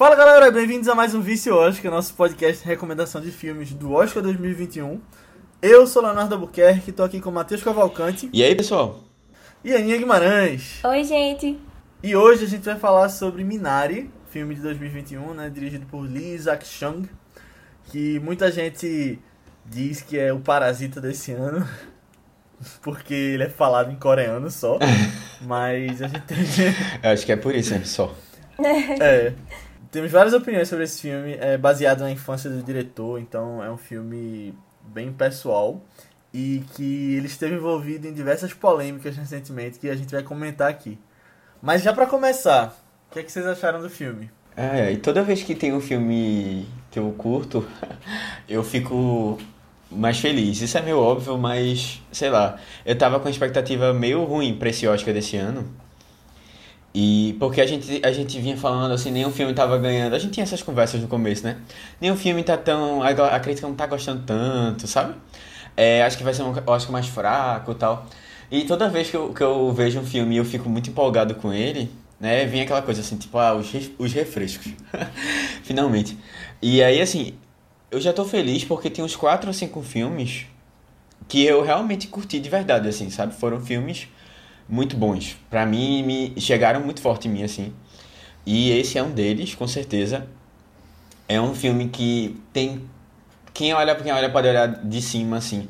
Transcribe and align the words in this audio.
Fala 0.00 0.16
galera, 0.16 0.50
bem-vindos 0.50 0.88
a 0.88 0.94
mais 0.94 1.14
um 1.14 1.20
Vício 1.20 1.54
Oscar, 1.54 1.92
nosso 1.92 2.14
podcast 2.14 2.62
de 2.62 2.66
recomendação 2.66 3.20
de 3.20 3.30
filmes 3.30 3.70
do 3.74 3.92
Oscar 3.92 4.22
2021. 4.22 4.98
Eu 5.60 5.86
sou 5.86 6.00
Leonardo 6.00 6.36
Albuquerque, 6.36 6.90
tô 6.90 7.02
aqui 7.02 7.20
com 7.20 7.28
o 7.28 7.32
Matheus 7.34 7.62
Cavalcante. 7.62 8.30
E 8.32 8.42
aí, 8.42 8.54
pessoal? 8.54 9.00
E 9.62 9.74
Aninha 9.74 9.98
Guimarães. 9.98 10.82
Oi, 10.82 11.04
gente. 11.04 11.60
E 12.02 12.16
hoje 12.16 12.46
a 12.46 12.48
gente 12.48 12.64
vai 12.64 12.78
falar 12.78 13.10
sobre 13.10 13.44
Minari, 13.44 14.10
filme 14.30 14.54
de 14.54 14.62
2021, 14.62 15.34
né, 15.34 15.50
dirigido 15.50 15.84
por 15.84 16.00
Lee 16.00 16.32
Isaac 16.34 16.66
Chung, 16.66 17.06
que 17.84 18.18
muita 18.20 18.50
gente 18.50 19.18
diz 19.66 20.00
que 20.00 20.18
é 20.18 20.32
o 20.32 20.40
parasita 20.40 20.98
desse 20.98 21.32
ano, 21.32 21.68
porque 22.80 23.12
ele 23.12 23.42
é 23.42 23.50
falado 23.50 23.92
em 23.92 23.96
coreano 23.96 24.50
só, 24.50 24.78
mas 25.42 26.00
a 26.00 26.08
gente 26.08 26.22
tem... 26.22 26.38
Eu 27.02 27.10
acho 27.10 27.26
que 27.26 27.32
é 27.32 27.36
por 27.36 27.54
isso, 27.54 27.74
né, 27.74 27.84
só. 27.84 28.14
É, 28.98 29.34
temos 29.90 30.10
várias 30.10 30.34
opiniões 30.34 30.68
sobre 30.68 30.84
esse 30.84 31.00
filme, 31.00 31.34
é 31.34 31.58
baseado 31.58 32.00
na 32.00 32.10
infância 32.10 32.48
do 32.48 32.62
diretor, 32.62 33.18
então 33.18 33.62
é 33.62 33.70
um 33.70 33.76
filme 33.76 34.54
bem 34.82 35.12
pessoal 35.12 35.82
e 36.32 36.62
que 36.74 37.14
ele 37.16 37.26
esteve 37.26 37.56
envolvido 37.56 38.06
em 38.06 38.12
diversas 38.12 38.52
polêmicas 38.52 39.16
recentemente 39.16 39.78
que 39.78 39.88
a 39.88 39.96
gente 39.96 40.12
vai 40.12 40.22
comentar 40.22 40.70
aqui. 40.70 40.98
Mas 41.60 41.82
já 41.82 41.92
pra 41.92 42.06
começar, 42.06 42.76
o 43.10 43.12
que, 43.12 43.18
é 43.18 43.22
que 43.22 43.30
vocês 43.30 43.46
acharam 43.46 43.82
do 43.82 43.90
filme? 43.90 44.30
É, 44.56 44.92
e 44.92 44.96
toda 44.96 45.22
vez 45.22 45.42
que 45.42 45.54
tem 45.54 45.72
um 45.72 45.80
filme 45.80 46.66
que 46.90 46.98
eu 46.98 47.10
curto, 47.12 47.66
eu 48.48 48.62
fico 48.62 49.38
mais 49.90 50.18
feliz. 50.18 50.60
Isso 50.60 50.78
é 50.78 50.82
meio 50.82 50.98
óbvio, 50.98 51.36
mas 51.36 52.00
sei 52.12 52.30
lá, 52.30 52.58
eu 52.86 52.96
tava 52.96 53.18
com 53.18 53.28
expectativa 53.28 53.92
meio 53.92 54.24
ruim 54.24 54.56
pra 54.56 54.70
esse 54.70 54.86
Oscar 54.86 55.12
desse 55.12 55.36
ano. 55.36 55.68
E 56.92 57.36
porque 57.38 57.60
a 57.60 57.66
gente, 57.66 58.00
a 58.04 58.10
gente 58.10 58.40
vinha 58.40 58.56
falando 58.56 58.92
assim, 58.92 59.10
nenhum 59.10 59.30
filme 59.30 59.54
tava 59.54 59.78
ganhando. 59.78 60.14
A 60.14 60.18
gente 60.18 60.32
tinha 60.32 60.42
essas 60.42 60.62
conversas 60.62 61.00
no 61.00 61.06
começo, 61.06 61.44
né? 61.44 61.56
Nenhum 62.00 62.16
filme 62.16 62.42
tá 62.42 62.56
tão. 62.56 63.02
A, 63.02 63.08
a 63.08 63.40
crítica 63.40 63.66
não 63.66 63.74
tá 63.74 63.86
gostando 63.86 64.22
tanto, 64.26 64.86
sabe? 64.86 65.14
É, 65.76 66.02
acho 66.02 66.18
que 66.18 66.24
vai 66.24 66.34
ser 66.34 66.42
um 66.42 66.50
Oscar 66.66 66.92
mais 66.92 67.06
fraco 67.06 67.72
e 67.72 67.74
tal. 67.76 68.06
E 68.50 68.64
toda 68.64 68.88
vez 68.88 69.08
que 69.08 69.16
eu, 69.16 69.32
que 69.32 69.42
eu 69.42 69.72
vejo 69.72 70.00
um 70.00 70.04
filme 70.04 70.34
e 70.34 70.38
eu 70.38 70.44
fico 70.44 70.68
muito 70.68 70.90
empolgado 70.90 71.36
com 71.36 71.52
ele, 71.52 71.88
né? 72.18 72.44
Vem 72.46 72.62
aquela 72.62 72.82
coisa 72.82 73.00
assim, 73.00 73.16
tipo, 73.16 73.38
ah, 73.38 73.54
os, 73.54 73.72
os 73.96 74.12
refrescos. 74.12 74.72
Finalmente. 75.62 76.18
E 76.60 76.82
aí, 76.82 77.00
assim, 77.00 77.34
eu 77.90 78.00
já 78.00 78.12
tô 78.12 78.24
feliz 78.24 78.64
porque 78.64 78.90
tem 78.90 79.04
uns 79.04 79.14
4 79.14 79.48
ou 79.48 79.54
5 79.54 79.80
filmes 79.82 80.46
que 81.28 81.44
eu 81.44 81.62
realmente 81.62 82.08
curti 82.08 82.40
de 82.40 82.50
verdade, 82.50 82.88
assim, 82.88 83.08
sabe? 83.08 83.34
Foram 83.34 83.60
filmes 83.60 84.08
muito 84.70 84.96
bons. 84.96 85.36
Pra 85.50 85.66
mim, 85.66 86.02
me 86.02 86.40
chegaram 86.40 86.80
muito 86.80 87.00
forte 87.00 87.28
em 87.28 87.30
mim, 87.30 87.42
assim. 87.42 87.72
E 88.46 88.70
esse 88.70 88.96
é 88.96 89.02
um 89.02 89.10
deles, 89.10 89.54
com 89.54 89.66
certeza. 89.66 90.26
É 91.28 91.40
um 91.40 91.54
filme 91.54 91.88
que 91.88 92.40
tem. 92.52 92.82
Quem 93.52 93.74
olha, 93.74 93.94
quem 93.96 94.12
olha 94.12 94.30
pode 94.30 94.48
olhar 94.48 94.66
de 94.68 95.02
cima, 95.02 95.36
assim. 95.38 95.68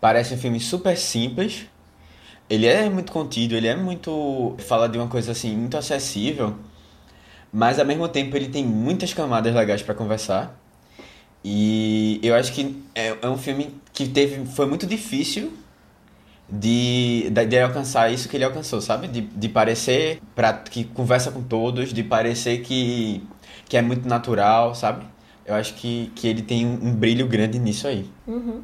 Parece 0.00 0.34
um 0.34 0.38
filme 0.38 0.60
super 0.60 0.96
simples. 0.96 1.66
Ele 2.48 2.66
é 2.66 2.88
muito 2.90 3.12
contido, 3.12 3.54
ele 3.56 3.68
é 3.68 3.76
muito. 3.76 4.56
Fala 4.58 4.88
de 4.88 4.98
uma 4.98 5.08
coisa 5.08 5.32
assim, 5.32 5.56
muito 5.56 5.76
acessível. 5.76 6.56
Mas 7.52 7.78
ao 7.78 7.86
mesmo 7.86 8.08
tempo 8.08 8.36
ele 8.36 8.48
tem 8.48 8.64
muitas 8.64 9.12
camadas 9.14 9.54
legais 9.54 9.82
para 9.82 9.94
conversar. 9.94 10.58
E 11.44 12.20
eu 12.22 12.34
acho 12.34 12.52
que 12.52 12.82
é, 12.94 13.16
é 13.22 13.28
um 13.28 13.38
filme 13.38 13.74
que 13.92 14.08
teve. 14.08 14.46
Foi 14.46 14.66
muito 14.66 14.86
difícil 14.86 15.52
de, 16.52 17.30
de, 17.30 17.46
de, 17.46 17.58
alcançar 17.58 18.12
isso 18.12 18.28
que 18.28 18.36
ele 18.36 18.44
alcançou, 18.44 18.82
sabe? 18.82 19.08
De, 19.08 19.22
de 19.22 19.48
parecer 19.48 20.20
pra, 20.34 20.52
que 20.52 20.84
conversa 20.84 21.30
com 21.30 21.42
todos, 21.42 21.94
de 21.94 22.02
parecer 22.02 22.60
que, 22.60 23.26
que 23.66 23.76
é 23.76 23.80
muito 23.80 24.06
natural, 24.06 24.74
sabe? 24.74 25.06
Eu 25.46 25.54
acho 25.54 25.72
que, 25.74 26.12
que 26.14 26.28
ele 26.28 26.42
tem 26.42 26.66
um, 26.66 26.88
um 26.88 26.94
brilho 26.94 27.26
grande 27.26 27.58
nisso 27.58 27.88
aí. 27.88 28.08
Uhum. 28.26 28.62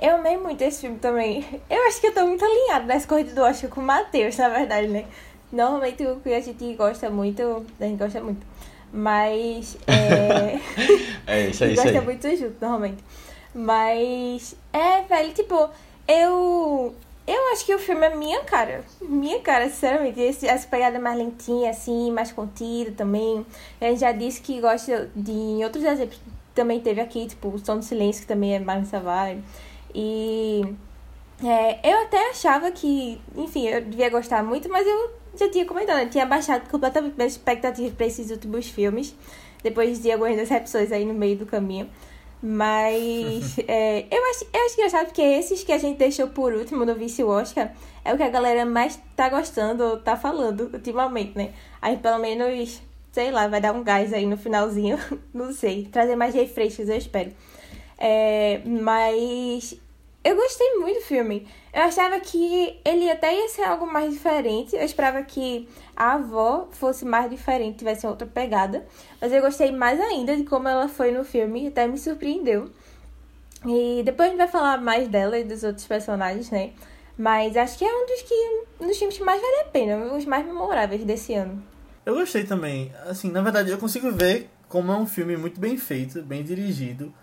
Eu 0.00 0.16
amei 0.16 0.36
muito 0.36 0.60
esse 0.62 0.80
filme 0.80 0.98
também. 0.98 1.44
Eu 1.70 1.86
acho 1.86 2.00
que 2.00 2.08
eu 2.08 2.14
tô 2.14 2.24
muito 2.26 2.44
alinhada 2.44 2.84
nessa 2.84 3.06
corrida 3.06 3.32
do 3.32 3.42
Oscar 3.42 3.70
com 3.70 3.80
o 3.80 3.84
Matheus, 3.84 4.36
na 4.36 4.48
verdade, 4.48 4.88
né? 4.88 5.04
Normalmente 5.52 6.04
o 6.04 6.16
que 6.16 6.32
a 6.32 6.40
gente 6.40 6.74
gosta 6.74 7.08
muito, 7.10 7.64
a 7.80 7.84
gente 7.84 7.98
gosta 7.98 8.20
muito. 8.20 8.46
Mas. 8.92 9.76
É, 9.86 10.58
é 11.26 11.48
isso 11.48 11.64
aí. 11.64 11.74
gosta 11.76 11.90
isso 11.90 11.98
aí. 11.98 12.04
muito 12.04 12.36
junto, 12.36 12.56
normalmente. 12.60 13.02
Mas. 13.54 14.56
É, 14.72 15.02
velho, 15.02 15.32
tipo, 15.32 15.70
eu. 16.08 16.94
Eu 17.26 17.52
acho 17.52 17.66
que 17.66 17.74
o 17.74 17.78
filme 17.78 18.06
é 18.06 18.16
minha 18.16 18.42
cara. 18.44 18.82
Minha 19.02 19.40
cara, 19.40 19.68
sinceramente. 19.68 20.18
Esse, 20.18 20.46
essa 20.46 20.66
pegada 20.66 20.98
mais 20.98 21.18
lentinha, 21.18 21.70
assim, 21.70 22.10
mais 22.10 22.32
contida 22.32 22.92
também. 22.92 23.44
A 23.80 23.84
gente 23.84 24.00
já 24.00 24.12
disse 24.12 24.40
que 24.40 24.60
gosta 24.60 25.10
de. 25.14 25.30
Em 25.30 25.64
outros 25.64 25.84
exemplos 25.84 26.18
também 26.54 26.80
teve 26.80 27.00
aqui, 27.00 27.26
tipo, 27.26 27.48
o 27.48 27.58
Som 27.58 27.78
do 27.78 27.84
Silêncio, 27.84 28.22
que 28.22 28.28
também 28.28 28.54
é 28.56 28.58
mais 28.58 28.80
nessa 28.80 28.98
vibe. 28.98 29.44
E. 29.94 30.62
É, 31.44 31.92
eu 31.92 32.02
até 32.02 32.30
achava 32.30 32.72
que, 32.72 33.20
enfim, 33.36 33.68
eu 33.68 33.80
devia 33.80 34.10
gostar 34.10 34.42
muito, 34.42 34.68
mas 34.68 34.84
eu 34.84 35.10
já 35.36 35.48
tinha 35.48 35.64
comentado, 35.64 36.00
eu 36.00 36.10
tinha 36.10 36.26
baixado 36.26 36.68
completamente 36.68 37.14
minhas 37.16 37.32
expectativas 37.32 37.92
para 37.92 38.06
esses 38.06 38.30
últimos 38.32 38.68
filmes, 38.68 39.14
depois 39.62 40.02
de 40.02 40.10
algumas 40.10 40.34
decepções 40.34 40.90
aí 40.90 41.04
no 41.04 41.14
meio 41.14 41.36
do 41.36 41.46
caminho. 41.46 41.88
Mas 42.42 43.58
é, 43.66 44.06
eu, 44.10 44.30
acho, 44.30 44.46
eu 44.52 44.64
acho 44.64 44.74
engraçado 44.74 45.06
porque 45.06 45.22
esses 45.22 45.64
que 45.64 45.72
a 45.72 45.78
gente 45.78 45.98
deixou 45.98 46.28
por 46.28 46.52
último 46.52 46.84
no 46.84 46.94
Vice 46.94 47.22
Oscar 47.22 47.72
é 48.04 48.14
o 48.14 48.16
que 48.16 48.22
a 48.22 48.28
galera 48.28 48.64
mais 48.64 48.98
tá 49.16 49.28
gostando, 49.28 49.98
tá 50.00 50.16
falando 50.16 50.70
ultimamente, 50.72 51.36
né? 51.36 51.52
Aí 51.82 51.96
pelo 51.96 52.18
menos, 52.18 52.80
sei 53.12 53.30
lá, 53.30 53.48
vai 53.48 53.60
dar 53.60 53.72
um 53.72 53.82
gás 53.82 54.12
aí 54.12 54.26
no 54.26 54.36
finalzinho, 54.36 54.98
não 55.34 55.52
sei, 55.52 55.88
trazer 55.90 56.16
mais 56.16 56.34
refrescos, 56.34 56.88
eu 56.88 56.96
espero. 56.96 57.32
É, 57.98 58.60
mas 58.64 59.76
eu 60.22 60.36
gostei 60.36 60.74
muito 60.76 61.00
do 61.00 61.04
filme. 61.04 61.48
Eu 61.78 61.84
achava 61.84 62.18
que 62.18 62.76
ele 62.84 63.08
até 63.08 63.32
ia 63.32 63.48
ser 63.48 63.62
algo 63.62 63.86
mais 63.86 64.12
diferente. 64.12 64.74
Eu 64.74 64.82
esperava 64.82 65.22
que 65.22 65.68
a 65.96 66.14
avó 66.14 66.66
fosse 66.72 67.04
mais 67.04 67.30
diferente, 67.30 67.78
tivesse 67.78 68.04
outra 68.04 68.26
pegada. 68.26 68.84
Mas 69.20 69.32
eu 69.32 69.40
gostei 69.40 69.70
mais 69.70 70.00
ainda 70.00 70.36
de 70.36 70.42
como 70.42 70.66
ela 70.66 70.88
foi 70.88 71.12
no 71.12 71.22
filme, 71.22 71.68
até 71.68 71.86
me 71.86 71.96
surpreendeu. 71.96 72.68
E 73.64 74.02
depois 74.04 74.26
a 74.26 74.30
gente 74.30 74.38
vai 74.38 74.48
falar 74.48 74.80
mais 74.80 75.06
dela 75.06 75.38
e 75.38 75.44
dos 75.44 75.62
outros 75.62 75.86
personagens, 75.86 76.50
né? 76.50 76.72
Mas 77.16 77.56
acho 77.56 77.78
que 77.78 77.84
é 77.84 77.94
um 77.94 78.06
dos 78.06 78.22
que 78.22 78.34
um 78.80 78.88
dos 78.88 78.98
filmes 78.98 79.16
que 79.16 79.22
mais 79.22 79.40
vale 79.40 79.60
a 79.60 79.64
pena, 79.66 80.14
os 80.14 80.24
mais 80.24 80.44
memoráveis 80.44 81.04
desse 81.04 81.32
ano. 81.34 81.62
Eu 82.04 82.16
gostei 82.16 82.42
também. 82.42 82.92
Assim, 83.06 83.30
na 83.30 83.40
verdade, 83.40 83.70
eu 83.70 83.78
consigo 83.78 84.10
ver 84.10 84.50
como 84.68 84.90
é 84.90 84.96
um 84.96 85.06
filme 85.06 85.36
muito 85.36 85.60
bem 85.60 85.76
feito, 85.76 86.22
bem 86.22 86.42
dirigido. 86.42 87.14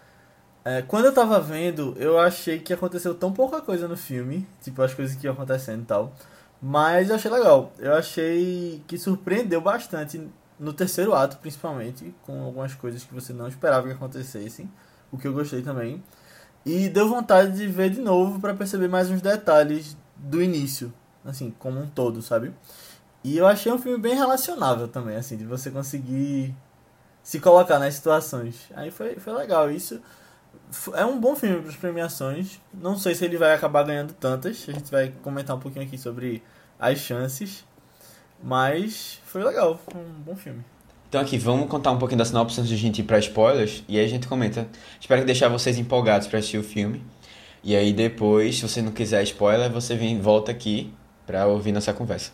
É, 0.68 0.82
quando 0.82 1.06
eu 1.06 1.14
tava 1.14 1.40
vendo, 1.40 1.96
eu 2.00 2.18
achei 2.18 2.58
que 2.60 2.74
aconteceu 2.74 3.14
tão 3.14 3.32
pouca 3.32 3.62
coisa 3.62 3.88
no 3.88 3.96
filme, 3.96 4.48
tipo 4.64 4.82
as 4.82 4.96
coisas 4.96 5.16
que 5.16 5.28
iam 5.28 5.34
acontecendo 5.34 5.84
e 5.84 5.86
tal. 5.86 6.12
Mas 6.60 7.10
eu 7.10 7.16
achei 7.16 7.30
legal. 7.30 7.72
Eu 7.78 7.94
achei 7.94 8.84
que 8.88 8.98
surpreendeu 8.98 9.62
bastante 9.62 10.28
no 10.60 10.74
terceiro 10.74 11.14
ato, 11.14 11.38
principalmente, 11.38 12.16
com 12.24 12.44
algumas 12.44 12.74
coisas 12.74 13.04
que 13.04 13.14
você 13.14 13.32
não 13.32 13.48
esperava 13.48 13.88
que 13.88 13.94
acontecessem, 13.94 14.68
o 15.12 15.18
que 15.20 15.28
eu 15.28 15.34
gostei 15.34 15.62
também. 15.62 16.04
E 16.66 16.90
deu 16.90 17.08
vontade 17.08 17.56
de 17.56 17.68
ver 17.68 17.92
de 17.92 18.02
novo 18.02 18.40
para 18.40 18.56
perceber 18.56 18.88
mais 18.88 19.12
uns 19.12 19.22
detalhes 19.22 19.96
do 20.18 20.42
início, 20.42 20.92
assim, 21.24 21.54
como 21.60 21.80
um 21.80 21.88
todo, 21.88 22.24
sabe? 22.24 22.52
E 23.24 23.38
eu 23.38 23.46
achei 23.46 23.72
um 23.72 23.78
filme 23.78 24.00
bem 24.00 24.16
relacionável 24.16 24.88
também, 24.88 25.16
assim, 25.16 25.38
de 25.38 25.46
você 25.46 25.70
conseguir 25.70 26.56
se 27.22 27.40
colocar 27.40 27.78
nas 27.78 27.94
situações. 27.96 28.72
Aí 28.76 28.90
foi, 28.90 29.16
foi 29.16 29.34
legal 29.34 29.70
isso 29.70 30.02
é 30.94 31.06
um 31.06 31.20
bom 31.20 31.36
filme 31.36 31.62
para 31.62 31.70
as 31.70 31.76
premiações. 31.76 32.60
Não 32.74 32.98
sei 32.98 33.16
se 33.16 33.26
ele 33.26 33.38
vai 33.38 33.54
acabar 33.54 33.84
ganhando 33.84 34.14
tantas. 34.14 34.66
A 34.68 34.72
gente 34.72 34.92
vai 34.92 35.12
comentar 35.22 35.56
um 35.56 35.60
pouquinho 35.60 35.86
aqui 35.86 35.98
sobre 35.98 36.42
as 36.80 37.00
chances. 37.00 37.66
Mas 38.44 39.20
foi 39.26 39.44
legal, 39.44 39.80
foi 39.90 40.02
um 40.02 40.22
bom 40.22 40.36
filme. 40.36 40.64
Então 41.08 41.22
aqui, 41.22 41.38
vamos 41.38 41.70
contar 41.70 41.92
um 41.92 41.98
pouquinho 41.98 42.18
da 42.18 42.26
sinopse 42.26 42.60
antes 42.60 42.70
de 42.70 42.76
a 42.76 42.78
gente 42.78 43.00
ir 43.00 43.04
para 43.04 43.20
spoilers. 43.20 43.84
E 43.88 43.98
aí 43.98 44.06
a 44.06 44.10
gente 44.10 44.28
comenta. 44.28 44.68
Espero 45.00 45.22
que 45.22 45.26
deixar 45.26 45.48
vocês 45.48 45.78
empolgados 45.78 46.28
para 46.28 46.40
assistir 46.40 46.58
o 46.58 46.64
filme. 46.64 47.04
E 47.64 47.76
aí 47.76 47.94
depois, 47.94 48.58
se 48.58 48.62
você 48.62 48.82
não 48.82 48.92
quiser 48.92 49.24
spoiler, 49.24 49.72
você 49.72 49.96
vem 49.96 50.20
volta 50.20 50.52
aqui 50.52 50.94
para 51.26 51.48
ouvir 51.48 51.72
nossa 51.72 51.94
conversa. 51.94 52.32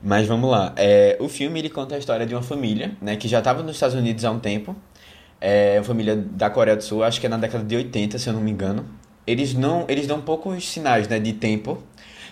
Mas 0.00 0.26
vamos 0.26 0.50
lá. 0.50 0.72
É, 0.76 1.16
o 1.20 1.28
filme 1.28 1.58
ele 1.58 1.70
conta 1.70 1.94
a 1.94 1.98
história 1.98 2.26
de 2.26 2.34
uma 2.34 2.42
família 2.42 2.96
né, 3.00 3.16
que 3.16 3.28
já 3.28 3.38
estava 3.38 3.62
nos 3.62 3.72
Estados 3.72 3.96
Unidos 3.96 4.24
há 4.24 4.30
um 4.30 4.38
tempo 4.38 4.76
é 5.44 5.74
uma 5.78 5.84
família 5.84 6.14
da 6.14 6.48
Coreia 6.48 6.76
do 6.76 6.84
Sul, 6.84 7.02
acho 7.02 7.20
que 7.20 7.26
é 7.26 7.28
na 7.28 7.36
década 7.36 7.64
de 7.64 7.74
80, 7.74 8.16
se 8.16 8.28
eu 8.28 8.32
não 8.32 8.40
me 8.40 8.50
engano. 8.52 8.86
Eles 9.26 9.54
não, 9.54 9.84
eles 9.88 10.06
dão 10.06 10.20
poucos 10.20 10.68
sinais, 10.68 11.08
né, 11.08 11.18
de 11.18 11.32
tempo. 11.32 11.82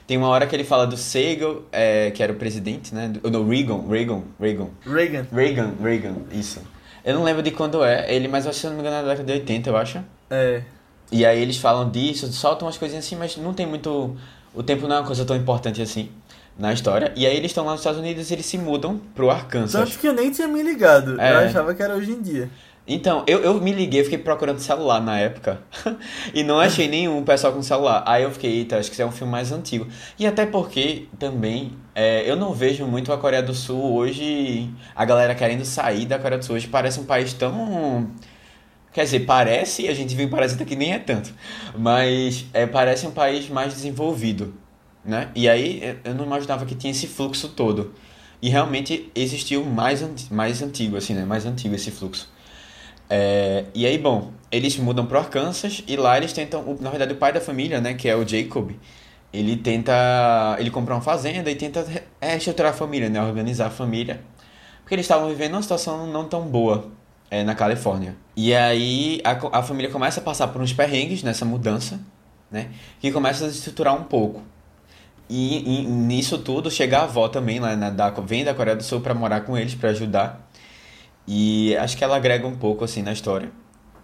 Tem 0.07 0.17
uma 0.17 0.29
hora 0.29 0.47
que 0.47 0.55
ele 0.55 0.62
fala 0.62 0.87
do 0.87 0.97
Segal, 0.97 1.62
é, 1.73 2.11
que 2.12 2.23
era 2.23 2.33
o 2.33 2.37
presidente, 2.37 2.95
né? 2.95 3.09
Do, 3.09 3.49
Reagan, 3.49 3.83
Reagan, 3.89 4.23
Reagan. 4.39 4.69
Reagan. 4.85 5.27
Reagan, 5.33 5.75
Reagan, 5.83 6.15
isso. 6.33 6.61
Eu 7.05 7.15
não 7.15 7.25
lembro 7.25 7.43
de 7.43 7.51
quando 7.51 7.83
é 7.83 8.15
ele, 8.15 8.29
mas 8.29 8.47
acho 8.47 8.55
que 8.55 8.61
se 8.61 8.67
eu 8.67 8.71
não 8.71 8.77
me 8.77 8.83
engano 8.83 8.97
é 8.97 9.03
na 9.03 9.09
década 9.09 9.33
de 9.33 9.41
80, 9.41 9.71
eu 9.71 9.77
acho. 9.77 10.05
É. 10.31 10.62
E 11.11 11.27
aí 11.27 11.41
eles 11.41 11.57
falam 11.57 11.91
disso, 11.91 12.33
soltam 12.33 12.67
umas 12.67 12.79
coisinhas 12.79 13.05
assim, 13.05 13.17
mas 13.17 13.37
não 13.37 13.53
tem 13.53 13.67
muito... 13.67 14.17
O 14.55 14.62
tempo 14.62 14.87
não 14.87 14.97
é 14.97 14.99
uma 15.01 15.07
coisa 15.07 15.25
tão 15.25 15.37
importante 15.37 15.83
assim. 15.83 16.11
na 16.61 16.73
história. 16.73 17.12
E 17.17 17.27
aí 17.27 17.37
eles 17.37 17.51
estão 17.51 17.65
lá 17.65 17.73
nos 17.73 17.81
Estados 17.81 17.99
Unidos 17.99 18.31
e 18.31 18.35
eles 18.35 18.47
se 18.47 18.59
mudam 18.59 19.01
pro 19.15 19.31
Arkansas. 19.31 19.73
Tanto 19.73 19.99
que 19.99 20.07
eu 20.07 20.12
nem 20.12 20.31
tinha 20.31 20.47
me 20.47 20.62
ligado. 20.62 21.21
É. 21.21 21.33
Eu 21.33 21.39
achava 21.39 21.75
que 21.75 21.83
era 21.83 21.95
hoje 21.95 22.12
em 22.12 22.21
dia. 22.21 22.51
Então, 22.92 23.22
eu, 23.25 23.38
eu 23.38 23.60
me 23.60 23.70
liguei, 23.70 24.02
fiquei 24.02 24.19
procurando 24.19 24.58
celular 24.58 25.00
na 25.00 25.16
época. 25.16 25.62
e 26.34 26.42
não 26.42 26.58
achei 26.58 26.88
nenhum 26.88 27.22
pessoal 27.22 27.52
com 27.52 27.62
celular. 27.62 28.02
Aí 28.04 28.25
eu 28.25 28.32
fiquei, 28.32 28.50
eita, 28.50 28.78
acho 28.78 28.88
que 28.88 28.94
isso 28.94 29.02
é 29.02 29.06
um 29.06 29.12
filme 29.12 29.31
mais 29.31 29.52
antigo. 29.52 29.87
E 30.19 30.26
até 30.26 30.44
porque, 30.44 31.06
também, 31.16 31.70
é, 31.94 32.28
eu 32.28 32.34
não 32.34 32.52
vejo 32.52 32.84
muito 32.88 33.12
a 33.12 33.16
Coreia 33.16 33.44
do 33.44 33.54
Sul 33.54 33.94
hoje. 33.94 34.69
A 34.92 35.04
galera 35.04 35.37
querendo 35.37 35.64
sair 35.64 36.04
da 36.04 36.19
Coreia 36.19 36.40
do 36.40 36.44
Sul 36.44 36.56
hoje. 36.56 36.66
Parece 36.66 36.98
um 36.98 37.04
país 37.04 37.32
tão. 37.32 38.10
Quer 38.92 39.04
dizer, 39.04 39.20
parece, 39.20 39.87
a 39.87 39.94
gente 39.94 40.16
viu 40.16 40.26
em 40.26 40.28
Parasita 40.28 40.64
que 40.64 40.75
nem 40.75 40.92
é 40.92 40.98
tanto. 40.98 41.32
Mas 41.78 42.44
é, 42.52 42.66
parece 42.66 43.06
um 43.06 43.12
país 43.12 43.48
mais 43.48 43.72
desenvolvido. 43.72 44.52
Né? 45.04 45.28
E 45.37 45.48
aí 45.48 45.96
eu 46.02 46.12
não 46.12 46.25
imaginava 46.25 46.66
que 46.66 46.75
tinha 46.75 46.90
esse 46.90 47.06
fluxo 47.06 47.50
todo. 47.50 47.94
E 48.42 48.48
realmente 48.48 49.12
existiu 49.14 49.64
mais, 49.64 50.28
mais 50.28 50.60
antigo, 50.60 50.96
assim, 50.96 51.14
né? 51.14 51.25
Mais 51.25 51.46
antigo 51.46 51.76
esse 51.76 51.92
fluxo. 51.92 52.28
É, 53.11 53.65
e 53.75 53.85
aí, 53.87 53.99
bom, 53.99 54.33
eles 54.53 54.77
mudam 54.79 55.05
pro 55.07 55.19
Arkansas 55.19 55.83
e 55.89 55.97
lá 55.97 56.17
eles 56.17 56.33
tentam, 56.33 56.79
na 56.81 56.91
verdade, 56.91 57.12
o 57.12 57.17
pai 57.17 57.33
da 57.33 57.41
família, 57.41 57.81
né, 57.81 57.95
que 57.95 58.09
é 58.09 58.15
o 58.15 58.27
Jacob, 58.27 58.71
ele 59.33 59.57
tenta, 59.57 59.93
ele 60.61 60.71
compra 60.71 60.95
uma 60.95 61.01
fazenda 61.03 61.51
e 61.51 61.57
tenta 61.57 61.83
re- 61.85 62.03
é, 62.21 62.37
estruturar 62.37 62.73
a 62.73 62.75
família, 62.75 63.09
né, 63.11 63.21
organizar 63.23 63.67
a 63.67 63.71
família, 63.71 64.21
porque 64.83 64.95
eles 64.95 65.07
estavam 65.07 65.29
vivendo 65.29 65.55
uma 65.55 65.62
situação 65.62 66.07
não 66.07 66.25
tão 66.29 66.43
boa 66.49 66.91
é, 67.31 67.43
na 67.45 67.55
Califórnia. 67.55 68.17
E 68.37 68.55
aí 68.55 69.21
a, 69.25 69.59
a 69.59 69.62
família 69.62 69.91
começa 69.91 70.21
a 70.21 70.23
passar 70.23 70.49
por 70.49 70.62
uns 70.62 70.73
perrengues 70.73 71.23
nessa 71.25 71.45
mudança, 71.45 72.01
né, 72.51 72.69
que 73.01 73.11
começa 73.12 73.47
a 73.47 73.51
se 73.51 73.59
estruturar 73.59 73.95
um 73.97 74.05
pouco. 74.05 74.43
E, 75.29 75.81
e 75.83 75.87
nisso 75.87 76.39
tudo 76.39 76.71
chega 76.71 76.99
a 76.99 77.03
avó 77.05 77.29
também 77.29 77.61
lá 77.61 77.77
na, 77.77 77.91
da, 77.91 78.11
vem 78.11 78.45
da 78.45 78.53
Coreia 78.55 78.77
do 78.77 78.83
Sul 78.83 79.01
para 79.01 79.15
morar 79.15 79.43
com 79.43 79.57
eles, 79.57 79.75
para 79.75 79.91
ajudar. 79.91 80.50
E 81.26 81.76
acho 81.76 81.96
que 81.96 82.05
ela 82.05 82.17
agrega 82.17 82.46
um 82.46 82.56
pouco 82.56 82.84
assim 82.84 83.02
na 83.02 83.12
história. 83.12 83.50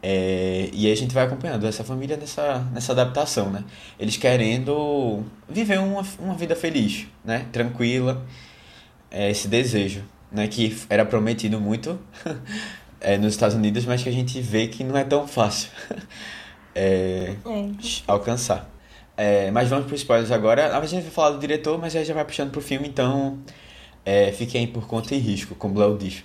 É, 0.03 0.69
e 0.73 0.87
aí 0.87 0.93
a 0.93 0.97
gente 0.97 1.13
vai 1.13 1.25
acompanhando 1.25 1.67
essa 1.67 1.83
família 1.83 2.17
nessa, 2.17 2.61
nessa 2.73 2.93
adaptação, 2.93 3.51
né? 3.51 3.65
Eles 3.99 4.17
querendo 4.17 5.25
viver 5.49 5.79
uma, 5.81 6.05
uma 6.21 6.35
vida 6.35 6.55
feliz, 6.55 7.07
né? 7.25 7.47
Tranquila. 7.53 8.25
É, 9.11 9.31
esse 9.31 9.49
desejo, 9.49 10.05
né? 10.31 10.47
Que 10.47 10.77
era 10.89 11.05
prometido 11.05 11.61
muito 11.61 11.99
é, 13.01 13.19
nos 13.19 13.33
Estados 13.33 13.57
Unidos, 13.57 13.85
mas 13.85 14.03
que 14.03 14.09
a 14.09 14.13
gente 14.13 14.41
vê 14.41 14.69
que 14.69 14.85
não 14.85 14.97
é 14.97 15.05
tão 15.05 15.27
fácil 15.27 15.71
é, 16.75 17.35
alcançar. 18.07 18.71
É, 19.17 19.51
mas 19.51 19.69
vamos 19.69 19.87
para 19.87 19.95
os 19.95 20.01
spoilers 20.01 20.31
agora. 20.31 20.77
A 20.77 20.87
gente 20.87 21.03
vai 21.03 21.11
falar 21.11 21.31
do 21.31 21.39
diretor, 21.39 21.79
mas 21.79 21.97
aí 21.97 22.05
já 22.05 22.15
vai 22.15 22.25
puxando 22.25 22.51
pro 22.51 22.61
filme, 22.61 22.87
então 22.87 23.39
é, 24.05 24.31
fiquem 24.31 24.67
por 24.67 24.87
conta 24.87 25.15
e 25.15 25.19
risco, 25.19 25.55
como 25.55 25.75
o 25.75 25.79
Léo 25.81 25.97
diz. 25.99 26.23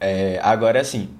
É, 0.00 0.38
agora, 0.42 0.80
assim, 0.80 1.10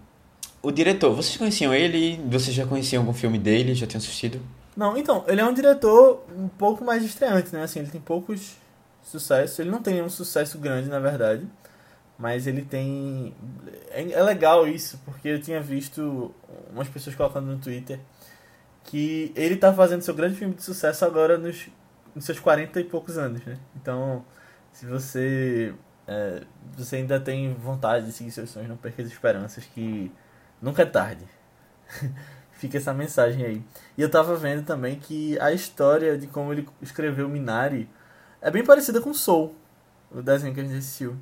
o 0.63 0.71
diretor, 0.71 1.15
vocês 1.15 1.37
conheciam 1.37 1.75
ele? 1.75 2.21
Vocês 2.29 2.55
já 2.55 2.67
conheciam 2.67 3.03
algum 3.03 3.15
filme 3.15 3.39
dele? 3.39 3.75
Já 3.75 3.87
tinham 3.87 3.99
assistido? 3.99 4.41
Não, 4.77 4.97
então, 4.97 5.25
ele 5.27 5.41
é 5.41 5.45
um 5.45 5.53
diretor 5.53 6.25
um 6.37 6.49
pouco 6.49 6.85
mais 6.85 7.05
estreante, 7.05 7.53
né? 7.53 7.63
Assim, 7.63 7.81
ele 7.81 7.91
tem 7.91 8.01
poucos 8.01 8.57
sucessos. 9.03 9.59
Ele 9.59 9.71
não 9.71 9.83
tem 9.83 9.95
nenhum 9.95 10.09
sucesso 10.09 10.59
grande, 10.59 10.89
na 10.89 11.01
verdade. 11.01 11.47
Mas 12.19 12.47
ele 12.47 12.63
tem. 12.63 13.35
É, 13.91 14.11
é 14.13 14.23
legal 14.23 14.67
isso, 14.67 15.01
porque 15.05 15.29
eu 15.29 15.41
tinha 15.41 15.61
visto 15.61 16.35
umas 16.73 16.89
pessoas 16.89 17.15
colocando 17.15 17.47
no 17.47 17.59
Twitter 17.59 18.01
que 18.85 19.33
ele 19.37 19.57
tá 19.57 19.73
fazendo 19.73 20.03
seu 20.03 20.15
grande 20.15 20.37
filme 20.37 20.55
de 20.55 20.63
sucesso 20.63 21.05
agora 21.05 21.37
nos, 21.37 21.69
nos 22.15 22.25
seus 22.25 22.41
40 22.41 22.81
e 22.81 22.85
poucos 22.85 23.19
anos, 23.19 23.45
né? 23.45 23.59
Então, 23.77 24.25
se 24.73 24.87
você. 24.87 25.75
É, 26.09 26.43
você 26.77 26.97
ainda 26.97 27.21
tem 27.21 27.53
vontade 27.55 28.07
de 28.07 28.13
seguir 28.13 28.31
seus 28.31 28.49
sonhos, 28.51 28.69
não 28.69 28.77
perca 28.77 29.03
as 29.03 29.09
esperanças, 29.09 29.65
que 29.65 30.11
nunca 30.61 30.83
é 30.83 30.87
tarde. 30.87 31.25
Fica 32.53 32.79
essa 32.79 32.93
mensagem 32.93 33.45
aí. 33.45 33.63
E 33.97 34.03
eu 34.03 34.11
tava 34.11 34.35
vendo 34.35 34.65
também 34.65 34.99
que 34.99 35.39
a 35.39 35.53
história 35.53 36.19
de 36.19 36.27
como 36.27 36.53
ele 36.53 36.69
escreveu 36.83 37.29
Minari 37.29 37.89
é 38.41 38.51
bem 38.51 38.65
parecida 38.65 39.01
com 39.01 39.13
Soul, 39.13 39.55
o 40.11 40.23
desenho 40.23 40.55
que 40.55 40.61
a 40.61 40.65
gente 40.65 40.79
assistiu. 40.79 41.17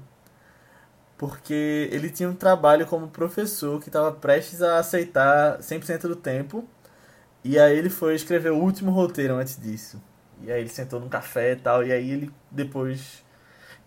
Porque 1.18 1.88
ele 1.90 2.10
tinha 2.10 2.28
um 2.28 2.34
trabalho 2.34 2.86
como 2.86 3.08
professor 3.08 3.80
que 3.80 3.88
estava 3.88 4.12
prestes 4.12 4.62
a 4.62 4.78
aceitar 4.78 5.58
100% 5.58 6.02
do 6.02 6.16
tempo. 6.16 6.66
E 7.42 7.58
aí 7.58 7.76
ele 7.76 7.90
foi 7.90 8.14
escrever 8.14 8.50
o 8.52 8.58
último 8.58 8.90
roteiro 8.90 9.34
antes 9.34 9.58
disso. 9.60 10.00
E 10.42 10.52
aí 10.52 10.60
ele 10.60 10.68
sentou 10.68 11.00
num 11.00 11.08
café 11.08 11.52
e 11.52 11.56
tal. 11.56 11.84
E 11.84 11.92
aí 11.92 12.10
ele 12.10 12.30
depois, 12.50 13.24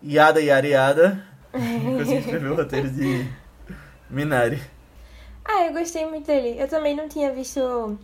iada 0.02 0.40
e 0.40 0.50
areada, 0.50 1.24
conseguiu 1.52 2.20
escrever 2.20 2.50
o 2.50 2.56
roteiro 2.56 2.90
de 2.90 3.26
Minari. 4.08 4.60
Ah, 5.44 5.66
eu 5.66 5.72
gostei 5.72 6.06
muito 6.06 6.26
dele. 6.26 6.60
Eu 6.60 6.68
também 6.68 6.94
não 6.94 7.08
tinha 7.08 7.32
visto 7.32 7.98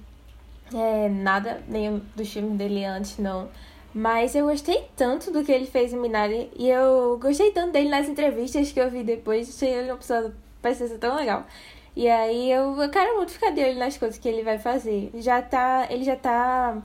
é, 0.75 1.08
nada, 1.08 1.62
nenhum 1.69 2.00
dos 2.14 2.32
filmes 2.32 2.56
dele 2.58 2.84
antes, 2.84 3.19
não. 3.19 3.48
Mas 3.94 4.34
eu 4.34 4.46
gostei 4.46 4.84
tanto 4.96 5.31
do 5.31 5.43
que 5.44 5.52
ele 5.52 5.66
fez 5.66 5.93
em 5.93 5.96
Minari. 5.96 6.50
E 6.56 6.69
eu 6.69 7.19
gostei 7.20 7.50
tanto 7.50 7.72
dele 7.72 7.88
nas 7.88 8.08
entrevistas 8.08 8.72
que 8.72 8.81
eu 8.81 8.90
vi 8.90 9.02
depois. 9.02 9.48
Achei 9.48 9.72
ele 9.72 9.90
uma 9.90 9.96
pessoa, 9.96 10.34
parece 10.60 10.88
ser 10.88 10.98
tão 10.98 11.16
legal. 11.16 11.46
E 11.94 12.08
aí 12.08 12.52
eu, 12.52 12.81
eu 12.81 12.90
quero 12.90 13.16
muito 13.16 13.32
ficar 13.32 13.50
de 13.50 13.62
olho 13.62 13.78
nas 13.78 13.96
coisas 13.96 14.19
que 14.19 14.28
ele 14.28 14.43
vai 14.43 14.58
fazer. 14.58 15.10
Já 15.14 15.40
tá, 15.40 15.87
ele 15.88 16.04
já 16.04 16.16
tá 16.16 16.76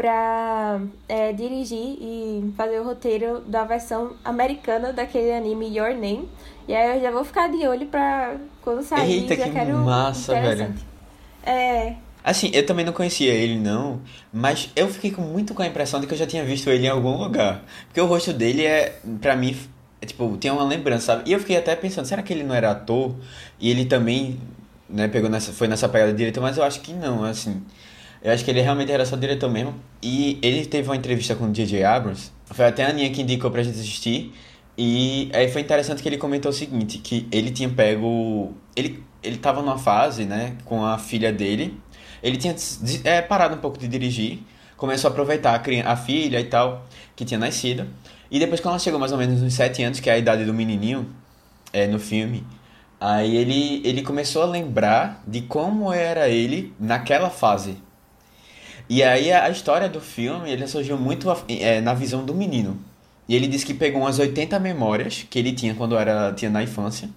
pra 0.00 0.80
é, 1.06 1.30
dirigir 1.30 1.76
e 1.76 2.54
fazer 2.56 2.80
o 2.80 2.84
roteiro 2.84 3.40
da 3.40 3.64
versão 3.64 4.14
americana 4.24 4.94
daquele 4.94 5.30
anime 5.30 5.76
Your 5.76 5.90
Name. 5.90 6.26
E 6.66 6.74
aí 6.74 6.96
eu 6.96 7.02
já 7.02 7.10
vou 7.10 7.22
ficar 7.22 7.50
de 7.50 7.68
olho 7.68 7.86
pra 7.86 8.36
quando 8.62 8.82
sair. 8.82 9.20
Eita, 9.24 9.36
já 9.36 9.44
que 9.44 9.50
quero 9.50 9.76
massa, 9.76 10.38
interessante. 10.38 10.86
É, 11.44 11.96
Assim, 12.24 12.50
eu 12.54 12.64
também 12.64 12.84
não 12.84 12.94
conhecia 12.94 13.32
ele, 13.32 13.58
não, 13.58 14.00
mas 14.32 14.70
eu 14.74 14.88
fiquei 14.88 15.10
com, 15.10 15.22
muito 15.22 15.54
com 15.54 15.62
a 15.62 15.66
impressão 15.66 16.00
de 16.00 16.06
que 16.06 16.14
eu 16.14 16.18
já 16.18 16.26
tinha 16.26 16.44
visto 16.44 16.70
ele 16.70 16.86
em 16.86 16.88
algum 16.90 17.18
lugar. 17.18 17.62
Porque 17.86 18.00
o 18.00 18.06
rosto 18.06 18.32
dele 18.32 18.64
é, 18.64 18.98
pra 19.20 19.36
mim, 19.36 19.54
é, 20.00 20.06
tipo, 20.06 20.34
tem 20.38 20.50
uma 20.50 20.64
lembrança, 20.64 21.06
sabe? 21.06 21.30
E 21.30 21.32
eu 21.32 21.40
fiquei 21.40 21.56
até 21.58 21.76
pensando, 21.76 22.06
será 22.06 22.22
que 22.22 22.32
ele 22.32 22.42
não 22.42 22.54
era 22.54 22.70
ator? 22.70 23.14
E 23.58 23.70
ele 23.70 23.84
também, 23.84 24.38
né, 24.88 25.08
pegou 25.08 25.28
nessa, 25.30 25.52
foi 25.52 25.68
nessa 25.68 25.88
pegada 25.88 26.12
diretor, 26.12 26.42
mas 26.42 26.56
eu 26.56 26.64
acho 26.64 26.80
que 26.80 26.92
não, 26.92 27.24
assim. 27.24 27.62
Eu 28.22 28.32
acho 28.32 28.44
que 28.44 28.50
ele 28.50 28.60
realmente 28.60 28.92
era 28.92 29.04
só 29.06 29.16
diretor 29.16 29.50
mesmo. 29.50 29.74
E 30.02 30.38
ele 30.42 30.66
teve 30.66 30.88
uma 30.88 30.96
entrevista 30.96 31.34
com 31.34 31.46
o 31.46 31.52
J.J. 31.52 31.82
Abrams, 31.84 32.30
foi 32.46 32.66
até 32.66 32.84
a 32.84 32.88
Aninha 32.90 33.10
que 33.10 33.22
indicou 33.22 33.50
pra 33.50 33.62
gente 33.62 33.78
assistir. 33.78 34.32
E 34.76 35.30
aí 35.34 35.50
foi 35.50 35.60
interessante 35.62 36.02
que 36.02 36.08
ele 36.08 36.16
comentou 36.18 36.50
o 36.50 36.54
seguinte, 36.54 36.98
que 36.98 37.26
ele 37.30 37.50
tinha 37.50 37.68
pego... 37.68 38.54
Ele, 38.74 39.02
ele 39.22 39.36
tava 39.36 39.60
numa 39.60 39.78
fase, 39.78 40.24
né, 40.24 40.56
com 40.64 40.84
a 40.84 40.96
filha 40.98 41.32
dele. 41.32 41.78
Ele 42.22 42.36
tinha 42.36 42.54
é, 43.04 43.20
parado 43.22 43.54
um 43.56 43.58
pouco 43.58 43.78
de 43.78 43.88
dirigir, 43.88 44.38
começou 44.76 45.08
a 45.08 45.12
aproveitar 45.12 45.54
a, 45.54 45.58
cri- 45.58 45.80
a 45.80 45.96
filha 45.96 46.38
e 46.40 46.44
tal, 46.44 46.86
que 47.16 47.24
tinha 47.24 47.38
nascido. 47.38 47.86
E 48.30 48.38
depois, 48.38 48.60
quando 48.60 48.72
ela 48.72 48.78
chegou 48.78 48.98
mais 49.00 49.12
ou 49.12 49.18
menos 49.18 49.40
nos 49.42 49.54
7 49.54 49.82
anos, 49.82 50.00
que 50.00 50.08
é 50.08 50.14
a 50.14 50.18
idade 50.18 50.44
do 50.44 50.54
menininho, 50.54 51.06
é, 51.72 51.86
no 51.86 51.98
filme, 51.98 52.44
aí 53.00 53.36
ele, 53.36 53.82
ele 53.84 54.02
começou 54.02 54.42
a 54.42 54.46
lembrar 54.46 55.22
de 55.26 55.42
como 55.42 55.92
era 55.92 56.28
ele 56.28 56.72
naquela 56.78 57.30
fase. 57.30 57.76
E 58.90 59.04
aí 59.04 59.32
a, 59.32 59.48
história 59.48 59.88
do 59.88 60.00
filme, 60.00 60.50
ele 60.50 60.66
surgiu 60.66 60.98
muito 60.98 61.28
é, 61.48 61.80
na 61.80 61.94
visão 61.94 62.24
do 62.24 62.34
menino. 62.34 62.76
E 63.28 63.36
ele 63.36 63.46
disse 63.46 63.64
que 63.64 63.72
pegou 63.72 64.00
umas 64.00 64.18
80 64.18 64.58
memórias 64.58 65.24
que 65.30 65.38
ele 65.38 65.52
tinha 65.52 65.76
quando 65.76 65.96
era 65.96 66.32
tinha 66.32 66.50
na 66.50 66.60
infância 66.60 67.08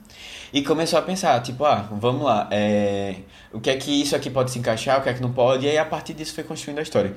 e 0.53 0.61
começou 0.61 0.99
a 0.99 1.01
pensar, 1.01 1.41
tipo, 1.41 1.65
ah, 1.65 1.89
vamos 1.99 2.25
lá, 2.25 2.47
é, 2.51 3.15
o 3.51 3.59
que 3.59 3.71
é 3.71 3.75
que 3.75 3.89
isso 3.89 4.15
aqui 4.15 4.29
pode 4.29 4.51
se 4.51 4.59
encaixar, 4.59 4.99
o 4.99 5.01
que 5.01 5.09
é 5.09 5.13
que 5.15 5.21
não 5.21 5.33
pode, 5.33 5.65
e 5.65 5.69
aí 5.69 5.79
a 5.79 5.85
partir 5.85 6.13
disso 6.13 6.35
foi 6.35 6.43
construindo 6.43 6.77
a 6.77 6.83
história. 6.83 7.15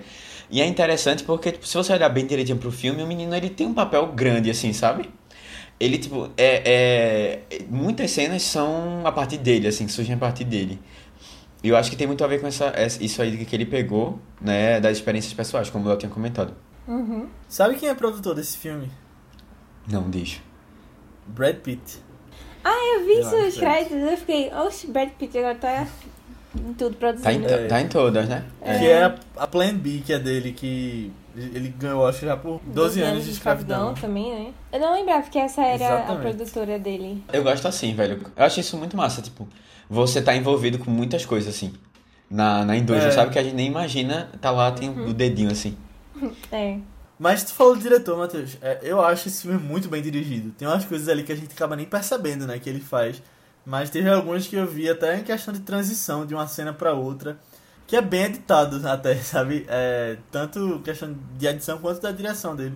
E 0.51 0.63
é 0.63 0.65
interessante 0.65 1.23
porque, 1.23 1.53
tipo, 1.53 1.67
se 1.67 1.77
você 1.77 1.93
olhar 1.93 2.09
bem 2.09 2.27
direitinho 2.27 2.57
pro 2.57 2.73
filme, 2.73 3.03
o 3.03 3.07
menino 3.07 3.35
ele 3.35 3.51
tem 3.51 3.67
um 3.67 3.75
papel 3.75 4.07
grande, 4.07 4.49
assim, 4.51 4.73
sabe? 4.73 5.11
Ele, 5.79 5.99
tipo, 5.99 6.31
é, 6.39 7.43
é, 7.51 7.59
muitas 7.69 8.11
cenas 8.11 8.41
são 8.43 9.03
a 9.05 9.13
partir 9.13 9.37
dele, 9.37 9.69
assim, 9.69 9.87
surgem 9.87 10.15
a 10.15 10.19
partir 10.19 10.45
dele. 10.45 10.79
E 11.67 11.69
eu 11.69 11.77
acho 11.77 11.91
que 11.91 11.97
tem 11.97 12.07
muito 12.07 12.23
a 12.23 12.29
ver 12.29 12.41
com 12.41 12.47
essa, 12.47 12.67
essa- 12.77 13.03
isso 13.03 13.21
aí 13.21 13.45
que 13.45 13.57
ele 13.57 13.67
pegou, 13.67 14.21
né, 14.41 14.79
das 14.81 14.97
experiências 14.99 15.35
pessoais, 15.35 15.69
como 15.69 15.89
eu 15.89 15.99
tinha 15.99 16.09
comentado. 16.09 16.55
uhum. 16.87 17.27
Sabe 17.49 17.75
quem 17.75 17.89
é 17.89 17.95
produtor 17.95 18.37
desse 18.37 18.57
filme? 18.57 18.89
Não, 19.91 20.09
diz. 20.09 20.41
Brad 21.27 21.57
Pitt. 21.57 21.99
Ah, 22.63 22.95
eu 22.99 23.05
vi 23.05 23.21
nos 23.21 23.55
que- 23.55 23.61
créditos. 23.61 23.97
Eu 23.99 24.17
fiquei, 24.17 24.53
oxe, 24.55 24.87
Brad 24.87 25.09
Pitt 25.19 25.37
agora 25.39 25.57
tá 25.57 25.89
em 26.55 26.73
tudo 26.75 26.95
Tá 26.97 27.09
em, 27.33 27.41
produzindo. 27.41 27.47
É. 27.49 27.67
tá 27.67 27.81
em 27.81 27.89
todas, 27.89 28.29
né? 28.29 28.45
É. 28.61 28.79
Que 28.79 28.87
é 28.87 29.03
a, 29.05 29.15
a 29.39 29.47
Plan 29.49 29.75
B, 29.75 30.03
que 30.07 30.13
é 30.13 30.19
dele, 30.21 30.53
que 30.53 31.11
ele 31.37 31.69
ganhou, 31.77 32.07
acho 32.07 32.21
que 32.21 32.27
já 32.27 32.37
por 32.37 32.61
12 32.67 33.01
anos 33.03 33.25
de 33.25 33.33
escravidão. 33.33 33.93
também, 33.95 34.33
né? 34.33 34.53
Eu 34.73 34.79
não 34.79 34.95
lembrava 34.95 35.29
que 35.29 35.39
essa 35.39 35.63
era 35.63 35.73
a 35.73 35.75
Exatamente. 35.99 36.21
produtora 36.37 36.79
dele. 36.79 37.25
Eu 37.33 37.43
gosto 37.43 37.67
assim, 37.67 37.93
velho. 37.93 38.21
Eu 38.37 38.45
acho 38.45 38.61
isso 38.61 38.77
muito 38.77 38.97
massa, 38.97 39.21
tipo, 39.21 39.49
você 39.89 40.21
tá 40.23 40.35
envolvido 40.35 40.79
com 40.79 40.91
muitas 40.91 41.25
coisas, 41.25 41.55
assim, 41.55 41.73
na, 42.31 42.65
na 42.65 42.77
indústria, 42.77 43.09
É. 43.09 43.13
sabe? 43.13 43.33
Que 43.33 43.39
a 43.39 43.43
gente 43.43 43.55
nem 43.55 43.67
imagina, 43.67 44.29
tá 44.41 44.51
lá, 44.51 44.71
tem 44.73 44.89
o 44.91 45.13
dedinho, 45.13 45.51
assim. 45.51 45.77
É. 46.53 46.79
Mas 47.19 47.45
tu 47.45 47.53
falou 47.55 47.75
do 47.75 47.81
diretor, 47.81 48.17
Matheus. 48.19 48.59
É, 48.61 48.81
eu 48.83 49.01
acho 49.01 49.29
esse 49.29 49.43
filme 49.43 49.59
muito 49.59 49.89
bem 49.89 50.03
dirigido. 50.03 50.51
Tem 50.51 50.69
umas 50.69 50.85
coisas 50.85 51.09
ali 51.09 51.23
que 51.23 51.33
a 51.33 51.37
gente 51.37 51.53
acaba 51.53 51.75
nem 51.77 51.87
percebendo, 51.87 52.47
né, 52.47 52.59
que 52.59 52.69
ele 52.69 52.81
faz. 52.81 53.23
Mas 53.65 53.91
teve 53.91 54.09
alguns 54.09 54.47
que 54.47 54.55
eu 54.57 54.67
vi 54.67 54.89
até 54.89 55.19
em 55.19 55.23
questão 55.25 55.53
de 55.53 55.61
transição 55.61 56.25
de 56.27 56.35
uma 56.35 56.47
cena 56.47 56.73
para 56.73 56.93
outra, 56.93 57.39
que 57.87 57.97
é 57.97 58.03
bem 58.03 58.25
editado 58.25 58.87
até, 58.87 59.15
sabe? 59.23 59.65
É, 59.69 60.19
tanto 60.31 60.81
questão 60.85 61.17
de 61.39 61.47
edição 61.47 61.79
quanto 61.79 62.01
da 62.01 62.13
direção 62.13 62.55
dele. 62.55 62.75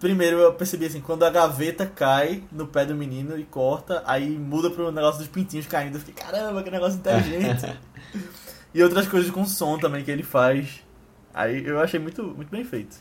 Primeiro 0.00 0.38
eu 0.38 0.54
percebi 0.54 0.86
assim, 0.86 1.00
quando 1.00 1.24
a 1.24 1.30
gaveta 1.30 1.84
cai 1.84 2.42
no 2.50 2.66
pé 2.66 2.86
do 2.86 2.94
menino 2.94 3.38
e 3.38 3.44
corta, 3.44 4.02
aí 4.06 4.30
muda 4.30 4.70
pro 4.70 4.90
negócio 4.90 5.18
dos 5.18 5.28
pintinhos 5.28 5.66
caindo. 5.66 5.96
Eu 5.96 6.00
fiquei, 6.00 6.14
caramba, 6.14 6.62
que 6.62 6.70
negócio 6.70 6.98
inteligente. 6.98 7.78
e 8.72 8.82
outras 8.82 9.06
coisas 9.06 9.30
com 9.30 9.44
som 9.44 9.78
também 9.78 10.02
que 10.02 10.10
ele 10.10 10.22
faz. 10.22 10.82
Aí 11.34 11.66
eu 11.66 11.78
achei 11.78 12.00
muito, 12.00 12.24
muito 12.24 12.48
bem 12.48 12.64
feito. 12.64 12.96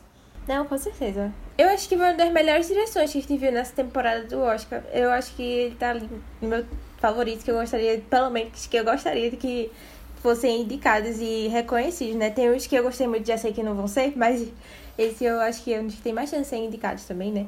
Não, 0.45 0.65
com 0.65 0.77
certeza. 0.77 1.31
Eu 1.57 1.69
acho 1.69 1.87
que 1.87 1.95
foi 1.95 2.05
uma 2.05 2.13
das 2.13 2.33
melhores 2.33 2.67
direções 2.67 3.11
que 3.11 3.17
a 3.17 3.21
gente 3.21 3.37
viu 3.37 3.51
nessa 3.53 3.73
temporada 3.73 4.25
do 4.25 4.39
Oscar. 4.41 4.83
Eu 4.91 5.09
acho 5.11 5.33
que 5.35 5.43
ele 5.43 5.75
tá 5.75 5.91
ali 5.91 6.09
no 6.41 6.49
meu 6.49 6.65
favorito, 6.97 7.45
que 7.45 7.51
eu 7.51 7.55
gostaria, 7.55 8.01
pelo 8.09 8.29
menos 8.29 8.67
que 8.67 8.75
eu 8.75 8.83
gostaria 8.83 9.31
de 9.31 9.37
que 9.37 9.71
fossem 10.21 10.63
indicados 10.63 11.17
e 11.19 11.47
reconhecidos, 11.47 12.15
né? 12.15 12.29
Tem 12.29 12.51
uns 12.51 12.67
que 12.67 12.75
eu 12.75 12.83
gostei 12.83 13.07
muito, 13.07 13.25
já 13.25 13.37
sei 13.37 13.53
que 13.53 13.63
não 13.63 13.73
vão 13.73 13.87
ser, 13.87 14.17
mas 14.17 14.51
esse 14.99 15.23
eu 15.23 15.39
acho 15.39 15.63
que 15.63 15.73
é 15.73 15.79
um 15.79 15.85
dos 15.85 15.95
que 15.95 16.01
tem 16.01 16.13
mais 16.13 16.29
chance 16.29 16.43
de 16.43 16.47
ser 16.49 16.57
indicados 16.57 17.05
também, 17.05 17.31
né? 17.31 17.47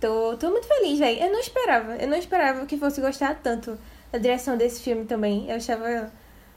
Tô, 0.00 0.36
tô 0.36 0.50
muito 0.50 0.66
feliz, 0.66 0.98
velho. 0.98 1.20
Eu 1.20 1.30
não 1.30 1.40
esperava. 1.40 1.96
Eu 1.96 2.08
não 2.08 2.16
esperava 2.16 2.64
que 2.64 2.78
fosse 2.78 3.00
gostar 3.00 3.34
tanto 3.42 3.78
da 4.10 4.18
direção 4.18 4.56
desse 4.56 4.82
filme 4.82 5.04
também. 5.04 5.48
Eu 5.48 5.56
achava. 5.56 6.10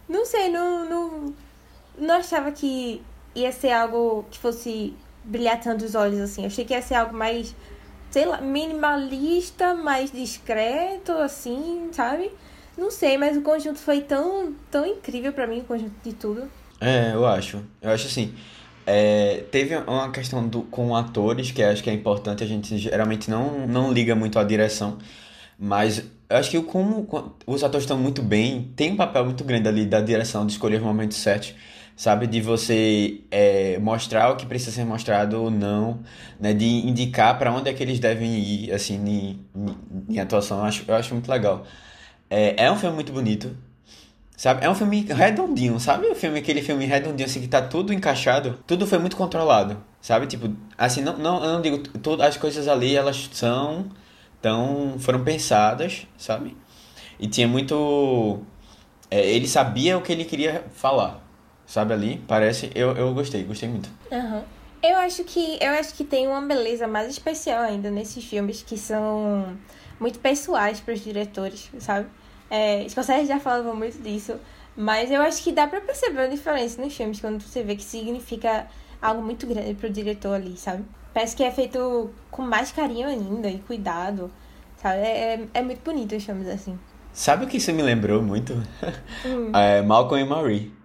Não 0.08 0.26
sei, 0.26 0.50
não, 0.50 0.90
não, 0.90 1.34
não 1.98 2.16
achava 2.16 2.52
que 2.52 3.02
ia 3.36 3.52
ser 3.52 3.72
algo 3.72 4.26
que 4.32 4.40
fosse 4.40 4.94
brilhar 5.24 5.60
tanto 5.60 5.84
os 5.84 5.94
olhos 5.94 6.20
assim. 6.20 6.42
Eu 6.42 6.48
achei 6.48 6.64
que 6.64 6.74
ia 6.74 6.82
ser 6.82 6.96
algo 6.96 7.16
mais, 7.16 7.54
sei 8.10 8.26
lá, 8.26 8.42
minimalista, 8.42 9.74
mais 9.74 10.12
discreto, 10.12 11.12
assim, 11.12 11.90
sabe? 11.92 12.32
Não 12.78 12.90
sei, 12.90 13.18
mas 13.18 13.36
o 13.36 13.42
conjunto 13.42 13.78
foi 13.78 14.02
tão, 14.02 14.56
tão 14.72 14.86
incrível 14.86 15.34
para 15.34 15.46
mim, 15.46 15.60
o 15.60 15.64
conjunto 15.66 15.96
de 16.02 16.14
tudo. 16.14 16.50
É, 16.80 17.14
eu 17.14 17.26
acho. 17.26 17.62
Eu 17.82 17.92
acho 17.92 18.08
assim. 18.08 18.34
É, 18.92 19.44
teve 19.52 19.76
uma 19.78 20.10
questão 20.12 20.48
do, 20.48 20.64
com 20.64 20.96
atores, 20.96 21.52
que 21.52 21.62
acho 21.62 21.84
que 21.84 21.92
é 21.92 21.94
importante, 21.94 22.44
a 22.44 22.48
gente 22.48 22.76
geralmente 22.76 23.30
não, 23.30 23.68
não 23.68 23.94
liga 23.94 24.16
muito 24.16 24.40
à 24.40 24.44
direção, 24.44 24.98
mas 25.60 26.04
acho 26.28 26.50
que 26.50 26.60
como, 26.64 27.04
como 27.06 27.36
os 27.46 27.64
atores 27.64 27.84
estão 27.84 28.00
muito 28.00 28.24
bem, 28.24 28.74
tem 28.76 28.94
um 28.94 28.96
papel 28.96 29.26
muito 29.26 29.44
grande 29.44 29.68
ali 29.68 29.86
da 29.86 30.02
direção, 30.02 30.44
de 30.44 30.54
escolher 30.54 30.82
o 30.82 30.86
momento 30.86 31.14
certo, 31.14 31.54
sabe? 31.96 32.26
De 32.26 32.42
você 32.42 33.22
é, 33.30 33.78
mostrar 33.78 34.32
o 34.32 34.36
que 34.36 34.48
precisa 34.48 34.72
ser 34.72 34.86
mostrado 34.86 35.40
ou 35.40 35.52
não, 35.52 36.00
né? 36.40 36.52
De 36.56 36.66
indicar 36.66 37.38
para 37.38 37.54
onde 37.54 37.70
é 37.70 37.74
que 37.74 37.84
eles 37.84 38.00
devem 38.00 38.40
ir, 38.40 38.74
assim, 38.74 38.96
em, 39.08 39.46
em, 39.56 40.16
em 40.16 40.20
atuação, 40.20 40.60
eu 40.60 40.66
acho, 40.66 40.84
eu 40.88 40.96
acho 40.96 41.14
muito 41.14 41.30
legal. 41.30 41.64
É, 42.30 42.66
é 42.66 42.72
um 42.72 42.76
filme 42.76 42.96
muito 42.96 43.14
bonito, 43.14 43.56
Sabe? 44.40 44.66
É 44.66 44.70
um 44.70 44.74
filme 44.74 45.02
redondinho, 45.02 45.78
sabe? 45.82 46.08
O 46.08 46.16
filme, 46.16 46.40
aquele 46.40 46.62
filme 46.62 46.86
redondinho, 46.86 47.28
assim, 47.28 47.42
que 47.42 47.48
tá 47.50 47.62
tudo 47.62 47.92
encaixado. 47.92 48.58
Tudo 48.66 48.88
foi 48.88 48.98
muito 48.98 49.18
controlado, 49.18 49.76
sabe? 50.00 50.28
Tipo, 50.28 50.50
assim, 50.78 51.02
não, 51.02 51.18
não, 51.18 51.44
eu 51.44 51.54
não 51.56 51.62
digo... 51.62 51.80
Todas 52.00 52.26
as 52.26 52.38
coisas 52.38 52.66
ali, 52.70 52.96
elas 52.96 53.30
são... 53.34 53.88
Tão, 54.42 54.96
foram 54.98 55.26
pensadas, 55.26 56.08
sabe? 56.18 56.56
E 57.20 57.28
tinha 57.28 57.50
muito... 57.50 58.40
É, 59.12 59.30
ele 59.30 59.46
sabia 59.46 59.98
o 59.98 60.02
que 60.02 60.14
ele 60.14 60.24
queria 60.24 60.64
falar, 60.72 61.22
sabe? 61.66 61.94
Ali, 61.94 62.24
parece... 62.26 62.72
Eu, 62.74 62.96
eu 62.96 63.14
gostei, 63.14 63.44
gostei 63.44 63.68
muito. 63.68 63.90
Uhum. 64.10 64.42
Eu 64.82 64.96
acho 65.00 65.26
que 65.26 65.58
eu 65.60 65.72
acho 65.72 65.94
que 65.96 66.06
tem 66.06 66.30
uma 66.30 66.40
beleza 66.40 66.88
mais 66.88 67.10
especial 67.10 67.62
ainda 67.62 67.92
nesses 67.92 68.24
filmes 68.24 68.64
que 68.64 68.78
são 68.78 69.58
muito 70.00 70.18
pessoais 70.20 70.80
para 70.80 70.94
os 70.94 71.04
diretores, 71.04 71.70
sabe? 71.78 72.08
É, 72.50 72.88
Scorsese 72.90 73.28
já 73.28 73.40
falava 73.40 73.74
muito 73.74 74.02
disso, 74.02 74.36
mas 74.76 75.12
eu 75.12 75.22
acho 75.22 75.44
que 75.44 75.52
dá 75.52 75.68
pra 75.68 75.82
perceber 75.82 76.22
a 76.22 76.28
diferença 76.28 76.82
nos 76.82 76.96
filmes 76.96 77.20
quando 77.20 77.42
você 77.42 77.64
vê 77.64 77.76
que 77.76 77.84
significa 77.84 78.68
algo 79.02 79.22
muito 79.22 79.46
grande 79.46 79.74
pro 79.76 79.90
diretor 79.90 80.34
ali, 80.36 80.58
sabe? 80.58 80.84
Parece 81.14 81.36
que 81.36 81.44
é 81.44 81.52
feito 81.52 82.12
com 82.32 82.42
mais 82.42 82.72
carinho 82.72 83.08
ainda 83.08 83.50
e 83.50 83.60
cuidado, 83.60 84.32
sabe? 84.78 85.00
É, 85.00 85.34
é, 85.34 85.48
é 85.54 85.62
muito 85.62 85.84
bonito 85.84 86.16
os 86.16 86.24
filmes 86.24 86.48
assim. 86.48 86.78
Sabe 87.12 87.46
o 87.46 87.48
que 87.48 87.58
isso 87.58 87.74
me 87.74 87.82
lembrou 87.82 88.22
muito? 88.22 88.54
Hum. 89.26 89.52
é, 89.56 89.82
Malcolm 89.82 90.24
e 90.24 90.28
Marie. 90.28 90.79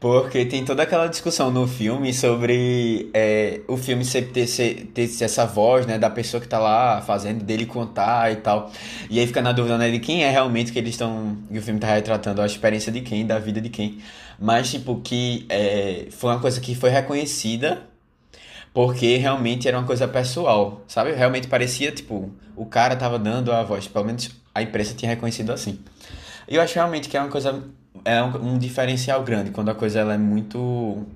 Porque 0.00 0.44
tem 0.44 0.64
toda 0.64 0.84
aquela 0.84 1.08
discussão 1.08 1.50
no 1.50 1.66
filme 1.66 2.14
sobre 2.14 3.10
é, 3.12 3.60
o 3.66 3.76
filme 3.76 4.04
sempre 4.04 4.46
ter, 4.46 4.86
ter 4.94 5.24
essa 5.24 5.44
voz, 5.44 5.86
né, 5.86 5.98
da 5.98 6.08
pessoa 6.08 6.40
que 6.40 6.46
tá 6.46 6.58
lá 6.58 7.02
fazendo, 7.02 7.42
dele 7.42 7.66
contar 7.66 8.30
e 8.30 8.36
tal. 8.36 8.70
E 9.10 9.18
aí 9.18 9.26
fica 9.26 9.42
na 9.42 9.50
dúvida, 9.50 9.76
né, 9.76 9.90
de 9.90 9.98
quem 9.98 10.22
é 10.22 10.30
realmente 10.30 10.70
que 10.72 10.78
eles 10.78 10.90
estão. 10.90 11.36
que 11.50 11.58
o 11.58 11.62
filme 11.62 11.80
tá 11.80 11.92
retratando, 11.92 12.40
a 12.40 12.46
experiência 12.46 12.92
de 12.92 13.00
quem, 13.00 13.26
da 13.26 13.40
vida 13.40 13.60
de 13.60 13.68
quem. 13.70 13.98
Mas, 14.38 14.70
tipo, 14.70 15.00
que 15.00 15.44
é, 15.48 16.06
foi 16.12 16.30
uma 16.30 16.40
coisa 16.40 16.60
que 16.60 16.76
foi 16.76 16.90
reconhecida 16.90 17.82
porque 18.72 19.16
realmente 19.16 19.66
era 19.66 19.76
uma 19.76 19.86
coisa 19.86 20.06
pessoal, 20.06 20.82
sabe? 20.86 21.12
Realmente 21.12 21.48
parecia, 21.48 21.90
tipo, 21.90 22.30
o 22.54 22.64
cara 22.64 22.94
tava 22.94 23.18
dando 23.18 23.52
a 23.52 23.64
voz, 23.64 23.88
pelo 23.88 24.04
menos 24.04 24.30
a 24.54 24.62
imprensa 24.62 24.94
tinha 24.94 25.10
reconhecido 25.10 25.50
assim. 25.50 25.80
E 26.46 26.54
eu 26.54 26.62
acho 26.62 26.76
realmente 26.76 27.08
que 27.08 27.16
é 27.16 27.20
uma 27.20 27.28
coisa 27.28 27.64
é 28.08 28.22
um, 28.22 28.54
um, 28.54 28.58
diferencial 28.58 29.22
grande 29.22 29.50
quando 29.50 29.70
a 29.70 29.74
coisa 29.74 30.00
ela 30.00 30.14
é 30.14 30.18
muito. 30.18 31.06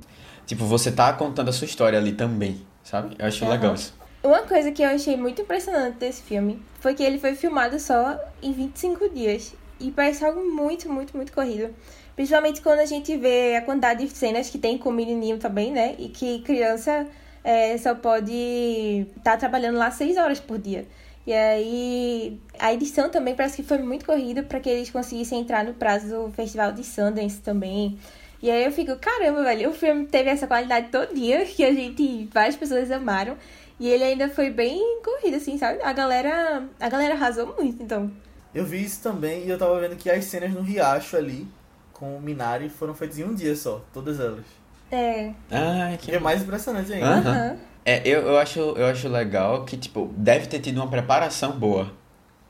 Tipo, 0.46 0.64
você 0.64 0.92
tá 0.92 1.12
contando 1.12 1.48
a 1.48 1.52
sua 1.52 1.64
história 1.64 1.98
ali 1.98 2.12
também, 2.12 2.60
sabe? 2.84 3.16
Eu 3.18 3.26
acho 3.26 3.44
uhum. 3.44 3.50
legal 3.50 3.74
isso. 3.74 3.94
Uma 4.22 4.42
coisa 4.42 4.70
que 4.70 4.82
eu 4.82 4.88
achei 4.88 5.16
muito 5.16 5.42
impressionante 5.42 5.96
desse 5.96 6.22
filme 6.22 6.62
foi 6.78 6.94
que 6.94 7.02
ele 7.02 7.18
foi 7.18 7.34
filmado 7.34 7.80
só 7.80 8.20
em 8.42 8.52
25 8.52 9.08
dias. 9.08 9.54
E 9.80 9.90
parece 9.90 10.24
algo 10.24 10.44
muito, 10.44 10.88
muito, 10.88 11.16
muito 11.16 11.32
corrido. 11.32 11.74
Principalmente 12.14 12.60
quando 12.60 12.80
a 12.80 12.86
gente 12.86 13.16
vê 13.16 13.56
a 13.56 13.62
quantidade 13.62 14.04
de 14.04 14.16
cenas 14.16 14.48
que 14.48 14.58
tem 14.58 14.78
com 14.78 14.90
o 14.90 14.92
menininho 14.92 15.38
também, 15.38 15.72
né? 15.72 15.96
E 15.98 16.08
que 16.08 16.40
criança 16.42 17.06
é, 17.42 17.76
só 17.78 17.94
pode 17.94 19.06
estar 19.16 19.32
tá 19.32 19.36
trabalhando 19.36 19.78
lá 19.78 19.90
6 19.90 20.16
horas 20.16 20.38
por 20.38 20.58
dia. 20.58 20.86
E 21.26 21.32
aí 21.32 22.40
a 22.58 22.72
edição 22.72 23.08
também 23.08 23.34
parece 23.34 23.56
que 23.56 23.62
foi 23.62 23.78
muito 23.78 24.04
corrida 24.04 24.42
para 24.42 24.58
que 24.60 24.68
eles 24.68 24.90
conseguissem 24.90 25.40
entrar 25.40 25.64
no 25.64 25.74
prazo 25.74 26.08
do 26.08 26.32
Festival 26.32 26.72
de 26.72 26.84
Sundance 26.84 27.40
também. 27.40 27.98
E 28.42 28.50
aí 28.50 28.64
eu 28.64 28.72
fico, 28.72 28.96
caramba, 28.96 29.44
velho, 29.44 29.70
o 29.70 29.72
filme 29.72 30.04
teve 30.06 30.28
essa 30.28 30.48
qualidade 30.48 30.88
todo 30.88 31.14
dia 31.14 31.44
que 31.46 31.64
a 31.64 31.72
gente, 31.72 32.28
várias 32.32 32.56
pessoas 32.56 32.90
amaram. 32.90 33.36
E 33.78 33.88
ele 33.88 34.04
ainda 34.04 34.28
foi 34.28 34.50
bem 34.50 35.00
corrido, 35.02 35.36
assim, 35.36 35.56
sabe? 35.58 35.80
A 35.82 35.92
galera, 35.92 36.64
a 36.78 36.88
galera 36.88 37.14
arrasou 37.14 37.54
muito, 37.58 37.82
então. 37.82 38.10
Eu 38.54 38.64
vi 38.64 38.84
isso 38.84 39.02
também 39.02 39.44
e 39.44 39.50
eu 39.50 39.58
tava 39.58 39.80
vendo 39.80 39.96
que 39.96 40.10
as 40.10 40.24
cenas 40.24 40.52
no 40.52 40.60
riacho 40.60 41.16
ali 41.16 41.48
com 41.92 42.16
o 42.16 42.20
Minari 42.20 42.68
foram 42.68 42.94
feitas 42.94 43.18
em 43.18 43.24
um 43.24 43.34
dia 43.34 43.56
só, 43.56 43.82
todas 43.92 44.20
elas. 44.20 44.44
É. 44.90 45.32
Ah, 45.50 45.96
que 45.98 46.12
é 46.12 46.18
mais 46.18 46.42
impressionante 46.42 46.92
ainda. 46.92 47.30
Uhum. 47.30 47.58
É, 47.84 48.00
eu, 48.08 48.20
eu, 48.22 48.38
acho, 48.38 48.60
eu 48.60 48.86
acho 48.86 49.08
legal 49.08 49.64
que, 49.64 49.76
tipo, 49.76 50.12
deve 50.16 50.46
ter 50.46 50.60
tido 50.60 50.76
uma 50.76 50.88
preparação 50.88 51.52
boa, 51.52 51.92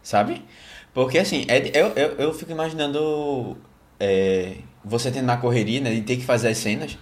sabe? 0.03 0.45
Porque, 0.93 1.19
assim, 1.19 1.47
é, 1.49 1.71
eu, 1.75 1.89
eu, 1.97 2.09
eu 2.19 2.35
fico 2.35 2.53
imaginando 2.53 3.57
é, 3.99 4.57
você 4.85 5.11
tendo 5.11 5.27
na 5.27 5.37
correria, 5.37 5.81
né, 5.81 5.95
de 5.95 6.03
ter 6.03 6.17
que 6.17 6.25
fazer 6.25 6.49
as 6.49 6.59
cenas. 6.59 6.99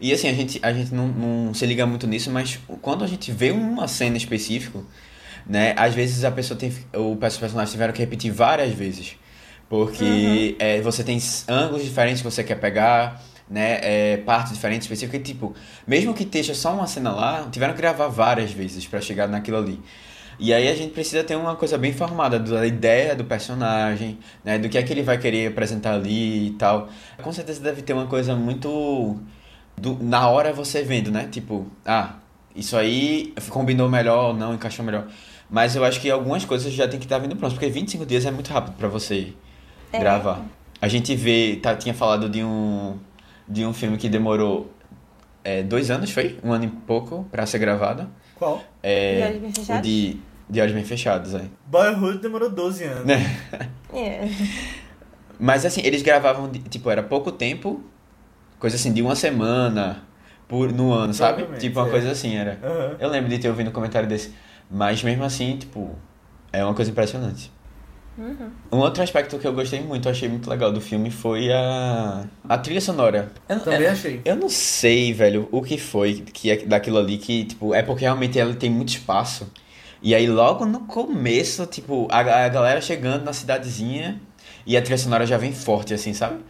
E, 0.00 0.12
assim, 0.12 0.28
a 0.28 0.32
gente, 0.32 0.60
a 0.62 0.72
gente 0.72 0.94
não, 0.94 1.08
não 1.08 1.54
se 1.54 1.66
liga 1.66 1.84
muito 1.84 2.06
nisso, 2.06 2.30
mas 2.30 2.58
quando 2.80 3.04
a 3.04 3.06
gente 3.06 3.32
vê 3.32 3.50
uma 3.50 3.88
cena 3.88 4.16
específica, 4.16 4.80
né, 5.46 5.74
às 5.76 5.94
vezes 5.94 6.24
a 6.24 6.30
pessoa 6.30 6.58
tem, 6.58 6.72
o 6.94 7.16
personagem 7.16 7.72
tiveram 7.72 7.92
que 7.92 8.00
repetir 8.00 8.30
várias 8.30 8.72
vezes. 8.72 9.16
Porque 9.68 10.04
uhum. 10.04 10.56
é, 10.58 10.80
você 10.82 11.02
tem 11.02 11.18
ângulos 11.48 11.82
diferentes 11.82 12.20
que 12.20 12.30
você 12.30 12.44
quer 12.44 12.56
pegar, 12.56 13.22
né, 13.52 13.78
é, 13.82 14.16
partes 14.16 14.54
diferentes, 14.54 14.86
específicas, 14.86 15.20
e, 15.20 15.22
tipo, 15.22 15.54
mesmo 15.86 16.14
que 16.14 16.22
esteja 16.22 16.54
só 16.54 16.72
uma 16.72 16.86
cena 16.86 17.12
lá, 17.12 17.46
tiveram 17.52 17.74
que 17.74 17.80
gravar 17.80 18.08
várias 18.08 18.50
vezes 18.50 18.86
para 18.86 19.00
chegar 19.00 19.28
naquilo 19.28 19.58
ali. 19.58 19.78
E 20.38 20.52
aí 20.52 20.66
a 20.68 20.74
gente 20.74 20.92
precisa 20.92 21.22
ter 21.22 21.36
uma 21.36 21.54
coisa 21.54 21.76
bem 21.76 21.92
formada 21.92 22.38
da 22.38 22.66
ideia 22.66 23.14
do 23.14 23.24
personagem, 23.24 24.18
né, 24.42 24.58
do 24.58 24.68
que 24.68 24.78
é 24.78 24.82
que 24.82 24.92
ele 24.92 25.02
vai 25.02 25.18
querer 25.18 25.48
apresentar 25.48 25.94
ali 25.94 26.48
e 26.48 26.50
tal. 26.52 26.88
Com 27.22 27.32
certeza 27.32 27.60
deve 27.60 27.82
ter 27.82 27.92
uma 27.92 28.06
coisa 28.06 28.34
muito 28.34 29.20
do, 29.76 30.02
na 30.02 30.28
hora 30.28 30.52
você 30.52 30.82
vendo, 30.82 31.10
né? 31.10 31.28
Tipo, 31.30 31.66
ah, 31.84 32.14
isso 32.56 32.76
aí 32.76 33.34
combinou 33.50 33.88
melhor 33.88 34.28
ou 34.28 34.34
não, 34.34 34.54
encaixou 34.54 34.84
melhor. 34.84 35.06
Mas 35.50 35.76
eu 35.76 35.84
acho 35.84 36.00
que 36.00 36.10
algumas 36.10 36.44
coisas 36.44 36.72
já 36.72 36.88
tem 36.88 36.98
que 36.98 37.04
estar 37.04 37.18
vindo 37.18 37.36
pronto, 37.36 37.52
porque 37.52 37.68
25 37.68 38.06
dias 38.06 38.24
é 38.24 38.30
muito 38.30 38.50
rápido 38.50 38.74
para 38.76 38.88
você 38.88 39.34
é. 39.92 39.98
gravar. 39.98 40.42
A 40.80 40.88
gente 40.88 41.14
vê, 41.14 41.60
tá, 41.62 41.76
tinha 41.76 41.94
falado 41.94 42.28
de 42.28 42.42
um 42.42 42.98
de 43.52 43.66
um 43.66 43.72
filme 43.72 43.96
que 43.98 44.08
demorou 44.08 44.72
é, 45.44 45.62
dois 45.62 45.90
anos, 45.90 46.10
foi? 46.10 46.38
Um 46.42 46.52
ano 46.52 46.64
e 46.64 46.68
pouco 46.68 47.24
para 47.30 47.44
ser 47.46 47.58
gravado. 47.58 48.08
Qual? 48.36 48.62
É, 48.82 49.16
de 49.16 49.22
Olhos 49.26 49.40
Bem 49.42 49.52
Fechados? 49.52 49.82
De, 49.88 50.16
de 50.48 50.60
Olhos 50.60 50.72
Bem 50.74 50.84
Fechados, 50.84 51.34
é. 51.34 51.44
Boyhood 51.66 52.18
demorou 52.18 52.50
12 52.50 52.84
anos. 52.84 53.06
é. 53.92 54.28
Mas 55.38 55.64
assim, 55.66 55.80
eles 55.84 56.02
gravavam, 56.02 56.50
tipo, 56.50 56.90
era 56.90 57.02
pouco 57.02 57.30
tempo, 57.32 57.82
coisa 58.58 58.76
assim, 58.76 58.92
de 58.92 59.02
uma 59.02 59.14
semana, 59.16 60.02
por, 60.48 60.72
no 60.72 60.92
ano, 60.92 61.12
sabe? 61.12 61.38
Provavelmente, 61.38 61.60
Tipo, 61.60 61.80
uma 61.80 61.88
é. 61.88 61.90
coisa 61.90 62.10
assim 62.10 62.36
era. 62.36 62.58
Aham. 62.62 62.96
Eu 63.00 63.08
lembro 63.08 63.28
de 63.28 63.38
ter 63.38 63.48
ouvido 63.48 63.68
um 63.68 63.72
comentário 63.72 64.08
desse. 64.08 64.32
Mas 64.70 65.02
mesmo 65.02 65.24
assim, 65.24 65.56
tipo, 65.56 65.96
é 66.52 66.64
uma 66.64 66.74
coisa 66.74 66.90
impressionante. 66.90 67.52
Uhum. 68.16 68.50
Um 68.70 68.78
outro 68.78 69.02
aspecto 69.02 69.38
que 69.38 69.46
eu 69.46 69.52
gostei 69.54 69.80
muito, 69.80 70.08
achei 70.08 70.28
muito 70.28 70.48
legal 70.48 70.70
do 70.70 70.80
filme 70.80 71.10
foi 71.10 71.50
a, 71.50 72.24
a 72.48 72.58
trilha 72.58 72.80
sonora. 72.80 73.32
Eu, 73.48 73.60
Também 73.60 73.82
eu, 73.82 73.90
achei. 73.90 74.20
eu 74.24 74.36
não 74.36 74.48
sei, 74.48 75.12
velho, 75.12 75.48
o 75.50 75.62
que 75.62 75.78
foi 75.78 76.20
que 76.32 76.50
é 76.50 76.56
daquilo 76.58 76.98
ali 76.98 77.16
que, 77.16 77.44
tipo, 77.44 77.74
é 77.74 77.82
porque 77.82 78.04
realmente 78.04 78.38
ela 78.38 78.54
tem 78.54 78.70
muito 78.70 78.90
espaço. 78.90 79.50
E 80.02 80.14
aí 80.14 80.26
logo 80.26 80.66
no 80.66 80.80
começo, 80.80 81.64
tipo, 81.66 82.06
a, 82.10 82.18
a 82.44 82.48
galera 82.48 82.80
chegando 82.80 83.24
na 83.24 83.32
cidadezinha 83.32 84.20
e 84.66 84.76
a 84.76 84.82
trilha 84.82 84.98
sonora 84.98 85.24
já 85.24 85.38
vem 85.38 85.52
forte, 85.52 85.94
assim, 85.94 86.12
sabe? 86.12 86.40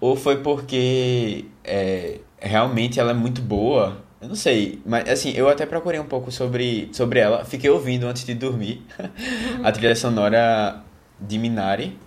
Ou 0.00 0.16
foi 0.16 0.42
porque 0.42 1.44
é, 1.62 2.20
realmente 2.40 2.98
ela 2.98 3.10
é 3.10 3.14
muito 3.14 3.42
boa. 3.42 4.02
Eu 4.20 4.28
não 4.28 4.34
sei, 4.36 4.80
mas 4.86 5.08
assim, 5.08 5.32
eu 5.32 5.48
até 5.48 5.66
procurei 5.66 6.00
um 6.00 6.06
pouco 6.06 6.30
sobre, 6.30 6.88
sobre 6.92 7.18
ela. 7.20 7.44
Fiquei 7.44 7.68
ouvindo 7.68 8.06
antes 8.06 8.24
de 8.24 8.34
dormir 8.34 8.82
a 9.62 9.72
trilha 9.72 9.96
sonora 9.96 10.82
de 11.26 11.38
Minari. 11.38 11.98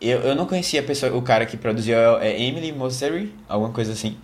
Eu, 0.00 0.20
eu 0.20 0.34
não 0.34 0.46
conhecia 0.46 0.80
a 0.80 0.82
pessoa, 0.82 1.14
o 1.16 1.22
cara 1.22 1.46
que 1.46 1.56
produziu 1.56 1.96
é 2.18 2.40
Emily 2.40 2.72
Mosseri, 2.72 3.34
alguma 3.48 3.72
coisa 3.72 3.92
assim. 3.92 4.16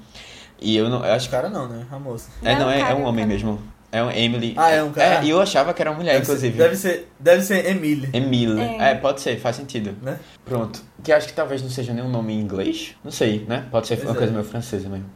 E 0.60 0.76
eu 0.76 0.88
não, 0.90 0.98
eu 1.04 1.12
acho 1.12 1.26
Os 1.26 1.30
caras 1.30 1.50
não, 1.50 1.66
né? 1.68 1.86
A 1.90 1.98
moça. 1.98 2.28
é, 2.42 2.52
Não, 2.54 2.60
não, 2.62 2.70
é, 2.70 2.78
é 2.78 2.82
cara, 2.82 2.96
um 2.96 3.04
homem 3.04 3.24
cara. 3.24 3.34
mesmo. 3.34 3.62
É 3.92 4.02
um 4.04 4.10
Emily. 4.10 4.54
Ah, 4.56 4.70
é 4.70 4.82
um 4.82 4.92
cara? 4.92 5.20
É, 5.20 5.24
e 5.24 5.30
eu 5.30 5.40
achava 5.40 5.72
que 5.74 5.80
era 5.82 5.90
uma 5.90 5.96
mulher, 5.96 6.12
Deve 6.12 6.26
ser, 6.26 6.32
inclusive. 6.32 6.58
deve 6.58 6.76
ser, 6.76 7.12
deve 7.18 7.42
ser 7.42 7.66
Emile, 7.66 8.08
Emily. 8.12 8.60
É. 8.60 8.90
É. 8.90 8.94
pode 8.94 9.20
ser, 9.20 9.38
faz 9.40 9.56
sentido. 9.56 9.96
né? 10.02 10.18
Pronto. 10.44 10.80
Que 11.02 11.12
acho 11.12 11.26
que 11.26 11.32
talvez 11.32 11.62
não 11.62 11.70
seja 11.70 11.92
nenhum 11.94 12.08
nome 12.10 12.34
em 12.34 12.40
inglês. 12.40 12.94
Não 13.02 13.10
sei, 13.10 13.44
né? 13.48 13.66
Pode 13.70 13.86
ser 13.88 13.96
Pois 13.96 14.08
uma 14.10 14.14
é. 14.14 14.18
coisa 14.18 14.32
meio 14.32 14.44
francesa 14.44 14.88
mesmo. 14.88 15.06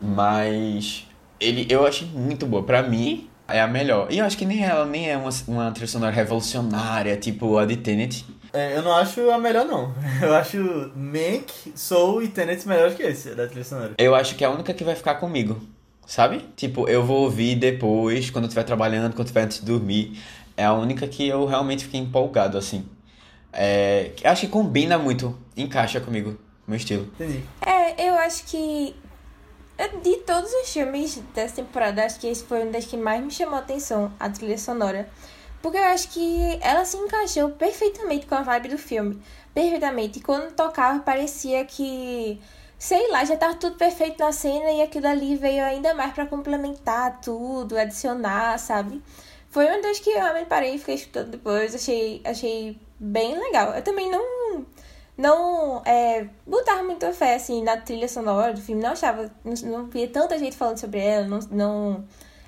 Mas 0.00 1.06
ele 1.38 1.66
eu 1.70 1.86
achei 1.86 2.08
muito 2.08 2.46
boa. 2.46 2.62
Pra 2.62 2.82
mim, 2.82 3.28
é 3.48 3.60
a 3.60 3.66
melhor. 3.66 4.08
E 4.10 4.18
eu 4.18 4.24
acho 4.24 4.36
que 4.36 4.44
nem 4.44 4.64
ela 4.64 4.86
nem 4.86 5.10
é 5.10 5.16
uma, 5.16 5.30
uma 5.46 5.70
trilha 5.70 5.86
sonora 5.86 6.12
revolucionária, 6.12 7.16
tipo 7.16 7.58
a 7.58 7.66
de 7.66 7.76
Tenet. 7.76 8.24
É, 8.52 8.76
eu 8.76 8.82
não 8.82 8.92
acho 8.94 9.30
a 9.30 9.38
melhor, 9.38 9.64
não. 9.64 9.92
Eu 10.22 10.32
acho 10.32 10.92
Mank, 10.94 11.72
Soul 11.74 12.22
e 12.22 12.28
Tenet 12.28 12.66
melhores 12.68 12.94
que 12.94 13.02
esse, 13.02 13.34
da 13.34 13.48
trilha 13.48 13.64
sonora. 13.64 13.94
Eu 13.98 14.14
acho 14.14 14.36
que 14.36 14.44
é 14.44 14.46
a 14.46 14.50
única 14.50 14.72
que 14.72 14.84
vai 14.84 14.94
ficar 14.94 15.16
comigo. 15.16 15.60
Sabe? 16.06 16.44
Tipo, 16.54 16.88
eu 16.88 17.02
vou 17.02 17.22
ouvir 17.22 17.56
depois, 17.56 18.30
quando 18.30 18.44
eu 18.44 18.48
estiver 18.48 18.62
trabalhando, 18.62 19.12
quando 19.12 19.20
eu 19.20 19.24
estiver 19.24 19.42
antes 19.42 19.58
de 19.58 19.66
dormir. 19.66 20.20
É 20.56 20.64
a 20.64 20.72
única 20.72 21.08
que 21.08 21.26
eu 21.26 21.44
realmente 21.46 21.84
fiquei 21.84 21.98
empolgado, 21.98 22.56
assim. 22.56 22.86
É, 23.52 24.12
acho 24.22 24.42
que 24.42 24.48
combina 24.48 24.98
muito, 24.98 25.36
encaixa 25.56 26.00
comigo, 26.00 26.38
meu 26.66 26.76
estilo. 26.76 27.08
Entendi. 27.14 27.42
É, 27.64 28.08
eu 28.08 28.14
acho 28.14 28.44
que 28.44 28.94
de 30.02 30.16
todos 30.18 30.52
os 30.52 30.72
filmes 30.72 31.16
dessa 31.34 31.56
temporada, 31.56 32.04
acho 32.04 32.20
que 32.20 32.28
esse 32.28 32.44
foi 32.44 32.64
um 32.64 32.70
das 32.70 32.84
que 32.84 32.96
mais 32.96 33.22
me 33.22 33.30
chamou 33.30 33.56
a 33.56 33.58
atenção, 33.58 34.12
a 34.20 34.30
trilha 34.30 34.56
sonora. 34.56 35.08
Porque 35.60 35.78
eu 35.78 35.84
acho 35.84 36.10
que 36.10 36.58
ela 36.60 36.84
se 36.84 36.96
encaixou 36.96 37.50
perfeitamente 37.50 38.26
com 38.26 38.34
a 38.34 38.42
vibe 38.42 38.68
do 38.68 38.78
filme. 38.78 39.20
Perfeitamente. 39.54 40.18
E 40.18 40.22
quando 40.22 40.52
tocava, 40.54 41.00
parecia 41.00 41.64
que. 41.64 42.38
Sei 42.78 43.10
lá, 43.10 43.24
já 43.24 43.36
tava 43.36 43.54
tudo 43.54 43.76
perfeito 43.76 44.18
na 44.18 44.30
cena 44.30 44.70
e 44.70 44.82
aquilo 44.82 45.06
ali 45.06 45.36
veio 45.36 45.64
ainda 45.64 45.94
mais 45.94 46.12
pra 46.12 46.26
complementar 46.26 47.18
tudo, 47.22 47.78
adicionar, 47.78 48.58
sabe? 48.58 49.02
Foi 49.48 49.64
uma 49.66 49.80
das 49.80 50.00
que 50.00 50.10
eu 50.10 50.16
realmente 50.16 50.48
parei 50.48 50.74
e 50.74 50.78
fiquei 50.78 50.96
escutando 50.96 51.30
depois. 51.30 51.74
Achei, 51.74 52.20
achei 52.24 52.78
bem 53.00 53.38
legal. 53.38 53.72
Eu 53.72 53.82
também 53.82 54.10
não 54.10 54.66
não 55.16 55.82
é, 55.84 56.26
botava 56.46 56.82
muita 56.82 57.12
fé 57.12 57.34
assim 57.36 57.62
na 57.62 57.76
trilha 57.76 58.08
sonora 58.08 58.52
do 58.52 58.60
filme, 58.60 58.82
não 58.82 58.90
achava, 58.90 59.30
não, 59.44 59.54
não 59.70 59.86
via 59.86 60.08
tanta 60.08 60.38
gente 60.38 60.56
falando 60.56 60.78
sobre 60.78 60.98
ela, 60.98 61.26
não, 61.26 61.38
não, 61.50 62.04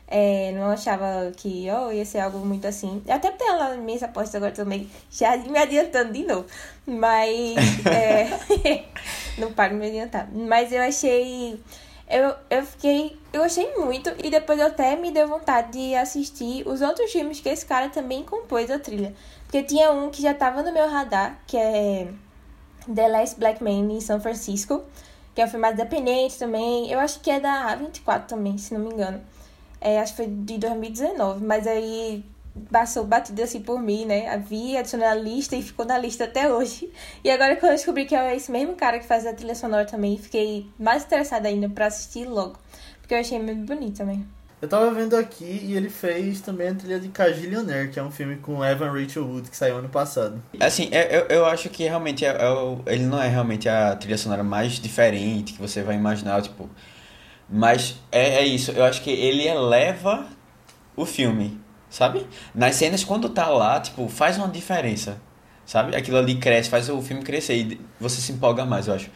é, 0.09 0.53
não 0.53 0.71
achava 0.71 1.33
que 1.37 1.67
oh, 1.71 1.93
ia 1.93 2.05
ser 2.05 2.19
algo 2.21 2.39
muito 2.39 2.67
assim. 2.67 3.03
Até 3.09 3.31
tenho 3.31 3.59
nas 3.59 3.79
minhas 3.79 4.03
apostas 4.03 4.37
agora 4.37 4.53
também, 4.53 4.91
já 5.11 5.37
me 5.37 5.59
adiantando 5.59 6.13
de 6.13 6.25
novo. 6.25 6.47
Mas 6.87 7.57
é, 7.87 8.85
não 9.39 9.53
paro 9.53 9.75
de 9.75 9.81
me 9.81 9.87
adiantar. 9.87 10.29
Mas 10.33 10.73
eu 10.73 10.83
achei. 10.83 11.61
Eu, 12.09 12.35
eu 12.51 12.65
fiquei. 12.65 13.19
Eu 13.33 13.43
gostei 13.43 13.75
muito 13.77 14.13
e 14.23 14.31
depois 14.31 14.59
eu 14.59 14.67
até 14.67 14.97
me 14.97 15.11
deu 15.11 15.29
vontade 15.29 15.73
de 15.73 15.95
assistir 15.95 16.67
os 16.67 16.81
outros 16.81 17.11
filmes 17.11 17.41
que 17.41 17.49
esse 17.49 17.67
cara 17.67 17.89
também 17.89 18.23
compôs 18.25 18.71
a 18.71 18.79
trilha. 18.79 19.15
Porque 19.43 19.63
tinha 19.63 19.91
um 19.93 20.11
que 20.11 20.23
já 20.23 20.35
tava 20.35 20.63
no 20.63 20.73
meu 20.73 20.89
radar, 20.89 21.41
que 21.47 21.57
é 21.57 22.09
The 22.93 23.09
Last 23.09 23.39
Black 23.39 23.63
Man 23.63 23.93
em 23.93 24.01
São 24.01 24.21
Francisco, 24.21 24.83
que 25.35 25.41
é 25.41 25.45
um 25.45 25.49
filme 25.49 25.71
independente 25.71 26.39
também. 26.39 26.91
Eu 26.91 26.99
acho 26.99 27.21
que 27.21 27.31
é 27.31 27.41
da 27.41 27.77
A24 27.77 28.27
também, 28.27 28.57
se 28.59 28.75
não 28.75 28.81
me 28.81 28.95
engano. 28.95 29.21
É, 29.81 30.01
acho 30.01 30.13
que 30.13 30.25
foi 30.25 30.27
de 30.27 30.59
2019, 30.59 31.45
mas 31.45 31.67
aí 31.67 32.25
passou 32.71 33.05
batido 33.05 33.43
assim 33.43 33.61
por 33.61 33.81
mim, 33.81 34.07
né? 34.07 34.37
Vi, 34.39 34.77
adicionei 34.77 35.07
na 35.07 35.15
lista 35.15 35.55
e 35.57 35.63
ficou 35.63 35.85
na 35.85 35.99
lista 35.99 36.25
até 36.25 36.53
hoje. 36.53 36.91
E 37.23 37.31
agora 37.31 37.57
quando 37.57 37.73
eu 37.73 37.77
descobri 37.77 38.07
que 38.07 38.15
é 38.15 38.35
esse 38.35 38.51
mesmo 38.51 38.75
cara 38.75 38.99
que 38.99 39.07
faz 39.07 39.27
a 39.27 39.33
trilha 39.33 39.55
sonora 39.55 39.85
também, 39.85 40.17
fiquei 40.17 40.67
mais 40.79 41.05
interessada 41.05 41.49
ainda 41.49 41.69
pra 41.69 41.87
assistir 41.87 42.27
logo. 42.27 42.59
Porque 43.01 43.15
eu 43.15 43.19
achei 43.19 43.39
muito 43.41 43.67
bonito 43.67 43.99
também. 43.99 44.27
Eu 44.61 44.69
tava 44.69 44.91
vendo 44.91 45.15
aqui 45.15 45.61
e 45.65 45.77
ele 45.77 45.91
fez 45.91 46.41
também 46.41 46.69
a 46.69 46.75
trilha 46.75 46.99
de 46.99 47.09
Cagillionaire, 47.09 47.91
que 47.91 47.99
é 47.99 48.03
um 48.03 48.11
filme 48.11 48.37
com 48.37 48.65
Evan 48.65 48.91
Rachel 48.91 49.27
Wood 49.27 49.51
que 49.51 49.57
saiu 49.57 49.77
ano 49.77 49.89
passado. 49.91 50.43
Assim, 50.59 50.89
eu, 50.91 51.03
eu, 51.03 51.27
eu 51.27 51.47
acho 51.47 51.69
que 51.69 51.85
realmente 51.85 52.25
é, 52.25 52.29
é 52.29 52.93
ele 52.95 53.05
não 53.05 53.23
é 53.23 53.29
realmente 53.29 53.69
a 53.69 53.95
trilha 53.95 54.17
sonora 54.17 54.43
mais 54.43 54.81
diferente 54.81 55.53
que 55.53 55.61
você 55.61 55.83
vai 55.83 55.95
imaginar, 55.95 56.41
tipo. 56.41 56.71
Mas 57.51 57.97
é, 58.11 58.37
é 58.37 58.47
isso, 58.47 58.71
eu 58.73 58.85
acho 58.85 59.03
que 59.03 59.11
ele 59.11 59.47
eleva 59.47 60.27
o 60.97 61.05
filme, 61.05 61.61
sabe? 61.91 62.27
Nas 62.55 62.77
cenas, 62.77 63.05
quando 63.05 63.29
tá 63.29 63.49
lá, 63.49 63.79
tipo, 63.79 64.09
faz 64.09 64.39
uma 64.39 64.49
diferença, 64.49 65.21
sabe? 65.67 65.95
Aquilo 65.95 66.17
ali 66.17 66.39
cresce, 66.39 66.71
faz 66.71 66.89
o 66.89 67.03
filme 67.03 67.23
crescer 67.23 67.57
e 67.57 67.81
você 68.01 68.23
se 68.23 68.33
empolga 68.33 68.65
mais, 68.65 68.89
eu 68.89 68.95
acho, 68.95 69.11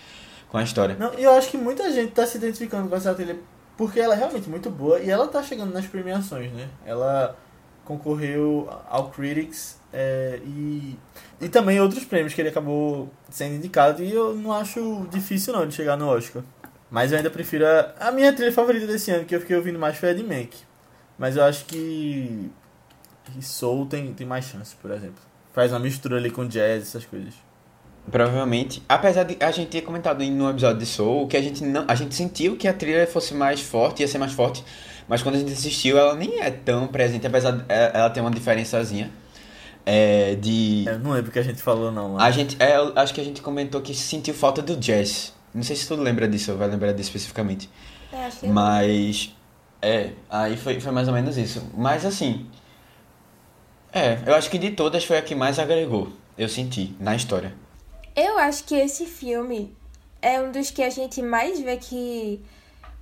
com 0.50 0.58
a 0.58 0.62
história. 0.62 0.96
Não, 0.98 1.18
e 1.18 1.24
eu 1.24 1.32
acho 1.32 1.48
que 1.48 1.56
muita 1.56 1.90
gente 1.90 2.12
tá 2.12 2.26
se 2.26 2.36
identificando 2.36 2.90
com 2.90 2.94
essa 2.94 3.14
trilha 3.14 3.38
porque 3.80 3.98
ela 3.98 4.12
é 4.12 4.18
realmente 4.18 4.46
muito 4.46 4.68
boa 4.68 5.00
e 5.00 5.08
ela 5.08 5.26
tá 5.26 5.42
chegando 5.42 5.72
nas 5.72 5.86
premiações, 5.86 6.52
né? 6.52 6.68
Ela 6.84 7.34
concorreu 7.82 8.68
ao 8.90 9.08
Critics 9.08 9.80
é, 9.90 10.38
e, 10.44 10.98
e 11.40 11.48
também 11.48 11.80
outros 11.80 12.04
prêmios 12.04 12.34
que 12.34 12.42
ele 12.42 12.50
acabou 12.50 13.08
sendo 13.30 13.54
indicado 13.54 14.04
e 14.04 14.12
eu 14.12 14.36
não 14.36 14.52
acho 14.52 15.06
difícil 15.10 15.54
não 15.54 15.66
de 15.66 15.72
chegar 15.72 15.96
no 15.96 16.08
Oscar. 16.08 16.42
Mas 16.90 17.10
eu 17.10 17.16
ainda 17.16 17.30
prefiro 17.30 17.64
a, 17.66 17.94
a 17.98 18.12
minha 18.12 18.30
trilha 18.34 18.52
favorita 18.52 18.86
desse 18.86 19.10
ano, 19.12 19.24
que 19.24 19.34
eu 19.34 19.40
fiquei 19.40 19.56
ouvindo 19.56 19.78
mais 19.78 19.96
foi 19.96 20.10
a 20.10 20.14
de 20.14 20.24
Mank. 20.24 20.58
Mas 21.18 21.36
eu 21.36 21.44
acho 21.44 21.64
que, 21.64 22.50
que 23.24 23.40
Soul 23.40 23.86
tem, 23.86 24.12
tem 24.12 24.26
mais 24.26 24.44
chance, 24.44 24.76
por 24.76 24.90
exemplo. 24.90 25.22
Faz 25.54 25.72
uma 25.72 25.80
mistura 25.80 26.18
ali 26.18 26.30
com 26.30 26.46
jazz, 26.46 26.82
essas 26.82 27.06
coisas. 27.06 27.32
Provavelmente. 28.10 28.82
Apesar 28.88 29.24
de 29.24 29.36
a 29.40 29.50
gente 29.50 29.68
ter 29.68 29.82
comentado 29.82 30.22
em 30.22 30.40
um 30.40 30.50
episódio 30.50 30.78
de 30.78 30.86
Soul 30.86 31.26
que 31.26 31.36
a 31.36 31.42
gente 31.42 31.64
não, 31.64 31.84
a 31.86 31.94
gente 31.94 32.14
sentiu 32.14 32.56
que 32.56 32.66
a 32.66 32.72
trilha 32.72 33.06
fosse 33.06 33.34
mais 33.34 33.60
forte, 33.60 34.00
ia 34.00 34.08
ser 34.08 34.18
mais 34.18 34.32
forte, 34.32 34.64
mas 35.08 35.22
quando 35.22 35.36
a 35.36 35.38
gente 35.38 35.52
assistiu 35.52 35.98
ela 35.98 36.14
nem 36.14 36.40
é 36.40 36.50
tão 36.50 36.86
presente, 36.86 37.26
apesar 37.26 37.52
de 37.52 37.64
é, 37.68 37.90
ela 37.94 38.10
ter 38.10 38.20
uma 38.20 38.30
diferençazinha. 38.30 39.10
É, 39.84 40.34
de 40.34 40.84
Eu 40.86 40.98
não 40.98 41.12
lembro 41.12 41.30
o 41.30 41.32
que 41.32 41.38
a 41.38 41.42
gente 41.42 41.62
falou 41.62 41.90
não 41.90 42.20
a 42.20 42.30
gente 42.30 42.54
é, 42.60 42.76
eu 42.76 42.92
acho 42.96 43.14
que 43.14 43.20
a 43.20 43.24
gente 43.24 43.40
comentou 43.40 43.80
que 43.80 43.94
sentiu 43.94 44.34
falta 44.34 44.60
do 44.60 44.76
jazz. 44.76 45.32
Não 45.54 45.62
sei 45.62 45.74
se 45.74 45.88
tu 45.88 45.96
lembra 45.96 46.28
disso, 46.28 46.52
ou 46.52 46.58
vai 46.58 46.68
lembrar 46.68 46.92
disso 46.92 47.08
especificamente. 47.08 47.68
É, 48.12 48.26
acho 48.26 48.40
que 48.40 48.46
Mas 48.46 49.34
é, 49.82 50.10
aí 50.28 50.56
foi, 50.56 50.78
foi 50.80 50.92
mais 50.92 51.08
ou 51.08 51.14
menos 51.14 51.36
isso. 51.38 51.62
Mas 51.76 52.04
assim, 52.04 52.46
é, 53.92 54.18
eu 54.26 54.34
acho 54.34 54.50
que 54.50 54.58
de 54.58 54.70
todas 54.70 55.04
foi 55.04 55.18
a 55.18 55.22
que 55.22 55.34
mais 55.34 55.58
agregou, 55.58 56.12
eu 56.36 56.48
senti 56.48 56.94
na 57.00 57.16
história. 57.16 57.52
Eu 58.14 58.38
acho 58.38 58.64
que 58.64 58.74
esse 58.74 59.06
filme 59.06 59.74
é 60.20 60.40
um 60.40 60.50
dos 60.50 60.70
que 60.70 60.82
a 60.82 60.90
gente 60.90 61.22
mais 61.22 61.60
vê 61.60 61.76
que, 61.76 62.40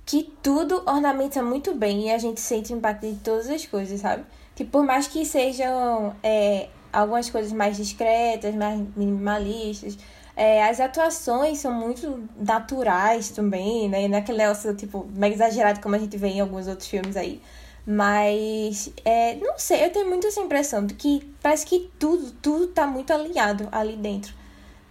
que 0.05 0.31
tudo 0.41 0.83
ornamenta 0.85 1.41
muito 1.41 1.73
bem 1.73 2.07
e 2.07 2.11
a 2.11 2.17
gente 2.17 2.39
sente 2.39 2.73
o 2.73 2.77
impacto 2.77 3.07
de 3.07 3.15
todas 3.17 3.49
as 3.49 3.65
coisas, 3.65 3.99
sabe? 4.01 4.23
Que 4.55 4.63
por 4.63 4.83
mais 4.83 5.07
que 5.07 5.25
sejam 5.25 6.15
é, 6.21 6.69
algumas 6.91 7.29
coisas 7.29 7.51
mais 7.51 7.77
discretas, 7.77 8.53
mais 8.55 8.79
minimalistas, 8.95 9.97
é, 10.35 10.63
as 10.63 10.79
atuações 10.79 11.59
são 11.59 11.73
muito 11.73 12.29
naturais 12.37 13.29
também, 13.29 13.89
né? 13.89 14.07
Naquele 14.07 14.37
negócio, 14.37 14.73
tipo, 14.75 15.05
mega 15.13 15.35
exagerado 15.35 15.81
como 15.81 15.95
a 15.95 15.99
gente 15.99 16.15
vê 16.17 16.27
em 16.29 16.39
alguns 16.39 16.67
outros 16.67 16.87
filmes 16.87 17.17
aí. 17.17 17.41
Mas, 17.85 18.91
é, 19.03 19.35
não 19.35 19.57
sei, 19.57 19.83
eu 19.85 19.91
tenho 19.91 20.07
muito 20.07 20.27
essa 20.27 20.39
impressão 20.39 20.85
de 20.85 20.93
que 20.93 21.29
parece 21.41 21.65
que 21.65 21.91
tudo, 21.99 22.31
tudo 22.41 22.67
tá 22.67 22.85
muito 22.85 23.11
alinhado 23.11 23.67
ali 23.71 23.95
dentro. 23.97 24.38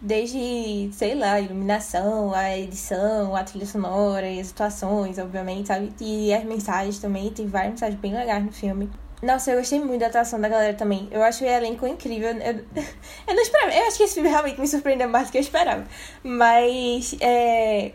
Desde, 0.01 0.91
sei 0.93 1.17
lá, 1.17 1.33
a 1.33 1.41
iluminação, 1.41 2.33
a 2.33 2.57
edição, 2.57 3.35
a 3.35 3.43
trilha 3.43 3.67
sonora 3.67 4.29
e 4.29 4.39
as 4.41 4.53
atuações, 4.53 5.19
obviamente, 5.19 5.67
sabe? 5.67 5.93
E 6.01 6.33
as 6.33 6.45
mensagens 6.45 6.99
também, 6.99 7.31
tem 7.31 7.49
várias 7.49 7.73
mensagens 7.73 8.01
bem 8.01 8.15
legais 8.15 8.45
no 8.45 8.53
filme. 8.53 8.89
Nossa, 9.21 9.51
eu 9.51 9.59
gostei 9.59 9.81
muito 9.81 10.01
da 10.01 10.07
atuação 10.07 10.41
da 10.41 10.49
galera 10.49 10.75
também. 10.75 11.09
Eu 11.11 11.23
acho 11.23 11.43
o 11.43 11.47
elenco 11.47 11.87
incrível. 11.87 12.29
Eu, 12.29 12.65
eu 13.27 13.35
não 13.35 13.43
esperava. 13.43 13.75
Eu 13.75 13.87
acho 13.89 13.97
que 13.97 14.05
esse 14.05 14.15
filme 14.15 14.29
realmente 14.29 14.61
me 14.61 14.69
surpreendeu 14.69 15.09
mais 15.09 15.27
do 15.27 15.33
que 15.33 15.39
eu 15.39 15.43
esperava. 15.43 15.85
Mas, 16.23 17.17
é... 17.21 17.93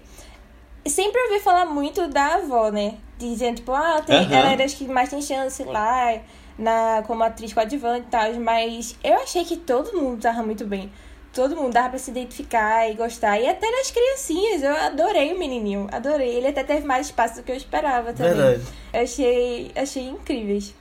sempre 0.85 1.21
ouvi 1.21 1.39
falar 1.39 1.65
muito 1.65 2.07
da 2.09 2.35
avó, 2.35 2.69
né? 2.69 2.95
Dizendo, 3.17 3.57
tipo, 3.57 3.71
ah, 3.71 4.01
tem, 4.05 4.25
ela 4.35 4.51
era 4.51 4.65
as 4.65 4.73
que 4.73 4.85
mais 4.85 5.09
tem 5.09 5.21
chance 5.21 5.63
lá, 5.63 6.19
na, 6.59 7.03
como 7.07 7.23
atriz 7.23 7.53
coadjuvante 7.53 8.07
e 8.07 8.11
tal. 8.11 8.33
Mas 8.33 8.97
eu 9.01 9.15
achei 9.15 9.45
que 9.45 9.55
todo 9.55 9.97
mundo 9.97 10.21
tava 10.21 10.43
muito 10.43 10.65
bem. 10.65 10.91
Todo 11.33 11.55
mundo 11.55 11.73
dava 11.73 11.89
pra 11.89 11.97
se 11.97 12.11
identificar 12.11 12.89
e 12.89 12.93
gostar. 12.93 13.39
E 13.39 13.47
até 13.49 13.69
nas 13.71 13.89
criancinhas, 13.89 14.61
eu 14.61 14.75
adorei 14.75 15.33
o 15.33 15.39
menininho. 15.39 15.87
Adorei. 15.91 16.35
Ele 16.35 16.47
até 16.47 16.63
teve 16.63 16.85
mais 16.85 17.07
espaço 17.07 17.37
do 17.37 17.43
que 17.43 17.51
eu 17.51 17.55
esperava 17.55 18.13
também. 18.13 18.33
Verdade. 18.33 18.63
Eu 18.93 19.01
achei, 19.01 19.71
achei 19.75 20.07
incríveis. 20.07 20.75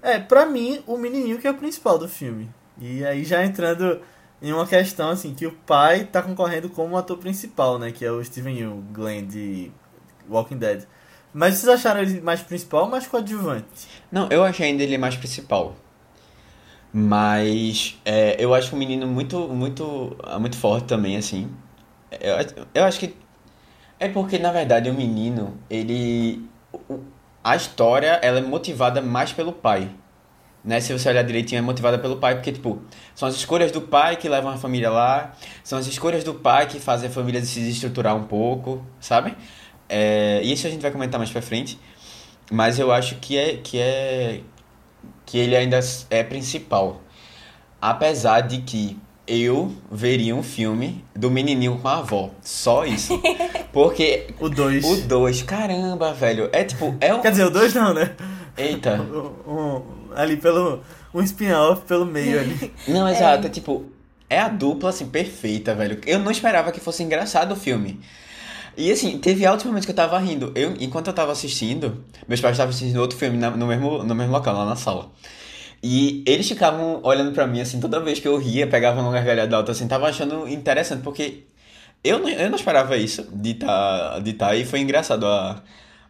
É, 0.00 0.18
pra 0.18 0.46
mim, 0.46 0.82
o 0.86 0.96
menininho 0.96 1.38
que 1.38 1.46
é 1.46 1.50
o 1.50 1.54
principal 1.54 1.98
do 1.98 2.08
filme. 2.08 2.50
E 2.80 3.04
aí 3.04 3.22
já 3.22 3.44
entrando 3.44 4.00
em 4.40 4.52
uma 4.52 4.66
questão, 4.66 5.10
assim, 5.10 5.34
que 5.34 5.46
o 5.46 5.52
pai 5.52 6.04
tá 6.04 6.22
concorrendo 6.22 6.68
como 6.68 6.96
ator 6.96 7.18
principal, 7.18 7.78
né? 7.78 7.92
Que 7.92 8.04
é 8.04 8.10
o 8.10 8.24
Steven 8.24 8.58
Yeun, 8.58 8.82
Glenn 8.92 9.26
de 9.26 9.70
Walking 10.28 10.56
Dead. 10.56 10.84
Mas 11.32 11.54
vocês 11.54 11.68
acharam 11.68 12.00
ele 12.02 12.20
mais 12.20 12.40
principal 12.40 12.84
ou 12.84 12.90
mais 12.90 13.06
coadjuvante? 13.06 13.88
Não, 14.10 14.28
eu 14.30 14.42
achei 14.42 14.66
ainda 14.66 14.82
ele 14.82 14.98
mais 14.98 15.16
principal. 15.16 15.76
Mas 16.92 17.98
é, 18.04 18.36
eu 18.38 18.52
acho 18.54 18.74
o 18.76 18.78
menino 18.78 19.06
muito, 19.06 19.48
muito, 19.48 20.16
muito 20.38 20.56
forte 20.56 20.86
também, 20.86 21.16
assim. 21.16 21.50
Eu, 22.20 22.64
eu 22.74 22.84
acho 22.84 22.98
que 22.98 23.14
é 24.02 24.08
porque, 24.08 24.36
na 24.38 24.50
verdade, 24.50 24.90
o 24.90 24.94
menino, 24.94 25.56
ele. 25.70 26.44
A 27.44 27.54
história, 27.56 28.18
ela 28.22 28.38
é 28.38 28.42
motivada 28.42 29.00
mais 29.00 29.32
pelo 29.32 29.52
pai. 29.52 29.90
Né? 30.64 30.80
Se 30.80 30.92
você 30.92 31.08
olhar 31.08 31.22
direitinho, 31.22 31.60
é 31.60 31.62
motivada 31.62 31.98
pelo 31.98 32.16
pai, 32.16 32.34
porque, 32.34 32.50
tipo, 32.50 32.82
são 33.14 33.28
as 33.28 33.34
escolhas 33.36 33.70
do 33.70 33.80
pai 33.80 34.16
que 34.16 34.28
levam 34.28 34.50
a 34.50 34.56
família 34.56 34.90
lá, 34.90 35.32
são 35.62 35.78
as 35.78 35.86
escolhas 35.86 36.24
do 36.24 36.34
pai 36.34 36.66
que 36.66 36.80
fazem 36.80 37.08
a 37.08 37.12
família 37.12 37.40
se 37.44 37.60
desestruturar 37.60 38.16
um 38.16 38.24
pouco, 38.24 38.84
sabe? 39.00 39.36
É, 39.88 40.40
isso 40.42 40.66
a 40.66 40.70
gente 40.70 40.82
vai 40.82 40.90
comentar 40.90 41.18
mais 41.18 41.30
pra 41.30 41.40
frente. 41.40 41.78
Mas 42.50 42.78
eu 42.80 42.90
acho 42.92 43.16
que 43.16 43.38
é, 43.38 43.56
que 43.56 43.78
é 43.78 44.40
que 45.26 45.38
ele 45.38 45.56
ainda 45.56 45.80
é 46.10 46.22
principal. 46.22 47.00
Apesar 47.80 48.40
de 48.42 48.58
que 48.58 48.96
eu 49.26 49.72
veria 49.90 50.34
um 50.34 50.42
filme 50.42 51.04
do 51.14 51.30
menininho 51.30 51.78
com 51.78 51.88
a 51.88 51.98
avó. 51.98 52.30
Só 52.42 52.84
isso. 52.84 53.20
Porque 53.72 54.28
O 54.40 54.48
2. 54.48 54.84
o 54.84 54.96
2, 55.08 55.42
caramba, 55.42 56.12
velho. 56.12 56.48
É 56.52 56.64
tipo, 56.64 56.94
é 57.00 57.14
um. 57.14 57.20
Quer 57.20 57.30
dizer, 57.30 57.44
o 57.44 57.50
2 57.50 57.74
não, 57.74 57.94
né? 57.94 58.14
Eita. 58.56 59.00
Um- 59.46 59.52
um- 59.52 59.82
ali 60.14 60.36
pelo. 60.36 60.80
Um 61.14 61.20
spin-off 61.22 61.82
pelo 61.86 62.06
meio 62.06 62.40
ali. 62.40 62.72
Não, 62.88 63.06
exato. 63.06 63.46
É 63.46 63.50
tipo, 63.50 63.84
é 64.30 64.38
a 64.40 64.48
dupla, 64.48 64.88
assim, 64.88 65.06
perfeita, 65.06 65.74
velho. 65.74 66.00
Eu 66.06 66.18
não 66.18 66.30
esperava 66.30 66.72
que 66.72 66.80
fosse 66.80 67.02
engraçado 67.02 67.52
o 67.52 67.56
filme. 67.56 68.00
E 68.76 68.90
assim, 68.90 69.18
teve 69.18 69.44
altos 69.44 69.66
momentos 69.66 69.84
que 69.86 69.92
eu 69.92 69.96
tava 69.96 70.18
rindo. 70.18 70.52
Eu, 70.54 70.74
enquanto 70.80 71.08
eu 71.08 71.12
tava 71.12 71.32
assistindo, 71.32 72.04
meus 72.26 72.40
pais 72.40 72.54
estavam 72.54 72.70
assistindo 72.70 72.98
outro 73.00 73.18
filme 73.18 73.36
na- 73.36 73.50
no, 73.50 73.66
mesmo, 73.66 74.02
no 74.02 74.14
mesmo 74.14 74.32
local, 74.32 74.54
lá 74.56 74.64
na 74.64 74.76
sala. 74.76 75.10
E 75.82 76.22
eles 76.26 76.48
ficavam 76.48 77.00
olhando 77.04 77.32
pra 77.32 77.46
mim, 77.46 77.60
assim, 77.60 77.80
toda 77.80 78.00
vez 78.00 78.20
que 78.20 78.28
eu 78.28 78.36
ria, 78.38 78.66
pegavam 78.68 79.02
uma 79.04 79.12
gargalhada 79.12 79.56
alta, 79.56 79.72
assim, 79.72 79.88
tava 79.88 80.08
achando 80.08 80.48
interessante, 80.48 81.02
porque 81.02 81.44
eu 82.04 82.18
não, 82.20 82.28
eu 82.28 82.50
não 82.50 82.56
esperava 82.56 82.96
isso 82.96 83.28
de 83.32 83.54
tá, 83.54 84.18
de 84.20 84.32
tá, 84.34 84.54
e 84.56 84.64
foi 84.64 84.80
engraçado. 84.80 85.26
A, 85.26 85.62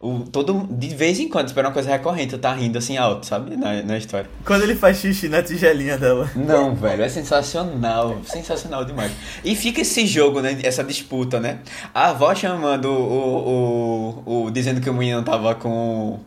o, 0.03 0.25
todo, 0.31 0.67
de 0.69 0.89
vez 0.97 1.21
em 1.21 1.29
quando, 1.29 1.47
espera 1.47 1.69
uma 1.69 1.73
coisa 1.73 1.89
recorrente, 1.89 2.33
eu 2.33 2.39
tá 2.41 2.53
rindo 2.53 2.77
assim 2.77 2.97
alto, 2.97 3.25
sabe? 3.25 3.57
Na, 3.57 3.83
na 3.83 3.97
história. 3.97 4.29
Quando 4.45 4.65
ele 4.65 4.75
faz 4.75 4.97
xixi 4.97 5.29
na 5.29 5.41
tigelinha 5.45 5.97
dela. 5.97 6.29
Não, 6.35 6.75
velho, 6.75 7.05
é 7.05 7.09
sensacional, 7.09 8.21
sensacional 8.25 8.85
demais. 8.85 9.13
E 9.45 9.55
fica 9.55 9.81
esse 9.81 10.05
jogo, 10.05 10.41
né, 10.41 10.59
essa 10.65 10.83
disputa, 10.83 11.39
né? 11.39 11.61
A 11.95 12.09
avó 12.09 12.35
chamando 12.35 12.87
o, 12.87 14.25
o, 14.27 14.47
o 14.47 14.51
dizendo 14.51 14.81
que 14.81 14.91
o 14.91 14.95
menino 14.95 15.23
tava 15.23 15.55
com 15.55 16.19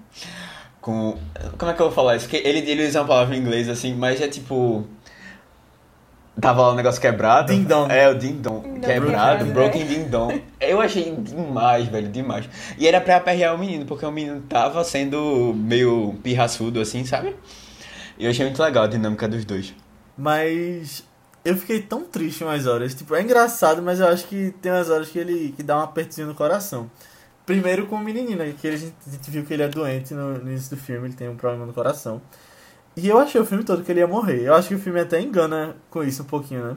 com 0.80 1.18
como 1.58 1.72
é 1.72 1.74
que 1.74 1.82
eu 1.82 1.88
vou 1.88 1.96
falar 1.96 2.16
isso? 2.16 2.30
Que 2.30 2.38
ele 2.38 2.60
ele 2.60 2.88
usa 2.88 3.02
uma 3.02 3.08
palavra 3.08 3.36
em 3.36 3.40
inglês 3.40 3.68
assim, 3.68 3.94
mas 3.94 4.22
é 4.22 4.28
tipo 4.28 4.86
Tava 6.40 6.62
lá 6.62 6.72
o 6.72 6.76
negócio 6.76 7.00
quebrado. 7.00 7.48
Ding 7.54 7.64
dong. 7.64 7.92
É, 7.92 8.10
o 8.10 8.16
ding 8.16 8.42
dong. 8.42 8.80
Quebrado, 8.80 8.86
quebrado, 8.86 9.46
broken 9.54 9.86
né? 9.86 9.88
ding 9.88 10.04
dong. 10.10 10.44
Eu 10.60 10.82
achei 10.82 11.16
demais, 11.16 11.88
velho, 11.88 12.10
demais. 12.10 12.50
E 12.78 12.88
era 12.88 13.00
pra 13.00 13.18
aperrear 13.18 13.56
o 13.56 13.58
menino, 13.58 13.86
porque 13.86 14.06
o 14.06 14.12
menino 14.12 14.42
tava 14.42 14.84
sendo 14.84 15.54
meio 15.56 16.14
pirraçudo, 16.22 16.82
assim, 16.82 17.06
sabe? 17.06 17.36
E 18.18 18.26
eu 18.26 18.32
achei 18.32 18.46
muito 18.46 18.62
legal 18.62 18.84
a 18.84 18.88
dinâmica 18.88 19.28
dos 19.28 19.46
dois. 19.46 19.74
Mas 20.18 21.04
eu 21.44 21.56
fiquei 21.56 21.82
tão 21.82 22.04
triste 22.04 22.44
umas 22.44 22.68
horas. 22.68 22.94
Tipo, 22.94 23.16
é 23.16 23.22
engraçado, 23.22 23.82
mas 23.82 24.00
eu 24.00 24.08
acho 24.08 24.26
que 24.26 24.54
tem 24.62 24.72
umas 24.72 24.90
horas 24.90 25.10
que 25.10 25.20
ele 25.20 25.54
que 25.56 25.64
dá 25.64 25.78
um 25.78 25.82
apertinho 25.82 26.28
no 26.28 26.36
coração. 26.36 26.90
Primeiro 27.46 27.86
com 27.86 27.96
o 27.96 28.00
menininho, 28.00 28.38
né? 28.38 28.54
Que 28.60 28.68
a 28.68 28.76
gente, 28.76 28.96
a 29.08 29.12
gente 29.12 29.30
viu 29.32 29.46
que 29.46 29.54
ele 29.54 29.64
é 29.64 29.68
doente 29.68 30.14
no, 30.14 30.40
no 30.40 30.50
início 30.50 30.76
do 30.76 30.82
filme, 30.82 31.08
ele 31.08 31.16
tem 31.16 31.30
um 31.30 31.36
problema 31.36 31.66
no 31.66 31.74
coração. 31.74 32.22
E 32.98 33.08
eu 33.08 33.20
achei 33.20 33.40
o 33.42 33.46
filme 33.46 33.64
todo 33.64 33.84
que 33.84 33.92
ele 33.92 34.00
ia 34.00 34.08
morrer. 34.08 34.42
Eu 34.44 34.54
acho 34.54 34.70
que 34.70 34.76
o 34.76 34.80
filme 34.80 35.00
até 35.00 35.20
engana 35.22 35.76
com 35.90 36.04
isso 36.04 36.24
um 36.24 36.26
pouquinho, 36.26 36.64
né? 36.66 36.76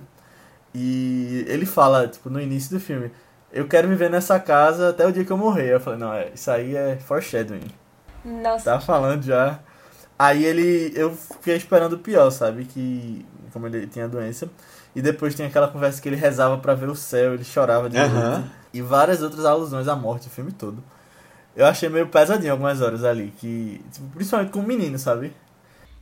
E 0.75 1.45
ele 1.49 1.65
fala, 1.65 2.07
tipo, 2.09 2.29
no 2.29 2.41
início 2.41 2.71
do 2.77 2.81
filme, 2.81 3.11
eu 3.53 3.67
quero 3.67 3.89
viver 3.89 4.11
nessa 4.11 4.39
casa 4.39 4.91
até 4.91 5.07
o 5.07 5.13
dia 5.13 5.25
que 5.25 5.31
eu 5.31 5.37
morrer. 5.37 5.73
Eu 5.75 5.81
falei, 5.81 5.99
não, 5.99 6.13
é, 6.13 6.31
isso 6.35 6.51
aí 6.51 6.77
é 6.77 6.97
foreshadowing. 6.99 7.71
Nossa, 8.25 8.65
Tá 8.73 8.81
falando 8.81 9.23
já. 9.23 9.61
Aí 10.19 10.45
ele. 10.45 10.93
Eu 10.97 11.15
fiquei 11.15 11.57
esperando 11.57 11.93
o 11.95 11.99
pior, 11.99 12.31
sabe? 12.31 12.65
Que. 12.65 13.25
Como 13.53 13.67
ele 13.67 13.87
tinha 13.87 14.09
doença. 14.09 14.49
E 14.95 15.01
depois 15.01 15.35
tem 15.35 15.47
aquela 15.47 15.69
conversa 15.69 16.03
que 16.03 16.09
ele 16.09 16.17
rezava 16.17 16.59
pra 16.59 16.75
ver 16.75 16.89
o 16.89 16.95
céu, 16.97 17.35
ele 17.35 17.45
chorava 17.45 17.89
de 17.89 17.97
Aham. 17.97 18.31
noite. 18.39 18.51
E 18.75 18.83
várias 18.83 19.23
outras 19.23 19.45
alusões 19.45 19.87
à 19.87 19.95
morte 19.95 20.27
o 20.27 20.31
filme 20.31 20.51
todo. 20.51 20.83
Eu 21.57 21.65
achei 21.67 21.89
meio 21.89 22.09
pesadinho 22.09 22.53
algumas 22.53 22.81
horas 22.83 23.05
ali. 23.05 23.33
Que. 23.39 23.81
Tipo, 23.93 24.07
principalmente 24.09 24.51
com 24.51 24.59
o 24.59 24.63
menino, 24.65 24.99
sabe? 24.99 25.33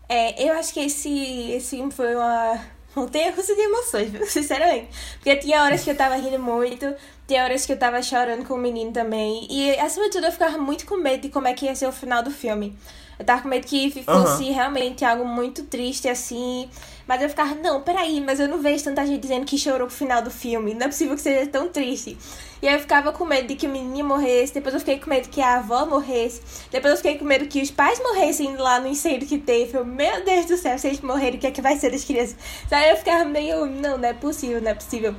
É, 0.09 0.49
eu 0.49 0.55
acho 0.55 0.73
que 0.73 0.81
esse, 0.81 1.51
esse 1.53 1.77
filme 1.77 1.93
foi 1.93 2.15
uma 2.15 2.61
montanha 2.95 3.33
russa 3.35 3.55
de 3.55 3.61
emoções, 3.61 4.11
viu? 4.11 4.27
sinceramente. 4.27 4.89
Porque 5.15 5.37
tinha 5.37 5.63
horas 5.63 5.83
que 5.83 5.91
eu 5.91 5.97
tava 5.97 6.17
rindo 6.17 6.39
muito, 6.39 6.95
tinha 7.27 7.45
horas 7.45 7.67
que 7.67 7.73
eu 7.73 7.79
tava 7.79 8.03
chorando 8.03 8.45
com 8.47 8.55
o 8.55 8.59
menino 8.59 8.93
também. 8.93 9.47
E, 9.51 9.79
acima 9.79 10.07
de 10.07 10.13
tudo, 10.13 10.27
eu 10.27 10.33
ficava 10.33 10.57
muito 10.59 10.87
com 10.87 10.97
medo 10.97 11.23
de 11.23 11.29
como 11.29 11.47
é 11.49 11.55
que 11.55 11.67
ia 11.67 11.75
ser 11.75 11.87
o 11.87 11.93
final 11.93 12.23
do 12.23 12.31
filme. 12.31 12.77
Eu 13.19 13.25
tava 13.25 13.43
com 13.43 13.49
medo 13.49 13.67
que 13.67 14.03
fosse 14.05 14.45
realmente 14.51 15.05
algo 15.05 15.25
muito 15.25 15.65
triste, 15.65 16.09
assim. 16.09 16.69
Mas 17.07 17.23
eu 17.23 17.29
ficava, 17.29 17.55
não, 17.55 17.83
peraí, 17.83 18.21
mas 18.21 18.41
eu 18.41 18.49
não 18.49 18.59
vejo 18.59 18.83
tanta 18.83 19.07
gente 19.07 19.21
dizendo 19.21 19.47
que 19.47 19.57
chorou 19.57 19.87
pro 19.87 19.97
final 19.97 20.21
do 20.23 20.31
filme. 20.31 20.75
Não 20.75 20.87
é 20.87 20.89
possível 20.89 21.15
que 21.15 21.23
seja 21.23 21.47
tão 21.47 21.69
triste. 21.69 22.19
E 22.61 22.67
aí 22.67 22.75
eu 22.75 22.81
ficava 22.81 23.13
com 23.13 23.25
medo 23.25 23.47
de 23.47 23.55
que 23.55 23.67
o 23.67 23.71
menino 23.71 24.09
morresse, 24.09 24.55
depois 24.55 24.75
eu 24.75 24.81
fiquei 24.81 24.99
com 24.99 25.09
medo 25.09 25.29
que 25.29 25.41
a 25.41 25.59
avó 25.59 25.87
morresse, 25.87 26.41
depois 26.71 26.93
eu 26.93 26.97
fiquei 26.97 27.19
com 27.19 27.25
medo 27.25 27.47
que 27.47 27.63
os 27.63 27.71
pais 27.71 28.01
morressem 28.01 28.57
lá 28.57 28.81
no 28.81 28.89
incêndio 28.89 29.29
que 29.29 29.39
teve. 29.39 29.77
Eu, 29.77 29.85
meu 29.85 30.25
Deus 30.25 30.47
do 30.47 30.57
céu, 30.57 30.79
se 30.79 30.89
eles 30.89 31.01
morrerem, 31.01 31.37
o 31.37 31.41
que 31.41 31.47
é 31.47 31.51
que 31.51 31.63
vai 31.63 31.77
ser 31.77 31.91
das 31.91 32.05
crianças? 32.05 32.37
Aí 32.71 32.91
eu 32.91 32.97
ficava 32.97 33.25
meio, 33.25 33.67
não, 33.67 33.99
não 33.99 34.09
é 34.09 34.15
possível, 34.15 34.61
não 34.61 34.71
é 34.71 34.75
possível. 34.75 35.15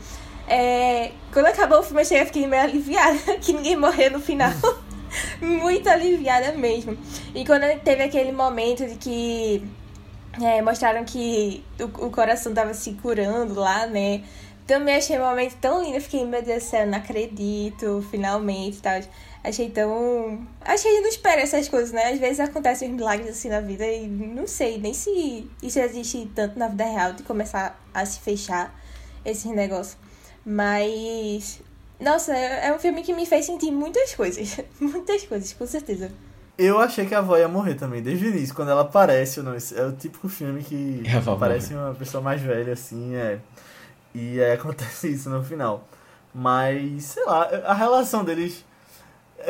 É, 0.47 1.11
quando 1.31 1.45
acabou 1.45 1.79
o 1.79 1.83
filme, 1.83 2.01
eu 2.01 2.05
cheguei, 2.05 2.23
eu 2.23 2.27
fiquei 2.27 2.47
meio 2.47 2.63
aliviada 2.63 3.17
que 3.39 3.53
ninguém 3.53 3.75
morreu 3.77 4.11
no 4.11 4.19
final. 4.19 4.51
Muito 5.41 5.87
aliviada 5.87 6.51
mesmo. 6.53 6.97
E 7.33 7.45
quando 7.45 7.63
teve 7.81 8.03
aquele 8.03 8.31
momento 8.31 8.85
de 8.85 8.95
que 8.95 9.63
é, 10.41 10.61
mostraram 10.61 11.03
que 11.03 11.63
o, 11.79 12.05
o 12.05 12.11
coração 12.11 12.53
tava 12.53 12.73
se 12.73 12.93
curando 12.93 13.59
lá, 13.59 13.87
né? 13.87 14.23
Também 14.67 14.95
achei 14.95 15.17
um 15.17 15.23
momento 15.23 15.55
tão 15.61 15.81
lindo. 15.83 15.99
Fiquei, 16.01 16.25
meu 16.25 16.41
Deus 16.41 16.63
do 16.63 16.69
céu, 16.69 16.85
não 16.85 16.97
acredito, 16.97 18.05
finalmente 18.11 18.77
e 18.77 18.81
tal. 18.81 19.01
Achei 19.43 19.69
tão. 19.69 20.45
Acho 20.61 20.83
que 20.83 20.99
não 20.99 21.07
espera 21.07 21.41
essas 21.41 21.69
coisas, 21.69 21.91
né? 21.93 22.11
Às 22.11 22.19
vezes 22.19 22.39
acontecem 22.39 22.89
uns 22.89 22.95
milagres 22.97 23.29
assim 23.29 23.49
na 23.49 23.61
vida 23.61 23.87
e 23.87 24.05
não 24.07 24.45
sei 24.45 24.77
nem 24.77 24.93
se 24.93 25.49
isso 25.63 25.79
existe 25.79 26.29
tanto 26.35 26.59
na 26.59 26.67
vida 26.67 26.83
real 26.83 27.13
de 27.13 27.23
começar 27.23 27.81
a 27.93 28.05
se 28.05 28.19
fechar 28.19 28.75
esses 29.23 29.45
negócios. 29.45 29.97
Mas. 30.45 31.61
Nossa, 31.99 32.35
é 32.35 32.67
é 32.67 32.73
um 32.73 32.79
filme 32.79 33.01
que 33.03 33.13
me 33.13 33.25
fez 33.25 33.45
sentir 33.45 33.71
muitas 33.71 34.13
coisas. 34.13 34.57
muitas 34.79 35.23
coisas, 35.23 35.53
com 35.53 35.65
certeza. 35.65 36.11
Eu 36.57 36.79
achei 36.79 37.05
que 37.05 37.13
a 37.13 37.19
avó 37.19 37.37
ia 37.37 37.47
morrer 37.47 37.75
também, 37.75 38.01
desde 38.01 38.25
o 38.25 38.29
início, 38.29 38.55
quando 38.55 38.71
ela 38.71 38.81
aparece. 38.81 39.41
Não, 39.41 39.53
é 39.53 39.85
o 39.85 39.91
típico 39.91 40.27
filme 40.27 40.63
que 40.63 41.03
avó 41.15 41.33
aparece 41.33 41.73
uma 41.73 41.93
pessoa 41.93 42.21
mais 42.21 42.41
velha, 42.41 42.73
assim, 42.73 43.15
é. 43.15 43.39
E 44.13 44.41
aí 44.41 44.53
acontece 44.57 45.11
isso 45.11 45.29
no 45.29 45.43
final. 45.43 45.87
Mas, 46.33 47.03
sei 47.03 47.25
lá, 47.25 47.43
a 47.65 47.73
relação 47.73 48.23
deles. 48.23 48.65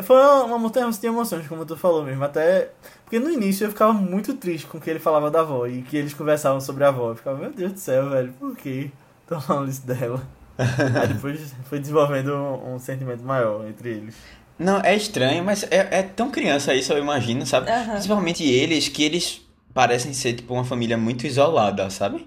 Foi 0.02 0.16
uma, 0.16 0.44
uma 0.44 0.58
montanha 0.58 0.90
de 0.90 1.06
emoções, 1.06 1.48
como 1.48 1.64
tu 1.64 1.76
falou 1.76 2.04
mesmo. 2.04 2.22
Até. 2.24 2.70
Porque 3.04 3.18
no 3.18 3.30
início 3.30 3.64
eu 3.64 3.70
ficava 3.70 3.92
muito 3.92 4.34
triste 4.34 4.66
com 4.66 4.76
o 4.76 4.80
que 4.80 4.90
ele 4.90 4.98
falava 4.98 5.30
da 5.30 5.40
avó 5.40 5.66
e 5.66 5.80
que 5.80 5.96
eles 5.96 6.12
conversavam 6.12 6.60
sobre 6.60 6.84
a 6.84 6.88
avó. 6.88 7.10
Eu 7.10 7.16
ficava, 7.16 7.38
meu 7.38 7.50
Deus 7.50 7.72
do 7.72 7.78
céu, 7.78 8.10
velho, 8.10 8.32
por 8.34 8.54
que 8.54 8.92
estão 9.22 9.40
falando 9.40 9.70
isso 9.70 9.86
dela? 9.86 10.22
aí 10.58 11.08
depois 11.08 11.54
foi 11.64 11.78
desenvolvendo 11.78 12.34
um, 12.34 12.74
um 12.74 12.78
sentimento 12.78 13.24
maior 13.24 13.66
entre 13.66 13.90
eles. 13.90 14.14
Não, 14.58 14.80
é 14.80 14.96
estranho, 14.96 15.44
mas 15.44 15.62
é, 15.64 15.88
é 15.90 16.02
tão 16.02 16.30
criança 16.30 16.74
isso, 16.74 16.92
eu 16.92 16.98
imagino, 16.98 17.46
sabe? 17.46 17.70
Aham. 17.70 17.92
Principalmente 17.92 18.42
eles, 18.44 18.88
que 18.88 19.04
eles 19.04 19.40
parecem 19.72 20.12
ser, 20.12 20.34
tipo, 20.34 20.52
uma 20.54 20.64
família 20.64 20.96
muito 20.98 21.26
isolada, 21.26 21.88
sabe? 21.90 22.26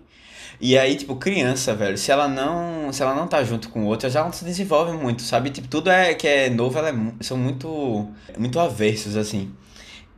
E 0.60 0.78
aí, 0.78 0.96
tipo, 0.96 1.16
criança, 1.16 1.74
velho, 1.74 1.98
se 1.98 2.12
ela 2.12 2.28
não, 2.28 2.94
se 2.94 3.02
ela 3.02 3.16
não 3.16 3.28
tá 3.28 3.44
junto 3.44 3.68
com 3.70 3.86
outra, 3.86 4.10
já 4.10 4.24
não 4.24 4.32
se 4.32 4.46
desenvolve 4.46 4.94
muito, 4.94 5.24
sabe? 5.24 5.50
Tipo, 5.50 5.68
tudo 5.68 5.90
é 5.90 6.14
que 6.14 6.28
é 6.28 6.50
novo, 6.50 6.78
ela 6.78 6.90
é, 6.90 6.94
são 7.22 7.36
muito 7.36 8.08
muito 8.38 8.60
aversos 8.60 9.18
assim. 9.18 9.52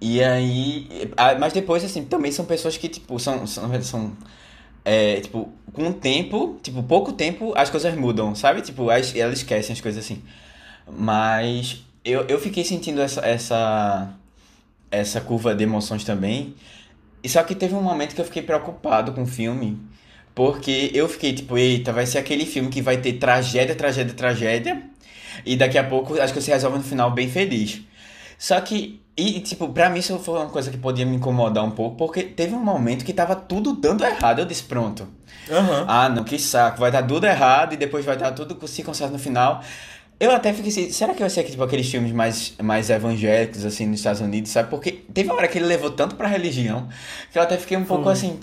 E 0.02 0.22
aí, 0.22 0.88
mas 1.40 1.54
depois 1.54 1.84
assim, 1.84 2.04
também 2.04 2.32
são 2.32 2.46
pessoas 2.46 2.76
que 2.78 2.90
tipo 2.90 3.18
são 3.20 3.48
são, 3.48 3.82
são 3.82 4.18
é, 4.84 5.22
tipo, 5.22 5.50
com 5.72 5.88
o 5.90 5.94
tempo, 5.94 6.60
tipo, 6.62 6.84
pouco 6.84 7.14
tempo, 7.14 7.54
as 7.56 7.70
coisas 7.70 7.96
mudam, 7.96 8.36
sabe? 8.36 8.62
Tipo, 8.62 8.90
as, 8.90 9.16
elas 9.16 9.40
esquecem 9.40 9.74
as 9.74 9.82
coisas 9.82 10.04
assim. 10.04 10.22
Mas 10.92 11.84
eu, 12.04 12.22
eu 12.28 12.40
fiquei 12.40 12.64
sentindo 12.64 13.02
essa, 13.02 13.22
essa, 13.22 14.10
essa 14.92 15.22
curva 15.22 15.56
de 15.56 15.64
emoções 15.64 16.04
também. 16.04 16.56
E 17.24 17.30
só 17.30 17.42
que 17.44 17.56
teve 17.56 17.74
um 17.74 17.82
momento 17.82 18.14
que 18.14 18.22
eu 18.22 18.26
fiquei 18.26 18.42
preocupado 18.42 19.14
com 19.14 19.24
o 19.24 19.28
filme. 19.28 19.80
Porque 20.36 20.92
eu 20.94 21.08
fiquei 21.08 21.34
tipo, 21.34 21.58
eita, 21.58 21.94
vai 21.94 22.06
ser 22.06 22.18
aquele 22.18 22.46
filme 22.46 22.70
que 22.70 22.82
vai 22.82 22.98
ter 22.98 23.14
tragédia, 23.14 23.76
tragédia, 23.76 24.14
tragédia. 24.14 24.84
E 25.46 25.56
daqui 25.56 25.78
a 25.78 25.84
pouco 25.84 26.20
acho 26.20 26.34
que 26.34 26.42
você 26.42 26.52
resolve 26.52 26.78
no 26.78 26.84
final 26.84 27.12
bem 27.12 27.30
feliz. 27.30 27.82
Só 28.38 28.60
que, 28.60 29.02
e 29.16 29.40
tipo, 29.40 29.70
pra 29.70 29.90
mim 29.90 30.00
isso 30.00 30.18
foi 30.20 30.40
uma 30.40 30.50
coisa 30.50 30.70
que 30.70 30.78
podia 30.78 31.06
me 31.06 31.16
incomodar 31.16 31.64
um 31.64 31.72
pouco, 31.72 31.96
porque 31.96 32.24
teve 32.24 32.54
um 32.56 32.60
momento 32.60 33.06
que 33.06 33.14
tava 33.14 33.36
tudo 33.36 33.74
dando 33.74 34.04
errado. 34.04 34.40
Eu 34.40 34.46
disse, 34.46 34.64
pronto. 34.64 35.08
Uhum. 35.50 35.86
Ah, 35.88 36.10
não, 36.10 36.24
que 36.24 36.38
saco. 36.40 36.80
Vai 36.80 36.92
dar 36.92 37.04
tudo 37.04 37.26
errado 37.26 37.74
e 37.74 37.78
depois 37.78 38.04
vai 38.04 38.18
dar 38.18 38.32
tudo 38.32 38.68
se 38.68 38.84
conserta 38.84 39.14
no 39.14 39.20
final. 39.20 39.64
Eu 40.20 40.32
até 40.32 40.54
fiquei 40.54 40.72
assim, 40.72 40.92
será 40.92 41.14
que 41.14 41.20
vai 41.20 41.30
ser 41.30 41.44
tipo, 41.44 41.62
aqueles 41.64 41.90
filmes 41.90 42.12
mais, 42.12 42.54
mais 42.62 42.90
evangélicos, 42.90 43.66
assim, 43.66 43.86
nos 43.86 44.00
Estados 44.00 44.22
Unidos, 44.22 44.52
sabe? 44.52 44.70
Porque 44.70 44.92
teve 45.14 45.30
uma 45.30 45.36
hora 45.36 45.48
que 45.48 45.58
ele 45.58 45.66
levou 45.66 45.92
tanto 45.92 46.16
pra 46.16 46.28
religião 46.28 46.88
que 47.32 47.38
eu 47.38 47.42
até 47.42 47.58
fiquei 47.58 47.76
um 47.76 47.84
pouco 47.84 48.08
assim, 48.10 48.40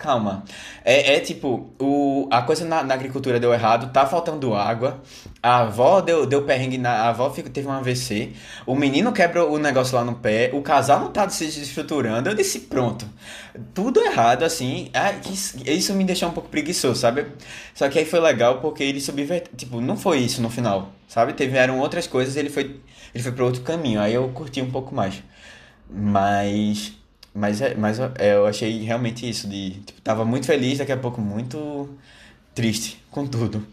calma. 0.00 0.42
É, 0.84 1.16
é 1.16 1.20
tipo, 1.20 1.70
o, 1.78 2.26
a 2.30 2.42
coisa 2.42 2.64
na, 2.64 2.82
na, 2.82 2.94
agricultura 2.94 3.38
deu 3.38 3.52
errado, 3.52 3.92
tá 3.92 4.06
faltando 4.06 4.54
água, 4.54 5.02
a 5.42 5.58
avó 5.60 6.00
deu, 6.00 6.26
deu 6.26 6.42
perrengue, 6.42 6.78
na, 6.78 6.90
a 6.90 7.08
avó 7.10 7.28
teve 7.28 7.68
um 7.68 7.72
AVC, 7.72 8.32
o 8.66 8.74
menino 8.74 9.12
quebra 9.12 9.44
o 9.44 9.58
negócio 9.58 9.94
lá 9.94 10.02
no 10.02 10.14
pé, 10.14 10.50
o 10.54 10.62
casal 10.62 11.00
não 11.00 11.12
tá 11.12 11.28
se 11.28 11.44
estruturando, 11.44 12.30
eu 12.30 12.34
disse, 12.34 12.60
pronto. 12.60 13.06
Tudo 13.74 14.00
errado, 14.00 14.42
assim, 14.42 14.90
ah, 14.94 15.12
isso 15.66 15.94
me 15.94 16.04
deixou 16.04 16.28
um 16.30 16.32
pouco 16.32 16.48
preguiçoso, 16.48 16.98
sabe? 16.98 17.26
Só 17.74 17.88
que 17.88 17.98
aí 17.98 18.04
foi 18.06 18.20
legal 18.20 18.60
porque 18.60 18.82
ele 18.82 19.00
subverteu, 19.00 19.52
tipo, 19.56 19.80
não 19.80 19.96
foi 19.96 20.18
isso 20.18 20.40
no 20.40 20.48
final 20.48 20.92
sabe? 21.10 21.32
Tiveram 21.32 21.80
outras 21.80 22.06
coisas, 22.06 22.36
ele 22.36 22.48
foi 22.48 22.80
ele 23.14 23.22
foi 23.24 23.32
para 23.32 23.44
outro 23.44 23.62
caminho. 23.62 24.00
Aí 24.00 24.14
eu 24.14 24.28
curti 24.28 24.62
um 24.62 24.70
pouco 24.70 24.94
mais. 24.94 25.22
Mas 25.90 26.92
mas 27.34 27.60
é, 27.60 27.74
mas 27.74 27.98
é, 28.00 28.34
eu 28.34 28.46
achei 28.46 28.82
realmente 28.82 29.28
isso 29.28 29.48
de, 29.48 29.80
tipo, 29.80 30.00
tava 30.00 30.24
muito 30.24 30.46
feliz, 30.46 30.78
daqui 30.78 30.92
a 30.92 30.96
pouco 30.96 31.20
muito 31.20 31.88
triste 32.54 33.02
com 33.10 33.26
tudo. 33.26 33.64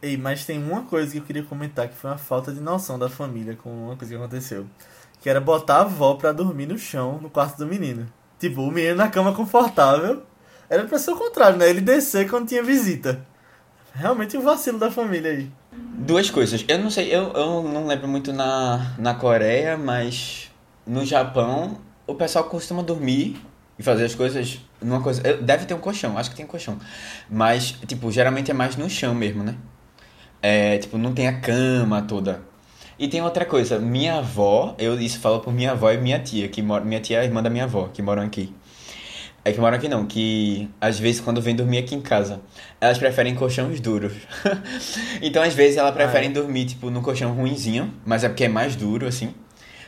Ei, 0.00 0.16
mas 0.16 0.44
tem 0.44 0.62
uma 0.62 0.82
coisa 0.82 1.12
que 1.12 1.18
eu 1.18 1.22
queria 1.22 1.42
comentar 1.42 1.88
que 1.88 1.94
foi 1.94 2.10
uma 2.10 2.18
falta 2.18 2.52
de 2.52 2.60
noção 2.60 2.98
da 2.98 3.08
família 3.08 3.56
com 3.56 3.70
uma 3.70 3.96
coisa 3.96 4.14
que 4.14 4.20
aconteceu. 4.20 4.66
Que 5.20 5.28
era 5.28 5.40
botar 5.40 5.78
a 5.78 5.80
avó 5.80 6.14
pra 6.14 6.32
dormir 6.32 6.66
no 6.66 6.78
chão, 6.78 7.18
no 7.20 7.30
quarto 7.30 7.58
do 7.58 7.66
menino. 7.66 8.06
Tipo, 8.38 8.62
o 8.62 8.70
menino 8.70 8.96
na 8.96 9.08
cama 9.08 9.34
confortável. 9.34 10.22
Era 10.68 10.84
pra 10.84 10.98
ser 10.98 11.12
o 11.12 11.16
contrário, 11.16 11.58
né? 11.58 11.68
Ele 11.68 11.80
descer 11.80 12.28
quando 12.28 12.48
tinha 12.48 12.62
visita. 12.62 13.24
Realmente 13.94 14.36
um 14.36 14.42
vacilo 14.42 14.78
da 14.78 14.90
família 14.90 15.30
aí. 15.30 15.50
Duas 15.72 16.30
coisas. 16.30 16.64
Eu 16.68 16.78
não 16.78 16.90
sei, 16.90 17.14
eu, 17.14 17.32
eu 17.32 17.62
não 17.62 17.86
lembro 17.86 18.06
muito 18.06 18.32
na, 18.32 18.94
na 18.98 19.14
Coreia, 19.14 19.78
mas 19.78 20.50
no 20.86 21.04
Japão 21.04 21.78
o 22.06 22.14
pessoal 22.14 22.44
costuma 22.44 22.82
dormir 22.82 23.36
e 23.78 23.82
fazer 23.82 24.04
as 24.04 24.14
coisas 24.14 24.60
numa 24.80 25.00
coisa. 25.00 25.22
Deve 25.38 25.66
ter 25.66 25.74
um 25.74 25.78
colchão, 25.78 26.16
acho 26.16 26.30
que 26.30 26.36
tem 26.36 26.44
um 26.44 26.48
colchão. 26.48 26.78
Mas, 27.28 27.72
tipo, 27.86 28.10
geralmente 28.10 28.50
é 28.50 28.54
mais 28.54 28.76
no 28.76 28.88
chão 28.88 29.14
mesmo, 29.14 29.42
né? 29.42 29.54
É, 30.42 30.78
tipo, 30.78 30.96
não 30.96 31.12
tem 31.12 31.26
a 31.26 31.40
cama 31.40 32.02
toda. 32.02 32.42
E 32.98 33.08
tem 33.08 33.20
outra 33.20 33.44
coisa, 33.44 33.78
minha 33.78 34.18
avó, 34.18 34.74
eu 34.78 34.98
isso 34.98 35.18
falo 35.20 35.40
por 35.40 35.52
minha 35.52 35.72
avó 35.72 35.90
e 35.92 35.98
minha 35.98 36.18
tia, 36.18 36.48
que 36.48 36.62
mora, 36.62 36.82
minha 36.82 36.98
tia 36.98 37.18
é 37.18 37.20
a 37.20 37.24
irmã 37.24 37.42
da 37.42 37.50
minha 37.50 37.64
avó, 37.64 37.90
que 37.92 38.00
moram 38.00 38.22
aqui. 38.22 38.54
É 39.44 39.52
que 39.52 39.60
moram 39.60 39.76
aqui 39.76 39.86
não, 39.86 40.06
que 40.06 40.68
às 40.80 40.98
vezes 40.98 41.20
quando 41.20 41.40
vem 41.40 41.54
dormir 41.54 41.78
aqui 41.78 41.94
em 41.94 42.00
casa, 42.00 42.40
elas 42.80 42.98
preferem 42.98 43.34
colchões 43.34 43.80
duros. 43.80 44.14
então 45.20 45.42
às 45.42 45.52
vezes 45.52 45.76
elas 45.76 45.94
preferem 45.94 46.28
ah, 46.28 46.30
é. 46.30 46.34
dormir, 46.34 46.64
tipo, 46.64 46.90
no 46.90 47.02
colchão 47.02 47.32
ruinzinho, 47.32 47.92
mas 48.04 48.24
é 48.24 48.28
porque 48.28 48.44
é 48.44 48.48
mais 48.48 48.74
duro, 48.74 49.06
assim, 49.06 49.34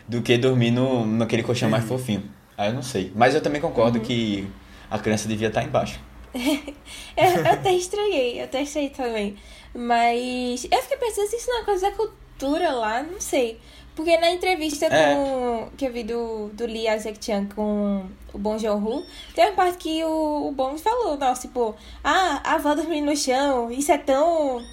do 0.09 0.23
que 0.23 0.39
dormir 0.39 0.71
no, 0.71 1.07
naquele 1.07 1.43
colchão 1.43 1.69
mais 1.69 1.85
fofinho. 1.85 2.25
Aí 2.57 2.71
eu 2.71 2.75
não 2.75 2.83
sei. 2.83 3.13
Mas 3.15 3.35
eu 3.35 3.41
também 3.41 3.61
concordo 3.61 3.99
uhum. 3.99 4.05
que 4.05 4.49
a 4.91 4.99
criança 4.99 5.29
devia 5.29 5.49
estar 5.49 5.63
embaixo. 5.63 6.01
eu 6.35 7.47
até 7.53 7.73
estranhei, 7.73 8.41
eu 8.41 8.45
até 8.45 8.63
estranhei 8.63 8.91
também. 8.91 9.37
Mas 9.75 10.67
eu 10.71 10.83
fiquei 10.83 10.97
pensando 10.97 11.29
se 11.29 11.37
isso 11.37 11.51
não 11.51 11.61
é 11.61 11.65
coisa 11.65 11.91
da 11.91 11.97
cultura 11.97 12.73
lá, 12.73 13.03
não 13.03 13.21
sei. 13.21 13.61
Porque 13.95 14.17
na 14.17 14.31
entrevista 14.31 14.87
é. 14.87 15.15
com, 15.15 15.69
que 15.77 15.85
eu 15.85 15.93
vi 15.93 16.05
do, 16.05 16.49
do 16.53 16.67
Lee 16.67 16.89
Isaac 16.89 17.19
Chan 17.21 17.47
com 17.55 18.07
o 18.33 18.39
Bong 18.39 18.61
Joon-ho, 18.63 19.05
tem 19.35 19.47
uma 19.47 19.55
parte 19.55 19.79
que 19.79 20.05
o, 20.05 20.49
o 20.49 20.53
Bong 20.53 20.81
falou, 20.81 21.17
nossa, 21.17 21.43
tipo, 21.43 21.75
ah, 22.05 22.41
a 22.45 22.55
avó 22.55 22.75
dormindo 22.75 23.07
no 23.07 23.17
chão, 23.17 23.71
isso 23.71 23.91
é 23.91 23.99
tão... 23.99 24.65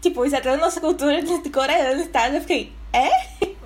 Tipo, 0.00 0.24
isso 0.24 0.34
é 0.34 0.40
tão 0.40 0.56
nossa 0.56 0.80
cultura 0.80 1.22
de 1.22 1.38
coreana 1.50 2.02
e 2.02 2.08
tal. 2.08 2.28
Eu 2.28 2.40
fiquei, 2.40 2.72
é? 2.92 3.08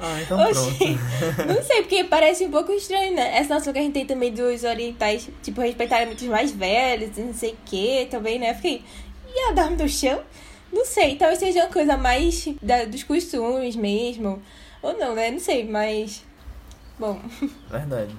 Ah, 0.01 0.21
então 0.21 0.39
Oxi, 0.39 0.99
Não 1.47 1.63
sei, 1.63 1.83
porque 1.83 2.05
parece 2.05 2.45
um 2.45 2.51
pouco 2.51 2.73
estranho, 2.73 3.15
né? 3.15 3.39
Essa 3.39 3.55
noção 3.55 3.73
que 3.73 3.79
a 3.79 3.83
gente 3.83 3.95
tem 3.95 4.07
também 4.07 4.33
dos 4.33 4.65
orientais, 4.65 5.29
tipo, 5.43 5.61
respeitarem 5.61 6.07
muitos 6.07 6.27
mais 6.27 6.51
velhos, 6.51 7.17
não 7.17 7.33
sei 7.33 7.53
o 7.53 7.57
que, 7.65 8.07
também, 8.11 8.39
né? 8.39 8.55
Fiquei, 8.55 8.83
e 9.35 9.49
a 9.49 9.53
dorme 9.53 9.77
no 9.77 9.89
chão? 9.89 10.23
Não 10.73 10.85
sei, 10.85 11.17
talvez 11.17 11.39
seja 11.39 11.61
uma 11.61 11.73
coisa 11.73 11.97
mais 11.97 12.49
da, 12.61 12.85
dos 12.85 13.03
costumes 13.03 13.77
mesmo. 13.77 14.43
Ou 14.83 14.99
não, 14.99 15.15
né? 15.15 15.31
Não 15.31 15.39
sei, 15.39 15.67
mas. 15.67 16.25
Bom. 16.99 17.21
Verdade. 17.71 18.15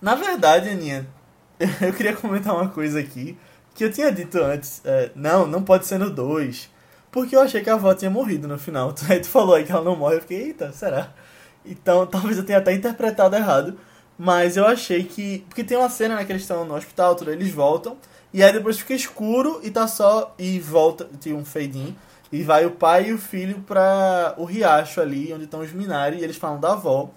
Na 0.00 0.14
verdade, 0.14 0.68
Aninha, 0.68 1.06
eu 1.80 1.92
queria 1.92 2.14
comentar 2.14 2.54
uma 2.54 2.68
coisa 2.68 3.00
aqui 3.00 3.36
que 3.74 3.84
eu 3.84 3.92
tinha 3.92 4.12
dito 4.12 4.38
antes. 4.38 4.80
É, 4.84 5.10
não, 5.14 5.46
não 5.46 5.62
pode 5.62 5.86
ser 5.86 5.98
no 5.98 6.10
2. 6.10 6.70
Porque 7.18 7.34
eu 7.34 7.40
achei 7.40 7.60
que 7.60 7.68
a 7.68 7.74
avó 7.74 7.92
tinha 7.94 8.08
morrido 8.08 8.46
no 8.46 8.56
final. 8.56 8.94
Aí 9.10 9.18
tu 9.18 9.26
falou 9.26 9.56
aí 9.56 9.64
que 9.64 9.72
ela 9.72 9.82
não 9.82 9.96
morre. 9.96 10.16
Eu 10.16 10.20
fiquei, 10.20 10.40
eita, 10.40 10.70
será? 10.70 11.12
Então 11.66 12.06
talvez 12.06 12.38
eu 12.38 12.44
tenha 12.44 12.58
até 12.58 12.72
interpretado 12.72 13.34
errado. 13.34 13.76
Mas 14.16 14.56
eu 14.56 14.64
achei 14.64 15.02
que. 15.02 15.44
Porque 15.48 15.64
tem 15.64 15.76
uma 15.76 15.90
cena 15.90 16.14
né, 16.14 16.24
que 16.24 16.30
eles 16.30 16.42
estão 16.42 16.64
no 16.64 16.76
hospital, 16.76 17.16
tudo, 17.16 17.32
eles 17.32 17.50
voltam. 17.50 17.96
E 18.32 18.40
aí 18.40 18.52
depois 18.52 18.78
fica 18.78 18.94
escuro 18.94 19.60
e 19.64 19.70
tá 19.70 19.88
só. 19.88 20.32
E 20.38 20.60
volta. 20.60 21.06
Tem 21.20 21.32
um 21.32 21.44
fade. 21.44 21.96
E 22.30 22.42
vai 22.44 22.64
o 22.66 22.70
pai 22.70 23.08
e 23.08 23.12
o 23.12 23.18
filho 23.18 23.64
pra 23.66 24.34
o 24.36 24.44
riacho 24.44 25.00
ali, 25.00 25.32
onde 25.32 25.44
estão 25.44 25.60
os 25.60 25.72
Minari, 25.72 26.18
e 26.18 26.24
eles 26.24 26.36
falam 26.36 26.60
da 26.60 26.74
avó. 26.74 27.10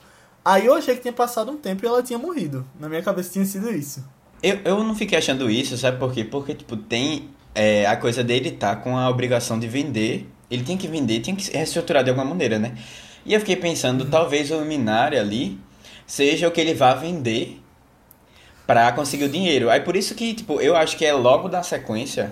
Aí 0.44 0.66
eu 0.66 0.74
achei 0.74 0.96
que 0.96 1.02
tinha 1.02 1.14
passado 1.14 1.52
um 1.52 1.58
tempo 1.58 1.86
e 1.86 1.88
ela 1.88 2.02
tinha 2.02 2.18
morrido. 2.18 2.66
Na 2.80 2.90
minha 2.90 3.04
cabeça 3.04 3.32
tinha 3.32 3.46
sido 3.46 3.70
isso. 3.72 4.04
Eu, 4.42 4.60
eu 4.64 4.84
não 4.84 4.96
fiquei 4.96 5.18
achando 5.18 5.48
isso, 5.48 5.78
sabe 5.78 6.00
por 6.00 6.12
quê? 6.12 6.24
Porque, 6.24 6.56
tipo, 6.56 6.76
tem 6.76 7.30
é, 7.54 7.86
a 7.86 7.96
coisa 7.96 8.24
dele 8.24 8.52
tá 8.52 8.76
com 8.76 8.98
a 8.98 9.10
obrigação 9.10 9.60
de 9.60 9.68
vender. 9.68 10.28
Ele 10.50 10.64
tem 10.64 10.78
que 10.78 10.88
vender, 10.88 11.22
tem 11.22 11.36
que 11.36 11.52
reestruturar 11.52 12.04
de 12.04 12.10
alguma 12.10 12.26
maneira, 12.26 12.60
né? 12.60 12.74
E 13.26 13.34
eu 13.34 13.40
fiquei 13.40 13.56
pensando, 13.56 14.04
uhum. 14.04 14.10
talvez 14.10 14.52
o 14.52 14.62
Minari 14.62 15.18
ali 15.18 15.60
seja 16.06 16.48
o 16.48 16.52
que 16.52 16.60
ele 16.60 16.74
vá 16.74 16.94
vender 16.94 17.62
para 18.66 18.92
conseguir 18.92 19.26
o 19.26 19.30
dinheiro. 19.30 19.70
Aí 19.70 19.80
por 19.82 19.96
isso 19.96 20.16
que, 20.16 20.34
tipo, 20.34 20.60
eu 20.60 20.76
acho 20.76 20.98
que 20.98 21.06
é 21.06 21.14
logo 21.14 21.48
da 21.48 21.64
sequência 21.64 22.32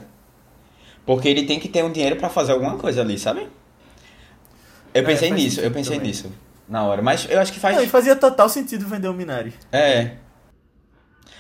porque 1.06 1.28
ele 1.28 1.44
tem 1.46 1.60
que 1.60 1.68
ter 1.68 1.84
um 1.84 1.92
dinheiro 1.92 2.18
para 2.18 2.30
fazer 2.30 2.52
alguma 2.52 2.78
coisa 2.78 3.02
ali, 3.02 3.18
sabe? 3.18 3.48
Eu 4.94 5.02
é, 5.02 5.06
pensei 5.06 5.32
nisso, 5.32 5.60
eu 5.60 5.72
pensei 5.72 5.96
também. 5.96 6.12
nisso 6.12 6.32
na 6.70 6.84
hora. 6.84 7.02
Mas 7.02 7.28
eu 7.30 7.40
acho 7.40 7.52
que 7.52 7.60
faz. 7.60 7.76
Não, 7.76 7.84
e 7.84 7.88
fazia 7.88 8.16
total 8.16 8.48
sentido 8.48 8.88
vender 8.88 9.08
o 9.08 9.14
Minari. 9.14 9.54
É. 9.72 10.12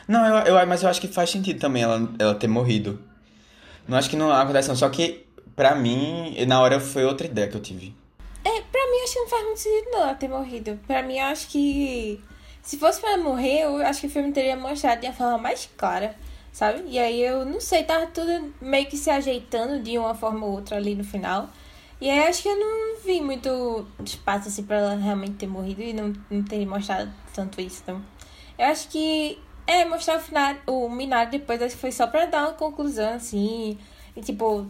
Não, 0.08 0.26
eu, 0.26 0.56
eu, 0.56 0.68
mas 0.68 0.82
eu 0.82 0.90
acho 0.90 1.00
que 1.00 1.08
faz 1.08 1.30
sentido 1.30 1.60
também 1.60 1.84
ela, 1.84 2.10
ela 2.18 2.34
ter 2.34 2.48
morrido. 2.48 3.00
Não 3.90 3.98
acho 3.98 4.10
que 4.10 4.16
não 4.16 4.32
acontece, 4.32 4.70
não. 4.70 4.76
Só 4.76 4.88
que, 4.90 5.26
pra 5.56 5.76
mim, 5.76 6.36
na 6.48 6.62
hora 6.62 6.80
foi 6.80 7.04
outra 7.04 7.28
ideia 7.28 7.48
que 7.48 7.58
eu 7.58 7.62
tive. 7.62 7.94
É, 8.46 8.62
pra 8.62 8.92
mim 8.92 9.04
acho 9.04 9.14
que 9.14 9.20
não 9.20 9.28
faz 9.28 9.44
muito 9.44 9.60
sentido 9.60 9.92
não 9.92 10.02
ela 10.02 10.16
ter 10.16 10.30
morrido. 10.30 10.80
Pra 10.88 11.04
mim, 11.04 11.20
acho 11.20 11.48
que. 11.50 12.22
Se 12.62 12.78
fosse 12.78 13.02
pra 13.02 13.14
ela 13.14 13.24
morrer, 13.24 13.64
eu 13.64 13.78
acho 13.78 14.02
que 14.02 14.08
o 14.08 14.10
filme 14.10 14.32
teria 14.32 14.56
mostrado 14.56 15.02
de 15.02 15.08
uma 15.08 15.14
forma 15.14 15.38
mais 15.38 15.68
clara 15.76 16.16
sabe? 16.52 16.84
E 16.88 17.00
aí 17.00 17.22
eu 17.22 17.46
não 17.46 17.60
sei, 17.62 17.84
tava 17.84 18.08
tudo 18.08 18.54
meio 18.62 18.86
que 18.88 18.98
se 18.98 19.10
ajeitando 19.10 19.82
de 19.82 19.98
uma 19.98 20.14
forma 20.16 20.46
ou 20.46 20.54
outra 20.54 20.78
ali 20.78 20.96
no 20.96 21.04
final. 21.04 21.50
E 22.02 22.10
aí 22.10 22.28
acho 22.28 22.44
que 22.44 22.50
eu 22.50 22.58
não 22.58 23.02
vi 23.04 23.22
muito 23.22 23.86
espaço 24.06 24.48
assim 24.48 24.64
pra 24.64 24.78
ela 24.78 24.96
realmente 24.96 25.34
ter 25.34 25.48
morrido 25.48 25.82
e 25.82 25.94
não, 25.94 26.14
não 26.30 26.44
ter 26.44 26.66
mostrado 26.66 27.12
tanto 27.34 27.60
isso. 27.62 27.82
Então, 27.84 28.02
eu 28.58 28.66
acho 28.66 28.90
que 28.90 29.38
é 29.70 29.86
mostrar 29.86 30.18
o 30.18 30.20
final, 30.20 30.56
o 30.66 30.90
Minari 30.90 31.30
depois 31.32 31.62
acho 31.62 31.76
que 31.76 31.82
foi 31.82 31.92
só 31.92 32.08
pra 32.08 32.26
dar 32.26 32.48
uma 32.48 32.54
conclusão 32.54 33.14
assim. 33.14 33.78
E 34.16 34.22
tipo, 34.22 34.66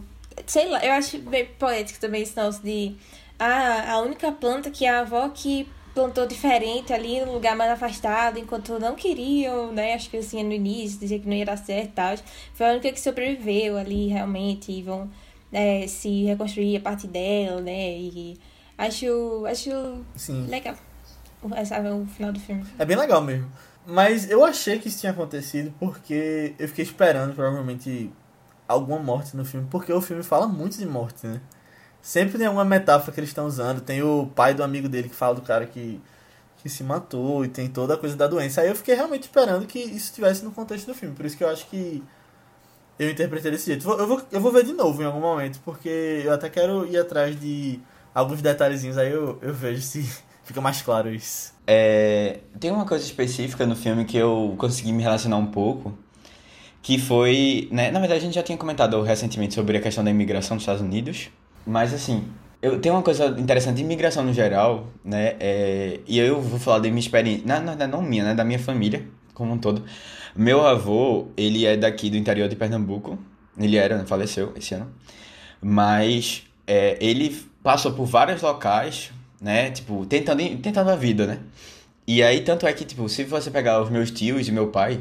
sei 0.46 0.68
lá, 0.68 0.84
eu 0.84 0.92
acho 0.92 1.18
bem 1.18 1.46
poético 1.58 1.98
também 1.98 2.22
esse 2.22 2.36
nosso 2.36 2.62
de 2.62 2.94
ah, 3.38 3.94
a 3.94 4.00
única 4.00 4.30
planta 4.30 4.70
que 4.70 4.86
a 4.86 5.00
avó 5.00 5.30
que 5.30 5.66
plantou 5.94 6.26
diferente 6.26 6.92
ali 6.92 7.24
num 7.24 7.32
lugar 7.32 7.56
mais 7.56 7.70
afastado, 7.70 8.38
enquanto 8.38 8.78
não 8.78 8.94
queriam, 8.94 9.72
né? 9.72 9.94
Acho 9.94 10.10
que 10.10 10.18
assim 10.18 10.42
no 10.42 10.52
início, 10.52 11.00
dizer 11.00 11.20
que 11.20 11.28
não 11.28 11.34
ia 11.34 11.46
dar 11.46 11.56
certo 11.56 11.88
e 11.88 11.92
tal. 11.92 12.16
Foi 12.54 12.68
a 12.68 12.72
única 12.72 12.92
que 12.92 13.00
sobreviveu 13.00 13.78
ali 13.78 14.08
realmente 14.08 14.70
e 14.70 14.82
vão 14.82 15.10
é, 15.50 15.86
se 15.86 16.24
reconstruir 16.24 16.76
a 16.76 16.80
partir 16.80 17.08
dela, 17.08 17.60
né? 17.62 17.92
E 17.98 18.38
acho, 18.76 19.46
acho 19.46 20.04
Sim. 20.14 20.46
legal. 20.46 20.76
Essa, 21.56 21.80
o 21.80 22.06
final 22.06 22.32
do 22.32 22.38
filme. 22.38 22.64
É 22.78 22.84
bem 22.84 22.98
legal 22.98 23.22
mesmo. 23.22 23.50
Mas 23.86 24.30
eu 24.30 24.44
achei 24.44 24.78
que 24.78 24.88
isso 24.88 25.00
tinha 25.00 25.12
acontecido 25.12 25.72
porque 25.78 26.54
eu 26.58 26.68
fiquei 26.68 26.84
esperando 26.84 27.34
provavelmente 27.34 28.12
alguma 28.68 28.98
morte 29.00 29.36
no 29.36 29.44
filme, 29.44 29.66
porque 29.70 29.92
o 29.92 30.00
filme 30.00 30.22
fala 30.22 30.46
muito 30.46 30.78
de 30.78 30.86
morte, 30.86 31.26
né? 31.26 31.40
Sempre 32.02 32.38
tem 32.38 32.46
alguma 32.46 32.64
metáfora 32.64 33.12
que 33.12 33.20
eles 33.20 33.30
estão 33.30 33.46
usando. 33.46 33.80
Tem 33.80 34.02
o 34.02 34.26
pai 34.34 34.54
do 34.54 34.62
amigo 34.62 34.88
dele 34.88 35.08
que 35.08 35.14
fala 35.14 35.34
do 35.34 35.42
cara 35.42 35.66
que, 35.66 36.00
que 36.58 36.68
se 36.68 36.82
matou 36.84 37.44
e 37.44 37.48
tem 37.48 37.68
toda 37.68 37.94
a 37.94 37.96
coisa 37.98 38.16
da 38.16 38.26
doença. 38.26 38.60
Aí 38.62 38.68
eu 38.68 38.76
fiquei 38.76 38.94
realmente 38.94 39.24
esperando 39.24 39.66
que 39.66 39.78
isso 39.78 40.06
estivesse 40.06 40.44
no 40.44 40.52
contexto 40.52 40.86
do 40.86 40.94
filme. 40.94 41.14
Por 41.14 41.26
isso 41.26 41.36
que 41.36 41.44
eu 41.44 41.48
acho 41.48 41.66
que 41.68 42.02
eu 42.98 43.10
interpretei 43.10 43.50
desse 43.50 43.66
jeito. 43.66 43.88
Eu 43.90 44.06
vou, 44.06 44.22
eu 44.30 44.40
vou 44.40 44.52
ver 44.52 44.64
de 44.64 44.72
novo 44.72 45.02
em 45.02 45.06
algum 45.06 45.20
momento, 45.20 45.60
porque 45.64 46.22
eu 46.24 46.32
até 46.32 46.48
quero 46.48 46.86
ir 46.86 46.98
atrás 46.98 47.38
de 47.38 47.80
alguns 48.14 48.40
detalhezinhos. 48.42 48.96
Aí 48.98 49.10
eu, 49.12 49.38
eu 49.42 49.52
vejo 49.54 49.82
se 49.82 50.02
fica 50.44 50.60
mais 50.60 50.80
claro 50.82 51.12
isso. 51.12 51.54
É, 51.66 52.40
tem 52.58 52.70
uma 52.70 52.84
coisa 52.84 53.04
específica 53.04 53.66
no 53.66 53.76
filme 53.76 54.04
que 54.04 54.16
eu 54.16 54.54
consegui 54.58 54.92
me 54.92 55.02
relacionar 55.02 55.36
um 55.36 55.46
pouco, 55.46 55.96
que 56.82 56.98
foi, 56.98 57.68
né, 57.70 57.90
na 57.90 58.00
verdade 58.00 58.20
a 58.20 58.24
gente 58.24 58.34
já 58.34 58.42
tinha 58.42 58.58
comentado 58.58 59.00
recentemente 59.02 59.54
sobre 59.54 59.76
a 59.76 59.80
questão 59.80 60.02
da 60.02 60.10
imigração 60.10 60.54
nos 60.56 60.62
Estados 60.62 60.82
Unidos, 60.82 61.28
mas 61.66 61.92
assim, 61.92 62.24
eu 62.62 62.80
tenho 62.80 62.94
uma 62.94 63.02
coisa 63.02 63.26
interessante 63.38 63.76
de 63.76 63.82
imigração 63.82 64.24
no 64.24 64.32
geral, 64.32 64.88
né, 65.04 65.36
é, 65.38 66.00
e 66.06 66.18
eu 66.18 66.40
vou 66.40 66.58
falar 66.58 66.78
da 66.78 66.88
minha 66.88 67.00
experiência, 67.00 67.46
na 67.46 67.60
verdade 67.60 67.92
não 67.92 68.02
minha, 68.02 68.24
né, 68.24 68.34
da 68.34 68.44
minha 68.44 68.58
família 68.58 69.06
como 69.34 69.52
um 69.52 69.58
todo. 69.58 69.84
Meu 70.34 70.66
avô, 70.66 71.28
ele 71.36 71.66
é 71.66 71.76
daqui 71.76 72.10
do 72.10 72.16
interior 72.16 72.48
de 72.48 72.56
Pernambuco, 72.56 73.18
ele 73.58 73.76
era, 73.76 74.04
faleceu 74.06 74.52
esse 74.56 74.74
ano, 74.74 74.90
mas 75.60 76.44
é, 76.66 76.96
ele 77.00 77.36
passou 77.62 77.92
por 77.92 78.06
vários 78.06 78.40
locais, 78.42 79.12
né? 79.40 79.70
Tipo, 79.70 80.04
tentando, 80.06 80.42
tentando 80.58 80.90
a 80.90 80.96
vida, 80.96 81.26
né? 81.26 81.38
E 82.06 82.22
aí, 82.22 82.40
tanto 82.42 82.66
é 82.66 82.72
que, 82.72 82.84
tipo, 82.84 83.08
se 83.08 83.24
você 83.24 83.50
pegar 83.50 83.80
os 83.82 83.90
meus 83.90 84.10
tios 84.10 84.48
e 84.48 84.52
meu 84.52 84.68
pai, 84.68 85.00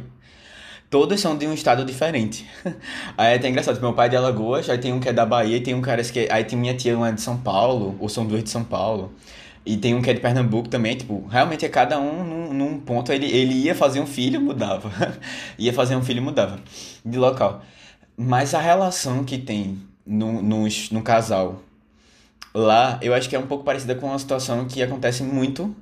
todos 0.90 1.20
são 1.20 1.38
de 1.38 1.48
um 1.48 1.54
estado 1.54 1.84
diferente. 1.86 2.46
aí 3.18 3.34
é 3.34 3.36
até 3.36 3.50
engraçado, 3.50 3.76
tipo, 3.76 3.86
meu 3.86 3.96
pai 3.96 4.08
é 4.08 4.10
de 4.10 4.16
Alagoas, 4.16 4.70
aí 4.70 4.78
tem 4.78 4.94
um 4.94 5.00
que 5.00 5.10
é 5.10 5.14
da 5.14 5.26
Bahia, 5.26 5.58
e 5.58 5.62
tem 5.62 5.74
um 5.74 5.82
cara 5.82 6.04
que... 6.04 6.28
Aí 6.32 6.44
tem 6.44 6.58
minha 6.58 6.76
tia, 6.76 6.96
uma 6.96 7.10
é 7.10 7.12
de 7.12 7.22
São 7.22 7.38
Paulo, 7.38 7.96
ou 8.00 8.08
são 8.10 8.26
duas 8.26 8.44
de 8.44 8.50
São 8.50 8.64
Paulo. 8.64 9.14
E 9.66 9.78
tem 9.78 9.94
um 9.94 10.02
que 10.02 10.10
é 10.10 10.14
de 10.14 10.20
Pernambuco 10.20 10.70
também, 10.70 10.96
tipo, 10.96 11.26
realmente 11.28 11.66
é 11.66 11.70
cada 11.70 12.00
um 12.00 12.24
num, 12.24 12.54
num 12.54 12.80
ponto, 12.80 13.12
ele, 13.12 13.26
ele 13.26 13.54
ia 13.54 13.76
fazer 13.76 14.00
um 14.00 14.06
filho, 14.06 14.40
mudava. 14.42 14.92
ia 15.58 15.74
fazer 15.74 15.96
um 15.96 16.04
filho, 16.04 16.22
mudava 16.22 16.60
de 17.06 17.18
local. 17.18 17.62
Mas 18.18 18.54
a 18.54 18.60
relação 18.60 19.24
que 19.24 19.38
tem 19.38 19.80
no, 20.06 20.42
no, 20.42 20.68
no 20.92 21.02
casal 21.02 21.62
lá, 22.60 23.00
eu 23.02 23.14
acho 23.14 23.30
que 23.30 23.36
é 23.36 23.40
um 23.40 23.48
pouco 23.48 23.64
parecida 23.64 23.96
com 23.96 24.08
uma 24.08 24.20
situação 24.20 24.66
que 24.66 24.82
acontece 24.82 25.24
muito, 25.24 25.76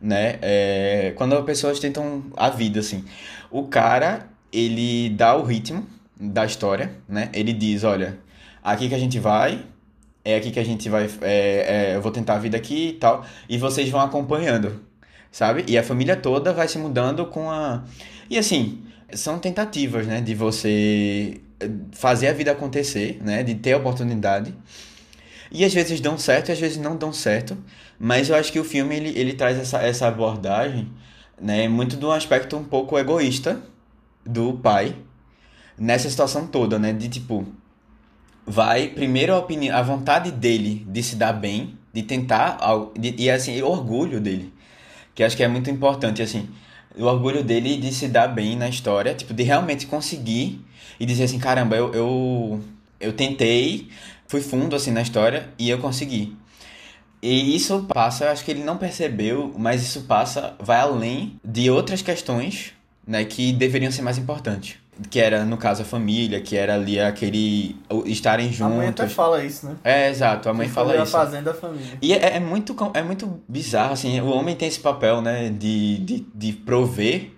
né? 0.00 0.38
É, 0.42 1.12
quando 1.16 1.34
as 1.36 1.44
pessoas 1.44 1.78
tentam 1.78 2.24
a 2.36 2.50
vida, 2.50 2.80
assim. 2.80 3.04
O 3.50 3.64
cara, 3.64 4.26
ele 4.52 5.10
dá 5.10 5.36
o 5.36 5.44
ritmo 5.44 5.86
da 6.18 6.44
história, 6.44 6.92
né? 7.08 7.30
Ele 7.32 7.52
diz, 7.52 7.84
olha, 7.84 8.18
aqui 8.62 8.88
que 8.88 8.94
a 8.94 8.98
gente 8.98 9.18
vai, 9.18 9.64
é 10.24 10.36
aqui 10.36 10.50
que 10.50 10.60
a 10.60 10.64
gente 10.64 10.88
vai, 10.88 11.08
é, 11.22 11.90
é, 11.92 11.96
eu 11.96 12.02
vou 12.02 12.12
tentar 12.12 12.34
a 12.34 12.38
vida 12.38 12.56
aqui 12.56 12.88
e 12.88 12.92
tal, 12.94 13.24
e 13.48 13.58
vocês 13.58 13.88
vão 13.88 14.00
acompanhando, 14.00 14.80
sabe? 15.30 15.64
E 15.66 15.76
a 15.78 15.82
família 15.82 16.16
toda 16.16 16.52
vai 16.52 16.68
se 16.68 16.78
mudando 16.78 17.26
com 17.26 17.50
a... 17.50 17.84
E 18.30 18.38
assim, 18.38 18.82
são 19.12 19.38
tentativas, 19.38 20.06
né? 20.06 20.20
De 20.20 20.34
você 20.34 21.40
fazer 21.92 22.28
a 22.28 22.32
vida 22.32 22.52
acontecer, 22.52 23.20
né? 23.22 23.42
De 23.42 23.54
ter 23.54 23.72
a 23.72 23.78
oportunidade. 23.78 24.54
E 25.52 25.64
às 25.64 25.74
vezes 25.74 26.00
dão 26.00 26.16
certo 26.16 26.48
e 26.48 26.52
às 26.52 26.58
vezes 26.58 26.78
não 26.78 26.96
dão 26.96 27.12
certo. 27.12 27.56
Mas 27.98 28.30
eu 28.30 28.36
acho 28.36 28.50
que 28.50 28.58
o 28.58 28.64
filme 28.64 28.96
ele, 28.96 29.18
ele 29.18 29.34
traz 29.34 29.58
essa, 29.58 29.82
essa 29.82 30.08
abordagem, 30.08 30.90
né? 31.40 31.68
Muito 31.68 31.96
de 31.96 32.04
um 32.06 32.10
aspecto 32.10 32.56
um 32.56 32.64
pouco 32.64 32.98
egoísta 32.98 33.62
do 34.24 34.54
pai 34.54 34.96
nessa 35.78 36.08
situação 36.08 36.46
toda, 36.46 36.78
né? 36.78 36.92
De 36.92 37.08
tipo, 37.08 37.46
vai 38.46 38.88
primeiro 38.88 39.34
a 39.34 39.38
opinião, 39.38 39.76
a 39.76 39.82
vontade 39.82 40.30
dele 40.30 40.86
de 40.88 41.02
se 41.02 41.16
dar 41.16 41.32
bem, 41.32 41.78
de 41.92 42.02
tentar, 42.02 42.58
de, 42.98 43.14
e 43.18 43.30
assim, 43.30 43.60
o 43.62 43.68
orgulho 43.68 44.20
dele, 44.20 44.52
que 45.14 45.22
acho 45.22 45.36
que 45.36 45.42
é 45.42 45.48
muito 45.48 45.70
importante, 45.70 46.22
assim, 46.22 46.48
o 46.96 47.04
orgulho 47.04 47.42
dele 47.44 47.76
de 47.76 47.92
se 47.92 48.08
dar 48.08 48.28
bem 48.28 48.56
na 48.56 48.68
história, 48.68 49.14
tipo, 49.14 49.32
de 49.34 49.42
realmente 49.42 49.86
conseguir 49.86 50.64
e 50.98 51.06
dizer 51.06 51.24
assim, 51.24 51.38
caramba, 51.38 51.76
eu, 51.76 51.92
eu, 51.92 52.60
eu 53.00 53.12
tentei, 53.12 53.88
fui 54.32 54.40
fundo 54.40 54.74
assim 54.74 54.90
na 54.90 55.02
história 55.02 55.50
e 55.58 55.68
eu 55.68 55.78
consegui. 55.78 56.34
E 57.20 57.54
isso 57.54 57.84
passa, 57.86 58.30
acho 58.30 58.42
que 58.42 58.50
ele 58.50 58.64
não 58.64 58.78
percebeu, 58.78 59.52
mas 59.58 59.82
isso 59.82 60.02
passa, 60.02 60.54
vai 60.58 60.80
além 60.80 61.38
de 61.44 61.70
outras 61.70 62.00
questões, 62.00 62.72
né, 63.06 63.24
que 63.26 63.52
deveriam 63.52 63.92
ser 63.92 64.00
mais 64.00 64.16
importantes. 64.16 64.76
Que 65.10 65.20
era, 65.20 65.44
no 65.44 65.56
caso, 65.56 65.82
a 65.82 65.84
família, 65.84 66.40
que 66.40 66.56
era 66.56 66.74
ali 66.74 66.98
aquele. 66.98 67.76
estarem 68.06 68.52
juntos. 68.52 68.74
A 68.74 68.76
mãe 68.76 68.88
até 68.88 69.08
fala 69.08 69.42
isso, 69.42 69.66
né? 69.66 69.76
É, 69.82 70.10
exato, 70.10 70.48
a 70.48 70.54
mãe 70.54 70.68
fala 70.68 70.92
a 70.92 71.02
isso. 71.02 71.12
fazenda 71.12 71.50
a 71.50 71.54
família. 71.54 71.98
E 72.00 72.12
é, 72.12 72.36
é, 72.36 72.40
muito, 72.40 72.76
é 72.94 73.02
muito 73.02 73.40
bizarro, 73.48 73.92
assim, 73.92 74.20
o 74.20 74.28
homem 74.28 74.56
tem 74.56 74.68
esse 74.68 74.80
papel, 74.80 75.20
né, 75.20 75.50
de, 75.50 75.98
de, 75.98 76.26
de 76.34 76.52
prover, 76.52 77.30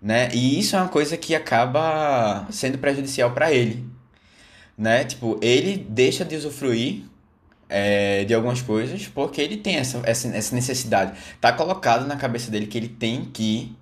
né, 0.00 0.30
e 0.32 0.58
isso 0.58 0.76
é 0.76 0.80
uma 0.80 0.88
coisa 0.88 1.16
que 1.16 1.34
acaba 1.34 2.46
sendo 2.50 2.78
prejudicial 2.78 3.30
para 3.32 3.52
ele, 3.52 3.84
né? 4.76 5.04
Tipo, 5.04 5.38
ele 5.40 5.76
deixa 5.88 6.24
de 6.24 6.36
usufruir 6.36 7.02
é, 7.68 8.24
de 8.24 8.34
algumas 8.34 8.60
coisas 8.62 9.06
porque 9.06 9.40
ele 9.40 9.56
tem 9.56 9.76
essa, 9.76 10.00
essa, 10.04 10.28
essa 10.28 10.54
necessidade. 10.54 11.18
Tá 11.40 11.52
colocado 11.52 12.06
na 12.06 12.16
cabeça 12.16 12.50
dele 12.50 12.66
que 12.66 12.78
ele 12.78 12.88
tem 12.88 13.24
que, 13.26 13.74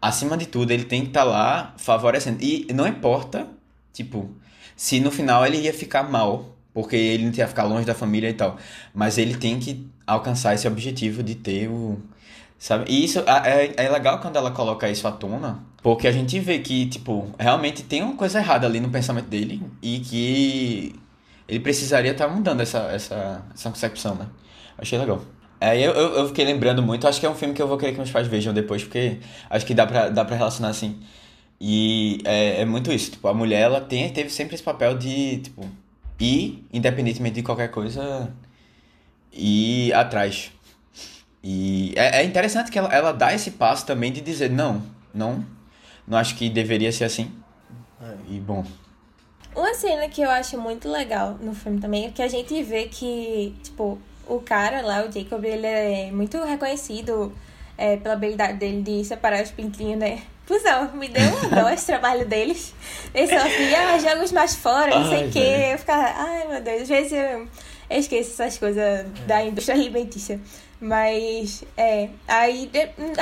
acima 0.00 0.36
de 0.36 0.46
tudo, 0.46 0.70
ele 0.70 0.84
tem 0.84 1.02
que 1.02 1.08
estar 1.08 1.24
tá 1.24 1.30
lá 1.30 1.74
favorecendo. 1.78 2.38
E 2.42 2.66
não 2.72 2.86
importa, 2.86 3.48
tipo, 3.92 4.30
se 4.76 5.00
no 5.00 5.10
final 5.10 5.44
ele 5.46 5.58
ia 5.58 5.74
ficar 5.74 6.02
mal, 6.04 6.56
porque 6.72 6.96
ele 6.96 7.26
não 7.26 7.32
ia 7.32 7.48
ficar 7.48 7.64
longe 7.64 7.84
da 7.84 7.94
família 7.94 8.30
e 8.30 8.34
tal. 8.34 8.56
Mas 8.94 9.18
ele 9.18 9.36
tem 9.36 9.58
que 9.58 9.86
alcançar 10.06 10.54
esse 10.54 10.66
objetivo 10.66 11.22
de 11.22 11.34
ter 11.34 11.68
o. 11.68 12.00
Sabe? 12.60 12.84
E 12.92 13.02
isso 13.02 13.20
é, 13.20 13.72
é 13.74 13.88
legal 13.88 14.20
quando 14.20 14.36
ela 14.36 14.50
coloca 14.50 14.86
isso 14.86 15.08
à 15.08 15.10
tona, 15.10 15.64
porque 15.82 16.06
a 16.06 16.12
gente 16.12 16.38
vê 16.38 16.58
que, 16.58 16.84
tipo, 16.86 17.30
realmente 17.38 17.82
tem 17.82 18.02
uma 18.02 18.14
coisa 18.14 18.38
errada 18.38 18.66
ali 18.66 18.78
no 18.80 18.90
pensamento 18.90 19.28
dele 19.28 19.62
e 19.80 19.98
que 20.00 20.94
ele 21.48 21.60
precisaria 21.60 22.12
estar 22.12 22.28
tá 22.28 22.34
mudando 22.34 22.60
essa, 22.60 22.80
essa, 22.92 23.42
essa 23.54 23.70
concepção, 23.70 24.14
né? 24.14 24.26
Achei 24.76 24.98
legal. 24.98 25.22
Aí 25.58 25.82
é, 25.82 25.86
eu, 25.86 25.92
eu, 25.92 26.28
fiquei 26.28 26.44
lembrando 26.44 26.82
muito, 26.82 27.08
acho 27.08 27.18
que 27.18 27.24
é 27.24 27.30
um 27.30 27.34
filme 27.34 27.54
que 27.54 27.62
eu 27.62 27.66
vou 27.66 27.78
querer 27.78 27.92
que 27.92 27.98
meus 27.98 28.10
pais 28.10 28.26
vejam 28.28 28.52
depois, 28.52 28.82
porque 28.84 29.20
acho 29.48 29.64
que 29.64 29.72
dá 29.72 29.86
pra, 29.86 30.10
dá 30.10 30.22
pra 30.22 30.36
relacionar 30.36 30.68
assim. 30.68 31.00
E 31.58 32.20
é, 32.24 32.60
é 32.60 32.64
muito 32.66 32.92
isso, 32.92 33.12
tipo, 33.12 33.26
a 33.26 33.32
mulher, 33.32 33.62
ela 33.62 33.80
tem, 33.80 34.10
teve 34.12 34.28
sempre 34.28 34.54
esse 34.54 34.62
papel 34.62 34.98
de, 34.98 35.38
tipo, 35.38 35.66
ir, 36.20 36.62
independentemente 36.70 37.36
de 37.36 37.42
qualquer 37.42 37.70
coisa, 37.70 38.30
ir 39.32 39.94
atrás. 39.94 40.52
E 41.42 41.94
é, 41.96 42.20
é 42.20 42.24
interessante 42.24 42.70
que 42.70 42.78
ela, 42.78 42.92
ela 42.92 43.12
dá 43.12 43.32
esse 43.34 43.52
passo 43.52 43.86
também 43.86 44.12
de 44.12 44.20
dizer, 44.20 44.50
não, 44.50 44.82
não, 45.12 45.44
não 46.06 46.18
acho 46.18 46.36
que 46.36 46.50
deveria 46.50 46.92
ser 46.92 47.04
assim. 47.04 47.30
É. 48.02 48.14
E 48.28 48.40
bom. 48.40 48.64
Uma 49.54 49.74
cena 49.74 50.08
que 50.08 50.22
eu 50.22 50.30
acho 50.30 50.58
muito 50.58 50.88
legal 50.88 51.36
no 51.40 51.54
filme 51.54 51.80
também 51.80 52.06
é 52.06 52.10
que 52.10 52.22
a 52.22 52.28
gente 52.28 52.62
vê 52.62 52.84
que, 52.86 53.54
tipo, 53.62 53.98
o 54.26 54.40
cara 54.40 54.80
lá, 54.80 55.04
o 55.04 55.12
Jacob, 55.12 55.44
ele 55.44 55.66
é 55.66 56.10
muito 56.12 56.42
reconhecido 56.44 57.32
é, 57.76 57.96
pela 57.96 58.14
habilidade 58.14 58.58
dele 58.58 58.82
de 58.82 59.04
separar 59.04 59.42
os 59.42 59.50
pintinhos, 59.50 59.98
né? 59.98 60.22
Fusão, 60.46 60.92
me 60.94 61.08
deu 61.08 61.22
uma 61.22 61.48
dó 61.62 61.70
esse 61.70 61.86
trabalho 61.86 62.26
deles. 62.26 62.74
Eles 63.14 63.30
só 63.30 63.36
assim, 63.36 63.74
ah, 63.74 63.98
joga 63.98 64.24
os 64.24 64.32
mais 64.32 64.54
fora, 64.54 64.98
não 64.98 65.08
sei 65.08 65.28
o 65.28 65.30
quê. 65.30 65.72
Eu 65.72 65.78
ficava, 65.78 66.02
ai 66.04 66.46
meu 66.46 66.60
Deus, 66.60 66.82
às 66.82 66.88
vezes 66.88 67.12
eu, 67.12 67.48
eu 67.90 67.98
esqueço 67.98 68.30
essas 68.30 68.58
coisas 68.58 69.06
da 69.26 69.44
indústria 69.44 69.76
alimentícia. 69.76 70.40
Mas, 70.80 71.62
é, 71.76 72.08
aí 72.26 72.70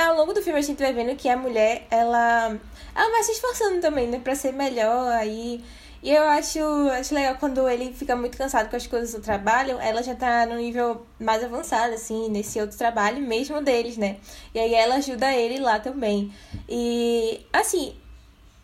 ao 0.01 0.15
longo 0.15 0.33
do 0.33 0.41
filme 0.41 0.59
a 0.59 0.61
gente 0.61 0.81
vai 0.81 0.93
vendo 0.93 1.15
que 1.17 1.27
a 1.27 1.35
mulher, 1.35 1.85
ela, 1.91 2.57
ela 2.95 3.11
vai 3.11 3.23
se 3.23 3.33
esforçando 3.33 3.81
também, 3.81 4.07
né, 4.07 4.19
pra 4.23 4.35
ser 4.35 4.53
melhor, 4.53 5.11
aí... 5.11 5.63
E 6.01 6.11
eu 6.11 6.23
acho, 6.23 6.59
acho 6.97 7.13
legal 7.13 7.35
quando 7.37 7.67
ele 7.67 7.93
fica 7.93 8.15
muito 8.15 8.37
cansado 8.37 8.69
com 8.69 8.75
as 8.77 8.87
coisas 8.87 9.11
do 9.13 9.19
trabalho, 9.19 9.77
ela 9.81 10.01
já 10.01 10.15
tá 10.15 10.45
no 10.45 10.55
nível 10.55 11.05
mais 11.19 11.43
avançado, 11.43 11.93
assim, 11.93 12.29
nesse 12.29 12.57
outro 12.61 12.77
trabalho, 12.77 13.19
mesmo 13.19 13.61
deles, 13.61 13.97
né? 13.97 14.15
E 14.55 14.59
aí 14.59 14.73
ela 14.73 14.95
ajuda 14.95 15.35
ele 15.35 15.59
lá 15.59 15.77
também. 15.77 16.33
E, 16.69 17.45
assim, 17.51 17.97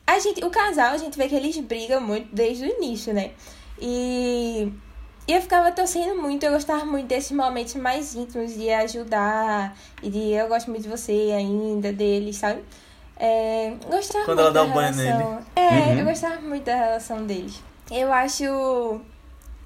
a 0.07 0.17
gente, 0.17 0.45
o 0.45 0.49
casal, 0.49 0.93
a 0.93 0.97
gente 0.97 1.17
vê 1.17 1.27
que 1.27 1.35
eles 1.35 1.57
brigam 1.57 1.99
muito 1.99 2.33
desde 2.33 2.63
o 2.63 2.77
início, 2.77 3.13
né? 3.13 3.31
E 3.81 4.71
E 5.27 5.33
eu 5.33 5.41
ficava 5.41 5.71
torcendo 5.71 6.21
muito, 6.21 6.43
eu 6.45 6.51
gostava 6.51 6.85
muito 6.85 7.07
desses 7.07 7.31
momentos 7.31 7.73
mais 7.75 8.13
íntimos 8.13 8.53
de 8.53 8.69
ajudar 8.69 9.75
e 10.03 10.09
de 10.09 10.31
eu 10.33 10.47
gosto 10.47 10.69
muito 10.69 10.83
de 10.83 10.89
você 10.89 11.33
ainda, 11.35 11.91
deles, 11.91 12.35
sabe? 12.37 12.63
É, 13.17 13.73
gostava 13.89 14.25
Quando 14.25 14.37
muito 14.37 14.41
ela 14.41 14.51
dá 14.51 14.63
da 14.63 14.63
um 14.65 14.73
banho 14.73 14.93
relação. 14.93 15.31
nele. 15.35 15.45
É, 15.55 15.69
Uhum. 15.93 15.99
eu 15.99 16.05
gostava 16.05 16.41
muito 16.41 16.63
da 16.65 16.75
relação 16.75 17.25
deles. 17.25 17.59
Eu 17.89 18.11
acho. 18.13 18.43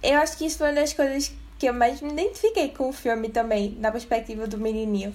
Eu 0.02 0.18
acho 0.20 0.38
que 0.38 0.46
isso 0.46 0.58
foi 0.60 0.68
uma 0.70 0.76
das 0.76 0.94
coisas 0.94 1.32
que 1.58 1.66
eu 1.68 1.74
mais 1.74 2.00
me 2.02 2.12
identifiquei 2.14 2.70
com 2.70 2.88
o 2.88 2.94
filme 2.94 3.28
também, 3.28 3.76
na 3.82 3.92
perspectiva 3.92 4.48
do 4.48 4.58
menininho. 4.58 5.14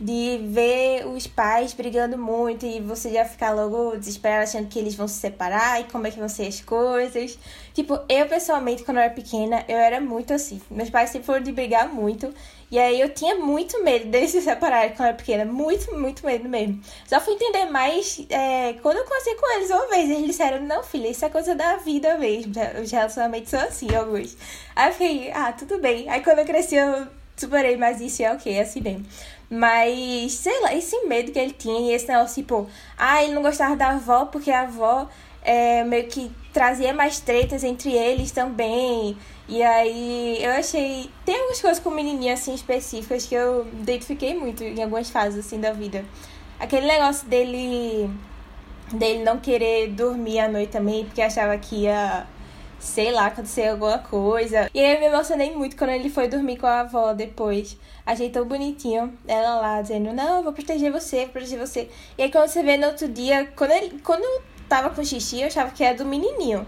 De 0.00 0.40
ver 0.50 1.06
os 1.06 1.26
pais 1.26 1.74
brigando 1.74 2.16
muito 2.16 2.64
e 2.64 2.80
você 2.80 3.12
já 3.12 3.24
ficar 3.26 3.50
logo 3.52 3.94
desesperado 3.96 4.44
achando 4.44 4.66
que 4.68 4.78
eles 4.78 4.94
vão 4.94 5.06
se 5.06 5.14
separar 5.20 5.80
e 5.80 5.84
como 5.84 6.06
é 6.06 6.10
que 6.10 6.18
vão 6.18 6.28
ser 6.30 6.46
as 6.46 6.60
coisas. 6.62 7.38
Tipo, 7.74 7.98
eu 8.08 8.26
pessoalmente, 8.26 8.84
quando 8.84 8.98
eu 8.98 9.04
era 9.04 9.12
pequena, 9.12 9.64
eu 9.66 9.78
era 9.78 10.00
muito 10.00 10.34
assim. 10.34 10.60
Meus 10.70 10.90
pais 10.90 11.10
sempre 11.10 11.26
foram 11.26 11.42
de 11.42 11.52
brigar 11.52 11.88
muito. 11.88 12.32
E 12.70 12.78
aí 12.78 13.00
eu 13.00 13.12
tinha 13.12 13.34
muito 13.34 13.82
medo 13.82 14.08
deles 14.08 14.30
se 14.30 14.40
separarem 14.42 14.90
quando 14.90 15.00
eu 15.00 15.06
era 15.06 15.14
pequena. 15.14 15.44
Muito, 15.44 15.94
muito 15.98 16.24
medo 16.24 16.48
mesmo. 16.48 16.80
Só 17.06 17.20
fui 17.20 17.34
entender 17.34 17.66
mais 17.66 18.24
é, 18.28 18.74
quando 18.82 18.98
eu 18.98 19.04
conversei 19.04 19.34
com 19.34 19.56
eles 19.56 19.70
uma 19.70 19.88
vez. 19.88 20.10
Eles 20.10 20.26
disseram, 20.26 20.60
não, 20.64 20.82
filha, 20.82 21.08
isso 21.08 21.24
é 21.24 21.28
coisa 21.28 21.54
da 21.54 21.76
vida 21.76 22.16
mesmo. 22.18 22.52
Os 22.82 22.90
relacionamentos 22.90 23.50
são 23.50 23.60
assim, 23.60 23.94
alguns. 23.94 24.36
Aí 24.76 24.88
eu 24.88 24.92
fiquei, 24.92 25.32
ah, 25.32 25.52
tudo 25.52 25.78
bem. 25.78 26.08
Aí 26.08 26.22
quando 26.22 26.40
eu 26.40 26.44
cresci, 26.44 26.76
eu 26.76 27.06
superei 27.36 27.76
mais 27.76 28.00
isso 28.00 28.22
e 28.22 28.24
é 28.24 28.32
ok, 28.32 28.52
é 28.52 28.60
assim 28.60 28.80
mesmo. 28.80 29.06
Mas, 29.50 30.32
sei 30.32 30.60
lá, 30.62 30.74
esse 30.74 30.98
medo 31.04 31.30
que 31.30 31.38
ele 31.38 31.52
tinha 31.52 31.90
e 31.90 31.94
esse 31.94 32.08
negócio, 32.08 32.42
tipo, 32.42 32.66
ah, 32.96 33.22
ele 33.22 33.34
não 33.34 33.42
gostava 33.42 33.76
da 33.76 33.90
avó 33.90 34.24
porque 34.24 34.50
a 34.50 34.62
avó 34.62 35.08
é, 35.42 35.84
meio 35.84 36.06
que 36.06 36.30
trazia 36.52 36.92
mais 36.92 37.20
tretas 37.20 37.64
entre 37.64 37.92
eles 37.92 38.30
também. 38.30 39.16
E 39.48 39.62
aí 39.62 40.42
eu 40.42 40.52
achei. 40.52 41.10
Tem 41.24 41.34
algumas 41.36 41.60
coisas 41.60 41.78
com 41.82 41.90
o 41.90 41.94
menininho 41.94 42.32
assim 42.32 42.54
específicas 42.54 43.26
que 43.26 43.34
eu 43.34 43.66
identifiquei 43.66 44.34
muito 44.34 44.62
em 44.62 44.82
algumas 44.82 45.10
fases 45.10 45.44
assim 45.44 45.60
da 45.60 45.72
vida. 45.72 46.04
Aquele 46.58 46.86
negócio 46.86 47.26
dele. 47.28 48.08
dele 48.92 49.24
não 49.24 49.38
querer 49.38 49.88
dormir 49.88 50.38
à 50.38 50.48
noite 50.48 50.70
também, 50.70 51.04
porque 51.04 51.22
achava 51.22 51.56
que 51.58 51.82
ia. 51.82 52.26
Sei 52.78 53.12
lá, 53.12 53.26
acontecer 53.26 53.68
alguma 53.68 53.98
coisa. 53.98 54.68
E 54.74 54.80
aí 54.80 54.94
eu 54.94 55.00
me 55.00 55.06
emocionei 55.06 55.54
muito 55.54 55.76
quando 55.76 55.90
ele 55.90 56.10
foi 56.10 56.26
dormir 56.26 56.56
com 56.56 56.66
a 56.66 56.80
avó 56.80 57.12
depois. 57.12 57.76
Achei 58.04 58.28
tão 58.28 58.44
bonitinho. 58.44 59.16
Ela 59.28 59.54
lá 59.60 59.82
dizendo, 59.82 60.12
não, 60.12 60.38
eu 60.38 60.42
vou 60.42 60.52
proteger 60.52 60.90
você, 60.90 61.18
vou 61.18 61.28
proteger 61.28 61.60
você. 61.60 61.88
E 62.18 62.24
aí 62.24 62.32
quando 62.32 62.48
você 62.48 62.60
vê 62.60 62.76
no 62.76 62.88
outro 62.88 63.06
dia, 63.06 63.46
quando 63.54 63.70
ele. 63.70 64.00
Quando 64.00 64.24
tava 64.72 64.90
com 64.90 65.04
xixi, 65.04 65.42
eu 65.42 65.48
achava 65.48 65.70
que 65.70 65.84
era 65.84 65.96
do 65.96 66.06
menininho. 66.06 66.66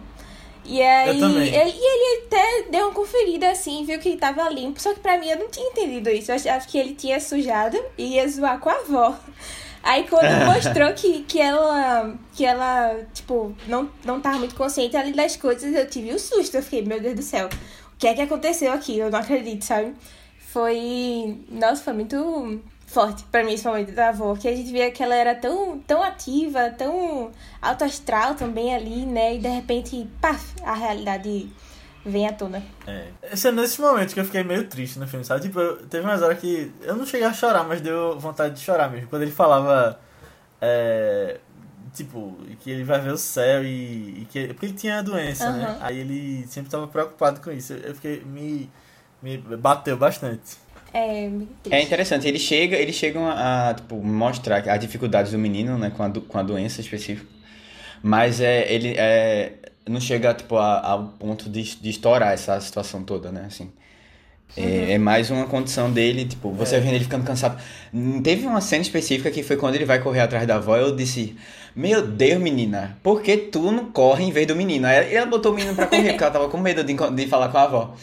E 0.67 0.81
aí, 0.81 1.23
ele, 1.23 1.53
e 1.53 1.55
ele 1.55 2.27
até 2.27 2.71
deu 2.71 2.87
uma 2.87 2.95
conferida 2.95 3.51
assim, 3.51 3.85
viu 3.85 3.99
que 3.99 4.11
ele 4.11 4.19
tava 4.19 4.49
limpo. 4.49 4.81
Só 4.81 4.93
que 4.95 5.01
pra 5.01 5.19
mim 5.19 5.29
eu 5.29 5.39
não 5.39 5.49
tinha 5.49 5.69
entendido 5.69 6.11
isso. 6.11 6.31
Eu 6.31 6.37
achava 6.37 6.65
que 6.67 6.79
ele 6.79 6.95
tinha 6.95 7.21
sujado 7.21 7.79
e 7.99 8.15
ia 8.15 8.29
zoar 8.29 8.59
com 8.59 8.71
a 8.71 8.75
avó. 8.75 9.19
Aí 9.83 10.07
quando 10.09 10.47
mostrou 10.47 10.93
que, 10.95 11.23
que 11.25 11.39
ela, 11.41 12.15
que 12.33 12.45
ela, 12.45 13.07
tipo, 13.13 13.55
não, 13.67 13.91
não 14.05 14.21
tava 14.21 14.39
muito 14.39 14.55
consciente 14.55 14.97
ali 14.97 15.13
das 15.13 15.37
coisas, 15.37 15.75
eu 15.75 15.89
tive 15.89 16.15
um 16.15 16.19
susto. 16.19 16.57
Eu 16.57 16.63
fiquei, 16.63 16.83
meu 16.83 17.01
Deus 17.01 17.15
do 17.15 17.23
céu, 17.23 17.47
o 17.47 17.97
que 17.99 18.07
é 18.07 18.15
que 18.15 18.23
aconteceu 18.23 18.73
aqui? 18.73 18.99
Eu 18.99 19.11
não 19.11 19.19
acredito, 19.19 19.63
sabe? 19.63 19.95
Foi. 20.39 21.39
Nossa, 21.51 21.83
foi 21.83 21.93
muito 21.93 22.61
forte 22.95 23.25
pra 23.25 23.43
mim 23.45 23.53
esse 23.53 23.67
momento 23.67 23.93
da 23.93 24.09
avó, 24.11 24.35
que 24.37 24.49
a 24.49 24.55
gente 24.57 24.71
via 24.71 24.91
que 24.91 25.03
ela 25.03 25.15
era 25.15 25.35
tão, 25.35 25.79
tão 25.81 26.03
ativa, 26.03 26.71
tão 26.71 27.31
alto 27.61 27.85
astral 27.85 28.35
também 28.37 28.75
ali, 28.75 29.05
né? 29.05 29.35
E 29.35 29.39
de 29.39 29.49
repente, 29.49 30.09
paf, 30.21 30.55
a 30.65 30.73
realidade 30.75 31.51
vem 32.07 32.27
à 32.29 32.33
tona. 32.33 32.63
É. 32.87 33.09
Esse 33.33 33.49
é 33.49 33.53
nesse 33.53 33.81
momento 33.81 34.15
que 34.15 34.21
eu 34.21 34.25
fiquei 34.25 34.45
meio 34.45 34.67
triste 34.69 34.99
no 34.99 35.07
filme, 35.09 35.25
sabe? 35.25 35.43
Tipo, 35.43 35.59
eu- 35.59 35.87
teve 35.87 36.05
umas 36.07 36.23
horas 36.23 36.39
que 36.39 36.73
eu 36.83 36.95
não 36.97 37.05
cheguei 37.05 37.27
a 37.27 37.33
chorar, 37.33 37.65
mas 37.65 37.81
deu 37.81 38.19
vontade 38.19 38.55
de 38.55 38.61
chorar 38.61 38.91
mesmo. 38.91 39.09
Quando 39.09 39.23
ele 39.23 39.33
falava. 39.33 39.99
É, 40.61 41.41
tipo, 41.93 42.37
que 42.61 42.71
ele 42.71 42.85
vai 42.85 43.01
ver 43.01 43.13
o 43.13 43.19
céu 43.19 43.65
e. 43.65 44.23
e 44.23 44.29
que, 44.31 44.49
porque 44.49 44.67
ele 44.67 44.75
tinha 44.75 44.99
a 44.99 45.03
doença, 45.03 45.51
né? 45.53 45.65
Aham. 45.65 45.79
Aí 45.81 45.99
ele 45.99 46.47
sempre 46.47 46.71
tava 46.71 46.87
preocupado 46.87 47.41
com 47.41 47.51
isso. 47.51 47.73
Eu 47.73 47.95
fiquei. 47.95 48.23
Me, 48.25 48.71
me 49.23 49.37
bateu 49.39 49.97
bastante. 49.97 50.57
É, 50.95 51.29
É 51.71 51.83
interessante, 51.83 52.27
eles 52.29 52.41
chegam, 52.43 52.79
eles 52.79 52.95
chegam 52.95 53.27
a, 53.27 53.71
a, 53.71 53.75
tipo, 53.75 53.97
mostrar 53.97 54.69
as 54.69 54.81
dificuldades 54.81 55.33
do 55.33 55.39
menino, 55.39 55.77
né, 55.77 55.91
com 55.97 56.03
a, 56.05 56.09
do- 56.09 56.21
com 56.21 56.39
a 56.39 56.43
doença 56.43 56.81
específica. 56.81 57.27
Mas 58.03 58.41
é, 58.41 58.73
ele 58.73 58.95
é, 58.97 59.53
não 59.89 60.01
chega 60.01 60.33
tipo, 60.35 60.57
a- 60.57 60.81
ao 60.87 61.05
ponto 61.19 61.51
de, 61.51 61.63
de 61.77 61.91
estourar 61.91 62.33
essa 62.33 62.61
situação 62.61 63.03
toda, 63.03 63.33
né? 63.33 63.45
Assim, 63.49 63.71
é, 64.57 64.93
é 64.93 64.99
mais 64.99 65.31
uma 65.31 65.47
condição 65.47 65.91
dele, 65.91 66.27
tipo, 66.27 66.51
você 66.53 66.77
É. 66.77 66.81
vendo 66.81 66.95
ele 66.95 67.05
ficando 67.05 67.25
cansado. 67.25 67.61
Hum, 67.93 68.23
Teve 68.23 68.47
uma 68.47 68.61
cena 68.61 68.83
específica 68.83 69.31
que 69.31 69.43
foi 69.43 69.57
quando 69.57 69.75
ele 69.75 69.85
vai 69.85 69.99
correr 70.01 70.21
atrás 70.21 70.47
da 70.47 70.57
avó, 70.57 70.77
eu 70.77 70.95
disse, 70.95 71.37
meu 71.75 72.07
Deus, 72.07 72.41
menina, 72.41 72.97
por 73.03 73.21
que 73.23 73.37
tu 73.37 73.73
não 73.73 73.87
corre 73.91 74.25
em 74.25 74.31
vez 74.31 74.47
do 74.47 74.55
menino? 74.55 74.87
Aí 74.87 75.13
ela 75.15 75.27
botou 75.27 75.53
o 75.53 75.57
menino 75.57 75.75
pra 75.75 75.87
correr, 75.87 76.11
porque 76.11 76.23
ela 76.23 76.33
tava 76.33 76.49
com 76.49 76.59
medo 76.59 76.85
de, 76.85 76.95
de 76.95 77.27
falar 77.27 77.49
com 77.49 77.59
a 77.59 77.63
avó. 77.65 77.97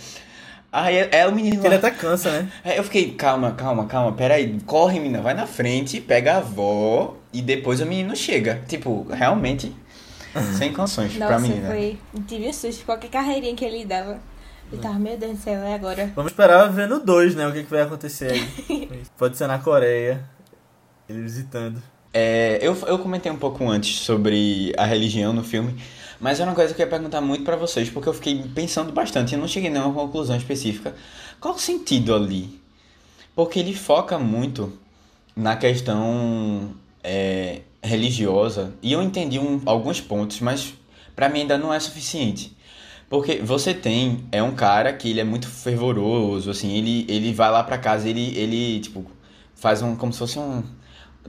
Aí 0.72 0.96
é, 0.96 1.10
é 1.12 1.28
o 1.28 1.34
menino 1.34 1.62
ele 1.62 1.70
lá. 1.70 1.76
até 1.76 1.92
cansa, 1.92 2.32
né? 2.32 2.52
Aí 2.64 2.78
eu 2.78 2.84
fiquei, 2.84 3.12
calma, 3.12 3.52
calma, 3.52 3.86
calma, 3.88 4.14
peraí, 4.14 4.58
corre, 4.66 5.00
menina, 5.00 5.22
vai 5.22 5.34
na 5.34 5.46
frente, 5.46 6.00
pega 6.00 6.36
a 6.36 6.38
avó 6.38 7.18
e 7.34 7.42
depois 7.42 7.82
o 7.82 7.86
menino 7.86 8.16
chega. 8.16 8.62
Tipo, 8.68 9.06
realmente, 9.12 9.76
sem 10.58 10.72
condições 10.72 11.14
pra 11.18 11.32
Nossa, 11.32 11.42
menina. 11.48 11.68
foi. 11.68 11.98
Tive 12.26 12.48
um 12.48 12.54
susto. 12.54 12.86
Qualquer 12.86 13.10
carreirinha 13.10 13.56
que 13.56 13.66
ele 13.66 13.84
dava. 13.84 14.20
Eu 14.72 14.78
tava, 14.78 14.98
meu 14.98 15.18
Deus 15.18 15.34
do 15.34 15.44
céu, 15.44 15.62
é 15.64 15.74
agora. 15.74 16.10
Vamos 16.16 16.32
esperar 16.32 16.66
ver 16.72 16.88
no 16.88 17.00
2, 17.00 17.36
né? 17.36 17.46
O 17.46 17.52
que, 17.52 17.64
que 17.64 17.70
vai 17.70 17.82
acontecer 17.82 18.32
aí. 18.32 18.90
Pode 19.18 19.36
ser 19.36 19.48
na 19.48 19.60
Coreia. 19.60 20.24
Ele 21.10 21.22
visitando. 21.22 21.84
É, 22.14 22.58
eu, 22.62 22.78
eu 22.88 22.98
comentei 23.00 23.30
um 23.30 23.36
pouco 23.38 23.68
antes 23.70 24.00
sobre 24.00 24.74
a 24.78 24.86
religião 24.86 25.34
no 25.34 25.44
filme, 25.44 25.76
mas 26.22 26.40
é 26.40 26.44
uma 26.44 26.56
coisa 26.56 26.74
que 26.74 26.82
eu 26.82 26.86
ia 26.86 26.90
perguntar 26.90 27.20
muito 27.22 27.44
pra 27.44 27.56
vocês, 27.56 27.90
porque 27.90 28.08
eu 28.08 28.14
fiquei 28.14 28.42
pensando 28.56 28.92
bastante 28.94 29.34
e 29.34 29.38
não 29.38 29.48
cheguei 29.48 29.70
nenhuma 29.70 29.94
conclusão 29.94 30.36
específica. 30.38 30.96
Qual 31.40 31.56
o 31.56 31.60
sentido 31.60 32.14
ali? 32.16 32.60
Porque 33.36 33.60
ele 33.60 33.74
foca 33.74 34.20
muito 34.20 34.74
na 35.36 35.56
questão 35.56 36.72
é, 37.04 37.62
religiosa, 37.82 38.74
e 38.82 38.92
eu 38.94 39.02
entendi 39.02 39.40
um- 39.40 39.62
alguns 39.66 40.00
pontos, 40.00 40.40
mas 40.40 40.74
pra 41.16 41.28
mim 41.30 41.42
ainda 41.42 41.58
não 41.58 41.74
é 41.74 41.80
suficiente. 41.80 42.56
Porque 43.10 43.38
você 43.38 43.74
tem, 43.74 44.24
é 44.32 44.42
um 44.44 44.54
cara 44.56 44.94
que 44.94 45.10
ele 45.10 45.20
é 45.20 45.24
muito 45.24 45.48
fervoroso, 45.48 46.50
assim, 46.52 46.72
ele, 46.78 47.06
ele 47.10 47.34
vai 47.34 47.50
lá 47.52 47.64
pra 47.64 47.78
casa, 47.78 48.08
ele, 48.08 48.38
ele, 48.38 48.80
tipo, 48.82 49.06
faz 49.56 49.82
um, 49.82 49.96
como 49.96 50.14
se 50.14 50.20
fosse 50.20 50.40
um, 50.40 50.64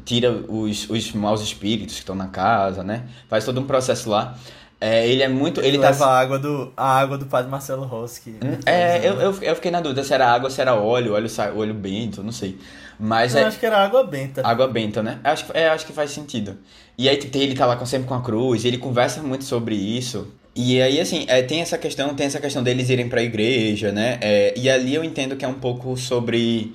tira 0.05 0.31
os, 0.49 0.89
os 0.89 1.13
maus 1.13 1.41
espíritos 1.43 1.95
que 1.95 2.01
estão 2.01 2.15
na 2.15 2.29
casa, 2.29 2.83
né? 2.85 3.05
Faz 3.29 3.45
todo 3.45 3.61
um 3.61 3.65
processo 3.65 4.09
lá. 4.11 4.39
É, 4.85 5.07
ele 5.07 5.23
é 5.23 5.29
muito, 5.29 5.61
ele 5.61 5.79
tá... 5.79 5.91
leva 5.91 6.07
a 6.07 6.19
água 6.19 6.39
do, 6.41 6.73
a 6.77 6.99
água 6.99 7.17
do 7.17 7.27
padre 7.27 7.49
Marcelo 7.49 7.85
Rossi. 7.85 8.21
que- 8.21 8.35
É, 8.67 8.99
eu, 8.99 9.15
eu, 9.21 9.35
eu 9.41 9.55
fiquei 9.55 9.71
na 9.71 9.81
dúvida 9.81 10.03
se 10.03 10.13
era 10.13 10.27
água, 10.29 10.51
se 10.51 10.61
era 10.61 10.75
óleo, 10.75 11.15
óleo, 11.15 11.29
óleo 11.57 11.73
bento, 11.75 12.21
não 12.21 12.33
sei. 12.33 12.59
Mas 12.99 13.33
Eu 13.33 13.43
é 13.43 13.45
acho 13.45 13.61
que 13.61 13.67
era 13.67 13.79
água 13.79 14.03
benta. 14.03 14.45
água 14.45 14.67
benta, 14.67 15.01
né? 15.01 15.21
Acho, 15.23 15.47
que- 15.47 15.57
é, 15.57 15.69
acho 15.69 15.87
que 15.87 15.93
faz 15.93 16.11
sentido. 16.11 16.59
E 16.99 17.09
aí 17.09 17.17
ele 17.35 17.55
tá 17.55 17.65
lá 17.65 17.77
com- 17.77 17.87
sempre 17.87 18.09
com 18.09 18.15
a 18.15 18.21
cruz, 18.23 18.65
ele 18.65 18.77
conversa 18.77 19.23
muito 19.23 19.45
sobre 19.45 19.77
isso. 19.77 20.27
E 20.55 20.83
aí, 20.83 21.01
assim, 21.01 21.25
é, 21.29 21.43
tem 21.43 21.61
essa 21.61 21.79
questão, 21.79 22.13
tem 22.15 22.27
essa 22.27 22.41
questão 22.41 22.61
deles 22.63 22.91
irem 22.91 23.09
pra 23.09 23.23
igreja, 23.23 23.93
né? 23.93 24.19
É, 24.21 24.53
e 24.57 24.69
ali 24.69 24.95
eu 24.97 25.05
entendo 25.05 25.37
que 25.37 25.45
é 25.45 25.49
um 25.49 25.55
pouco 25.55 25.97
sobre 25.97 26.75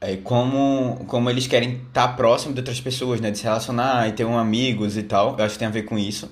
é, 0.00 0.16
como, 0.16 1.04
como 1.06 1.30
eles 1.30 1.46
querem 1.46 1.80
estar 1.88 2.08
próximo 2.16 2.52
de 2.54 2.60
outras 2.60 2.80
pessoas, 2.80 3.20
né? 3.20 3.30
De 3.30 3.38
se 3.38 3.44
relacionar 3.44 4.08
e 4.08 4.12
ter 4.12 4.24
um 4.24 4.36
amigos 4.36 4.96
e 4.96 5.02
tal. 5.04 5.36
Eu 5.38 5.44
acho 5.44 5.54
que 5.54 5.58
tem 5.60 5.68
a 5.68 5.70
ver 5.70 5.82
com 5.82 5.96
isso. 5.98 6.30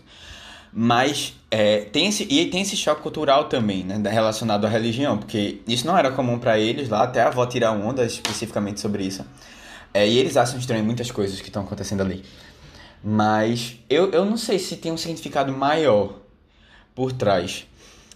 Mas 0.81 1.35
é, 1.51 1.81
tem 1.87 2.07
esse, 2.07 2.23
e 2.31 2.47
tem 2.47 2.63
esse 2.63 2.77
choque 2.77 3.03
cultural 3.03 3.47
também, 3.47 3.83
né? 3.83 4.01
Relacionado 4.09 4.65
à 4.65 4.69
religião, 4.69 5.19
porque 5.19 5.61
isso 5.67 5.85
não 5.85 5.99
era 5.99 6.13
comum 6.13 6.39
pra 6.39 6.57
eles 6.57 6.89
lá, 6.89 7.03
até 7.03 7.21
a 7.21 7.27
avó 7.27 7.45
tirar 7.47 7.73
onda 7.73 8.05
especificamente 8.05 8.79
sobre 8.79 9.03
isso. 9.03 9.27
É, 9.93 10.07
e 10.07 10.17
eles 10.17 10.37
acham 10.37 10.57
estranho 10.57 10.85
muitas 10.85 11.11
coisas 11.11 11.41
que 11.41 11.49
estão 11.49 11.65
acontecendo 11.65 12.03
ali. 12.03 12.23
Mas 13.03 13.77
eu, 13.91 14.13
eu 14.13 14.25
não 14.25 14.37
sei 14.37 14.61
se 14.61 14.77
tem 14.77 14.93
um 14.93 14.97
significado 14.97 15.53
maior 15.53 16.21
por 16.95 17.11
trás. 17.11 17.67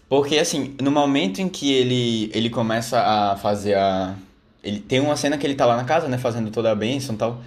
Porque, 0.09 0.39
assim, 0.39 0.77
no 0.81 0.93
momento 0.93 1.41
em 1.41 1.49
que 1.49 1.73
ele, 1.73 2.31
ele 2.33 2.49
começa 2.49 3.01
a 3.01 3.37
fazer 3.39 3.75
a. 3.75 4.15
Ele 4.63 4.79
tem 4.79 5.01
uma 5.01 5.17
cena 5.17 5.37
que 5.37 5.45
ele 5.45 5.57
tá 5.57 5.67
lá 5.67 5.77
na 5.77 5.83
casa, 5.83 6.07
né? 6.07 6.17
Fazendo 6.17 6.49
toda 6.53 6.71
a 6.71 6.77
bênção 6.77 7.17
e 7.17 7.19
tal. 7.19 7.43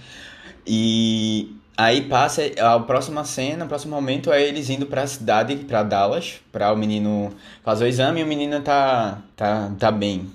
E 0.68 1.55
aí 1.78 2.04
passa 2.08 2.42
a 2.60 2.80
próxima 2.80 3.24
cena, 3.26 3.66
o 3.66 3.68
próximo 3.68 3.96
momento 3.96 4.32
é 4.32 4.42
eles 4.42 4.70
indo 4.70 4.86
pra 4.86 5.06
cidade, 5.08 5.56
pra 5.58 5.84
Dallas, 5.84 6.42
pra 6.52 6.72
o 6.72 6.78
menino 6.78 7.34
fazer 7.64 7.86
o 7.86 7.88
exame 7.88 8.22
e 8.22 8.24
o 8.24 8.28
menino 8.28 8.62
tá, 8.62 9.22
tá, 9.36 9.72
tá 9.78 9.92
bem. 9.92 10.30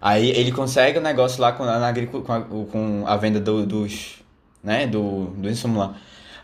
Aí 0.00 0.30
ele 0.30 0.50
consegue 0.52 0.98
o 0.98 1.02
negócio 1.02 1.40
lá 1.40 1.52
com 1.52 1.62
a, 1.62 1.78
na 1.78 1.92
com 2.06 2.32
a, 2.32 2.40
com 2.42 3.04
a 3.06 3.16
venda 3.16 3.40
do- 3.40 3.64
dos. 3.64 4.16
né? 4.62 4.86
Do, 4.86 5.26
do 5.26 5.48
insumo 5.48 5.78
lá. 5.78 5.94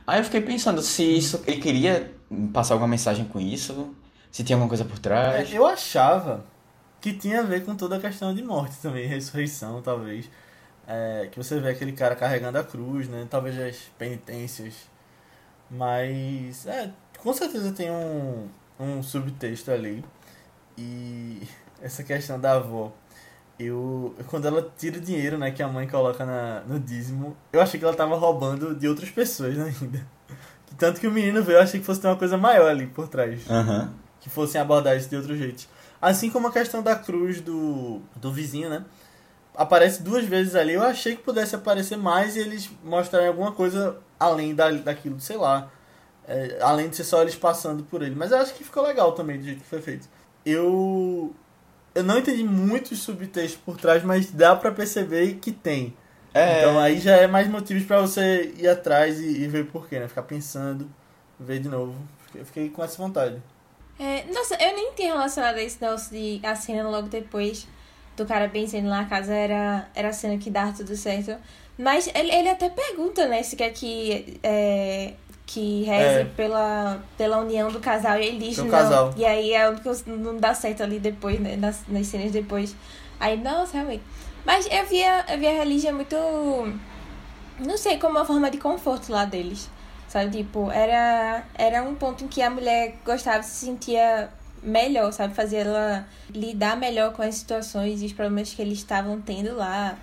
Aí 0.06 0.20
eu 0.20 0.24
fiquei 0.24 0.40
pensando 0.40 0.80
se 0.80 1.02
isso, 1.02 1.42
ele 1.46 1.60
queria 1.60 2.12
passar 2.52 2.74
alguma 2.74 2.88
mensagem 2.88 3.24
com 3.26 3.38
isso, 3.40 3.94
se 4.30 4.44
tinha 4.44 4.56
alguma 4.56 4.68
coisa 4.68 4.84
por 4.84 4.98
trás. 4.98 5.52
É, 5.52 5.56
eu 5.56 5.66
achava 5.66 6.44
que 7.00 7.12
tinha 7.12 7.40
a 7.40 7.42
ver 7.42 7.64
com 7.64 7.74
toda 7.74 7.96
a 7.96 8.00
questão 8.00 8.34
de 8.34 8.42
morte 8.42 8.76
também, 8.80 9.06
ressurreição, 9.06 9.82
talvez. 9.82 10.28
É, 10.90 11.28
que 11.30 11.36
você 11.36 11.60
vê 11.60 11.68
aquele 11.68 11.92
cara 11.92 12.16
carregando 12.16 12.56
a 12.56 12.64
cruz, 12.64 13.08
né? 13.08 13.26
Talvez 13.28 13.58
as 13.58 13.76
penitências. 13.98 14.74
Mas, 15.70 16.66
é, 16.66 16.90
com 17.18 17.30
certeza 17.34 17.72
tem 17.72 17.90
um, 17.90 18.48
um 18.80 19.02
subtexto 19.02 19.70
ali. 19.70 20.02
E 20.78 21.42
essa 21.82 22.02
questão 22.02 22.40
da 22.40 22.52
avó. 22.54 22.90
Eu, 23.58 24.14
quando 24.28 24.46
ela 24.46 24.72
tira 24.78 24.98
o 24.98 25.00
dinheiro, 25.00 25.36
né, 25.36 25.50
que 25.50 25.60
a 25.62 25.68
mãe 25.68 25.86
coloca 25.86 26.24
na, 26.24 26.60
no 26.60 26.78
dízimo, 26.78 27.36
eu 27.52 27.60
achei 27.60 27.78
que 27.78 27.84
ela 27.84 27.94
tava 27.94 28.16
roubando 28.16 28.72
de 28.72 28.86
outras 28.86 29.10
pessoas 29.10 29.56
né, 29.56 29.74
ainda. 29.80 30.06
Tanto 30.78 31.00
que 31.00 31.08
o 31.08 31.10
menino 31.10 31.42
veio, 31.42 31.58
eu 31.58 31.62
achei 31.62 31.80
que 31.80 31.84
fosse 31.84 32.00
ter 32.00 32.06
uma 32.06 32.16
coisa 32.16 32.38
maior 32.38 32.70
ali 32.70 32.86
por 32.86 33.08
trás. 33.08 33.50
Aham. 33.50 33.92
Que 34.20 34.30
fossem 34.30 34.60
abordar 34.60 34.96
isso 34.96 35.08
de 35.08 35.16
outro 35.16 35.36
jeito. 35.36 35.66
Assim 36.00 36.30
como 36.30 36.46
a 36.46 36.52
questão 36.52 36.84
da 36.84 36.94
cruz 36.94 37.40
do, 37.40 38.00
do 38.14 38.32
vizinho, 38.32 38.70
né? 38.70 38.84
Aparece 39.58 40.04
duas 40.04 40.24
vezes 40.24 40.54
ali. 40.54 40.74
Eu 40.74 40.84
achei 40.84 41.16
que 41.16 41.22
pudesse 41.22 41.56
aparecer 41.56 41.98
mais 41.98 42.36
e 42.36 42.38
eles 42.38 42.70
mostrarem 42.84 43.26
alguma 43.26 43.50
coisa 43.50 43.98
além 44.18 44.54
da, 44.54 44.70
daquilo, 44.70 45.18
sei 45.18 45.36
lá. 45.36 45.68
É, 46.28 46.58
além 46.60 46.88
de 46.88 46.94
ser 46.94 47.02
só 47.02 47.22
eles 47.22 47.34
passando 47.34 47.82
por 47.82 48.00
ele. 48.00 48.14
Mas 48.14 48.30
eu 48.30 48.38
acho 48.38 48.54
que 48.54 48.62
ficou 48.62 48.84
legal 48.84 49.12
também 49.12 49.36
do 49.36 49.44
jeito 49.44 49.60
que 49.60 49.68
foi 49.68 49.82
feito. 49.82 50.08
Eu. 50.46 51.34
Eu 51.92 52.04
não 52.04 52.18
entendi 52.18 52.44
muitos 52.44 53.00
subtextos 53.00 53.60
por 53.64 53.76
trás, 53.76 54.04
mas 54.04 54.30
dá 54.30 54.54
pra 54.54 54.70
perceber 54.70 55.34
que 55.40 55.50
tem. 55.50 55.96
É. 56.32 56.60
Então 56.60 56.78
aí 56.78 57.00
já 57.00 57.16
é 57.16 57.26
mais 57.26 57.48
motivos 57.48 57.84
pra 57.84 58.00
você 58.00 58.54
ir 58.56 58.68
atrás 58.68 59.18
e, 59.18 59.42
e 59.42 59.48
ver 59.48 59.66
porquê, 59.66 59.98
né? 59.98 60.06
Ficar 60.06 60.22
pensando, 60.22 60.88
ver 61.40 61.58
de 61.58 61.68
novo. 61.68 61.96
Fiquei, 62.26 62.44
fiquei 62.44 62.70
com 62.70 62.84
essa 62.84 62.96
vontade. 62.96 63.42
É, 63.98 64.24
nossa, 64.32 64.54
eu 64.54 64.76
nem 64.76 64.92
tinha 64.92 65.14
relacionado 65.14 65.56
a 65.56 65.62
esse 65.62 65.82
negócio 65.82 66.12
de 66.12 66.40
a 66.46 66.54
cena 66.54 66.88
logo 66.88 67.08
depois 67.08 67.66
do 68.18 68.26
cara 68.26 68.48
benzendo 68.48 68.88
lá 68.88 69.02
na 69.02 69.08
casa 69.08 69.32
era, 69.32 69.88
era 69.94 70.08
a 70.08 70.12
cena 70.12 70.36
que 70.36 70.50
dá 70.50 70.72
tudo 70.72 70.94
certo. 70.96 71.34
Mas 71.78 72.10
ele, 72.14 72.32
ele 72.34 72.48
até 72.48 72.68
pergunta, 72.68 73.26
né, 73.28 73.42
se 73.42 73.54
quer 73.54 73.70
que, 73.70 74.38
é, 74.42 75.12
que 75.46 75.84
reze 75.84 76.20
É. 76.20 76.24
pela, 76.24 77.00
pela 77.16 77.38
união 77.38 77.70
do 77.70 77.78
casal. 77.80 78.18
E 78.18 78.26
ele 78.26 78.38
diz 78.48 78.58
não. 78.58 78.68
casal. 78.68 79.14
E 79.16 79.24
aí 79.24 79.52
é 79.52 79.68
o 79.70 79.76
que 79.76 80.10
não 80.10 80.36
dá 80.36 80.52
certo 80.54 80.82
ali 80.82 80.98
depois, 80.98 81.38
né, 81.40 81.56
nas, 81.56 81.82
nas 81.86 82.06
cenas 82.08 82.32
depois. 82.32 82.74
Aí, 83.20 83.36
nossa, 83.36 83.74
realmente. 83.74 84.02
Mas 84.44 84.66
eu 84.70 84.84
via, 84.86 85.24
eu 85.28 85.38
via 85.38 85.50
a 85.50 85.54
religião 85.54 85.94
muito. 85.94 86.16
Não 87.60 87.76
sei, 87.76 87.98
como 87.98 88.16
uma 88.18 88.24
forma 88.24 88.50
de 88.50 88.58
conforto 88.58 89.10
lá 89.12 89.24
deles. 89.24 89.68
Sabe, 90.08 90.38
tipo, 90.38 90.70
era, 90.70 91.44
era 91.54 91.82
um 91.82 91.94
ponto 91.94 92.24
em 92.24 92.28
que 92.28 92.40
a 92.40 92.48
mulher 92.48 92.94
gostava, 93.04 93.42
se 93.42 93.66
sentia 93.66 94.30
melhor, 94.62 95.12
sabe? 95.12 95.34
Fazia 95.34 95.60
ela 95.60 96.06
lidar 96.30 96.76
melhor 96.76 97.12
com 97.12 97.22
as 97.22 97.36
situações 97.36 98.02
e 98.02 98.06
os 98.06 98.12
problemas 98.12 98.52
que 98.52 98.62
eles 98.62 98.78
estavam 98.78 99.20
tendo 99.20 99.54
lá. 99.56 99.98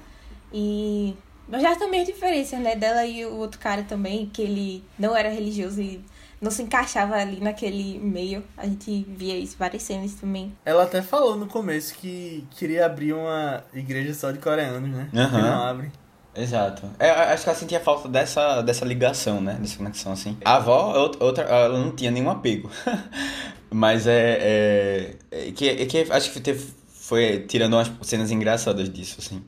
E. 0.54 1.16
Mas 1.48 1.62
já 1.62 1.76
também 1.76 2.02
as 2.02 2.08
diferenças, 2.08 2.60
né? 2.60 2.76
Dela 2.76 3.06
e 3.06 3.26
o 3.26 3.36
outro 3.36 3.60
cara 3.60 3.84
também, 3.84 4.26
que 4.28 4.42
ele 4.42 4.84
não 4.98 5.16
era 5.16 5.30
religioso 5.30 5.80
e 5.82 6.04
não 6.42 6.52
se 6.52 6.62
encaixava 6.64 7.16
ali 7.16 7.40
naquele 7.40 8.00
meio. 8.00 8.44
A 8.58 8.66
gente 8.66 9.06
via 9.10 9.38
isso 9.38 9.56
várias 9.58 9.84
cenas 9.84 10.14
também. 10.16 10.56
Ela 10.66 10.84
até 10.84 11.02
falou 11.02 11.36
no 11.36 11.48
começo 11.48 11.96
que 11.96 12.48
queria 12.52 12.86
abrir 12.86 13.14
uma 13.14 13.64
igreja 13.74 14.14
só 14.14 14.32
de 14.32 14.40
coreanos, 14.40 14.90
né? 14.90 15.10
Aham. 15.14 15.30
Que 15.30 15.42
não 15.42 15.64
abre. 15.64 15.92
Exato. 16.36 16.90
É, 17.00 17.10
acho 17.10 17.44
que 17.44 17.50
ela 17.50 17.58
sentia 17.58 17.80
falta 17.80 18.08
dessa, 18.10 18.62
dessa 18.62 18.84
ligação, 18.86 19.40
né? 19.42 19.58
Dessa 19.60 19.78
conexão, 19.78 20.12
assim. 20.12 20.38
A 20.44 20.56
avó, 20.56 20.94
é 20.96 21.24
outra- 21.24 21.44
ela 21.44 21.78
não 21.80 21.92
tinha 21.92 22.12
nenhum 22.12 22.30
apego. 22.30 22.70
Mas 23.72 24.06
é, 24.08 24.38
é, 25.32 25.48
é 25.48 25.52
que, 25.52 25.70
é 25.70 25.86
que 25.86 26.12
acho 26.12 26.32
que 26.32 26.40
teve, 26.40 26.66
foi 26.88 27.40
tirando 27.48 27.74
umas 27.74 27.92
cenas 28.02 28.32
engraçadas 28.32 28.90
disso, 28.90 29.16
assim. 29.20 29.42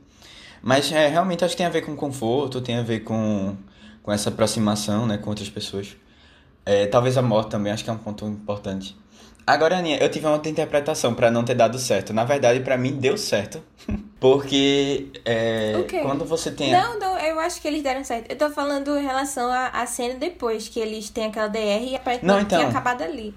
Mas 0.61 0.91
é, 0.91 1.07
realmente 1.07 1.43
acho 1.45 1.53
que 1.53 1.57
tem 1.57 1.65
a 1.65 1.69
ver 1.69 1.81
com 1.81 1.95
conforto, 1.95 2.61
tem 2.61 2.77
a 2.77 2.81
ver 2.83 3.01
com, 3.01 3.55
com 4.01 4.11
essa 4.11 4.29
aproximação, 4.29 5.05
né? 5.05 5.17
Com 5.17 5.29
outras 5.29 5.49
pessoas. 5.49 5.95
É, 6.65 6.85
talvez 6.87 7.17
a 7.17 7.21
morte 7.21 7.49
também, 7.49 7.71
acho 7.71 7.83
que 7.83 7.89
é 7.89 7.93
um 7.93 7.97
ponto 7.97 8.25
importante. 8.25 8.95
Agora, 9.47 9.77
Aninha, 9.77 9.97
eu 9.97 10.09
tive 10.09 10.25
uma 10.25 10.33
outra 10.33 10.51
interpretação 10.51 11.13
pra 11.13 11.31
não 11.31 11.41
ter 11.45 11.55
dado 11.55 11.79
certo. 11.79 12.11
Na 12.11 12.25
verdade, 12.25 12.59
pra 12.59 12.77
mim 12.77 12.97
deu 12.97 13.17
certo. 13.17 13.63
Porque 14.19 15.07
é, 15.23 15.73
O 15.79 15.85
quê? 15.85 15.99
quando 15.99 16.25
você 16.25 16.51
tem. 16.51 16.69
Não, 16.71 16.99
não, 16.99 17.17
eu 17.17 17.39
acho 17.39 17.61
que 17.61 17.67
eles 17.67 17.81
deram 17.81 18.03
certo. 18.03 18.29
Eu 18.29 18.37
tô 18.37 18.49
falando 18.49 18.97
em 18.97 19.03
relação 19.03 19.49
à, 19.49 19.67
à 19.67 19.85
cena 19.85 20.15
depois, 20.15 20.67
que 20.67 20.79
eles 20.81 21.09
têm 21.09 21.27
aquela 21.27 21.47
DR 21.47 21.59
e 21.87 21.95
aparentemente 21.95 22.25
Não, 22.25 22.39
então. 22.41 22.59
tinha 22.59 22.69
acabado 22.69 23.03
ali. 23.03 23.33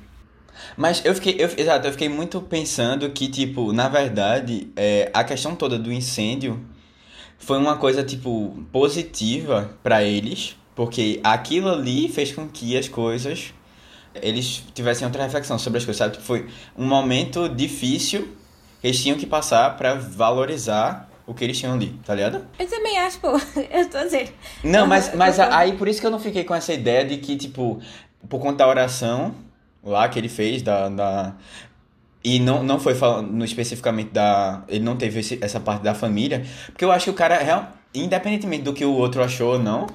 Mas 0.77 1.01
eu 1.05 1.15
fiquei, 1.15 1.37
eu, 1.39 1.49
exato, 1.57 1.87
eu 1.87 1.93
fiquei 1.93 2.09
muito 2.09 2.41
pensando 2.41 3.09
que, 3.11 3.29
tipo, 3.29 3.73
na 3.73 3.89
verdade, 3.89 4.69
é, 4.75 5.11
a 5.15 5.23
questão 5.23 5.55
toda 5.55 5.79
do 5.79 5.93
incêndio 5.93 6.61
foi 7.39 7.57
uma 7.59 7.77
coisa, 7.77 8.03
tipo, 8.03 8.59
positiva 8.73 9.71
pra 9.83 10.03
eles, 10.03 10.57
porque 10.75 11.21
aquilo 11.23 11.69
ali 11.71 12.09
fez 12.09 12.33
com 12.33 12.49
que 12.49 12.77
as 12.77 12.89
coisas, 12.89 13.55
eles 14.15 14.65
tivessem 14.75 15.07
outra 15.07 15.23
reflexão 15.23 15.59
sobre 15.59 15.79
as 15.79 15.85
coisas, 15.85 15.99
sabe? 15.99 16.13
Tipo, 16.15 16.25
Foi 16.25 16.47
um 16.77 16.87
momento 16.87 17.49
difícil 17.49 18.23
que 18.81 18.87
eles 18.87 19.03
tinham 19.03 19.17
que 19.19 19.27
passar 19.27 19.77
pra 19.77 19.95
valorizar 19.95 21.09
o 21.27 21.35
que 21.35 21.45
eles 21.45 21.59
tinham 21.59 21.75
ali, 21.75 21.95
tá 22.05 22.15
ligado? 22.15 22.45
Eu 22.59 22.67
também 22.69 22.99
acho, 22.99 23.21
pô. 23.21 23.29
Eu 23.71 23.89
tô 23.89 23.99
dizendo. 24.03 24.31
Não, 24.65 24.87
mas, 24.87 25.15
mas 25.15 25.39
aí 25.39 25.75
por 25.77 25.87
isso 25.87 26.01
que 26.01 26.07
eu 26.07 26.11
não 26.11 26.19
fiquei 26.19 26.43
com 26.45 26.55
essa 26.55 26.73
ideia 26.73 27.05
de 27.05 27.19
que, 27.19 27.37
tipo, 27.37 27.81
por 28.29 28.41
conta 28.41 28.59
da 28.65 28.69
oração 28.69 29.35
lá 29.85 30.09
que 30.09 30.19
ele 30.19 30.29
fez, 30.29 30.63
da. 30.63 30.89
da... 30.89 31.35
E 32.23 32.39
não, 32.39 32.63
não 32.63 32.79
foi 32.81 32.95
falando 32.95 33.43
especificamente 33.45 34.11
da. 34.11 34.63
Ele 34.69 34.85
não 34.85 34.97
teve 34.97 35.21
esse- 35.21 35.39
essa 35.41 35.59
parte 35.61 35.83
da 35.83 35.95
família. 35.95 36.45
Porque 36.67 36.85
eu 36.85 36.91
acho 36.93 37.05
que 37.05 37.11
o 37.11 37.15
cara, 37.15 37.39
real- 37.39 37.69
independentemente 37.95 38.63
do 38.65 38.73
que 38.75 38.85
o 38.85 38.93
outro 38.93 39.23
achou 39.23 39.53
ou 39.53 39.59
não, 39.59 39.87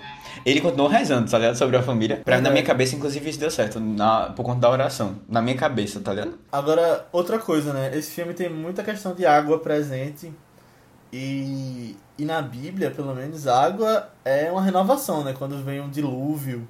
ele 0.46 0.60
continuou 0.62 0.90
rezando, 0.90 1.30
tá 1.30 1.38
ligado? 1.38 1.56
Sobre 1.56 1.78
a 1.78 1.84
família. 1.84 2.22
Pra, 2.26 2.42
na 2.42 2.50
É. 2.50 2.52
minha 2.52 2.64
cabeça, 2.64 2.96
inclusive, 2.96 3.30
isso 3.30 3.40
deu 3.40 3.52
certo. 3.52 3.80
Na, 3.80 4.32
por 4.36 4.44
conta 4.44 4.62
da 4.62 4.70
oração. 4.70 5.18
Na 5.30 5.42
minha 5.42 5.56
cabeça, 5.56 6.00
tá 6.00 6.12
ligado? 6.14 6.38
Agora, 6.52 7.08
outra 7.12 7.38
coisa, 7.40 7.72
né? 7.74 7.96
Esse 7.96 8.12
filme 8.12 8.34
tem 8.34 8.50
muita 8.50 8.84
questão 8.84 9.14
de 9.14 9.26
água 9.26 9.60
presente. 9.60 10.32
E, 11.14 11.96
e 12.18 12.26
na 12.26 12.42
Bíblia, 12.42 12.92
pelo 12.92 13.14
menos, 13.16 13.48
água 13.48 14.10
é 14.24 14.52
uma 14.52 14.62
renovação, 14.62 15.24
né? 15.24 15.34
Quando 15.38 15.64
vem 15.64 15.80
um 15.80 15.90
dilúvio. 15.90 16.68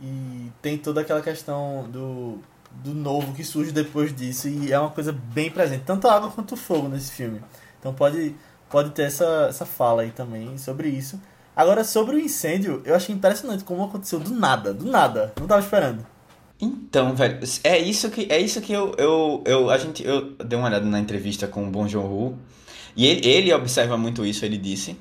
E 0.00 0.50
tem 0.60 0.76
toda 0.76 1.00
aquela 1.00 1.20
questão 1.22 1.86
do, 1.90 2.38
do 2.82 2.92
novo 2.92 3.32
que 3.32 3.44
surge 3.44 3.72
depois 3.72 4.14
disso. 4.14 4.48
E 4.48 4.72
é 4.72 4.78
uma 4.78 4.90
coisa 4.90 5.12
bem 5.12 5.50
presente. 5.50 5.84
Tanto 5.84 6.08
a 6.08 6.14
água 6.14 6.30
quanto 6.30 6.52
o 6.52 6.56
fogo 6.56 6.88
nesse 6.88 7.12
filme. 7.12 7.40
Então 7.78 7.94
pode, 7.94 8.34
pode 8.68 8.90
ter 8.90 9.02
essa, 9.04 9.46
essa 9.48 9.64
fala 9.64 10.02
aí 10.02 10.10
também 10.10 10.58
sobre 10.58 10.88
isso. 10.88 11.20
Agora, 11.56 11.82
sobre 11.84 12.16
o 12.16 12.20
incêndio, 12.20 12.82
eu 12.84 12.94
achei 12.94 13.14
impressionante 13.14 13.64
como 13.64 13.82
aconteceu 13.82 14.20
do 14.20 14.34
nada. 14.34 14.74
Do 14.74 14.84
nada. 14.84 15.32
Não 15.40 15.46
tava 15.46 15.62
esperando. 15.62 16.06
Então, 16.60 17.14
velho, 17.14 17.40
é 17.64 17.78
isso 17.78 18.10
que 18.10 18.30
é 18.30 18.38
isso 18.38 18.60
que 18.60 18.72
eu, 18.72 18.94
eu, 18.98 19.42
eu 19.46 19.70
a 19.70 19.76
gente 19.76 20.04
eu 20.04 20.32
dei 20.32 20.58
uma 20.58 20.68
olhada 20.68 20.86
na 20.86 20.98
entrevista 20.98 21.46
com 21.46 21.66
o 21.66 21.70
Bong 21.70 21.88
Joon-ho 21.88 22.38
e 22.96 23.06
ele, 23.06 23.28
ele 23.28 23.52
observa 23.52 23.96
muito 23.96 24.24
isso, 24.24 24.44
ele 24.44 24.56
disse. 24.56 24.96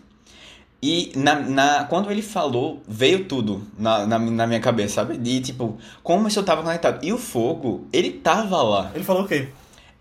E 0.81 1.13
na, 1.15 1.39
na, 1.39 1.83
quando 1.85 2.11
ele 2.11 2.21
falou, 2.21 2.81
veio 2.87 3.25
tudo 3.25 3.65
na, 3.77 4.05
na, 4.05 4.19
na 4.19 4.47
minha 4.47 4.59
cabeça, 4.59 4.95
sabe? 4.95 5.19
E 5.23 5.41
tipo, 5.41 5.77
como 6.03 6.27
isso 6.27 6.43
tava 6.43 6.61
conectado. 6.61 7.03
E 7.03 7.11
o 7.11 7.17
fogo, 7.17 7.87
ele 7.91 8.11
tava 8.11 8.61
lá. 8.61 8.91
Ele 8.93 9.03
falou 9.03 9.23
o 9.23 9.27
quê? 9.27 9.49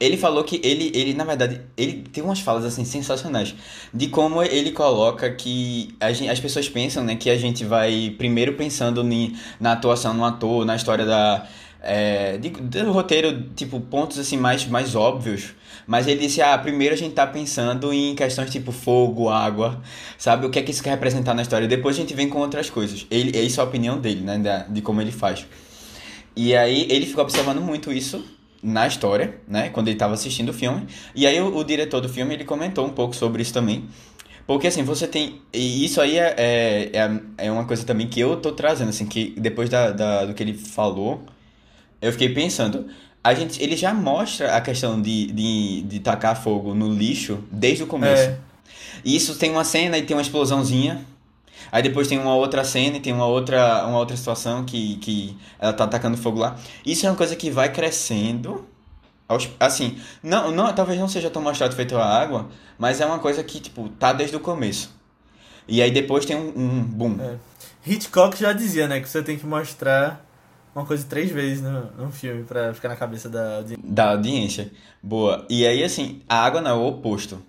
Ele 0.01 0.17
falou 0.17 0.43
que 0.45 0.61
ele, 0.63 0.91
ele, 0.95 1.15
na 1.15 1.25
verdade, 1.25 1.61
ele 1.77 2.05
tem 2.13 2.23
umas 2.23 2.41
falas 2.41 2.65
assim 2.65 2.85
sensacionais 2.85 3.55
de 3.93 4.09
como 4.09 4.43
ele 4.43 4.73
coloca 4.73 5.31
que 5.31 5.95
a 6.01 6.13
gen- 6.13 6.29
as 6.29 6.41
pessoas 6.41 6.69
pensam, 6.69 7.05
né, 7.05 7.15
que 7.17 7.31
a 7.31 7.37
gente 7.39 7.65
vai 7.65 8.15
primeiro 8.19 8.55
pensando 8.55 9.05
ni- 9.05 9.37
na 9.61 9.73
atuação 9.73 10.13
no 10.13 10.25
ator, 10.25 10.65
na 10.65 10.75
história 10.77 11.05
da 11.07 11.47
é, 11.87 12.39
de- 12.39 12.49
do 12.51 12.93
roteiro, 12.93 13.45
tipo 13.55 13.79
pontos 13.79 14.19
assim 14.19 14.37
mais 14.39 14.67
mais 14.67 14.95
óbvios. 14.95 15.51
Mas 15.87 16.07
ele 16.09 16.21
disse, 16.21 16.41
ah, 16.41 16.57
primeiro 16.57 16.95
a 16.95 16.97
gente 16.99 17.15
tá 17.15 17.27
pensando 17.27 17.93
em 17.93 18.15
questões 18.15 18.51
tipo 18.51 18.73
fogo, 18.73 19.29
água, 19.29 19.83
sabe? 20.17 20.47
O 20.47 20.51
que 20.51 20.59
é 20.59 20.63
que 20.63 20.71
isso 20.71 20.83
quer 20.83 20.91
representar 20.91 21.35
na 21.35 21.43
história. 21.43 21.69
Depois 21.69 21.95
a 21.97 22.01
gente 22.01 22.15
vem 22.15 22.29
com 22.29 22.39
outras 22.41 22.71
coisas. 22.71 23.07
Ele, 23.11 23.39
isso 23.39 23.61
é 23.61 23.65
a 23.65 23.67
opinião 23.67 23.99
dele, 24.01 24.23
né, 24.23 24.39
da- 24.39 24.63
de 24.63 24.81
como 24.81 25.01
ele 25.03 25.13
faz. 25.13 25.47
E 26.37 26.55
aí 26.57 26.87
ele 26.91 27.07
ficou 27.07 27.23
observando 27.23 27.61
muito 27.61 27.93
isso 27.93 28.25
na 28.65 28.87
história, 28.87 29.35
né? 29.47 29.69
Quando 29.71 29.89
ele 29.89 29.97
estava 29.97 30.15
assistindo 30.15 30.49
o 30.49 30.53
filme. 30.53 30.87
E 31.15 31.27
aí 31.27 31.41
o, 31.41 31.57
o 31.57 31.65
diretor 31.65 32.01
do 32.01 32.09
filme 32.09 32.35
ele 32.35 32.45
comentou 32.45 32.87
um 32.87 32.91
pouco 32.91 33.15
sobre 33.15 33.43
isso 33.43 33.53
também. 33.53 33.85
Porque 34.47 34.67
assim, 34.67 34.83
você 34.83 35.07
tem. 35.07 35.41
E 35.53 35.85
isso 35.85 36.01
aí 36.01 36.19
é, 36.19 36.35
é, 36.37 36.91
é, 37.39 37.47
é 37.47 37.53
uma 37.53 37.65
coisa 37.67 37.85
também 37.85 38.07
que 38.09 38.21
eu 38.21 38.37
tô 38.37 38.53
trazendo, 38.53 38.91
assim, 38.91 39.07
que 39.07 39.35
depois 39.39 39.71
da, 39.71 39.91
da- 39.91 40.25
do 40.27 40.35
que 40.35 40.43
ele 40.43 40.55
falou, 40.55 41.23
eu 42.01 42.13
fiquei 42.13 42.29
pensando. 42.31 42.87
A 43.23 43.33
gente, 43.35 43.63
ele 43.63 43.77
já 43.77 43.95
mostra 43.95 44.55
a 44.55 44.61
questão 44.61 45.01
de, 45.01 45.27
de, 45.33 45.83
de 45.83 46.01
tacar 46.01 46.41
fogo 46.43 46.75
no 46.75 46.93
lixo 46.93 47.39
desde 47.51 47.83
o 47.83 47.87
começo. 47.87 48.25
É. 48.25 48.39
E 49.05 49.17
isso 49.17 49.37
tem 49.37 49.51
uma 49.51 49.65
cena 49.65 49.97
e 49.99 50.03
tem 50.03 50.15
uma 50.17 50.23
explosãozinha. 50.23 51.05
Aí 51.75 51.83
depois 51.83 52.07
tem 52.07 52.21
uma 52.21 52.37
outra 52.37 52.63
cena 52.63 52.99
e 52.99 53.01
tem 53.01 53.13
uma 53.13 53.27
outra, 53.27 53.85
uma 53.85 53.99
outra 53.99 54.17
situação 54.17 54.65
que, 54.65 54.95
que 54.99 55.37
ela 55.59 55.73
tá 55.73 55.83
atacando 55.83 56.17
fogo 56.17 56.39
lá. 56.39 56.55
Isso 56.87 57.05
é 57.05 57.11
uma 57.11 57.17
coisa 57.17 57.35
que 57.35 57.51
vai 57.51 57.73
crescendo 57.73 58.65
Aos- 59.27 59.49
Assim, 59.59 59.99
não, 60.23 60.53
não, 60.53 60.73
talvez 60.73 61.01
não 61.01 61.09
seja 61.09 61.31
tão 61.31 61.43
mostrado 61.43 61.75
feito 61.75 61.97
a 61.97 62.05
água, 62.05 62.49
mas 62.79 63.01
é 63.01 63.07
uma 63.07 63.19
coisa 63.19 63.43
que, 63.43 63.59
tipo, 63.59 63.89
tá 63.89 64.13
desde 64.13 64.37
o 64.37 64.41
começo. 64.41 64.95
E 65.67 65.83
aí 65.83 65.91
depois 65.91 66.25
tem 66.25 66.37
um, 66.37 66.53
um 66.57 66.83
boom. 66.85 67.17
É. 67.21 67.37
Hitchcock 67.85 68.39
já 68.39 68.53
dizia, 68.53 68.87
né, 68.87 69.01
que 69.01 69.09
você 69.09 69.23
tem 69.23 69.37
que 69.37 69.47
mostrar 69.47 70.25
uma 70.75 70.85
coisa 70.85 71.05
três 71.09 71.31
vezes 71.31 71.61
no, 71.63 71.91
num 71.99 72.13
filme 72.13 72.45
pra 72.45 72.73
ficar 72.75 72.89
na 72.89 72.97
cabeça 72.97 73.29
da 73.29 73.57
audiência. 73.57 73.85
Da 73.85 74.11
audiência. 74.11 74.71
Boa. 75.03 75.45
E 75.51 75.67
aí, 75.67 75.83
assim, 75.83 76.23
a 76.29 76.45
água 76.45 76.61
não 76.61 76.71
é 76.71 76.75
o 76.75 76.87
oposto. 76.87 77.43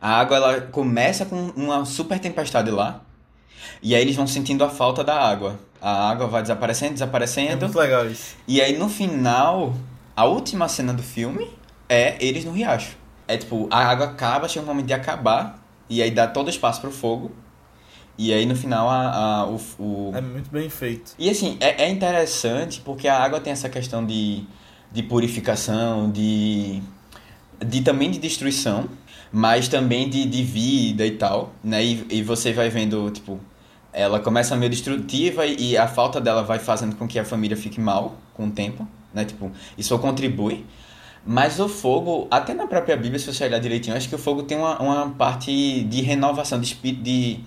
A 0.00 0.20
água, 0.20 0.36
ela 0.36 0.60
começa 0.60 1.24
com 1.24 1.36
uma 1.56 1.84
super 1.84 2.18
tempestade 2.20 2.70
lá. 2.70 3.02
E 3.82 3.94
aí 3.94 4.00
eles 4.02 4.16
vão 4.16 4.26
sentindo 4.26 4.64
a 4.64 4.68
falta 4.70 5.02
da 5.04 5.14
água. 5.20 5.58
A 5.80 6.10
água 6.10 6.26
vai 6.28 6.42
desaparecendo, 6.42 6.90
É 6.92 6.94
desaparecendo. 6.94 7.64
muito 7.66 7.78
legal 7.78 8.06
isso. 8.08 8.36
E 8.46 8.60
aí 8.60 8.76
no 8.78 8.88
final, 8.88 9.74
a 10.16 10.24
última 10.24 10.68
cena 10.68 10.92
do 10.94 11.02
filme 11.02 11.48
é 11.88 12.16
eles 12.24 12.44
no 12.44 12.52
riacho. 12.52 12.96
É 13.26 13.36
tipo, 13.36 13.66
a 13.70 13.78
água 13.86 14.06
acaba, 14.06 14.48
chega 14.48 14.64
um 14.64 14.68
momento 14.68 14.86
de 14.86 14.92
acabar. 14.94 15.62
E 15.90 16.00
aí 16.02 16.10
dá 16.10 16.26
todo 16.26 16.48
espaço 16.50 16.80
pro 16.80 16.90
fogo. 16.90 17.32
E 18.18 18.32
aí 18.32 18.44
no 18.46 18.54
final 18.54 18.88
a, 18.88 19.08
a- 19.42 19.46
o, 19.46 19.56
o, 19.78 20.12
É 20.14 20.20
muito 20.20 20.50
bem 20.50 20.68
feito. 20.68 21.12
e 21.18 21.28
assim, 21.30 21.56
é, 21.60 21.84
é 21.84 21.90
interessante 21.90 22.80
porque 22.82 23.08
a 23.08 23.18
água 23.18 23.40
tem 23.40 23.52
essa 23.52 23.68
questão 23.68 24.04
de, 24.04 24.44
de 24.92 25.02
purificação, 25.02 26.10
de, 26.10 26.82
de 27.66 27.80
também 27.82 28.10
de 28.10 28.18
destruição, 28.18 28.88
mas 29.32 29.66
também 29.68 30.08
de, 30.10 30.26
de 30.26 30.42
vida 30.42 31.06
e 31.06 31.12
tal, 31.12 31.52
né? 31.64 31.82
E, 31.84 32.06
e 32.10 32.22
você 32.22 32.52
vai 32.52 32.68
vendo, 32.68 33.10
tipo, 33.10 33.40
ela 33.92 34.18
começa 34.20 34.56
meio 34.56 34.70
destrutiva 34.70 35.44
e, 35.46 35.72
e 35.72 35.76
a 35.76 35.86
falta 35.86 36.20
dela 36.20 36.42
vai 36.42 36.58
fazendo 36.58 36.96
com 36.96 37.06
que 37.06 37.18
a 37.18 37.24
família 37.24 37.56
fique 37.56 37.80
mal 37.80 38.16
com 38.34 38.46
o 38.46 38.50
tempo, 38.50 38.88
né? 39.12 39.24
Tipo, 39.24 39.50
isso 39.76 39.96
contribui. 39.98 40.64
Mas 41.24 41.60
o 41.60 41.68
fogo, 41.68 42.26
até 42.30 42.52
na 42.52 42.66
própria 42.66 42.96
Bíblia, 42.96 43.18
se 43.18 43.32
você 43.32 43.44
olhar 43.44 43.60
direitinho, 43.60 43.96
acho 43.96 44.08
que 44.08 44.14
o 44.14 44.18
fogo 44.18 44.42
tem 44.42 44.58
uma, 44.58 44.80
uma 44.80 45.10
parte 45.10 45.82
de 45.84 46.02
renovação, 46.02 46.60
de, 46.60 46.74
de, 46.74 47.40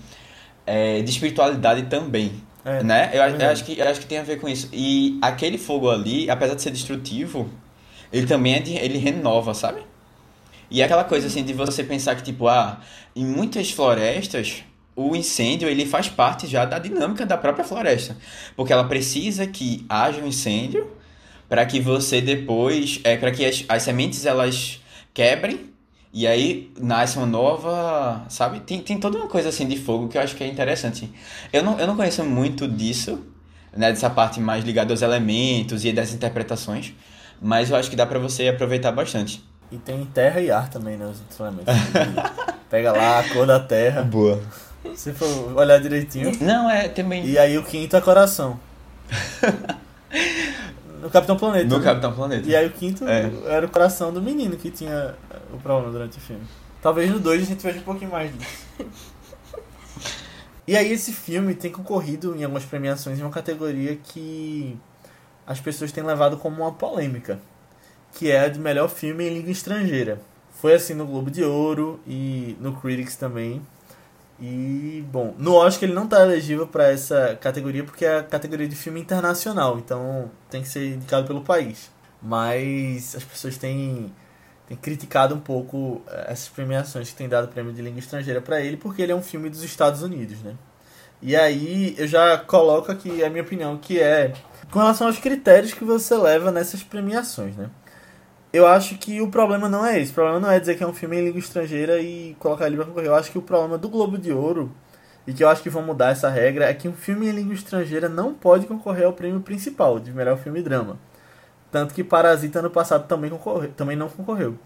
é, 0.66 1.02
de 1.02 1.10
espiritualidade 1.10 1.84
também. 1.84 2.32
É, 2.64 2.84
né? 2.84 3.10
Eu, 3.14 3.22
é 3.22 3.46
eu 3.46 3.50
acho 3.50 3.66
que, 3.66 3.78
eu 3.78 3.88
acho 3.88 4.00
que 4.00 4.06
tem 4.06 4.18
a 4.18 4.24
ver 4.24 4.40
com 4.40 4.48
isso. 4.48 4.70
E 4.72 5.20
aquele 5.22 5.58
fogo 5.58 5.90
ali, 5.90 6.30
apesar 6.30 6.56
de 6.56 6.62
ser 6.62 6.72
destrutivo, 6.72 7.50
ele 8.14 8.26
também 8.28 8.56
é 8.56 8.60
de, 8.60 8.74
ele 8.76 8.98
renova, 8.98 9.54
sabe? 9.54 9.82
E 10.72 10.82
é 10.82 10.86
aquela 10.86 11.04
coisa 11.04 11.28
assim 11.28 11.44
de 11.44 11.54
você 11.54 11.84
pensar 11.84 12.16
que, 12.16 12.24
tipo, 12.24 12.48
ah, 12.48 12.80
em 13.16 13.26
muitas 13.26 13.72
florestas, 13.72 14.64
o 14.96 15.16
incêndio 15.16 15.68
ele 15.68 15.86
faz 15.86 16.08
parte 16.08 16.48
já 16.48 16.64
da 16.64 16.80
dinâmica 16.80 17.26
da 17.26 17.38
própria 17.38 17.66
floresta. 17.66 18.16
Porque 18.56 18.72
ela 18.72 18.86
precisa 18.86 19.46
que 19.46 19.86
haja 19.90 20.22
um 20.22 20.28
incêndio 20.28 20.90
para 21.50 21.66
que 21.66 21.80
você 21.80 22.22
depois, 22.22 23.00
é, 23.04 23.18
para 23.18 23.32
que 23.32 23.46
as, 23.46 23.66
as 23.68 23.84
sementes 23.84 24.26
elas 24.26 24.80
quebrem 25.14 25.74
e 26.14 26.26
aí 26.26 26.72
nasce 26.80 27.18
uma 27.18 27.28
nova, 27.28 28.24
sabe? 28.30 28.62
Tem, 28.62 28.80
tem 28.80 28.98
toda 28.98 29.18
uma 29.18 29.28
coisa 29.28 29.50
assim 29.50 29.68
de 29.68 29.78
fogo 29.78 30.08
que 30.08 30.18
eu 30.18 30.22
acho 30.22 30.34
que 30.36 30.44
é 30.44 30.48
interessante. 30.48 31.12
Eu 31.52 31.62
não, 31.62 31.78
eu 31.78 31.86
não 31.86 31.96
conheço 31.98 32.24
muito 32.24 32.68
disso, 32.68 33.20
né? 33.76 33.92
Dessa 33.92 34.10
parte 34.10 34.40
mais 34.40 34.64
ligada 34.64 34.94
aos 34.94 35.02
elementos 35.02 35.84
e 35.84 35.92
das 35.92 36.14
interpretações, 36.14 36.94
mas 37.42 37.70
eu 37.70 37.76
acho 37.76 37.90
que 37.90 37.98
dá 37.98 38.06
pra 38.06 38.18
você 38.18 38.48
aproveitar 38.48 38.94
bastante. 38.94 39.44
E 39.70 39.78
tem 39.78 40.06
terra 40.06 40.40
e 40.40 40.50
ar 40.50 40.70
também, 40.70 40.96
né? 40.96 41.06
Os 41.06 41.40
elementos. 41.40 41.74
Pega 42.70 42.94
lá 42.94 43.20
a 43.20 43.30
cor 43.30 43.46
da 43.46 43.60
terra. 43.60 44.02
Boa. 44.02 44.42
Se 44.96 45.14
for 45.14 45.54
olhar 45.56 45.80
direitinho. 45.80 46.32
Não, 46.42 46.70
é 46.70 46.88
também. 46.88 47.26
E 47.26 47.38
aí 47.38 47.58
o 47.58 47.64
quinto 47.64 47.96
é 47.96 48.02
coração. 48.02 48.60
No 51.02 51.12
Capitão 51.12 51.38
Planeta. 51.38 51.66
No 51.68 51.78
né? 51.78 51.84
Capitão 51.84 52.14
Planeta. 52.14 52.50
E 52.50 52.56
aí 52.56 52.66
o 52.66 52.72
quinto 52.72 53.08
É. 53.08 53.30
era 53.46 53.66
o 53.68 53.70
coração 53.70 54.12
do 54.12 54.20
menino 54.20 54.58
que 54.58 54.72
tinha 54.72 55.14
o 55.54 55.58
problema 55.58 55.92
durante 55.92 56.18
o 56.18 56.22
filme. 56.22 56.42
Talvez 56.82 57.12
no 57.12 57.20
2 57.20 57.44
a 57.44 57.46
gente 57.46 57.62
veja 57.62 57.78
um 57.80 57.84
pouquinho 57.84 58.10
mais 58.12 58.32
disso. 58.36 58.66
E 60.68 60.76
aí 60.76 60.92
esse 60.92 61.14
filme 61.14 61.54
tem 61.54 61.72
concorrido 61.72 62.36
em 62.36 62.44
algumas 62.44 62.66
premiações 62.66 63.20
em 63.20 63.22
uma 63.22 63.30
categoria 63.30 63.96
que 63.98 64.76
as 65.46 65.60
pessoas 65.60 65.92
têm 65.92 66.04
levado 66.04 66.38
como 66.38 66.64
uma 66.64 66.72
polêmica, 66.72 67.40
que 68.14 68.32
é 68.32 68.40
a 68.40 68.48
de 68.48 68.60
melhor 68.60 68.90
filme 68.90 69.26
em 69.28 69.34
língua 69.36 69.52
estrangeira. 69.52 70.20
Foi 70.60 70.74
assim 70.74 70.96
no 70.96 71.06
Globo 71.06 71.30
de 71.30 71.44
Ouro 71.44 72.00
e 72.08 72.58
no 72.60 72.74
Critics 72.74 73.16
também. 73.16 73.62
E, 74.40 75.06
bom, 75.12 75.34
no 75.38 75.54
Oscar 75.54 75.88
ele 75.88 75.94
não 75.94 76.08
tá 76.08 76.22
elegível 76.22 76.68
para 76.68 76.90
essa 76.92 77.38
categoria 77.40 77.84
porque 77.84 78.04
é 78.04 78.20
a 78.20 78.24
categoria 78.24 78.68
de 78.68 78.76
filme 78.76 79.00
internacional, 79.00 79.78
então 79.78 80.30
tem 80.50 80.62
que 80.62 80.68
ser 80.68 80.94
indicado 80.94 81.26
pelo 81.26 81.42
país. 81.42 81.90
Mas 82.22 83.16
as 83.16 83.24
pessoas 83.24 83.58
têm, 83.58 84.12
têm 84.68 84.76
criticado 84.76 85.36
um 85.36 85.40
pouco 85.40 86.02
eh, 86.08 86.26
essas 86.30 86.50
premiações 86.50 87.10
que 87.10 87.16
têm 87.16 87.30
dado 87.30 87.48
prêmio 87.48 87.72
de 87.72 87.82
língua 87.82 88.00
estrangeira 88.00 88.42
para 88.42 88.60
ele 88.60 88.76
porque 88.78 89.02
ele 89.02 89.12
é 89.12 89.16
um 89.16 89.22
filme 89.22 89.50
dos 89.50 89.64
Estados 89.64 90.02
Unidos, 90.02 90.42
né? 90.42 90.56
E 91.22 91.36
aí 91.36 91.96
eu 91.98 92.08
já 92.08 92.38
coloco 92.38 92.92
aqui 92.92 93.24
a 93.24 93.30
minha 93.30 93.44
opinião, 93.44 93.78
que 93.78 94.00
é 94.02 94.34
com 94.70 94.80
relação 94.80 95.08
aos 95.08 95.18
critérios 95.18 95.74
que 95.74 95.86
você 95.86 96.16
leva 96.16 96.52
nessas 96.52 96.84
premiações, 96.84 97.56
né? 97.56 97.70
Eu 98.56 98.66
acho 98.66 98.98
que 98.98 99.20
o 99.20 99.30
problema 99.30 99.68
não 99.68 99.86
é 99.86 100.00
esse. 100.00 100.12
O 100.12 100.14
problema 100.14 100.40
não 100.40 100.50
é 100.50 100.58
dizer 100.58 100.78
que 100.78 100.84
é 100.84 100.88
um 100.88 100.94
filme 100.94 101.18
em 101.18 101.26
língua 101.26 101.40
estrangeira 101.40 102.00
e 102.00 102.38
colocar 102.40 102.68
ele 102.68 102.78
pra 102.78 102.86
concorrer. 102.86 103.10
Eu 103.10 103.16
acho 103.16 103.30
que 103.30 103.38
o 103.38 103.42
problema 103.42 103.78
do 103.78 103.90
Globo 103.90 104.18
de 104.18 104.32
Ouro, 104.32 104.74
e 105.28 105.34
que 105.34 105.44
eu 105.44 105.50
acho 105.50 105.62
que 105.62 105.70
vão 105.70 105.84
mudar 105.84 106.12
essa 106.12 106.30
regra, 106.30 106.64
é 106.64 106.74
que 106.74 106.88
um 106.88 106.94
filme 106.94 107.28
em 107.28 107.32
língua 107.32 107.54
estrangeira 107.54 108.08
não 108.08 108.34
pode 108.34 108.66
concorrer 108.66 109.06
ao 109.06 109.12
prêmio 109.12 109.42
principal 109.42 110.00
de 110.00 110.10
melhor 110.14 110.38
filme 110.38 110.62
drama. 110.62 110.98
Tanto 111.70 111.94
que 111.94 112.02
Parasita 112.02 112.60
ano 112.60 112.70
passado 112.70 113.06
também, 113.10 113.30
também 113.76 113.98
não 113.98 114.08
concorreu. 114.08 114.58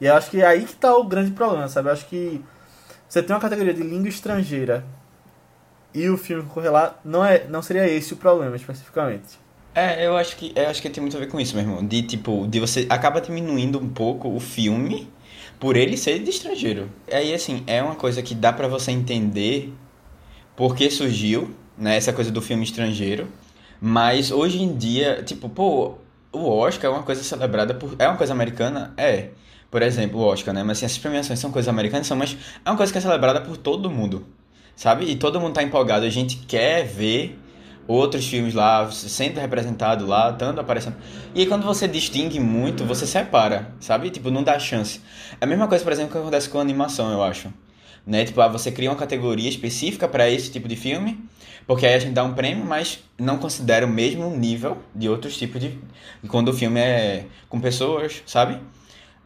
E 0.00 0.06
eu 0.06 0.16
acho 0.16 0.28
que 0.28 0.40
é 0.40 0.46
aí 0.46 0.64
que 0.64 0.74
tá 0.74 0.96
o 0.96 1.04
grande 1.04 1.30
problema, 1.30 1.68
sabe? 1.68 1.88
Eu 1.88 1.92
acho 1.92 2.06
que 2.06 2.44
você 3.08 3.22
tem 3.22 3.32
uma 3.32 3.40
categoria 3.40 3.72
de 3.72 3.84
língua 3.84 4.08
estrangeira 4.08 4.84
e 5.94 6.08
o 6.10 6.18
filme 6.18 6.42
concorrer 6.42 6.72
lá, 6.72 6.96
não, 7.04 7.24
é, 7.24 7.46
não 7.46 7.62
seria 7.62 7.86
esse 7.88 8.12
o 8.12 8.16
problema 8.16 8.56
especificamente. 8.56 9.45
É, 9.76 10.06
eu 10.06 10.16
acho 10.16 10.36
que 10.38 10.52
eu 10.56 10.68
acho 10.68 10.80
que 10.80 10.88
tem 10.88 11.02
muito 11.02 11.18
a 11.18 11.20
ver 11.20 11.28
com 11.28 11.38
isso, 11.38 11.54
meu 11.54 11.62
irmão. 11.62 11.86
De 11.86 12.00
tipo, 12.00 12.46
de 12.48 12.58
você 12.58 12.86
acaba 12.88 13.20
diminuindo 13.20 13.78
um 13.78 13.86
pouco 13.86 14.34
o 14.34 14.40
filme 14.40 15.06
por 15.60 15.76
ele 15.76 15.98
ser 15.98 16.18
de 16.18 16.30
estrangeiro. 16.30 16.90
Aí 17.12 17.34
assim, 17.34 17.62
é 17.66 17.82
uma 17.82 17.94
coisa 17.94 18.22
que 18.22 18.34
dá 18.34 18.50
pra 18.54 18.68
você 18.68 18.90
entender 18.90 19.74
por 20.56 20.74
que 20.74 20.90
surgiu, 20.90 21.54
né, 21.76 21.94
essa 21.96 22.10
coisa 22.10 22.30
do 22.30 22.40
filme 22.40 22.64
estrangeiro. 22.64 23.28
Mas 23.78 24.30
hoje 24.30 24.62
em 24.62 24.74
dia, 24.74 25.22
tipo, 25.22 25.46
pô, 25.46 25.98
o 26.32 26.48
Oscar 26.48 26.90
é 26.90 26.94
uma 26.94 27.02
coisa 27.02 27.22
celebrada 27.22 27.74
por 27.74 27.96
é 27.98 28.08
uma 28.08 28.16
coisa 28.16 28.32
americana, 28.32 28.94
é. 28.96 29.30
Por 29.70 29.82
exemplo, 29.82 30.20
o 30.20 30.22
Oscar, 30.24 30.54
né? 30.54 30.62
Mas 30.62 30.78
assim, 30.78 30.86
essas 30.86 30.98
premiações 30.98 31.38
são 31.38 31.52
coisas 31.52 31.68
americanas, 31.68 32.06
são, 32.06 32.16
mas 32.16 32.34
é 32.64 32.70
uma 32.70 32.78
coisa 32.78 32.90
que 32.90 32.96
é 32.98 33.00
celebrada 33.02 33.42
por 33.42 33.58
todo 33.58 33.90
mundo. 33.90 34.26
Sabe? 34.74 35.04
E 35.10 35.16
todo 35.16 35.40
mundo 35.40 35.54
tá 35.54 35.62
empolgado, 35.62 36.06
a 36.06 36.10
gente 36.10 36.36
quer 36.46 36.86
ver 36.86 37.38
outros 37.86 38.26
filmes 38.26 38.54
lá 38.54 38.90
sendo 38.90 39.38
representado 39.38 40.06
lá, 40.06 40.32
tanto 40.32 40.60
aparecendo. 40.60 40.96
E 41.34 41.40
aí 41.40 41.46
quando 41.46 41.64
você 41.64 41.86
distingue 41.86 42.40
muito, 42.40 42.84
você 42.84 43.06
separa, 43.06 43.72
sabe? 43.80 44.10
Tipo, 44.10 44.30
não 44.30 44.42
dá 44.42 44.58
chance. 44.58 45.00
É 45.40 45.44
a 45.44 45.46
mesma 45.46 45.68
coisa, 45.68 45.84
por 45.84 45.92
exemplo, 45.92 46.12
que 46.12 46.18
acontece 46.18 46.48
com 46.48 46.60
animação, 46.60 47.10
eu 47.12 47.22
acho. 47.22 47.52
Né? 48.06 48.24
Tipo, 48.24 48.40
ah, 48.40 48.48
você 48.48 48.70
cria 48.70 48.90
uma 48.90 48.96
categoria 48.96 49.48
específica 49.48 50.06
para 50.06 50.30
esse 50.30 50.50
tipo 50.50 50.68
de 50.68 50.76
filme, 50.76 51.24
porque 51.66 51.84
aí 51.84 51.94
a 51.94 51.98
gente 51.98 52.12
dá 52.12 52.22
um 52.22 52.34
prêmio, 52.34 52.64
mas 52.64 53.00
não 53.18 53.38
considera 53.38 53.84
o 53.84 53.88
mesmo 53.88 54.30
nível 54.30 54.78
de 54.94 55.08
outros 55.08 55.36
tipos 55.36 55.60
de. 55.60 55.76
Quando 56.28 56.48
o 56.48 56.52
filme 56.52 56.78
é 56.80 57.26
com 57.48 57.60
pessoas, 57.60 58.22
sabe? 58.24 58.60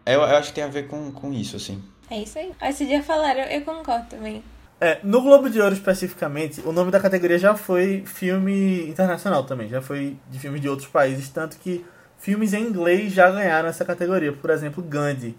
Eu, 0.07 0.21
eu 0.21 0.37
acho 0.37 0.49
que 0.49 0.55
tem 0.55 0.65
a 0.65 0.69
ver 0.69 0.89
com, 0.89 1.13
com 1.13 1.33
isso, 1.33 1.57
assim. 1.57 1.83
É 2.11 2.19
isso. 2.19 2.39
Aí, 2.39 2.71
Esse 2.71 2.87
dia 2.87 3.03
falaram, 3.03 3.43
eu 3.43 3.61
concordo 3.61 4.07
também. 4.09 4.43
É, 4.81 4.99
no 5.03 5.21
Globo 5.21 5.51
de 5.51 5.61
Ouro 5.61 5.75
especificamente, 5.75 6.63
o 6.65 6.73
nome 6.73 6.91
da 6.91 6.99
categoria 6.99 7.39
já 7.39 7.55
foi 7.55 8.03
filme 8.07 8.89
internacional 8.89 9.45
também, 9.45 9.69
já 9.69 9.83
foi 9.83 10.17
de 10.31 10.39
filmes 10.39 10.63
de 10.63 10.71
outros 10.71 10.89
países, 10.89 11.29
tanto 11.29 11.59
que 11.59 11.85
filmes 12.17 12.55
em 12.55 12.63
inglês 12.63 13.13
já 13.13 13.31
ganharam 13.31 13.69
essa 13.69 13.85
categoria. 13.85 14.33
Por 14.33 14.49
exemplo, 14.49 14.83
Gandhi, 14.83 15.37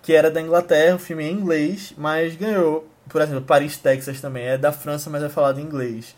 que 0.00 0.14
era 0.14 0.30
da 0.30 0.40
Inglaterra, 0.40 0.96
o 0.96 0.98
filme 0.98 1.24
em 1.24 1.32
inglês, 1.32 1.92
mas 1.98 2.36
ganhou. 2.36 2.88
Por 3.06 3.20
exemplo, 3.20 3.42
Paris, 3.42 3.76
Texas 3.76 4.18
também 4.22 4.44
é 4.46 4.56
da 4.56 4.72
França, 4.72 5.10
mas 5.10 5.22
é 5.22 5.28
falado 5.28 5.60
em 5.60 5.64
inglês. 5.64 6.16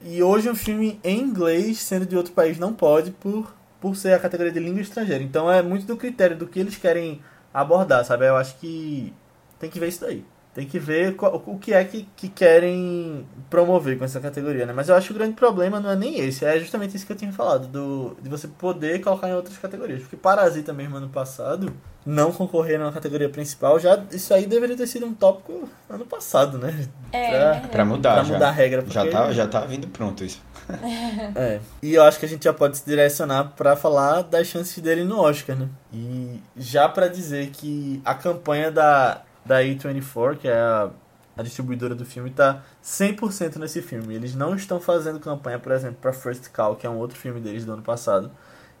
E 0.00 0.22
hoje 0.22 0.48
um 0.48 0.54
filme 0.54 0.98
em 1.04 1.20
inglês, 1.20 1.80
sendo 1.82 2.06
de 2.06 2.16
outro 2.16 2.32
país, 2.32 2.58
não 2.58 2.72
pode 2.72 3.10
por, 3.10 3.54
por 3.78 3.94
ser 3.94 4.14
a 4.14 4.18
categoria 4.18 4.52
de 4.52 4.58
língua 4.58 4.80
estrangeira. 4.80 5.22
Então 5.22 5.52
é 5.52 5.60
muito 5.60 5.84
do 5.84 5.98
critério 5.98 6.34
do 6.34 6.46
que 6.46 6.58
eles 6.58 6.76
querem 6.76 7.20
abordar, 7.52 8.06
sabe? 8.06 8.26
Eu 8.26 8.36
acho 8.36 8.56
que 8.56 9.12
tem 9.58 9.68
que 9.68 9.78
ver 9.78 9.88
isso 9.88 10.00
daí. 10.00 10.24
Tem 10.54 10.64
que 10.66 10.78
ver 10.78 11.16
qual, 11.16 11.42
o 11.46 11.58
que 11.58 11.72
é 11.74 11.82
que, 11.84 12.06
que 12.14 12.28
querem 12.28 13.26
promover 13.50 13.98
com 13.98 14.04
essa 14.04 14.20
categoria, 14.20 14.64
né? 14.64 14.72
Mas 14.72 14.88
eu 14.88 14.94
acho 14.94 15.08
que 15.08 15.12
o 15.12 15.16
grande 15.16 15.32
problema 15.34 15.80
não 15.80 15.90
é 15.90 15.96
nem 15.96 16.20
esse, 16.20 16.44
é 16.44 16.58
justamente 16.60 16.96
isso 16.96 17.04
que 17.04 17.12
eu 17.12 17.16
tinha 17.16 17.32
falado, 17.32 17.66
do, 17.66 18.16
de 18.22 18.28
você 18.28 18.46
poder 18.46 19.00
colocar 19.00 19.28
em 19.28 19.34
outras 19.34 19.58
categorias. 19.58 20.02
Porque 20.02 20.16
Parasita 20.16 20.72
mesmo 20.72 20.96
ano 20.96 21.08
passado, 21.08 21.72
não 22.06 22.30
concorrer 22.30 22.78
na 22.78 22.92
categoria 22.92 23.28
principal, 23.28 23.80
já 23.80 24.00
isso 24.12 24.32
aí 24.32 24.46
deveria 24.46 24.76
ter 24.76 24.86
sido 24.86 25.06
um 25.06 25.12
tópico 25.12 25.68
ano 25.90 26.04
passado, 26.06 26.56
né? 26.56 26.86
É, 27.12 27.30
Pra- 27.58 27.68
Pra 27.68 27.84
mudar, 27.84 28.14
Pra 28.14 28.22
já. 28.24 28.32
mudar 28.34 28.48
a 28.48 28.52
regra. 28.52 28.84
Já 28.86 29.00
porque- 29.00 29.16
tá, 29.16 29.32
já 29.32 29.46
tá 29.48 29.60
vindo 29.62 29.88
pronto 29.88 30.24
isso. 30.24 30.40
É. 31.34 31.60
E 31.82 31.94
eu 31.94 32.02
acho 32.04 32.18
que 32.18 32.26
a 32.26 32.28
gente 32.28 32.44
já 32.44 32.52
pode 32.52 32.78
se 32.78 32.86
direcionar 32.86 33.52
pra 33.56 33.74
falar 33.76 34.22
das 34.22 34.46
chances 34.46 34.78
dele 34.82 35.02
no 35.04 35.18
Oscar, 35.20 35.56
né? 35.56 35.68
E 35.92 36.40
já 36.56 36.88
pra 36.88 37.08
dizer 37.08 37.50
que 37.50 38.00
a 38.04 38.14
campanha 38.14 38.70
da, 38.70 39.20
da 39.44 39.60
A24, 39.60 40.38
que 40.38 40.48
é 40.48 40.56
a, 40.56 40.90
a 41.36 41.42
distribuidora 41.42 41.94
do 41.94 42.04
filme, 42.04 42.30
tá 42.30 42.62
100% 42.82 43.56
nesse 43.56 43.82
filme. 43.82 44.14
Eles 44.14 44.34
não 44.34 44.54
estão 44.54 44.80
fazendo 44.80 45.20
campanha, 45.20 45.58
por 45.58 45.72
exemplo, 45.72 45.98
pra 46.00 46.12
First 46.12 46.50
Call, 46.50 46.76
que 46.76 46.86
é 46.86 46.90
um 46.90 46.96
outro 46.96 47.18
filme 47.18 47.40
deles 47.40 47.64
do 47.64 47.72
ano 47.72 47.82
passado, 47.82 48.30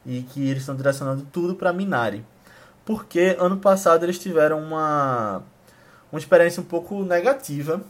e 0.06 0.22
que 0.22 0.48
eles 0.48 0.62
estão 0.62 0.76
direcionando 0.76 1.26
tudo 1.32 1.54
pra 1.54 1.72
Minari. 1.72 2.24
Porque 2.84 3.36
ano 3.38 3.56
passado 3.56 4.04
eles 4.04 4.18
tiveram 4.18 4.60
uma, 4.60 5.42
uma 6.12 6.18
experiência 6.18 6.60
um 6.60 6.66
pouco 6.66 7.02
negativa 7.04 7.80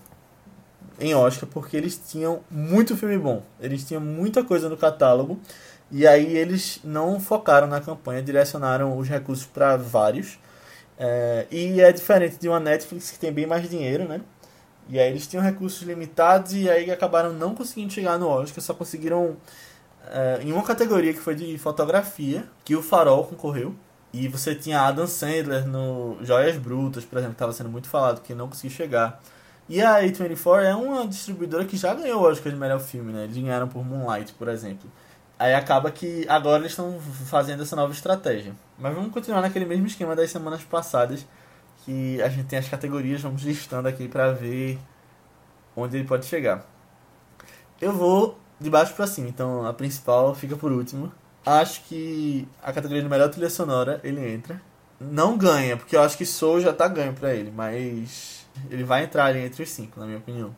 em 1.01 1.14
Oscar, 1.14 1.49
porque 1.49 1.77
eles 1.77 2.01
tinham 2.09 2.41
muito 2.51 2.97
filme 2.97 3.18
bom. 3.18 3.43
Eles 3.61 3.85
tinham 3.85 4.01
muita 4.01 4.45
coisa 4.45 4.68
no 4.68 4.77
catálogo. 4.77 5.39
E 5.91 6.07
aí 6.07 6.37
eles 6.37 6.81
não 6.83 7.20
focaram 7.20 7.66
na 7.66 7.81
campanha, 7.81 8.22
direcionaram 8.22 8.97
os 8.97 9.09
recursos 9.09 9.47
para 9.47 9.77
vários. 9.77 10.39
É, 10.99 11.47
e 11.51 11.81
é 11.81 11.93
diferente 11.93 12.37
de 12.39 12.49
uma 12.49 12.61
Netflix 12.61 13.11
que 13.11 13.19
tem 13.19 13.33
bem 13.33 13.47
mais 13.47 13.69
dinheiro, 13.69 14.07
né? 14.07 14.21
E 14.89 14.99
aí 14.99 15.11
eles 15.11 15.27
tinham 15.27 15.43
recursos 15.43 15.83
limitados 15.83 16.53
e 16.55 16.71
aí 16.71 16.91
acabaram 16.91 17.33
não 17.33 17.55
conseguindo 17.55 17.93
chegar 17.93 18.19
no 18.19 18.29
Oscar, 18.29 18.63
só 18.63 18.75
conseguiram 18.75 19.37
é, 20.11 20.41
em 20.43 20.53
uma 20.53 20.63
categoria 20.63 21.13
que 21.13 21.21
foi 21.21 21.35
de 21.35 21.57
fotografia, 21.59 22.45
que 22.65 22.77
o 22.77 22.83
Farol 22.83 23.25
concorreu. 23.25 23.75
E 24.13 24.29
você 24.29 24.55
tinha 24.55 24.81
Adam 24.83 25.07
Sandler 25.09 25.67
no 25.67 26.19
Joias 26.23 26.57
Brutas, 26.57 27.05
por 27.05 27.19
exemplo, 27.19 27.35
que 27.35 27.37
estava 27.37 27.53
sendo 27.53 27.69
muito 27.69 27.89
falado, 27.89 28.21
que 28.23 28.35
não 28.35 28.49
conseguiu 28.49 28.71
chegar. 28.71 29.21
E 29.69 29.81
a 29.81 30.01
A24 30.01 30.63
é 30.63 30.75
uma 30.75 31.07
distribuidora 31.07 31.65
que 31.65 31.77
já 31.77 31.95
ganhou 31.95 32.23
o 32.23 32.25
Oscar 32.25 32.53
de 32.53 32.59
melhor 32.59 32.81
filme, 32.81 33.13
né? 33.13 33.25
Eles 33.25 33.37
ganharam 33.37 33.67
por 33.67 33.85
Moonlight, 33.85 34.33
por 34.35 34.49
exemplo. 34.49 34.89
Aí 35.39 35.55
acaba 35.55 35.91
que 35.91 36.26
agora 36.28 36.59
eles 36.61 36.72
estão 36.72 36.99
fazendo 37.26 37.62
essa 37.62 37.74
nova 37.74 37.93
estratégia. 37.93 38.55
Mas 38.78 38.95
vamos 38.95 39.12
continuar 39.12 39.41
naquele 39.41 39.64
mesmo 39.64 39.87
esquema 39.87 40.14
das 40.14 40.30
semanas 40.30 40.62
passadas, 40.62 41.26
que 41.85 42.22
a 42.22 42.28
gente 42.28 42.47
tem 42.47 42.59
as 42.59 42.68
categorias, 42.68 43.20
vamos 43.20 43.43
listando 43.43 43.89
aqui 43.89 44.09
pra 44.09 44.32
ver 44.32 44.78
onde 45.76 45.97
ele 45.97 46.07
pode 46.07 46.26
chegar. 46.26 46.64
Eu 47.80 47.93
vou 47.93 48.39
de 48.61 48.70
baixo 48.70 48.95
pra 48.95 49.07
cima, 49.07 49.28
então 49.28 49.66
a 49.66 49.72
principal 49.74 50.35
fica 50.35 50.57
por 50.57 50.70
último. 50.72 51.12
Acho 51.45 51.82
que 51.82 52.49
a 52.62 52.72
categoria 52.72 53.03
de 53.03 53.09
melhor 53.09 53.28
trilha 53.28 53.51
sonora 53.51 54.01
ele 54.03 54.26
entra. 54.32 54.62
Não 55.01 55.37
ganha, 55.37 55.76
porque 55.76 55.97
eu 55.97 56.01
acho 56.03 56.16
que 56.16 56.24
Soul 56.24 56.61
já 56.61 56.72
tá 56.72 56.89
ganho 56.89 57.12
pra 57.12 57.35
ele, 57.35 57.51
mas 57.51 58.47
ele 58.70 58.85
vai 58.85 59.05
entrar 59.05 59.26
ali 59.26 59.41
entre 59.41 59.62
os 59.62 59.68
cinco, 59.68 59.99
na 60.01 60.07
minha 60.07 60.18
opinião. 60.18 60.55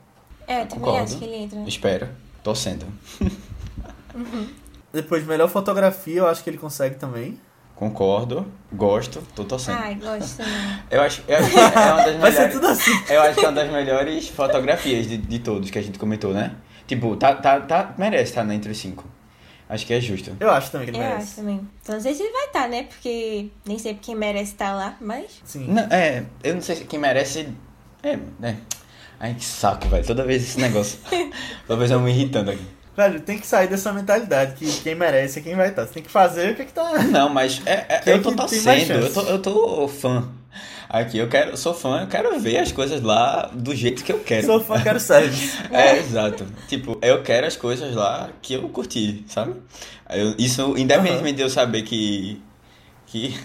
É, 0.46 0.62
eu 0.62 0.66
também 0.66 0.84
Concordo. 0.84 1.02
acho 1.04 1.18
que 1.18 1.24
ele 1.24 1.36
entra. 1.36 1.60
Espero. 1.66 2.08
Torcendo. 2.44 2.86
Depois, 4.92 5.24
melhor 5.26 5.48
fotografia, 5.48 6.18
eu 6.20 6.26
acho 6.26 6.42
que 6.42 6.50
ele 6.50 6.58
consegue 6.58 6.96
também. 6.96 7.38
Concordo. 7.74 8.46
Gosto. 8.72 9.20
Tô 9.34 9.44
torcendo. 9.44 9.78
Ai, 9.78 9.94
gosto 9.96 10.38
também. 10.38 10.52
Eu 10.90 11.02
acho, 11.02 11.22
eu 11.28 11.36
acho 11.36 11.50
que 11.50 11.58
é 11.58 11.62
uma 11.62 12.02
das 12.04 12.16
Vai 12.16 12.32
ser 12.32 12.38
melhores. 12.38 12.54
tudo 12.54 12.66
assim. 12.68 12.90
Eu 13.12 13.20
acho 13.20 13.34
que 13.38 13.44
é 13.44 13.48
uma 13.48 13.52
das 13.54 13.70
melhores 13.70 14.28
fotografias 14.28 15.06
de, 15.06 15.18
de 15.18 15.38
todos 15.40 15.70
que 15.70 15.78
a 15.78 15.82
gente 15.82 15.98
comentou, 15.98 16.32
né? 16.32 16.52
Tipo, 16.86 17.16
tá, 17.16 17.34
tá, 17.34 17.60
tá, 17.60 17.94
merece 17.98 18.30
estar 18.30 18.48
entre 18.54 18.70
os 18.70 18.78
cinco. 18.78 19.04
Acho 19.68 19.84
que 19.84 19.92
é 19.92 20.00
justo. 20.00 20.34
Eu 20.40 20.50
acho 20.50 20.70
também 20.70 20.86
que 20.86 20.92
ele 20.92 20.98
Eu 21.04 21.08
merece. 21.08 21.26
acho 21.26 21.36
também. 21.36 21.68
Então, 21.82 21.94
não 21.96 22.02
sei 22.02 22.14
se 22.14 22.22
ele 22.22 22.32
vai 22.32 22.44
estar, 22.46 22.68
né? 22.68 22.84
Porque 22.84 23.50
nem 23.66 23.78
sempre 23.78 23.98
quem 24.00 24.14
merece 24.14 24.52
estar 24.52 24.72
lá, 24.74 24.96
mas. 25.00 25.42
Sim. 25.44 25.66
Não, 25.68 25.82
é, 25.90 26.24
eu 26.44 26.54
não 26.54 26.62
sei 26.62 26.76
se 26.76 26.84
quem 26.84 26.98
merece. 26.98 27.48
É, 28.02 28.16
né? 28.38 28.58
Ai, 29.20 29.34
que 29.34 29.44
saco, 29.44 29.86
velho. 29.88 30.06
Toda 30.06 30.24
vez 30.24 30.42
esse 30.44 30.60
negócio. 30.60 30.98
Toda 31.66 31.78
vez 31.78 31.90
eu 31.90 32.00
me 32.00 32.10
irritando 32.10 32.52
aqui. 32.52 32.64
Velho, 32.96 33.20
tem 33.20 33.38
que 33.38 33.46
sair 33.46 33.68
dessa 33.68 33.92
mentalidade 33.92 34.54
que 34.54 34.80
quem 34.80 34.94
merece 34.94 35.38
é 35.38 35.42
quem 35.42 35.54
vai 35.54 35.68
estar. 35.68 35.84
Você 35.86 35.92
tem 35.92 36.02
que 36.02 36.10
fazer 36.10 36.52
o 36.52 36.54
que 36.54 36.62
é 36.62 36.64
que 36.64 36.72
tá. 36.72 37.02
Não, 37.04 37.28
mas 37.28 37.60
é, 37.66 37.84
é, 37.88 38.02
eu 38.06 38.22
tô 38.22 38.32
torcendo, 38.32 38.92
eu 38.92 39.12
tô, 39.12 39.20
eu 39.22 39.38
tô 39.38 39.88
fã. 39.88 40.26
Aqui, 40.88 41.18
eu 41.18 41.28
quero, 41.28 41.56
sou 41.58 41.74
fã, 41.74 42.02
eu 42.02 42.06
quero 42.06 42.38
ver 42.40 42.58
as 42.58 42.72
coisas 42.72 43.02
lá 43.02 43.50
do 43.52 43.74
jeito 43.74 44.02
que 44.02 44.12
eu 44.12 44.20
quero. 44.20 44.46
Sou 44.46 44.60
fã, 44.60 44.80
quero 44.80 44.98
service. 44.98 45.58
É, 45.70 45.98
exato. 45.98 46.46
Tipo, 46.68 46.96
eu 47.02 47.22
quero 47.22 47.46
as 47.46 47.56
coisas 47.56 47.94
lá 47.94 48.30
que 48.40 48.54
eu 48.54 48.66
curti, 48.70 49.24
sabe? 49.28 49.54
Eu- 50.08 50.34
isso, 50.38 50.74
independentemente 50.78 51.36
de 51.36 51.42
eu 51.42 51.50
saber 51.50 51.82
que. 51.82 52.40
que. 53.06 53.38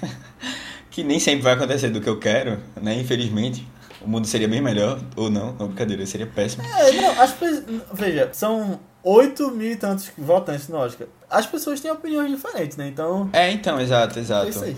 que 0.89 1.03
nem 1.03 1.19
sempre 1.19 1.41
vai 1.41 1.53
acontecer 1.53 1.89
do 1.89 1.99
que 1.99 2.07
eu 2.07 2.19
quero, 2.19 2.57
né? 2.81 2.95
Infelizmente. 2.95 3.67
O 3.99 4.09
mundo 4.09 4.25
seria 4.25 4.47
bem 4.47 4.61
melhor, 4.61 4.99
ou 5.15 5.29
não, 5.29 5.53
não 5.53 5.67
brincadeira, 5.67 6.03
seria 6.07 6.25
péssimo. 6.25 6.63
É, 6.63 6.91
não, 6.93 7.21
as 7.21 7.31
pessoas. 7.33 7.63
Veja, 7.93 8.29
são 8.33 8.79
8 9.03 9.51
mil 9.51 9.71
e 9.71 9.75
tantos 9.75 10.11
votantes 10.17 10.67
no 10.67 10.77
Oscar. 10.77 11.07
As 11.29 11.45
pessoas 11.45 11.79
têm 11.79 11.89
opiniões 11.91 12.29
diferentes, 12.29 12.77
né? 12.77 12.87
Então. 12.87 13.29
É, 13.33 13.51
então, 13.51 13.79
exato, 13.79 14.17
É 14.19 14.21
exato. 14.21 14.49
isso 14.49 14.63
aí. 14.63 14.77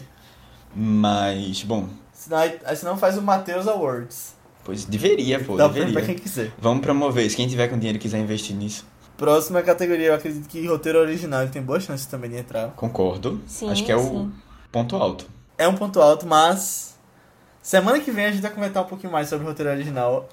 Mas, 0.75 1.63
bom, 1.63 1.87
Senão, 2.13 2.39
senão 2.75 2.97
faz 2.97 3.17
o 3.17 3.21
Matheus 3.21 3.67
Awards. 3.67 4.33
pois 4.63 4.85
deveria, 4.85 5.39
pô, 5.43 5.55
Dá 5.57 5.65
pra, 5.69 5.73
pra 5.77 5.85
deveria. 5.85 6.05
quem 6.07 6.15
quiser. 6.15 6.51
Vamos 6.57 6.81
promover 6.83 7.25
isso. 7.25 7.35
Quem 7.35 7.47
tiver 7.47 7.67
com 7.67 7.77
dinheiro 7.77 7.97
e 7.97 8.01
quiser 8.01 8.19
investir 8.19 8.55
nisso, 8.55 8.85
Próxima 9.15 9.61
categoria, 9.61 10.07
eu 10.07 10.15
acredito 10.15 10.47
que 10.49 10.65
roteiro 10.67 10.97
original 10.99 11.47
tem 11.47 11.61
boas 11.61 11.83
chances 11.83 12.07
também 12.07 12.31
de 12.31 12.37
entrar. 12.37 12.69
concordo. 12.71 13.39
Sim, 13.45 13.69
Acho 13.69 13.85
que 13.85 13.91
é 13.91 13.95
o 13.95 14.01
sim. 14.01 14.31
ponto 14.71 14.95
alto. 14.95 15.27
É 15.55 15.67
um 15.67 15.75
ponto 15.75 16.01
alto, 16.01 16.25
mas. 16.25 16.97
Semana 17.61 17.99
que 17.99 18.09
vem 18.09 18.25
a 18.25 18.31
gente 18.31 18.41
vai 18.41 18.51
comentar 18.51 18.83
um 18.83 18.87
pouquinho 18.87 19.13
mais 19.13 19.29
sobre 19.29 19.45
o 19.45 19.47
roteiro 19.49 19.69
original. 19.71 20.27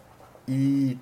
E. 0.48 0.96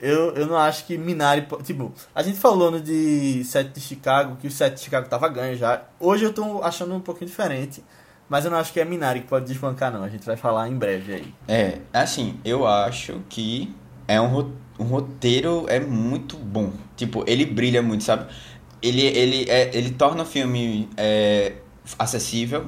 Eu, 0.00 0.34
eu 0.34 0.46
não 0.46 0.56
acho 0.56 0.86
que 0.86 0.96
Minari. 0.96 1.42
po- 1.42 1.62
Tipo, 1.62 1.92
a 2.14 2.22
gente 2.22 2.38
falou 2.38 2.70
no 2.70 2.80
de 2.80 3.44
7 3.44 3.70
de 3.72 3.80
Chicago 3.80 4.36
que 4.36 4.46
o 4.46 4.50
7 4.50 4.74
de 4.76 4.80
Chicago 4.80 5.08
tava 5.08 5.28
ganho 5.28 5.56
já. 5.56 5.82
Hoje 5.98 6.24
eu 6.24 6.32
tô 6.32 6.62
achando 6.62 6.94
um 6.94 7.00
pouquinho 7.00 7.28
diferente. 7.28 7.84
Mas 8.28 8.44
eu 8.44 8.50
não 8.50 8.58
acho 8.58 8.72
que 8.72 8.78
é 8.80 8.84
Minari 8.84 9.20
que 9.22 9.26
pode 9.26 9.44
desbancar, 9.46 9.92
não. 9.92 10.02
A 10.04 10.08
gente 10.08 10.24
vai 10.24 10.36
falar 10.36 10.68
em 10.68 10.76
breve 10.76 11.14
aí. 11.14 11.34
É, 11.48 11.78
assim, 11.92 12.38
eu 12.44 12.66
acho 12.66 13.20
que 13.28 13.74
é 14.06 14.20
um, 14.20 14.28
ro- 14.28 14.52
um 14.78 14.84
roteiro 14.84 15.66
é 15.68 15.80
muito 15.80 16.36
bom. 16.36 16.72
Tipo, 16.96 17.24
ele 17.26 17.44
brilha 17.44 17.82
muito, 17.82 18.04
sabe? 18.04 18.32
Ele, 18.80 19.02
ele, 19.02 19.50
é, 19.50 19.76
ele 19.76 19.90
torna 19.90 20.22
o 20.22 20.26
filme 20.26 20.88
é, 20.96 21.54
acessível 21.98 22.66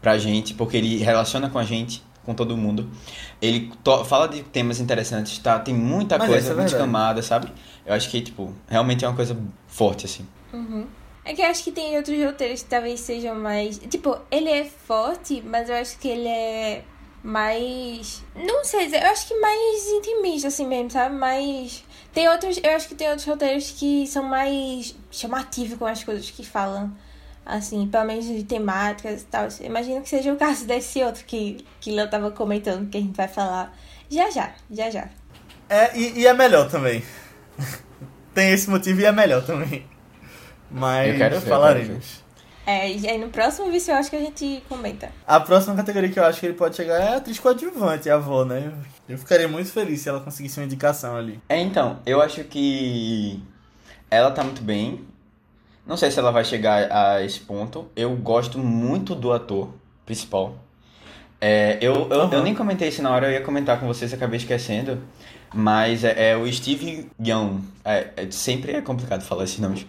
pra 0.00 0.18
gente, 0.18 0.54
porque 0.54 0.76
ele 0.76 0.98
relaciona 0.98 1.48
com 1.50 1.58
a 1.58 1.64
gente, 1.64 2.02
com 2.24 2.34
todo 2.34 2.56
mundo. 2.56 2.90
Ele 3.40 3.72
fala 4.06 4.28
de 4.28 4.42
temas 4.42 4.80
interessantes, 4.80 5.38
tá? 5.38 5.58
Tem 5.58 5.74
muita 5.74 6.18
Mas 6.18 6.28
coisa, 6.28 6.52
é 6.52 6.54
muitas 6.54 6.74
camadas, 6.74 7.26
sabe? 7.26 7.52
Eu 7.86 7.94
acho 7.94 8.10
que, 8.10 8.20
tipo, 8.20 8.54
realmente 8.68 9.04
é 9.04 9.08
uma 9.08 9.16
coisa 9.16 9.36
forte, 9.66 10.06
assim. 10.06 10.26
Uhum. 10.52 10.86
É 11.24 11.34
que 11.34 11.42
eu 11.42 11.46
acho 11.46 11.62
que 11.62 11.72
tem 11.72 11.96
outros 11.96 12.18
roteiros 12.22 12.62
que 12.62 12.68
talvez 12.68 13.00
sejam 13.00 13.34
mais. 13.34 13.78
Tipo, 13.78 14.18
ele 14.30 14.48
é 14.48 14.64
forte, 14.64 15.42
mas 15.44 15.68
eu 15.68 15.76
acho 15.76 15.98
que 15.98 16.08
ele 16.08 16.28
é 16.28 16.84
mais. 17.22 18.24
Não 18.34 18.64
sei 18.64 18.86
dizer, 18.86 19.02
eu 19.02 19.10
acho 19.10 19.28
que 19.28 19.34
mais 19.38 19.88
intimista, 19.88 20.48
assim 20.48 20.66
mesmo, 20.66 20.90
sabe? 20.90 21.14
Mais. 21.14 21.84
Tem 22.12 22.28
outros. 22.28 22.58
Eu 22.62 22.74
acho 22.74 22.88
que 22.88 22.94
tem 22.94 23.08
outros 23.08 23.26
roteiros 23.26 23.72
que 23.72 24.06
são 24.06 24.22
mais 24.22 24.94
chamativos 25.10 25.78
com 25.78 25.86
as 25.86 26.02
coisas 26.02 26.30
que 26.30 26.44
falam. 26.44 26.92
Assim, 27.48 27.88
pelo 27.88 28.04
menos 28.04 28.26
de 28.26 28.44
temáticas 28.44 29.22
e 29.22 29.24
tal. 29.24 29.48
Imagino 29.62 30.02
que 30.02 30.08
seja 30.10 30.30
o 30.30 30.36
caso 30.36 30.66
desse 30.66 31.02
outro 31.02 31.24
que, 31.24 31.64
que 31.80 31.90
Léo 31.90 32.10
tava 32.10 32.30
comentando, 32.30 32.90
que 32.90 32.98
a 32.98 33.00
gente 33.00 33.16
vai 33.16 33.26
falar 33.26 33.74
já 34.10 34.30
já, 34.30 34.52
já 34.70 34.90
já. 34.90 35.08
É, 35.66 35.96
e, 35.98 36.20
e 36.20 36.26
é 36.26 36.34
melhor 36.34 36.70
também. 36.70 37.02
Tem 38.34 38.50
esse 38.52 38.68
motivo 38.68 39.00
e 39.00 39.06
é 39.06 39.12
melhor 39.12 39.42
também. 39.46 39.86
Mas 40.70 41.08
Eu 41.12 41.16
quero 41.16 41.40
ver, 41.40 41.46
eu 41.46 41.48
falaremos. 41.48 42.22
É, 42.66 42.92
e 42.92 43.08
aí 43.08 43.16
no 43.16 43.30
próximo 43.30 43.72
vídeo 43.72 43.92
eu 43.92 43.96
acho 43.96 44.10
que 44.10 44.16
a 44.16 44.20
gente 44.20 44.62
comenta. 44.68 45.10
A 45.26 45.40
próxima 45.40 45.74
categoria 45.74 46.10
que 46.10 46.20
eu 46.20 46.24
acho 46.24 46.40
que 46.40 46.44
ele 46.44 46.54
pode 46.54 46.76
chegar 46.76 47.00
é 47.00 47.14
a 47.14 47.16
atriz 47.16 47.38
coadjuvante, 47.38 48.10
a 48.10 48.16
avó, 48.16 48.44
né? 48.44 48.70
Eu 49.08 49.16
ficaria 49.16 49.48
muito 49.48 49.72
feliz 49.72 50.02
se 50.02 50.10
ela 50.10 50.20
conseguisse 50.20 50.60
uma 50.60 50.66
indicação 50.66 51.16
ali. 51.16 51.40
É, 51.48 51.58
então, 51.58 51.98
eu 52.04 52.20
acho 52.20 52.44
que 52.44 53.42
ela 54.10 54.30
tá 54.32 54.44
muito 54.44 54.60
bem. 54.60 55.07
Não 55.88 55.96
sei 55.96 56.10
se 56.10 56.18
ela 56.18 56.30
vai 56.30 56.44
chegar 56.44 56.92
a 56.92 57.24
esse 57.24 57.40
ponto. 57.40 57.86
Eu 57.96 58.14
gosto 58.14 58.58
muito 58.58 59.14
do 59.14 59.32
ator 59.32 59.70
principal. 60.04 60.54
É, 61.40 61.78
eu, 61.80 62.08
eu, 62.10 62.30
eu 62.30 62.42
nem 62.42 62.54
comentei 62.54 62.88
isso 62.88 63.02
na 63.02 63.10
hora, 63.10 63.28
eu 63.28 63.32
ia 63.32 63.40
comentar 63.40 63.80
com 63.80 63.86
vocês, 63.86 64.12
acabei 64.12 64.36
esquecendo. 64.36 65.00
Mas 65.54 66.04
é, 66.04 66.32
é 66.32 66.36
o 66.36 66.50
Steve 66.52 67.08
Young. 67.18 67.62
É, 67.82 68.08
é- 68.16 68.30
sempre 68.30 68.72
é 68.72 68.82
complicado 68.82 69.22
falar 69.22 69.44
esses 69.44 69.58
nomes. 69.58 69.86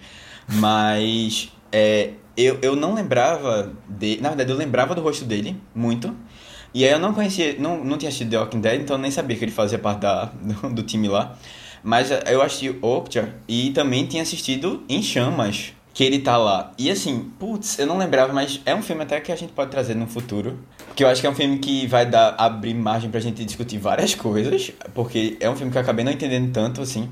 Mas 0.47 1.51
é, 1.69 2.11
eu, 2.37 2.57
eu 2.61 2.77
não 2.77 2.93
lembrava 2.93 3.73
de. 3.89 4.21
Na 4.21 4.29
verdade, 4.29 4.51
eu 4.51 4.57
lembrava 4.57 4.95
do 4.95 5.01
rosto 5.01 5.25
dele 5.25 5.61
muito. 5.75 6.15
E 6.73 6.85
aí 6.85 6.91
eu 6.91 6.99
não 6.99 7.13
conhecia, 7.13 7.55
não, 7.59 7.83
não 7.83 7.97
tinha 7.97 8.07
assistido 8.07 8.29
The 8.29 8.39
Walking 8.39 8.61
Dead, 8.61 8.81
então 8.81 8.95
eu 8.95 9.01
nem 9.01 9.11
sabia 9.11 9.35
que 9.35 9.43
ele 9.43 9.51
fazia 9.51 9.79
parte 9.79 9.99
da, 10.01 10.25
do, 10.25 10.69
do 10.75 10.83
time 10.83 11.09
lá. 11.09 11.35
Mas 11.83 12.11
eh, 12.11 12.23
eu 12.27 12.41
assisti 12.41 12.77
Okja 12.81 13.33
e 13.47 13.71
também 13.71 14.05
tinha 14.05 14.21
assistido 14.21 14.83
Em 14.87 15.01
Chamas, 15.01 15.73
que 15.99 16.03
ele 16.05 16.19
tá 16.19 16.37
lá. 16.37 16.71
E 16.77 16.89
assim, 16.89 17.29
putz, 17.37 17.77
eu 17.77 17.85
não 17.85 17.97
lembrava, 17.97 18.31
mas 18.31 18.61
é 18.65 18.73
um 18.73 18.81
filme 18.81 19.03
até 19.03 19.19
que 19.19 19.33
a 19.33 19.35
gente 19.35 19.51
pode 19.51 19.69
trazer 19.69 19.95
no 19.95 20.07
futuro. 20.07 20.57
Porque 20.87 21.03
eu 21.03 21.09
acho 21.09 21.19
que 21.19 21.27
é 21.27 21.29
um 21.29 21.35
filme 21.35 21.59
que 21.59 21.85
vai 21.87 22.05
dar, 22.05 22.35
abrir 22.37 22.73
margem 22.73 23.09
pra 23.11 23.19
gente 23.19 23.43
discutir 23.43 23.77
várias 23.79 24.15
coisas. 24.15 24.71
Porque 24.93 25.35
é 25.41 25.49
um 25.49 25.57
filme 25.57 25.69
que 25.69 25.77
eu 25.77 25.81
acabei 25.81 26.05
não 26.05 26.11
entendendo 26.13 26.53
tanto, 26.53 26.79
assim. 26.81 27.09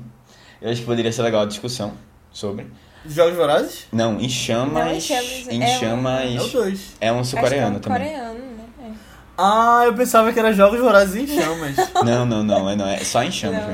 Eu 0.62 0.70
acho 0.70 0.80
que 0.80 0.86
poderia 0.86 1.12
ser 1.12 1.20
legal 1.20 1.42
a 1.42 1.44
discussão 1.44 1.92
sobre. 2.32 2.66
Jogos 3.06 3.36
Vorazes? 3.36 3.86
Não, 3.92 4.18
Em 4.18 4.26
Chamas. 4.26 4.72
Não, 4.72 4.90
Em 4.94 5.00
Chamas 5.02 5.48
Em 5.50 5.62
é 5.62 5.66
um- 5.66 5.78
Chamas. 5.80 6.22
É 6.24 6.48
2. 6.50 6.96
É 6.98 7.12
um 7.12 7.16
que 7.16 7.20
é 7.20 7.24
sul-coreano 7.24 7.76
um 7.76 7.80
também. 7.80 7.98
coreano, 8.04 8.38
né? 8.38 8.64
É. 8.86 8.90
Ah, 9.36 9.82
eu 9.84 9.92
pensava 9.92 10.32
que 10.32 10.38
era 10.38 10.50
Jogos 10.54 10.80
Vorazes 10.80 11.14
em 11.14 11.26
Chamas. 11.26 11.76
Não, 12.06 12.24
não, 12.24 12.42
não, 12.42 12.70
é, 12.70 12.74
não, 12.74 12.86
é 12.88 13.04
só 13.04 13.22
em 13.22 13.30
chamas. 13.30 13.64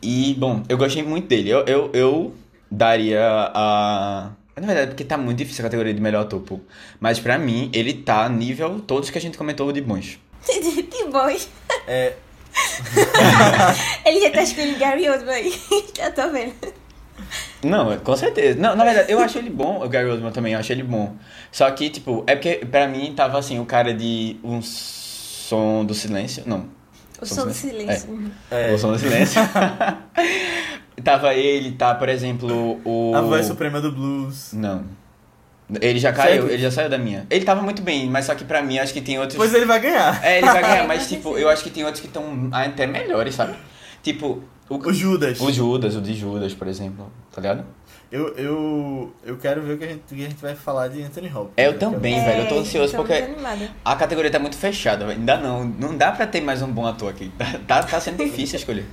E, 0.00 0.32
bom, 0.34 0.62
eu 0.68 0.78
gostei 0.78 1.02
muito 1.02 1.26
dele. 1.26 1.50
Eu, 1.50 1.64
eu, 1.66 1.90
eu 1.92 2.34
daria 2.70 3.50
a. 3.52 4.30
Na 4.60 4.66
verdade, 4.66 4.88
porque 4.88 5.04
tá 5.04 5.16
muito 5.16 5.38
difícil 5.38 5.64
a 5.64 5.68
categoria 5.68 5.94
de 5.94 6.00
melhor 6.00 6.22
ator, 6.22 6.40
pô. 6.40 6.60
Mas 6.98 7.18
pra 7.18 7.38
mim, 7.38 7.70
ele 7.72 7.94
tá 7.94 8.28
nível 8.28 8.80
todos 8.80 9.10
que 9.10 9.18
a 9.18 9.20
gente 9.20 9.38
comentou 9.38 9.72
de 9.72 9.80
bons. 9.80 10.18
De 10.46 11.04
bons. 11.10 11.48
é, 11.86 12.14
Ele 14.04 14.20
já 14.20 14.30
tá 14.30 14.42
escolhendo 14.42 14.78
Gary 14.78 15.08
Oldman 15.08 15.34
aí. 15.34 15.52
Já 15.96 16.10
tô 16.10 16.30
vendo. 16.30 16.54
Não, 17.62 17.98
com 17.98 18.16
certeza. 18.16 18.58
Não, 18.58 18.74
na 18.74 18.84
verdade, 18.84 19.12
eu 19.12 19.18
acho 19.20 19.38
ele 19.38 19.50
bom, 19.50 19.84
o 19.84 19.88
Gary 19.88 20.08
Oldman 20.08 20.32
também, 20.32 20.54
eu 20.54 20.58
acho 20.58 20.72
ele 20.72 20.82
bom. 20.82 21.16
Só 21.52 21.70
que, 21.70 21.90
tipo, 21.90 22.24
é 22.26 22.34
porque 22.34 22.64
pra 22.66 22.88
mim 22.88 23.12
tava 23.14 23.38
assim, 23.38 23.58
o 23.58 23.66
cara 23.66 23.92
de 23.92 24.38
um 24.42 24.62
som 24.62 25.84
do 25.84 25.94
silêncio. 25.94 26.42
Não. 26.46 26.68
O 27.20 27.26
Som 27.26 27.34
som 27.34 27.46
do 27.46 27.54
silêncio. 27.54 28.10
Uhum. 28.10 28.30
é, 28.50 28.72
O 28.72 28.78
som 28.78 28.92
do 28.92 28.98
silêncio. 28.98 29.40
tava 31.04 31.34
ele, 31.34 31.72
tá, 31.72 31.94
por 31.94 32.08
exemplo, 32.08 32.80
o. 32.84 33.12
a 33.14 33.20
voz 33.20 33.46
suprema 33.46 33.80
do 33.80 33.90
blues. 33.92 34.52
Não. 34.52 34.84
Ele 35.80 36.00
já 36.00 36.12
caiu, 36.12 36.42
Sério? 36.42 36.50
ele 36.50 36.62
já 36.62 36.70
saiu 36.70 36.88
da 36.90 36.98
minha. 36.98 37.26
Ele 37.30 37.44
tava 37.44 37.62
muito 37.62 37.80
bem, 37.80 38.10
mas 38.10 38.24
só 38.26 38.34
que 38.34 38.44
pra 38.44 38.60
mim 38.60 38.78
acho 38.78 38.92
que 38.92 39.00
tem 39.00 39.18
outros. 39.20 39.36
Pois 39.36 39.54
ele 39.54 39.66
vai 39.66 39.78
ganhar. 39.78 40.24
É, 40.24 40.38
ele 40.38 40.46
vai 40.46 40.60
ganhar, 40.62 40.84
É, 40.84 40.86
mas 40.88 41.08
tipo, 41.08 41.38
eu 41.38 41.48
acho 41.48 41.62
que 41.62 41.70
tem 41.70 41.84
outros 41.84 42.00
que 42.00 42.08
estão 42.08 42.48
até 42.50 42.86
melhores, 42.88 43.36
sabe? 43.36 43.54
Tipo, 44.02 44.42
o, 44.68 44.76
O 44.76 44.92
Judas. 44.92 45.40
o 45.40 45.52
Judas, 45.52 45.94
o 45.94 46.00
de 46.00 46.14
Judas, 46.14 46.54
por 46.54 46.66
exemplo, 46.66 47.10
tá 47.32 47.40
ligado? 47.40 47.64
Eu, 48.10 48.34
eu, 48.36 49.12
eu 49.24 49.36
quero 49.36 49.62
ver 49.62 49.74
o 49.74 49.78
que 49.78 49.84
a 49.84 49.86
gente, 49.88 50.02
que 50.08 50.24
a 50.24 50.28
gente 50.28 50.42
vai 50.42 50.56
falar 50.56 50.88
de 50.88 51.00
Anthony 51.00 51.28
Hopkins. 51.28 51.52
É, 51.56 51.68
eu 51.68 51.72
né? 51.72 51.78
também, 51.78 52.18
É, 52.18 52.24
velho. 52.24 52.42
Eu 52.42 52.48
tô 52.48 52.58
ansioso 52.58 52.96
porque 52.96 53.12
animada. 53.12 53.70
a 53.84 53.94
categoria 53.94 54.30
tá 54.30 54.38
muito 54.40 54.56
fechada, 54.56 55.06
velho. 55.06 55.18
Ainda 55.20 55.36
não. 55.36 55.64
Não 55.64 55.96
dá 55.96 56.10
pra 56.10 56.26
ter 56.26 56.40
mais 56.40 56.60
um 56.60 56.72
bom 56.72 56.84
ator 56.86 57.08
aqui. 57.10 57.30
Tá, 57.38 57.44
tá, 57.66 57.82
tá 57.84 58.00
sendo 58.00 58.16
difícil 58.24 58.58
escolher. 58.58 58.84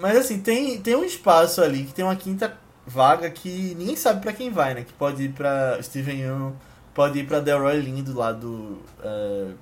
Mas 0.00 0.16
assim, 0.16 0.40
tem, 0.40 0.80
tem 0.80 0.96
um 0.96 1.04
espaço 1.04 1.62
ali 1.62 1.84
que 1.84 1.94
tem 1.94 2.04
uma 2.04 2.16
quinta 2.16 2.56
vaga 2.84 3.30
que 3.30 3.76
ninguém 3.78 3.94
sabe 3.94 4.20
pra 4.20 4.32
quem 4.32 4.50
vai, 4.50 4.74
né? 4.74 4.82
Que 4.82 4.92
pode 4.92 5.22
ir 5.22 5.28
pra 5.28 5.80
Steven 5.80 6.18
Yeun, 6.18 6.52
pode 6.92 7.20
ir 7.20 7.26
pra 7.26 7.38
Delroy 7.38 7.78
Lindo 7.80 8.12
lá 8.12 8.32
do 8.32 8.82
eh, 9.02 9.52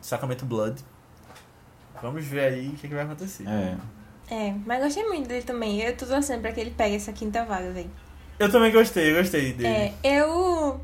Sacramento 0.00 0.46
Blood. 0.46 0.82
Vamos 2.02 2.24
ver 2.24 2.40
aí 2.40 2.68
o 2.68 2.72
que, 2.72 2.88
que 2.88 2.94
vai 2.94 3.04
acontecer. 3.04 3.44
É. 3.46 3.76
É, 4.30 4.54
mas 4.64 4.82
gostei 4.82 5.04
muito 5.04 5.28
dele 5.28 5.42
também. 5.42 5.80
Eu 5.82 5.94
tô 5.96 6.06
torcendo 6.06 6.40
pra 6.40 6.52
que 6.52 6.60
ele 6.60 6.70
pegue 6.70 6.96
essa 6.96 7.12
quinta 7.12 7.44
vaga, 7.44 7.70
velho. 7.70 7.90
Eu 8.38 8.50
também 8.50 8.70
gostei, 8.72 9.10
eu 9.10 9.16
gostei 9.16 9.52
dele. 9.52 9.68
É, 9.68 9.92
eu. 10.04 10.80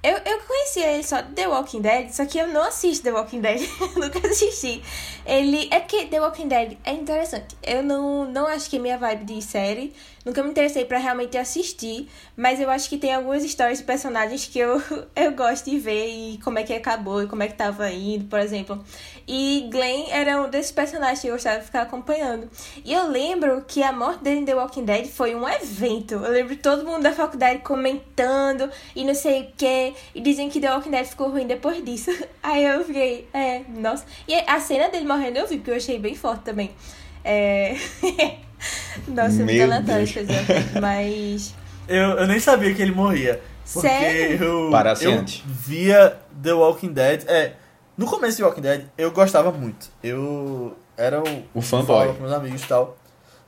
Eu, 0.00 0.16
eu 0.24 0.38
conhecia 0.46 0.92
ele 0.92 1.02
só 1.02 1.20
de 1.20 1.32
The 1.32 1.48
Walking 1.48 1.80
Dead, 1.80 2.10
só 2.10 2.24
que 2.24 2.38
eu 2.38 2.46
não 2.46 2.62
assisto 2.62 3.02
The 3.02 3.12
Walking 3.12 3.40
Dead. 3.40 3.60
Nunca 3.96 4.28
assisti. 4.28 4.80
Ele. 5.26 5.68
É 5.72 5.80
porque 5.80 6.06
The 6.06 6.20
Walking 6.20 6.46
Dead 6.46 6.76
é 6.84 6.92
interessante. 6.92 7.56
Eu 7.62 7.82
não, 7.82 8.24
não 8.30 8.46
acho 8.46 8.70
que 8.70 8.76
é 8.76 8.78
minha 8.78 8.96
vibe 8.96 9.24
de 9.24 9.42
série. 9.42 9.92
Nunca 10.24 10.42
me 10.42 10.50
interessei 10.50 10.84
pra 10.84 10.98
realmente 10.98 11.36
assistir. 11.36 12.08
Mas 12.36 12.60
eu 12.60 12.70
acho 12.70 12.88
que 12.88 12.96
tem 12.96 13.12
algumas 13.12 13.42
histórias 13.42 13.78
de 13.78 13.84
personagens 13.84 14.46
que 14.46 14.60
eu, 14.60 14.80
eu 15.16 15.32
gosto 15.32 15.68
de 15.68 15.78
ver 15.80 16.06
e 16.06 16.38
como 16.44 16.60
é 16.60 16.62
que 16.62 16.72
acabou 16.72 17.22
e 17.22 17.26
como 17.26 17.42
é 17.42 17.48
que 17.48 17.54
tava 17.54 17.90
indo, 17.90 18.26
por 18.26 18.38
exemplo. 18.38 18.84
E 19.30 19.68
Glenn 19.70 20.06
era 20.10 20.40
um 20.40 20.48
desses 20.48 20.72
personagens 20.72 21.20
que 21.20 21.26
eu 21.26 21.34
gostava 21.34 21.58
de 21.58 21.66
ficar 21.66 21.82
acompanhando. 21.82 22.48
E 22.82 22.94
eu 22.94 23.10
lembro 23.10 23.62
que 23.68 23.82
a 23.82 23.92
morte 23.92 24.24
dele 24.24 24.40
em 24.40 24.44
The 24.46 24.54
Walking 24.54 24.86
Dead 24.86 25.06
foi 25.06 25.34
um 25.34 25.46
evento. 25.46 26.14
Eu 26.14 26.32
lembro 26.32 26.56
todo 26.56 26.82
mundo 26.82 27.02
da 27.02 27.12
faculdade 27.12 27.58
comentando 27.58 28.70
e 28.96 29.04
não 29.04 29.14
sei 29.14 29.42
o 29.42 29.48
que. 29.54 29.92
E 30.14 30.20
dizem 30.22 30.48
que 30.48 30.58
The 30.58 30.72
Walking 30.72 30.90
Dead 30.90 31.04
ficou 31.04 31.28
ruim 31.28 31.46
depois 31.46 31.84
disso. 31.84 32.10
Aí 32.42 32.64
eu 32.64 32.82
fiquei, 32.82 33.28
é, 33.34 33.60
nossa. 33.68 34.06
E 34.26 34.34
a 34.34 34.58
cena 34.60 34.88
dele 34.88 35.06
morrendo 35.06 35.38
eu 35.38 35.46
vi, 35.46 35.56
porque 35.56 35.72
eu 35.72 35.76
achei 35.76 35.98
bem 35.98 36.14
forte 36.14 36.44
também. 36.44 36.70
É. 37.22 37.76
nossa, 39.06 39.44
muito 39.44 39.62
aleatório 39.62 40.06
Deus. 40.06 40.08
as 40.08 40.46
coisas. 40.46 40.72
Mas. 40.80 41.54
Eu, 41.86 42.12
eu 42.12 42.26
nem 42.26 42.40
sabia 42.40 42.72
que 42.72 42.80
ele 42.80 42.92
morria. 42.92 43.42
Porque 43.70 43.88
Sério? 43.88 44.42
eu, 44.42 44.70
Parasse 44.70 45.04
eu 45.04 45.22
via 45.44 46.16
The 46.42 46.54
Walking 46.54 46.94
Dead. 46.94 47.24
É, 47.28 47.52
no 47.98 48.06
começo 48.06 48.38
de 48.38 48.44
Walking 48.44 48.60
Dead 48.62 48.84
eu 48.96 49.10
gostava 49.10 49.50
muito. 49.52 49.88
Eu 50.02 50.74
era 50.96 51.20
o. 51.20 51.44
O 51.52 51.60
fanboy. 51.60 51.86
falava 51.86 52.14
com 52.14 52.20
meus 52.22 52.32
amigos 52.32 52.62
e 52.62 52.66
tal. 52.66 52.96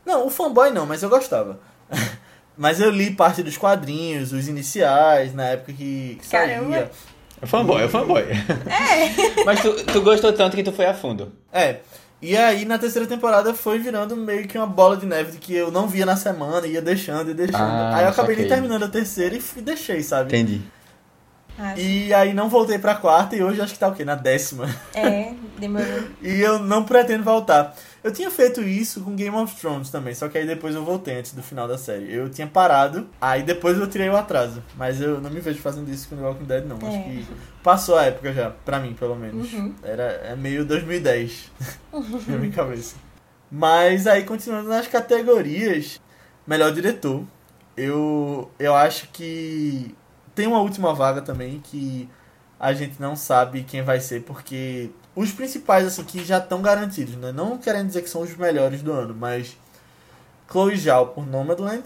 Não, 0.05 0.27
o 0.27 0.31
fanboy 0.31 0.71
não, 0.71 0.85
mas 0.85 1.03
eu 1.03 1.09
gostava. 1.09 1.59
mas 2.59 2.81
eu 2.81 2.91
li 2.91 3.13
parte 3.13 3.43
dos 3.43 3.57
quadrinhos, 3.57 4.33
os 4.33 4.49
iniciais, 4.49 5.33
na 5.33 5.45
época 5.45 5.73
que, 5.73 6.19
que 6.21 6.29
Caramba. 6.29 6.73
saía. 6.73 6.91
É 7.43 7.47
fanboy, 7.47 7.83
é 7.83 7.89
fanboy. 7.89 8.23
É! 8.23 9.45
Mas 9.47 9.63
tu, 9.63 9.73
tu 9.87 10.03
gostou 10.03 10.31
tanto 10.31 10.55
que 10.55 10.63
tu 10.63 10.73
foi 10.73 10.85
a 10.85 10.93
fundo. 10.93 11.33
É. 11.51 11.77
E 12.21 12.37
aí 12.37 12.67
na 12.67 12.77
terceira 12.79 13.09
temporada 13.09 13.55
foi 13.55 13.79
virando 13.79 14.15
meio 14.15 14.47
que 14.47 14.59
uma 14.59 14.67
bola 14.67 14.95
de 14.95 15.07
neve 15.07 15.33
de 15.33 15.39
que 15.39 15.55
eu 15.55 15.71
não 15.71 15.89
via 15.89 16.05
na 16.05 16.17
semana, 16.17 16.67
ia 16.67 16.83
deixando 16.83 17.31
e 17.31 17.35
deixando. 17.35 17.63
Ah, 17.63 17.97
aí 17.97 18.05
eu 18.05 18.11
acabei 18.11 18.37
nem 18.37 18.47
terminando 18.47 18.83
a 18.83 18.89
terceira 18.89 19.35
e 19.35 19.41
fui- 19.41 19.63
deixei, 19.63 20.03
sabe? 20.03 20.29
Entendi. 20.29 20.61
Ah, 21.63 21.75
E 21.79 22.13
aí 22.15 22.33
não 22.33 22.49
voltei 22.49 22.79
pra 22.79 22.95
quarta 22.95 23.37
e 23.37 23.43
hoje 23.43 23.61
acho 23.61 23.75
que 23.75 23.79
tá 23.79 23.89
o 23.89 23.95
quê? 23.95 24.03
Na 24.05 24.15
décima. 24.15 24.67
É, 24.95 25.35
demorou. 25.59 26.05
E 26.23 26.41
eu 26.41 26.59
não 26.59 26.85
pretendo 26.85 27.23
voltar. 27.23 27.75
Eu 28.03 28.11
tinha 28.11 28.31
feito 28.31 28.63
isso 28.63 29.03
com 29.03 29.15
Game 29.15 29.37
of 29.37 29.55
Thrones 29.61 29.91
também, 29.91 30.15
só 30.15 30.27
que 30.29 30.39
aí 30.39 30.47
depois 30.47 30.75
eu 30.75 30.83
voltei 30.83 31.19
antes 31.19 31.33
do 31.33 31.43
final 31.43 31.69
da 31.69 31.77
série. 31.77 32.11
Eu 32.11 32.31
tinha 32.31 32.47
parado, 32.47 33.07
aí 33.21 33.43
depois 33.43 33.77
eu 33.79 33.87
tirei 33.87 34.09
o 34.09 34.17
atrase. 34.17 34.63
Mas 34.75 35.03
eu 35.03 35.21
não 35.21 35.29
me 35.29 35.39
vejo 35.41 35.59
fazendo 35.61 35.91
isso 35.91 36.09
com 36.09 36.17
The 36.17 36.23
Walking 36.23 36.45
Dead, 36.45 36.65
não. 36.65 36.77
Acho 36.77 36.97
É. 36.97 37.03
que 37.03 37.27
passou 37.63 37.97
a 37.99 38.05
época 38.07 38.33
já, 38.33 38.51
pra 38.65 38.79
mim, 38.81 38.95
pelo 38.95 39.15
menos. 39.17 39.53
Uhum. 39.53 39.75
Era 39.83 40.05
é 40.25 40.35
meio 40.35 40.65
2010 40.65 41.51
na 42.27 42.37
minha 42.39 42.53
cabeça. 42.53 42.97
Mas 43.51 44.07
aí, 44.07 44.25
continuando 44.25 44.69
nas 44.71 44.87
categorias, 44.87 46.01
melhor 46.47 46.73
diretor, 46.73 47.23
eu, 47.77 48.51
eu 48.59 48.75
acho 48.75 49.09
que 49.13 49.95
tem 50.35 50.47
uma 50.47 50.61
última 50.61 50.95
vaga 50.95 51.23
também 51.23 51.61
que 51.61 52.09
a 52.59 52.73
gente 52.73 53.01
não 53.01 53.17
sabe 53.17 53.63
quem 53.63 53.83
vai 53.83 54.01
ser, 54.01 54.23
porque 54.23 54.91
os 55.15 55.33
principais, 55.33 55.87
assim, 55.87 56.05
que 56.05 56.25
já 56.25 56.39
estão 56.39 56.61
garantidos, 56.61 57.17
né? 57.17 57.33
Não 57.33 57.59
querendo 57.59 57.87
dizer 57.89 58.03
que 58.03 58.11
são 58.11 58.23
os 58.23 58.37
melhores 58.37 58.83
do 58.83 58.93
ano, 58.93 59.15
mas 59.15 59.57
Chloe 60.51 60.77
Zhao 60.77 61.09
por 61.09 61.27
Nomadland, 61.27 61.85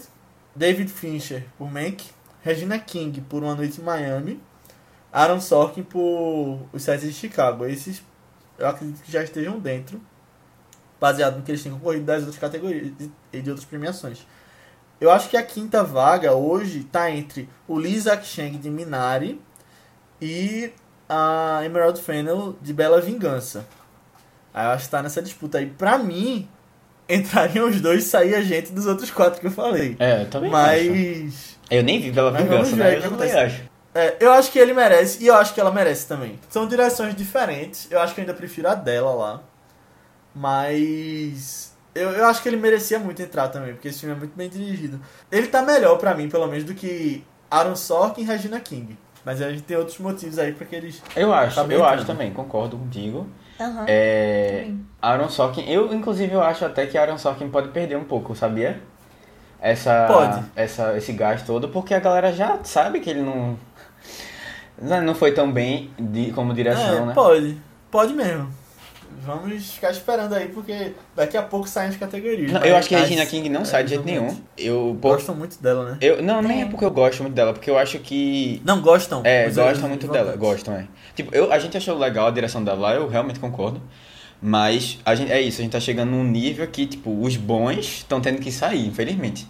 David 0.55 0.91
Fincher 0.91 1.45
por 1.57 1.71
Mank, 1.71 2.03
Regina 2.41 2.77
King 2.77 3.21
por 3.21 3.43
Uma 3.43 3.55
Noite 3.55 3.79
em 3.79 3.83
Miami, 3.83 4.41
Aaron 5.11 5.39
Sorkin 5.39 5.83
por 5.83 6.59
Os 6.73 6.83
Sete 6.83 7.07
de 7.07 7.13
Chicago. 7.13 7.65
Esses 7.65 8.03
eu 8.57 8.67
acredito 8.67 9.01
que 9.01 9.11
já 9.11 9.23
estejam 9.23 9.59
dentro, 9.59 10.01
baseado 10.99 11.37
no 11.37 11.43
que 11.43 11.51
eles 11.51 11.61
têm 11.61 11.71
concorrido 11.71 12.05
das 12.05 12.21
outras 12.21 12.37
categorias 12.37 12.93
e 13.31 13.41
de 13.41 13.49
outras 13.49 13.67
premiações. 13.67 14.25
Eu 14.99 15.11
acho 15.11 15.29
que 15.29 15.37
a 15.37 15.43
quinta 15.43 15.83
vaga 15.83 16.33
hoje 16.33 16.79
está 16.79 17.11
entre 17.11 17.49
o 17.67 17.77
Lee 17.77 18.01
Chang 18.23 18.57
de 18.57 18.69
Minari 18.69 19.41
e 20.21 20.71
a 21.07 21.61
Emerald 21.63 22.01
Fennel 22.01 22.55
de 22.61 22.73
Bela 22.73 23.01
Vingança. 23.01 23.65
Aí 24.53 24.65
eu 24.65 24.71
acho 24.71 24.85
que 24.85 24.91
tá 24.91 25.03
nessa 25.03 25.21
disputa 25.21 25.57
aí. 25.57 25.67
Pra 25.67 25.97
mim, 25.97 26.47
entrariam 27.09 27.67
os 27.67 27.81
dois 27.81 28.05
e 28.05 28.07
sair 28.07 28.35
a 28.35 28.41
gente 28.41 28.71
dos 28.71 28.85
outros 28.85 29.11
quatro 29.11 29.39
que 29.39 29.47
eu 29.47 29.51
falei. 29.51 29.95
É, 29.99 30.21
eu 30.21 30.29
também 30.29 30.49
acho. 30.53 30.61
Mas. 30.61 31.59
Eu 31.69 31.83
nem 31.83 31.99
vi 31.99 32.11
Mas 32.11 32.31
vingança, 32.31 32.75
né? 32.75 32.97
Eu 32.97 33.01
também 33.09 33.31
acho. 33.31 33.63
É, 33.93 34.17
eu 34.19 34.31
acho 34.31 34.51
que 34.51 34.59
ele 34.59 34.73
merece 34.73 35.23
e 35.23 35.27
eu 35.27 35.35
acho 35.35 35.53
que 35.53 35.59
ela 35.59 35.71
merece 35.71 36.07
também. 36.07 36.39
São 36.49 36.67
direções 36.67 37.15
diferentes. 37.15 37.87
Eu 37.89 37.99
acho 37.99 38.13
que 38.13 38.19
eu 38.19 38.23
ainda 38.23 38.33
prefiro 38.33 38.67
a 38.69 38.75
dela 38.75 39.13
lá. 39.13 39.43
Mas. 40.33 41.74
Eu, 41.95 42.11
eu 42.11 42.25
acho 42.25 42.43
que 42.43 42.49
ele 42.49 42.57
merecia 42.57 42.99
muito 42.99 43.21
entrar 43.21 43.47
também, 43.47 43.73
porque 43.73 43.87
esse 43.87 44.01
filme 44.01 44.13
é 44.15 44.19
muito 44.19 44.35
bem 44.35 44.49
dirigido. 44.49 44.99
Ele 45.31 45.47
tá 45.47 45.61
melhor 45.61 45.97
pra 45.97 46.13
mim, 46.13 46.27
pelo 46.29 46.45
menos, 46.47 46.65
do 46.65 46.73
que 46.75 47.23
Aaron 47.49 47.75
Sorkin 47.75 48.21
e 48.21 48.25
Regina 48.25 48.59
King. 48.59 48.97
Mas 49.23 49.41
a 49.41 49.49
gente 49.49 49.63
tem 49.63 49.77
outros 49.77 49.97
motivos 49.97 50.37
aí 50.37 50.51
pra 50.51 50.67
que 50.67 50.75
eles. 50.75 51.01
Eu 51.15 51.33
acho, 51.33 51.57
eu 51.59 51.65
entrando. 51.65 51.83
acho 51.85 52.05
também, 52.05 52.31
concordo 52.31 52.77
contigo. 52.77 53.27
Aham. 53.59 53.85
É, 53.87 54.59
Também. 54.65 54.85
Aaron 55.01 55.29
Sorkin, 55.29 55.63
eu 55.71 55.93
inclusive 55.93 56.33
eu 56.33 56.43
acho 56.43 56.65
até 56.65 56.85
que 56.85 56.97
Aaron 56.97 57.17
Sorkin 57.17 57.49
pode 57.49 57.69
perder 57.69 57.95
um 57.95 58.03
pouco, 58.03 58.35
sabia? 58.35 58.81
Essa, 59.59 60.05
Pode. 60.07 60.43
Essa, 60.55 60.95
esse 60.97 61.13
gás 61.13 61.41
todo, 61.43 61.69
porque 61.69 61.93
a 61.93 61.99
galera 61.99 62.31
já 62.33 62.59
sabe 62.63 62.99
que 62.99 63.09
ele 63.09 63.21
não. 63.21 63.57
Não 64.77 65.15
foi 65.15 65.31
tão 65.31 65.49
bem 65.49 65.89
de, 65.97 66.33
como 66.33 66.53
direção, 66.53 67.03
é, 67.03 67.05
né? 67.05 67.13
pode. 67.13 67.57
Pode 67.89 68.13
mesmo. 68.13 68.49
Vamos 69.23 69.71
ficar 69.71 69.91
esperando 69.91 70.33
aí, 70.33 70.47
porque 70.49 70.93
daqui 71.15 71.37
a 71.37 71.43
pouco 71.43 71.67
saem 71.67 71.89
as 71.89 71.95
categorias. 71.97 72.51
Não, 72.51 72.63
eu 72.63 72.75
acho 72.75 72.89
que 72.89 72.95
a 72.95 72.99
Regina 72.99 73.25
King 73.25 73.49
não 73.49 73.63
sai 73.65 73.83
de 73.83 73.91
jeito 73.91 74.03
nenhum. 74.05 74.35
Eu, 74.57 74.97
pô, 75.01 75.09
Gostam 75.09 75.35
muito 75.35 75.61
dela, 75.61 75.91
né? 75.91 75.97
eu 76.01 76.21
não, 76.21 76.41
nem 76.41 76.61
é 76.61 76.65
É. 76.65 76.65
porque 76.67 76.85
eu 76.85 76.91
gosto 76.91 77.21
muito 77.23 77.33
dela, 77.35 77.53
porque 77.53 77.69
eu 77.69 77.77
acho 77.77 77.99
que 77.99 78.61
Não, 78.65 78.81
gostam. 78.81 79.21
É, 79.23 79.47
Os- 79.47 79.55
gostam 79.55 79.83
os 79.83 79.89
muito 79.89 80.07
dela, 80.07 80.35
gostam, 80.35 80.73
é. 80.75 80.87
Tipo, 81.15 81.33
eu, 81.35 81.51
a 81.51 81.59
gente 81.59 81.75
achou 81.77 81.97
legal 81.97 82.27
a 82.27 82.31
direção 82.31 82.63
dela 82.63 82.79
lá, 82.79 82.95
eu 82.95 83.07
realmente 83.07 83.39
concordo. 83.39 83.81
Mas 84.41 84.99
a 85.05 85.15
gente, 85.15 85.31
é 85.31 85.41
isso, 85.41 85.61
a 85.61 85.63
gente 85.63 85.71
tá 85.71 85.79
chegando 85.79 86.11
num 86.11 86.23
nível 86.23 86.67
que, 86.67 86.85
tipo, 86.85 87.21
os 87.21 87.35
bons 87.37 87.77
estão 87.79 88.19
tendo 88.21 88.39
que 88.41 88.51
sair, 88.51 88.85
infelizmente. 88.87 89.47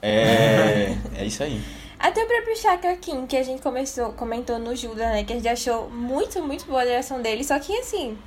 É, 0.00 0.94
é 1.18 1.24
isso 1.24 1.42
aí. 1.42 1.60
Até 1.98 2.24
o 2.24 2.26
próprio 2.26 2.56
Chakra 2.56 2.96
King, 2.96 3.26
que 3.28 3.36
a 3.36 3.42
gente 3.44 3.62
começou, 3.62 4.12
comentou 4.14 4.58
no 4.58 4.74
Judas, 4.74 4.98
né? 5.06 5.22
Que 5.22 5.32
a 5.34 5.36
gente 5.36 5.48
achou 5.48 5.88
muito, 5.88 6.42
muito 6.42 6.64
boa 6.66 6.82
a 6.82 6.84
direção 6.84 7.22
dele. 7.22 7.44
Só 7.44 7.58
que, 7.60 7.72
assim, 7.78 8.18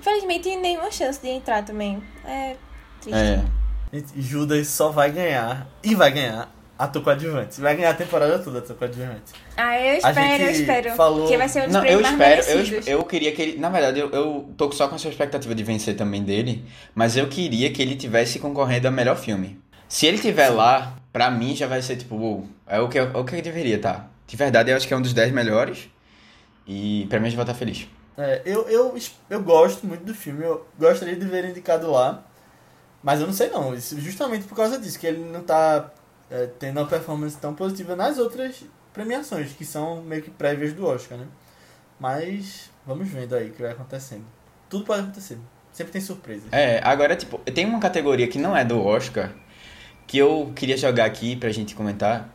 infelizmente, 0.00 0.56
nenhuma 0.56 0.90
chance 0.90 1.20
de 1.20 1.28
entrar 1.28 1.62
também. 1.64 2.02
É 2.24 2.56
triste. 3.00 3.16
É. 3.18 3.42
Judas 4.16 4.68
só 4.68 4.90
vai 4.90 5.10
ganhar, 5.10 5.66
e 5.82 5.94
vai 5.96 6.12
ganhar, 6.12 6.48
ator 6.78 7.02
coadjuvante. 7.02 7.60
Vai 7.60 7.74
ganhar 7.76 7.90
a 7.90 7.94
temporada 7.94 8.38
toda 8.38 8.60
ator 8.60 8.76
coadjuvante. 8.76 9.32
Ah, 9.56 9.78
eu 9.80 9.94
A 9.94 10.10
espero, 10.10 10.42
eu 10.44 10.50
espero. 10.50 10.90
falou- 10.94 11.26
Que 11.28 11.36
vai 11.36 11.48
ser 11.48 11.62
um 11.62 11.64
dos 11.64 11.72
Não, 11.74 11.84
eu 11.84 12.00
espero, 12.00 12.42
eu, 12.42 12.56
merecidos. 12.56 12.86
eu 12.86 13.04
queria 13.04 13.32
que 13.32 13.42
ele. 13.42 13.58
Na 13.58 13.68
verdade, 13.68 13.98
eu, 14.00 14.08
eu 14.10 14.48
tô 14.56 14.70
só 14.72 14.86
com 14.88 14.94
essa 14.94 15.08
expectativa 15.08 15.54
de 15.54 15.62
vencer 15.64 15.96
também 15.96 16.22
dele, 16.22 16.64
mas 16.94 17.16
eu 17.16 17.28
queria 17.28 17.70
que 17.72 17.82
ele 17.82 17.96
tivesse 17.96 18.38
concorrendo 18.38 18.86
a 18.86 18.90
melhor 18.92 19.16
filme. 19.16 19.60
Se 19.88 20.06
ele 20.06 20.18
tiver 20.18 20.50
lá, 20.50 20.94
pra 21.12 21.28
mim 21.30 21.56
já 21.56 21.66
vai 21.66 21.82
ser 21.82 21.96
tipo, 21.96 22.14
uou, 22.14 22.46
é 22.68 22.78
o 22.80 22.88
que, 22.88 22.96
é 22.96 23.02
o 23.02 23.24
que 23.24 23.42
deveria, 23.42 23.78
tá? 23.80 24.06
De 24.24 24.36
verdade, 24.36 24.70
eu 24.70 24.76
acho 24.76 24.86
que 24.86 24.94
é 24.94 24.96
um 24.96 25.02
dos 25.02 25.12
10 25.12 25.32
melhores. 25.32 25.90
E 26.64 27.06
pra 27.10 27.18
mim 27.18 27.26
a 27.26 27.30
gente 27.30 27.36
vai 27.36 27.42
estar 27.42 27.54
feliz. 27.54 27.88
É, 28.16 28.42
eu, 28.44 28.68
eu, 28.68 28.96
eu 29.28 29.42
gosto 29.42 29.86
muito 29.86 30.04
do 30.04 30.14
filme, 30.14 30.44
eu 30.44 30.66
gostaria 30.78 31.16
de 31.16 31.24
ver 31.24 31.44
indicado 31.44 31.90
lá, 31.90 32.24
mas 33.02 33.20
eu 33.20 33.26
não 33.26 33.32
sei 33.32 33.48
não, 33.48 33.74
justamente 33.76 34.46
por 34.46 34.54
causa 34.54 34.78
disso, 34.78 34.98
que 34.98 35.06
ele 35.06 35.24
não 35.24 35.42
tá 35.42 35.90
é, 36.30 36.46
tendo 36.58 36.78
uma 36.80 36.86
performance 36.86 37.36
tão 37.36 37.54
positiva 37.54 37.96
nas 37.96 38.18
outras 38.18 38.62
premiações, 38.92 39.52
que 39.52 39.64
são 39.64 40.02
meio 40.02 40.22
que 40.22 40.30
prévias 40.30 40.72
do 40.72 40.86
Oscar, 40.86 41.16
né? 41.16 41.26
Mas 41.98 42.70
vamos 42.86 43.08
vendo 43.08 43.34
aí 43.34 43.50
o 43.50 43.52
que 43.52 43.62
vai 43.62 43.72
acontecendo. 43.72 44.24
Tudo 44.68 44.84
pode 44.84 45.02
acontecer, 45.02 45.38
sempre 45.72 45.92
tem 45.92 46.00
surpresa. 46.00 46.44
É, 46.52 46.80
agora, 46.84 47.16
tipo, 47.16 47.38
tem 47.38 47.64
uma 47.64 47.80
categoria 47.80 48.28
que 48.28 48.38
não 48.38 48.56
é 48.56 48.64
do 48.64 48.84
Oscar, 48.84 49.32
que 50.06 50.18
eu 50.18 50.52
queria 50.54 50.76
jogar 50.76 51.04
aqui 51.04 51.36
pra 51.36 51.50
gente 51.50 51.74
comentar, 51.74 52.28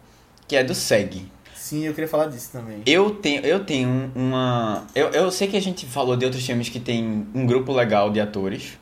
que 0.47 0.55
é 0.55 0.63
do 0.63 0.73
SEG. 0.73 1.31
Sim, 1.65 1.83
eu 1.83 1.95
queria 1.95 2.07
falar 2.07 2.27
disso 2.27 2.51
também. 2.51 2.83
Eu 2.85 3.09
tenho, 3.09 3.43
eu 3.43 3.65
tenho 3.65 4.11
uma. 4.13 4.85
Eu, 4.93 5.07
eu 5.09 5.31
sei 5.31 5.47
que 5.47 5.57
a 5.57 5.59
gente 5.59 5.87
falou 5.87 6.15
de 6.15 6.23
outros 6.23 6.45
filmes 6.45 6.69
que 6.69 6.79
tem 6.79 7.27
um 7.33 7.43
grupo 7.43 7.73
legal 7.73 8.11
de 8.11 8.21
atores, 8.21 8.77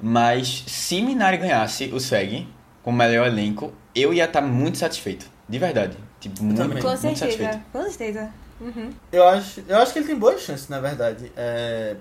mas 0.00 0.64
se 0.66 1.02
Minari 1.02 1.36
ganhasse 1.36 1.90
o 1.92 2.00
SEG 2.00 2.48
com 2.82 2.92
o 2.92 2.94
melhor 2.94 3.26
elenco, 3.26 3.74
eu 3.94 4.14
ia 4.14 4.24
estar 4.24 4.40
muito 4.40 4.78
satisfeito. 4.78 5.30
De 5.46 5.58
verdade. 5.58 5.98
Tipo, 6.18 6.42
muito, 6.42 6.56
também. 6.56 6.80
Com 6.80 6.88
muito 6.88 6.98
certeza, 6.98 7.26
satisfeito. 7.26 7.60
com 7.70 7.82
certeza. 7.82 8.30
Uhum. 8.58 8.90
Eu 9.12 9.28
acho, 9.28 9.62
eu 9.68 9.76
acho 9.76 9.92
que 9.92 9.98
ele 9.98 10.06
tem 10.06 10.16
boas 10.16 10.40
chances, 10.40 10.66
na 10.66 10.80
verdade. 10.80 11.30
É, 11.36 11.94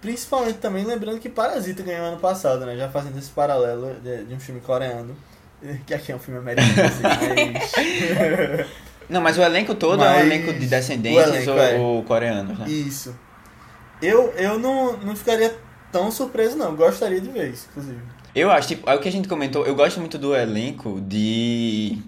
principalmente 0.00 0.60
também 0.60 0.82
lembrando 0.86 1.20
que 1.20 1.28
Parasita 1.28 1.82
ganhou 1.82 2.06
ano 2.06 2.18
passado, 2.18 2.64
né? 2.64 2.74
Já 2.74 2.88
fazendo 2.88 3.18
esse 3.18 3.28
paralelo 3.28 3.96
de, 4.02 4.24
de 4.24 4.32
um 4.34 4.40
filme 4.40 4.62
coreano. 4.62 5.14
Que 5.84 5.92
aqui 5.92 6.10
é 6.10 6.16
um 6.16 6.18
filme 6.18 6.40
americano, 6.40 6.88
assim, 6.88 7.02
mas... 7.02 8.66
Não, 9.10 9.20
mas 9.20 9.36
o 9.36 9.42
elenco 9.42 9.74
todo 9.74 10.02
é 10.04 10.08
um 10.08 10.12
Mas 10.14 10.26
elenco 10.26 10.52
de 10.52 10.66
descendentes 10.66 11.26
elenco, 11.26 11.50
ou, 11.50 11.58
é. 11.58 11.76
ou 11.76 12.02
coreanos, 12.04 12.56
né? 12.58 12.68
Isso. 12.68 13.14
Eu, 14.00 14.32
eu 14.36 14.58
não, 14.58 14.96
não 14.98 15.16
ficaria 15.16 15.54
tão 15.90 16.10
surpreso, 16.12 16.56
não. 16.56 16.74
Gostaria 16.76 17.20
de 17.20 17.28
ver 17.28 17.50
isso, 17.50 17.66
inclusive. 17.70 18.00
Eu 18.34 18.50
acho, 18.50 18.68
tipo, 18.68 18.88
é 18.88 18.94
o 18.94 19.00
que 19.00 19.08
a 19.08 19.12
gente 19.12 19.28
comentou, 19.28 19.66
eu 19.66 19.74
gosto 19.74 19.98
muito 19.98 20.16
do 20.16 20.34
elenco 20.34 21.00
de 21.00 21.98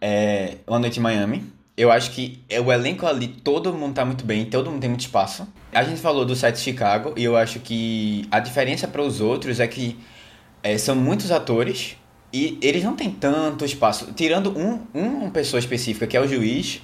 é, 0.00 0.56
Uma 0.66 0.78
Noite 0.78 0.98
em 0.98 1.02
Miami. 1.02 1.52
Eu 1.76 1.92
acho 1.92 2.10
que 2.10 2.42
é 2.48 2.60
o 2.60 2.72
elenco 2.72 3.06
ali, 3.06 3.28
todo 3.28 3.72
mundo 3.72 3.94
tá 3.94 4.04
muito 4.04 4.24
bem, 4.24 4.46
todo 4.46 4.70
mundo 4.70 4.80
tem 4.80 4.88
muito 4.88 5.02
espaço. 5.02 5.46
A 5.72 5.84
gente 5.84 6.00
falou 6.00 6.24
do 6.24 6.34
set 6.34 6.58
Chicago 6.58 7.12
e 7.16 7.24
eu 7.24 7.36
acho 7.36 7.60
que 7.60 8.26
a 8.30 8.40
diferença 8.40 8.88
para 8.88 9.02
os 9.02 9.20
outros 9.20 9.60
é 9.60 9.66
que 9.66 9.98
é, 10.62 10.76
são 10.76 10.94
muitos 10.94 11.30
atores 11.30 11.96
e 12.32 12.58
eles 12.62 12.84
não 12.84 12.94
têm 12.94 13.10
tanto 13.10 13.64
espaço. 13.64 14.12
Tirando 14.14 14.56
um, 14.56 14.80
uma 14.94 15.30
pessoa 15.30 15.58
específica, 15.58 16.06
que 16.06 16.16
é 16.16 16.20
o 16.20 16.26
juiz, 16.28 16.80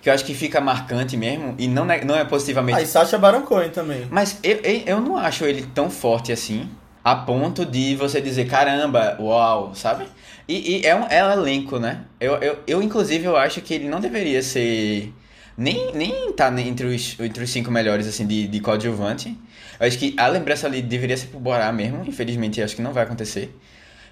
que 0.00 0.08
eu 0.08 0.12
acho 0.14 0.24
que 0.24 0.34
fica 0.34 0.60
marcante 0.60 1.16
mesmo 1.16 1.54
e 1.58 1.66
não 1.66 1.90
é, 1.90 2.04
não 2.04 2.14
é 2.14 2.24
positivamente 2.24 2.78
Ah, 2.78 2.82
e 2.82 2.86
Sacha 2.86 3.18
Baron 3.18 3.42
Cohen 3.42 3.70
também. 3.70 4.06
mas 4.10 4.38
eu, 4.42 4.56
eu, 4.58 4.82
eu 4.86 5.00
não 5.00 5.16
acho 5.16 5.44
ele 5.44 5.66
tão 5.74 5.90
forte 5.90 6.30
assim, 6.30 6.68
a 7.02 7.14
ponto 7.14 7.64
de 7.64 7.96
você 7.96 8.20
dizer, 8.20 8.46
caramba, 8.46 9.16
uau, 9.20 9.74
sabe? 9.74 10.06
E, 10.48 10.78
e 10.80 10.86
é, 10.86 10.94
um, 10.94 11.06
é 11.08 11.24
um 11.26 11.32
elenco, 11.32 11.78
né? 11.78 12.02
Eu, 12.20 12.34
eu, 12.36 12.58
eu, 12.66 12.82
inclusive, 12.82 13.24
eu 13.24 13.36
acho 13.36 13.60
que 13.60 13.74
ele 13.74 13.88
não 13.88 14.00
deveria 14.00 14.42
ser... 14.42 15.12
Nem, 15.58 15.92
nem 15.94 16.32
tá 16.32 16.52
entre 16.60 16.86
os, 16.86 17.18
entre 17.18 17.42
os 17.42 17.50
cinco 17.50 17.70
melhores, 17.70 18.06
assim, 18.06 18.26
de, 18.26 18.46
de 18.46 18.60
coadjuvante. 18.60 19.36
Eu 19.80 19.86
acho 19.86 19.98
que 19.98 20.14
a 20.18 20.26
lembrança 20.28 20.66
ali 20.66 20.82
deveria 20.82 21.16
ser 21.16 21.28
pro 21.28 21.40
Borá 21.40 21.72
mesmo. 21.72 22.04
Infelizmente, 22.06 22.60
acho 22.62 22.76
que 22.76 22.82
não 22.82 22.92
vai 22.92 23.04
acontecer. 23.04 23.56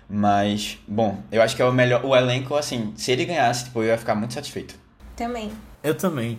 Mas, 0.08 0.78
bom, 0.86 1.18
eu 1.32 1.40
acho 1.42 1.56
que 1.56 1.62
é 1.62 1.64
o 1.64 1.72
melhor... 1.72 2.04
O 2.04 2.14
elenco, 2.14 2.54
assim, 2.54 2.92
se 2.96 3.10
ele 3.10 3.24
ganhasse, 3.24 3.64
tipo, 3.64 3.80
eu 3.82 3.88
ia 3.88 3.98
ficar 3.98 4.14
muito 4.14 4.34
satisfeito. 4.34 4.74
Também. 5.16 5.50
Eu 5.82 5.94
também. 5.94 6.38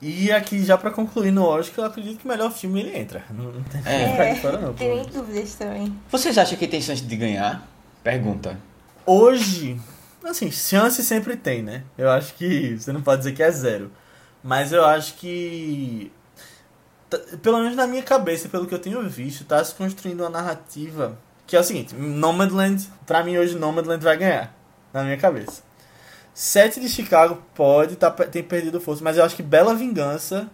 E 0.00 0.30
aqui, 0.30 0.62
já 0.62 0.76
pra 0.76 0.90
concluir 0.90 1.30
no 1.30 1.42
Oscar, 1.44 1.84
eu 1.86 1.90
acredito 1.90 2.18
que 2.18 2.24
o 2.26 2.28
melhor 2.28 2.52
filme 2.52 2.80
ele 2.80 2.96
entra. 2.96 3.24
Não, 3.30 3.44
não 3.52 3.62
tem 3.62 3.80
É. 3.84 4.10
ficar 4.10 4.34
de 4.34 4.40
fora, 4.40 4.58
não. 4.58 4.74
Tem 4.74 4.88
nem 4.88 4.98
menos. 4.98 5.12
dúvidas 5.12 5.54
também. 5.54 5.96
Vocês 6.10 6.36
acham 6.36 6.58
que 6.58 6.66
tem 6.68 6.80
chance 6.82 7.02
de 7.02 7.16
ganhar? 7.16 7.66
Pergunta. 8.04 8.58
Hoje, 9.06 9.80
assim, 10.24 10.50
chance 10.50 11.02
sempre 11.02 11.36
tem, 11.36 11.62
né? 11.62 11.82
Eu 11.96 12.10
acho 12.10 12.34
que 12.34 12.76
você 12.78 12.92
não 12.92 13.00
pode 13.00 13.18
dizer 13.22 13.32
que 13.32 13.42
é 13.42 13.50
zero. 13.50 13.90
Mas 14.42 14.72
eu 14.72 14.84
acho 14.84 15.14
que. 15.14 16.12
Pelo 17.40 17.60
menos 17.60 17.76
na 17.76 17.86
minha 17.86 18.02
cabeça, 18.02 18.48
pelo 18.48 18.66
que 18.66 18.74
eu 18.74 18.78
tenho 18.78 19.00
visto, 19.08 19.44
tá 19.44 19.64
se 19.64 19.74
construindo 19.74 20.20
uma 20.20 20.28
narrativa. 20.30 21.18
Que 21.46 21.56
é 21.56 21.60
o 21.60 21.64
seguinte: 21.64 21.94
Nomadland, 21.94 22.86
pra 23.06 23.22
mim 23.22 23.36
hoje, 23.36 23.56
Nomadland 23.56 24.02
vai 24.02 24.16
ganhar. 24.16 24.54
Na 24.92 25.02
minha 25.04 25.16
cabeça. 25.16 25.62
Sete 26.32 26.80
de 26.80 26.88
Chicago 26.88 27.42
pode 27.54 27.96
tá, 27.96 28.10
ter 28.10 28.42
perdido 28.42 28.80
força, 28.80 29.02
mas 29.02 29.16
eu 29.16 29.24
acho 29.24 29.36
que 29.36 29.42
Bela 29.42 29.74
Vingança 29.74 30.50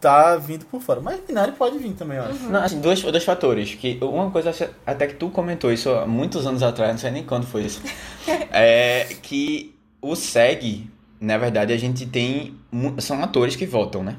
tá 0.00 0.36
vindo 0.36 0.64
por 0.64 0.80
fora. 0.80 1.00
Mas 1.00 1.20
Minari 1.28 1.52
pode 1.52 1.78
vir 1.78 1.92
também, 1.92 2.18
eu 2.18 2.24
acho. 2.24 2.42
Não, 2.44 2.62
assim, 2.62 2.80
dois, 2.80 3.02
dois 3.02 3.24
fatores. 3.24 3.74
Que 3.74 3.98
uma 4.00 4.30
coisa 4.30 4.52
até 4.86 5.06
que 5.06 5.14
tu 5.14 5.28
comentou 5.28 5.72
isso 5.72 5.90
há 5.90 6.06
muitos 6.06 6.46
anos 6.46 6.62
atrás, 6.62 6.92
não 6.92 6.98
sei 6.98 7.10
nem 7.10 7.24
quando 7.24 7.46
foi 7.46 7.62
isso. 7.62 7.82
é 8.50 9.06
que 9.22 9.74
o 10.00 10.16
SEG, 10.16 10.90
na 11.20 11.36
verdade, 11.36 11.72
a 11.72 11.76
gente 11.76 12.06
tem. 12.06 12.56
São 12.98 13.22
atores 13.22 13.56
que 13.56 13.66
votam, 13.66 14.02
né? 14.02 14.16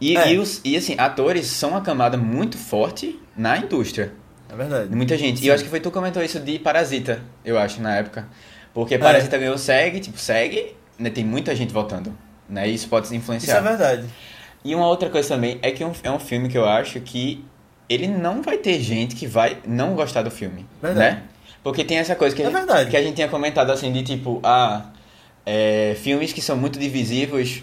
E, 0.00 0.16
É. 0.16 0.32
e, 0.32 0.38
os, 0.38 0.60
e 0.64 0.76
assim, 0.76 0.94
atores 0.98 1.46
são 1.46 1.70
uma 1.70 1.80
camada 1.80 2.16
muito 2.16 2.56
forte 2.58 3.20
na 3.36 3.56
indústria. 3.58 4.12
É 4.54 4.56
verdade. 4.56 4.88
De 4.88 4.96
muita 4.96 5.16
gente. 5.18 5.40
Sim. 5.40 5.44
E 5.46 5.48
eu 5.48 5.54
acho 5.54 5.64
que 5.64 5.70
foi 5.70 5.80
tu 5.80 5.90
que 5.90 5.94
comentou 5.94 6.22
isso 6.22 6.40
de 6.40 6.58
Parasita, 6.58 7.20
eu 7.44 7.58
acho, 7.58 7.80
na 7.82 7.96
época. 7.96 8.26
Porque 8.72 8.96
Parasita 8.98 9.36
ganhou 9.38 9.54
o 9.54 9.58
SEG, 9.58 10.00
tipo, 10.00 10.18
SEG, 10.18 10.74
né, 10.98 11.10
tem 11.10 11.24
muita 11.24 11.54
gente 11.54 11.72
votando. 11.72 12.16
Né? 12.48 12.68
E 12.68 12.74
isso 12.74 12.88
pode 12.88 13.06
Isso 13.06 13.14
influenciar. 13.14 13.58
é 13.58 13.60
verdade. 13.62 14.04
E 14.64 14.74
uma 14.74 14.86
outra 14.86 15.10
coisa 15.10 15.28
também 15.28 15.58
é 15.62 15.70
que 15.70 15.82
é 15.82 15.86
um, 15.86 15.92
é 16.02 16.10
um 16.10 16.18
filme 16.18 16.48
que 16.48 16.56
eu 16.56 16.64
acho 16.64 17.00
que 17.00 17.44
ele 17.88 18.06
não 18.08 18.42
vai 18.42 18.56
ter 18.58 18.80
gente 18.80 19.14
que 19.14 19.26
vai 19.26 19.58
não 19.66 19.94
gostar 19.94 20.22
do 20.22 20.30
filme. 20.30 20.66
Verdade. 20.80 21.16
Né? 21.16 21.22
Porque 21.62 21.84
tem 21.84 21.98
essa 21.98 22.14
coisa 22.14 22.34
que, 22.34 22.42
É 22.42 22.46
a, 22.46 22.50
verdade. 22.50 22.90
que 22.90 22.96
a 22.96 23.02
gente 23.02 23.14
tinha 23.14 23.28
comentado 23.28 23.70
assim 23.70 23.92
de 23.92 24.02
tipo, 24.02 24.40
ah, 24.42 24.86
é, 25.44 25.94
filmes 25.98 26.32
que 26.32 26.40
são 26.40 26.56
muito 26.56 26.78
divisivos 26.78 27.62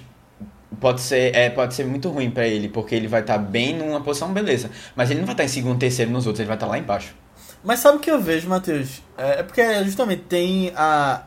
pode 0.81 1.01
ser, 1.01 1.35
é, 1.35 1.49
pode 1.49 1.73
ser 1.75 1.85
muito 1.85 2.09
ruim 2.09 2.31
pra 2.31 2.47
ele, 2.47 2.67
porque 2.69 2.95
ele 2.95 3.07
vai 3.07 3.21
estar 3.21 3.37
bem 3.37 3.77
numa 3.77 4.01
posição, 4.01 4.33
beleza. 4.33 4.69
Mas 4.95 5.09
ele 5.11 5.19
não 5.19 5.27
vai 5.27 5.33
estar 5.35 5.43
em 5.45 5.47
segundo, 5.47 5.79
terceiro 5.79 6.11
nos 6.11 6.27
outros, 6.27 6.41
ele 6.41 6.47
vai 6.47 6.57
estar 6.57 6.67
lá 6.67 6.77
embaixo. 6.77 7.15
Mas 7.63 7.79
sabe 7.79 7.97
o 7.97 7.99
que 7.99 8.09
eu 8.09 8.19
vejo, 8.21 8.49
Matheus? 8.49 9.01
É, 9.17 9.39
é 9.39 9.43
porque 9.43 9.83
justamente 9.83 10.23
tem 10.23 10.73
a, 10.75 11.23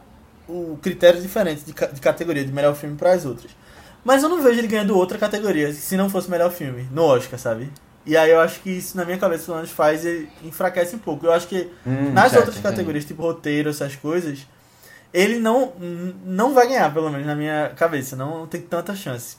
o 0.48 0.76
critério 0.82 1.20
diferente 1.20 1.62
de, 1.64 1.72
ca- 1.72 1.86
de 1.86 2.00
categoria 2.00 2.44
de 2.44 2.52
melhor 2.52 2.74
filme 2.74 2.96
para 2.96 3.12
as 3.12 3.24
outras. 3.24 3.52
Mas 4.04 4.22
eu 4.22 4.28
não 4.28 4.42
vejo 4.42 4.58
ele 4.58 4.68
ganhando 4.68 4.96
outra 4.96 5.16
categoria 5.16 5.72
se 5.72 5.96
não 5.96 6.10
fosse 6.10 6.30
melhor 6.30 6.50
filme, 6.50 6.86
no 6.90 7.04
Oscar, 7.04 7.38
sabe? 7.38 7.70
E 8.04 8.16
aí 8.16 8.30
eu 8.30 8.40
acho 8.40 8.60
que 8.60 8.70
isso 8.70 8.96
na 8.96 9.04
minha 9.04 9.16
cabeça 9.16 9.44
pelo 9.46 9.56
menos 9.56 9.70
faz 9.70 10.04
e 10.04 10.28
enfraquece 10.42 10.94
um 10.94 10.98
pouco. 10.98 11.24
Eu 11.24 11.32
acho 11.32 11.46
que 11.48 11.70
Hum, 11.86 12.12
nas 12.12 12.32
certo, 12.32 12.36
outras 12.36 12.56
entendi. 12.56 12.62
categorias, 12.62 13.04
tipo 13.06 13.22
roteiro, 13.22 13.70
essas 13.70 13.96
coisas, 13.96 14.46
ele 15.12 15.38
não, 15.38 15.72
não 16.24 16.52
vai 16.54 16.68
ganhar, 16.68 16.92
pelo 16.92 17.10
menos 17.10 17.26
na 17.26 17.34
minha 17.34 17.70
cabeça. 17.76 18.16
Não 18.16 18.46
tem 18.46 18.60
tanta 18.60 18.94
chance. 18.94 19.36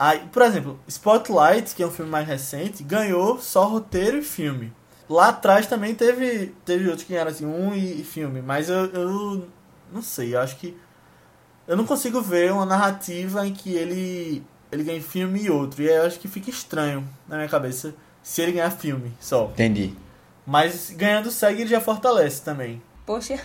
Aí, 0.00 0.20
por 0.32 0.40
exemplo, 0.40 0.80
Spotlight, 0.88 1.74
que 1.74 1.82
é 1.82 1.86
um 1.86 1.90
filme 1.90 2.10
mais 2.10 2.26
recente, 2.26 2.82
ganhou 2.82 3.38
só 3.38 3.66
roteiro 3.66 4.16
e 4.16 4.22
filme. 4.22 4.72
Lá 5.06 5.28
atrás 5.28 5.66
também 5.66 5.94
teve, 5.94 6.54
teve 6.64 6.86
outros 6.86 7.04
que 7.04 7.12
ganharam 7.12 7.30
assim, 7.30 7.44
um 7.44 7.74
e, 7.74 8.00
e 8.00 8.02
filme. 8.02 8.40
Mas 8.40 8.70
eu, 8.70 8.86
eu 8.86 9.48
não 9.92 10.00
sei, 10.00 10.34
eu 10.34 10.40
acho 10.40 10.56
que. 10.56 10.74
Eu 11.68 11.76
não 11.76 11.84
consigo 11.84 12.22
ver 12.22 12.50
uma 12.50 12.64
narrativa 12.64 13.46
em 13.46 13.52
que 13.52 13.74
ele, 13.74 14.42
ele 14.72 14.84
ganhe 14.84 15.02
filme 15.02 15.42
e 15.42 15.50
outro. 15.50 15.82
E 15.82 15.90
aí 15.90 15.96
eu 15.96 16.06
acho 16.06 16.18
que 16.18 16.28
fica 16.28 16.48
estranho 16.48 17.06
na 17.28 17.36
minha 17.36 17.48
cabeça 17.48 17.94
se 18.22 18.40
ele 18.40 18.52
ganhar 18.52 18.70
filme 18.70 19.12
só. 19.20 19.50
Entendi. 19.52 19.94
Mas 20.46 20.90
ganhando 20.96 21.30
SEG 21.30 21.60
ele 21.60 21.70
já 21.70 21.80
fortalece 21.80 22.42
também. 22.42 22.80
Poxa, 23.04 23.38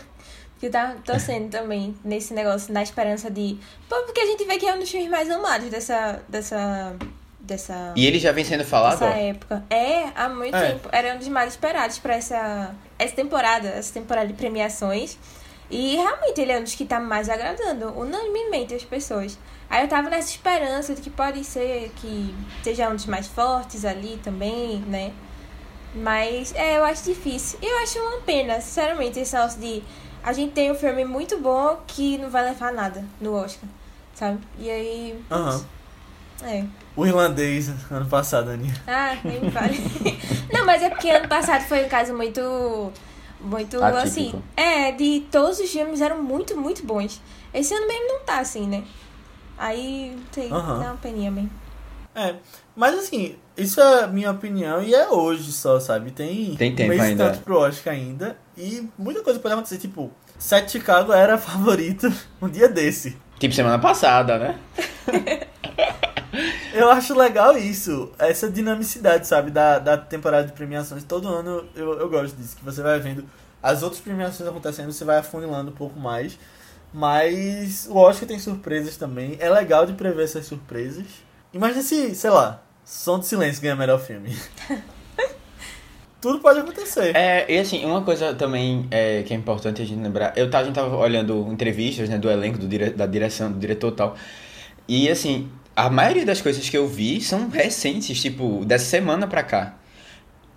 que 0.60 0.70
tá 0.70 0.95
torcendo 1.03 1.49
também 1.49 1.95
nesse 2.03 2.34
negócio, 2.34 2.74
na 2.74 2.82
esperança 2.82 3.30
de. 3.30 3.58
Pô, 3.89 3.95
porque 4.03 4.20
a 4.20 4.26
gente 4.26 4.45
vê 4.45 4.58
que 4.58 4.66
é 4.66 4.74
um 4.74 4.80
dos 4.80 4.89
filmes 4.89 5.10
mais 5.10 5.30
amados 5.30 5.70
dessa. 5.70 6.22
dessa. 6.30 6.95
dessa. 7.39 7.93
E 7.95 8.06
ele 8.06 8.20
já 8.20 8.32
vem 8.32 8.43
sendo 8.43 8.64
falado, 8.66 8.99
dessa 8.99 9.06
ó. 9.12 9.18
época. 9.18 9.64
É, 9.70 10.06
há 10.16 10.30
muito 10.30 10.56
É. 10.56 10.72
tempo. 10.72 10.89
Era 10.91 11.14
um 11.14 11.18
dos 11.18 11.28
mais 11.28 11.51
esperados 11.53 11.97
pra 11.99 12.16
essa, 12.16 12.74
essa 12.97 13.16
temporada, 13.16 13.68
essa 13.68 13.93
temporada 13.93 14.28
de 14.28 14.34
premiações. 14.34 15.18
E 15.70 15.95
realmente 15.95 16.39
ele 16.39 16.51
é 16.51 16.60
um 16.60 16.64
dos 16.64 16.76
que 16.76 16.86
tá 16.86 16.99
mais 16.99 17.28
agradando, 17.28 17.88
unanimemente, 17.99 18.74
as 18.76 18.84
pessoas. 18.84 19.38
Aí 19.68 19.82
eu 19.84 19.88
tava 19.88 20.12
nessa 20.12 20.30
esperança 20.30 20.93
de 20.93 21.01
que 21.01 21.10
pode 21.10 21.43
ser 21.43 21.91
que 21.95 22.36
seja 22.64 22.88
um 22.88 22.95
dos 22.95 23.08
mais 23.08 23.26
fortes 23.26 23.84
ali 23.84 24.20
também, 24.24 24.78
né? 24.88 25.12
Mas 25.95 26.53
é, 26.56 26.78
eu 26.78 26.84
acho 26.84 27.03
difícil. 27.06 27.58
Eu 27.62 27.78
acho 27.80 27.97
uma 27.99 28.22
pena, 28.22 28.62
sinceramente, 28.62 29.20
esse 29.20 29.34
negócio 29.34 29.60
de 29.60 29.82
a 30.26 30.34
gente 30.34 30.53
tem 30.53 30.71
um 30.71 30.76
filme 30.76 31.05
muito 31.05 31.38
bom 31.39 31.78
que 31.86 32.17
não 32.17 32.32
vai 32.32 32.43
levar 32.43 32.73
nada 32.73 33.05
no 33.21 33.34
Oscar, 33.36 33.69
sabe? 34.15 34.39
E 34.57 34.67
aí. 34.71 35.23
Aham. 35.30 35.63
É. 36.41 36.65
O 36.95 37.05
irlandês, 37.05 37.69
ano 37.91 38.07
passado, 38.07 38.49
Aninha. 38.49 38.73
Ah, 38.88 39.15
nem 39.23 39.39
me 39.39 39.51
fale. 39.51 39.78
não, 40.51 40.65
mas 40.65 40.82
é 40.82 40.89
porque 40.89 41.11
ano 41.11 41.28
passado 41.28 41.61
foi 41.65 41.86
um 41.86 41.88
caso 41.88 42.15
muito. 42.15 42.41
Muito 43.39 43.78
Atípico. 43.84 43.99
assim. 43.99 44.43
É, 44.57 44.91
de 44.93 45.28
todos 45.32 45.59
os 45.59 45.69
filmes 45.69 46.01
eram 46.01 46.23
muito, 46.23 46.57
muito 46.57 46.84
bons. 46.84 47.21
Esse 47.53 47.76
ano 47.76 47.88
mesmo 47.88 48.07
não 48.07 48.19
tá 48.21 48.39
assim, 48.39 48.67
né? 48.67 48.84
Aí, 49.59 50.17
sei, 50.32 50.51
Aham. 50.51 50.80
dá 50.80 50.86
uma 50.88 50.97
peninha 50.97 51.30
mesmo. 51.30 51.51
É, 52.15 52.34
mas 52.76 52.97
assim, 52.97 53.36
isso 53.55 53.80
é 53.80 54.05
a 54.05 54.07
minha 54.07 54.32
opinião 54.32 54.82
e 54.82 54.95
é 54.95 55.07
hoje 55.07 55.51
só, 55.51 55.80
sabe? 55.80 56.09
Tem, 56.09 56.55
Tem 56.55 56.73
tempo 56.73 56.93
um 56.93 56.97
mês 56.97 57.01
ainda. 57.03 57.30
tanto 57.30 57.43
pro 57.43 57.59
Oscar 57.59 57.93
ainda 57.93 58.43
e 58.58 58.88
muita 58.97 59.22
coisa 59.22 59.39
pode 59.39 59.53
acontecer. 59.53 59.78
Tipo, 59.78 60.12
Sete 60.38 60.74
Chicago 60.74 61.14
era 61.14 61.38
favorito 61.39 62.12
um 62.41 62.49
dia 62.49 62.68
desse. 62.68 63.18
Tipo 63.39 63.53
semana 63.53 63.80
passada, 63.80 64.38
né? 64.38 64.60
Eu 66.74 66.91
acho 66.91 67.18
legal 67.18 67.58
isso, 67.58 68.12
essa 68.20 68.49
dinamicidade, 68.49 69.26
sabe? 69.26 69.49
Da, 69.49 69.80
da 69.80 69.97
temporada 69.97 70.45
de 70.45 70.51
premiações. 70.51 71.06
Todo 71.06 71.30
ano 71.30 71.64
eu, 71.74 71.97
eu 71.97 72.10
gosto 72.10 72.36
disso, 72.36 72.58
que 72.58 72.66
você 72.66 72.82
vai 72.82 72.99
vendo 72.99 73.24
as 73.64 73.82
outras 73.82 74.01
premiações 74.01 74.49
acontecendo, 74.49 74.91
você 74.91 75.06
vai 75.06 75.20
afunilando 75.20 75.72
um 75.72 75.74
pouco 75.74 75.97
mais. 75.97 76.38
Mas 76.93 77.88
o 77.89 77.95
Oscar 77.95 78.28
tem 78.28 78.38
surpresas 78.39 78.97
também. 78.97 79.38
É 79.39 79.49
legal 79.49 79.86
de 79.86 79.93
prever 79.93 80.26
essas 80.26 80.45
surpresas. 80.45 81.06
Imagina 81.53 81.82
se, 81.82 82.14
sei 82.14 82.30
lá, 82.30 82.62
Som 82.84 83.20
de 83.20 83.26
Silêncio 83.26 83.62
ganha 83.62 83.76
melhor 83.76 83.99
filme. 83.99 84.38
Tudo 86.26 86.39
pode 86.39 86.57
acontecer. 86.57 87.15
É, 87.15 87.45
e 87.47 87.59
assim, 87.59 87.86
uma 87.86 88.01
coisa 88.01 88.34
também 88.34 88.88
é, 88.89 89.21
que 89.21 89.32
é 89.32 89.38
importante 89.38 89.80
a 89.80 89.86
gente 89.86 90.01
lembrar, 90.01 90.34
eu 90.36 90.49
tava, 90.49 90.63
a 90.63 90.65
gente 90.65 90.73
tava 90.73 90.95
olhando 90.95 91.47
entrevistas, 91.51 92.09
né, 92.09 92.17
do 92.17 92.28
elenco, 92.28 92.57
do 92.57 92.67
dire, 92.67 92.89
da 92.89 93.05
direção, 93.05 93.51
do 93.51 93.59
diretor 93.59 93.93
e 93.93 93.95
tal, 93.95 94.15
e 94.88 95.07
assim, 95.07 95.51
a 95.76 95.88
maioria 95.88 96.26
das 96.26 96.41
coisas 96.41 96.67
que 96.67 96.76
eu 96.76 96.88
vi 96.88 97.21
são 97.21 97.47
recentes, 97.49 98.19
tipo, 98.19 98.65
dessa 98.65 98.86
semana 98.86 99.28
pra 99.28 99.43
cá. 99.43 99.76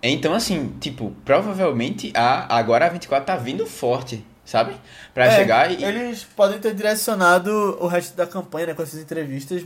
Então, 0.01 0.33
assim, 0.33 0.73
tipo, 0.79 1.15
provavelmente 1.23 2.11
a, 2.15 2.57
agora 2.57 2.87
a 2.87 2.89
24 2.89 3.27
tá 3.27 3.35
vindo 3.35 3.67
forte, 3.67 4.25
sabe? 4.43 4.73
Pra 5.13 5.25
É, 5.25 5.35
chegar 5.35 5.71
e... 5.71 5.83
Eles 5.83 6.23
podem 6.23 6.57
ter 6.57 6.73
direcionado 6.73 7.77
o 7.79 7.85
resto 7.85 8.17
da 8.17 8.25
campanha 8.25 8.65
né, 8.65 8.73
com 8.73 8.81
essas 8.81 8.99
entrevistas 8.99 9.63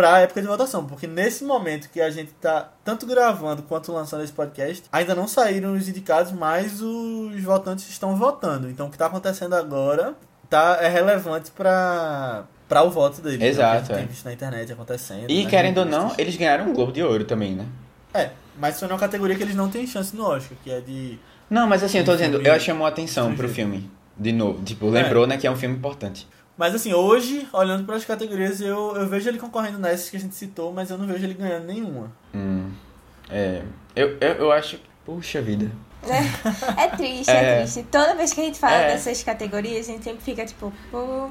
mais 0.00 0.12
pra 0.12 0.20
época 0.20 0.40
de 0.40 0.46
votação. 0.46 0.86
Porque 0.86 1.06
nesse 1.06 1.44
momento 1.44 1.90
que 1.90 2.00
a 2.00 2.10
gente 2.10 2.32
tá 2.40 2.70
tanto 2.84 3.06
gravando 3.06 3.62
quanto 3.62 3.92
lançando 3.92 4.24
esse 4.24 4.32
podcast, 4.32 4.84
ainda 4.90 5.14
não 5.14 5.28
saíram 5.28 5.74
os 5.74 5.88
indicados, 5.88 6.32
mas 6.32 6.80
os 6.80 7.42
votantes 7.42 7.88
estão 7.88 8.16
votando. 8.16 8.70
Então 8.70 8.86
o 8.86 8.90
que 8.90 8.98
tá 8.98 9.06
acontecendo 9.06 9.54
agora 9.54 10.14
tá, 10.48 10.78
é 10.80 10.88
relevante 10.88 11.50
pra, 11.50 12.44
pra 12.68 12.82
o 12.82 12.90
voto 12.90 13.20
deles. 13.20 13.38
né, 13.38 13.48
Exato, 13.48 13.92
a 13.92 13.96
é. 13.96 13.98
tem 13.98 14.06
visto 14.06 14.24
na 14.24 14.32
internet 14.32 14.72
acontecendo. 14.72 15.30
E 15.30 15.42
nas 15.42 15.50
querendo 15.50 15.78
ou 15.78 15.84
não, 15.84 16.12
eles 16.18 16.36
ganharam 16.36 16.70
um 16.70 16.72
Globo 16.72 16.92
de 16.92 17.02
Ouro 17.02 17.24
também, 17.24 17.54
né? 17.54 17.66
É, 18.12 18.30
mas 18.58 18.78
foi 18.78 18.88
numa 18.88 18.98
categoria 18.98 19.36
que 19.36 19.42
eles 19.42 19.54
não 19.54 19.68
têm 19.68 19.86
chance 19.86 20.16
no 20.16 20.24
Oscar, 20.24 20.56
que 20.64 20.70
é 20.70 20.80
de. 20.80 21.18
Não, 21.48 21.66
mas 21.66 21.82
assim, 21.82 21.98
eu 21.98 22.04
tô 22.04 22.12
dizendo, 22.12 22.40
eu 22.40 22.60
chamou 22.60 22.86
a 22.86 22.90
atenção 22.90 23.34
pro 23.34 23.48
filme, 23.48 23.90
de 24.16 24.32
novo. 24.32 24.62
Tipo, 24.62 24.88
lembrou, 24.88 25.26
né, 25.26 25.36
que 25.36 25.46
é 25.46 25.50
um 25.50 25.56
filme 25.56 25.76
importante. 25.76 26.26
Mas 26.56 26.74
assim, 26.74 26.92
hoje, 26.92 27.48
olhando 27.52 27.84
para 27.84 27.96
as 27.96 28.04
categorias, 28.04 28.60
eu, 28.60 28.94
eu 28.96 29.06
vejo 29.08 29.28
ele 29.28 29.38
concorrendo 29.38 29.78
nessas 29.78 30.10
que 30.10 30.16
a 30.16 30.20
gente 30.20 30.34
citou, 30.34 30.72
mas 30.72 30.90
eu 30.90 30.98
não 30.98 31.06
vejo 31.06 31.24
ele 31.24 31.34
ganhando 31.34 31.64
nenhuma. 31.66 32.12
Hum, 32.34 32.70
é, 33.30 33.62
eu, 33.96 34.16
eu, 34.20 34.32
eu 34.34 34.52
acho... 34.52 34.78
Puxa 35.06 35.40
vida. 35.40 35.70
É 36.76 36.88
triste, 36.88 37.30
é, 37.30 37.34
É. 37.34 37.58
triste. 37.60 37.82
Toda 37.90 38.14
vez 38.14 38.32
que 38.32 38.40
a 38.40 38.44
gente 38.44 38.58
fala 38.58 38.74
É. 38.74 38.88
dessas 38.88 39.22
categorias, 39.22 39.88
a 39.88 39.92
gente 39.92 40.04
sempre 40.04 40.22
fica 40.22 40.44
tipo, 40.44 40.72
pô. 40.90 41.30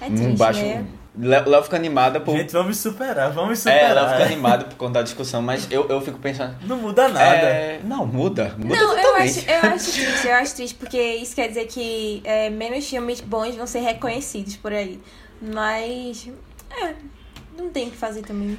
É 0.00 0.06
Um 0.06 0.14
triste, 0.14 0.36
baixo... 0.38 0.60
né? 0.62 0.86
Léo 1.20 1.48
Léo 1.48 1.62
fica 1.62 1.76
animada 1.76 2.20
por... 2.20 2.36
Gente, 2.36 2.52
vamos 2.52 2.76
superar, 2.76 3.30
vamos 3.32 3.66
É, 3.66 3.72
superar. 3.72 3.90
ela 3.90 4.10
fica 4.12 4.24
animada 4.24 4.64
por 4.66 4.76
conta 4.76 4.94
da 4.94 5.02
discussão, 5.02 5.42
mas 5.42 5.66
eu, 5.70 5.88
eu 5.88 6.00
fico 6.00 6.18
pensando... 6.18 6.54
Não 6.62 6.76
muda 6.76 7.08
nada. 7.08 7.24
É, 7.24 7.80
não, 7.84 8.06
muda. 8.06 8.54
Muda 8.56 8.76
Não, 8.76 8.92
eu 8.96 9.02
totalmente. 9.02 9.38
acho, 9.40 9.50
eu 9.50 9.70
acho 9.72 9.92
triste, 9.92 10.26
eu 10.28 10.34
acho 10.34 10.54
triste, 10.56 10.74
porque 10.76 11.00
isso 11.16 11.34
quer 11.34 11.48
dizer 11.48 11.66
que 11.66 12.20
é, 12.24 12.48
menos 12.50 12.88
filmes 12.88 13.20
bons 13.20 13.56
vão 13.56 13.66
ser 13.66 13.80
reconhecidos 13.80 14.56
por 14.56 14.72
aí. 14.72 15.00
Mas. 15.42 16.28
É, 16.70 16.94
não 17.56 17.68
tem 17.70 17.88
o 17.88 17.90
que 17.90 17.96
fazer 17.96 18.22
também. 18.22 18.58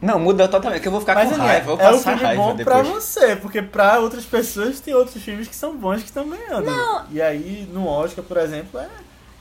Não, 0.00 0.18
muda 0.18 0.46
totalmente, 0.46 0.80
que 0.80 0.86
eu 0.86 0.92
vou 0.92 1.00
ficar 1.00 1.14
Mas 1.16 1.28
com 1.28 1.34
Aninha, 1.34 1.48
raiva, 1.48 1.72
eu 1.72 1.76
vou 1.76 1.84
é 1.84 1.88
um 1.88 1.92
passar 1.94 2.10
filme 2.12 2.22
raiva 2.24 2.42
bom 2.42 2.54
depois. 2.54 2.76
pra 2.78 2.82
você, 2.94 3.36
porque 3.36 3.60
pra 3.62 3.98
outras 3.98 4.24
pessoas 4.24 4.78
tem 4.78 4.94
outros 4.94 5.20
filmes 5.22 5.48
que 5.48 5.56
são 5.56 5.76
bons 5.76 6.02
que 6.02 6.08
estão 6.08 6.28
ganhando. 6.28 6.66
Não. 6.66 7.04
E 7.10 7.20
aí, 7.20 7.68
no 7.72 7.84
Oscar, 7.88 8.24
por 8.24 8.36
exemplo, 8.36 8.78
é 8.78 8.86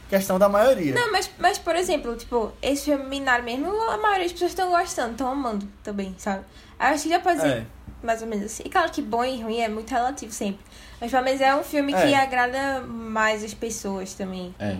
questão 0.09 0.39
da 0.39 0.47
maioria. 0.49 0.93
Não, 0.93 1.11
mas, 1.11 1.29
mas 1.37 1.57
por 1.57 1.75
exemplo, 1.75 2.15
tipo, 2.15 2.51
esse 2.61 2.85
filme 2.85 3.03
Minari 3.05 3.43
mesmo, 3.43 3.67
a 3.89 3.97
maioria 3.97 4.23
das 4.23 4.33
pessoas 4.33 4.51
estão 4.51 4.69
gostando, 4.71 5.11
estão 5.11 5.27
amando 5.31 5.67
também, 5.83 6.15
sabe? 6.17 6.43
Eu 6.79 6.85
acho 6.87 7.03
que 7.03 7.09
já 7.09 7.19
pode 7.19 7.41
ser 7.41 7.47
É. 7.47 7.65
mais 8.03 8.21
ou 8.21 8.27
menos 8.27 8.45
assim. 8.45 8.63
E 8.65 8.69
claro 8.69 8.91
que 8.91 9.01
bom 9.01 9.23
e 9.25 9.41
ruim 9.41 9.59
é 9.59 9.67
muito 9.67 9.89
relativo 9.91 10.31
sempre. 10.31 10.59
Mas 11.01 11.11
pelo 11.11 11.23
menos 11.23 11.41
é 11.41 11.55
um 11.55 11.63
filme 11.63 11.93
que 11.93 11.99
É. 12.13 12.15
agrada 12.17 12.81
mais 12.81 13.43
as 13.43 13.53
pessoas 13.53 14.13
também. 14.13 14.53
É. 14.59 14.77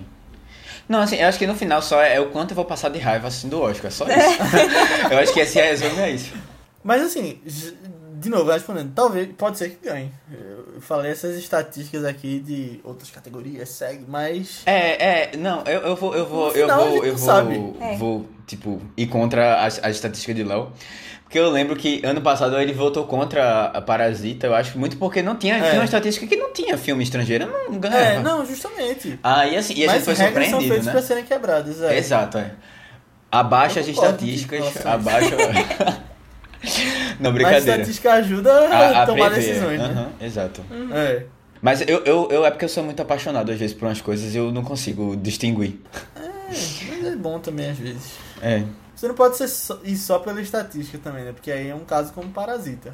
Não, 0.88 1.02
assim, 1.02 1.18
eu 1.18 1.28
acho 1.28 1.38
que 1.38 1.46
no 1.46 1.56
final 1.56 1.82
só 1.82 2.02
é 2.02 2.20
o 2.20 2.30
quanto 2.30 2.52
eu 2.52 2.56
vou 2.56 2.64
passar 2.66 2.90
de 2.90 2.98
raiva 3.00 3.28
assistindo 3.28 3.58
o 3.58 3.62
Oscar, 3.62 3.92
só 3.92 4.06
isso. 4.06 4.16
eu 5.12 5.18
acho 5.20 5.34
que 5.34 5.40
esse 5.42 5.60
resumo 5.60 6.00
é 6.00 6.12
isso. 6.12 6.34
Mas 6.84 7.02
assim, 7.02 7.42
de 8.20 8.30
novo, 8.30 8.52
respondendo, 8.52 8.92
talvez, 8.96 9.30
pode 9.38 9.58
ser 9.58 9.70
que 9.70 9.88
ganhe. 9.88 10.12
Eu 10.32 10.82
falei 10.82 11.12
essas 11.12 11.38
estatísticas 11.38 12.04
aqui 12.04 12.40
de 12.40 12.80
outras 12.84 13.12
categorias, 13.12 13.70
segue, 13.70 14.06
mas. 14.08 14.64
É, 14.66 15.32
é, 15.32 15.38
não, 15.38 15.62
eu, 15.66 15.82
eu 15.82 15.96
vou, 15.96 16.16
eu 16.16 16.26
vou, 16.26 16.52
eu 16.52 16.68
vou, 16.68 16.92
gente 16.94 17.08
eu 17.08 17.16
vou. 17.16 17.78
É. 17.80 17.96
vou, 17.98 18.26
tipo, 18.48 18.82
ir 18.96 19.08
contra 19.08 19.64
as, 19.64 19.80
as 19.84 19.96
estatísticas 19.96 20.36
de 20.36 20.44
Léo. 20.44 20.72
Porque 21.24 21.38
eu 21.38 21.50
lembro 21.50 21.76
que 21.76 22.02
ano 22.06 22.22
passado 22.22 22.58
ele 22.58 22.72
votou 22.72 23.06
contra 23.06 23.66
a 23.66 23.82
Parasita, 23.82 24.48
eu 24.48 24.56
acho, 24.56 24.80
muito 24.80 24.96
porque 24.96 25.22
não 25.22 25.36
tinha, 25.36 25.58
É. 25.58 25.62
tinha 25.70 25.74
uma 25.74 25.86
estatística 25.86 26.26
que 26.26 26.38
não 26.38 26.54
tinha 26.54 26.78
filme 26.78 27.04
estrangeiro, 27.04 27.48
não, 27.48 27.74
não 27.74 27.80
ganhava. 27.80 28.02
É, 28.02 28.20
não, 28.20 28.46
justamente. 28.46 29.20
Aí 29.22 29.58
assim, 29.58 29.74
e 29.74 29.86
a 29.86 29.92
gente 29.92 30.06
mas 30.06 30.06
foi 30.06 30.14
regras 30.14 30.50
são 30.50 30.60
surpreendido, 30.62 30.70
feitas 30.70 30.86
né? 30.86 30.92
pra 30.94 31.02
serem 31.02 31.26
quebradas, 31.26 31.82
é. 31.82 31.98
Exato, 31.98 32.38
é. 32.38 32.52
Abaixa 33.30 33.82
as 33.82 33.88
estatísticas, 33.88 34.86
abaixa... 34.86 35.36
não, 37.20 37.32
Mas 37.32 37.34
brincadeira. 37.34 37.72
estatística 37.82 38.14
ajuda 38.14 38.52
a, 38.70 38.78
A, 39.00 39.04
a 39.04 39.06
tomar 39.06 39.32
prever, 39.32 39.48
decisões, 39.48 39.80
né? 39.80 39.86
aham, 39.86 40.10
exato. 40.26 40.62
É. 40.94 41.24
Mas 41.62 41.82
eu, 41.82 42.04
eu, 42.06 42.28
eu, 42.32 42.46
é 42.46 42.52
porque 42.52 42.66
eu 42.66 42.70
sou 42.70 42.84
muito 42.84 43.02
apaixonado 43.02 43.52
às 43.52 43.58
vezes 43.60 43.76
por 43.76 43.88
umas 43.88 44.02
coisas 44.02 44.34
e 44.34 44.38
eu 44.38 44.52
não 44.52 44.64
consigo 44.64 45.16
distinguir. 45.16 45.80
Mas 46.48 47.06
é 47.06 47.16
bom 47.16 47.40
também 47.40 47.70
às 47.70 47.78
vezes. 47.78 48.12
É. 48.42 48.64
Você 48.96 49.08
não 49.08 49.16
pode 49.16 49.38
ser 49.38 49.48
só, 49.48 49.80
ir 49.84 49.96
só 49.98 50.20
pela 50.20 50.42
estatística 50.42 50.98
também, 50.98 51.24
né? 51.24 51.32
Porque 51.32 51.52
aí 51.52 51.68
é 51.70 51.76
um 51.76 51.86
caso 51.86 52.14
como 52.14 52.30
parasita. 52.30 52.94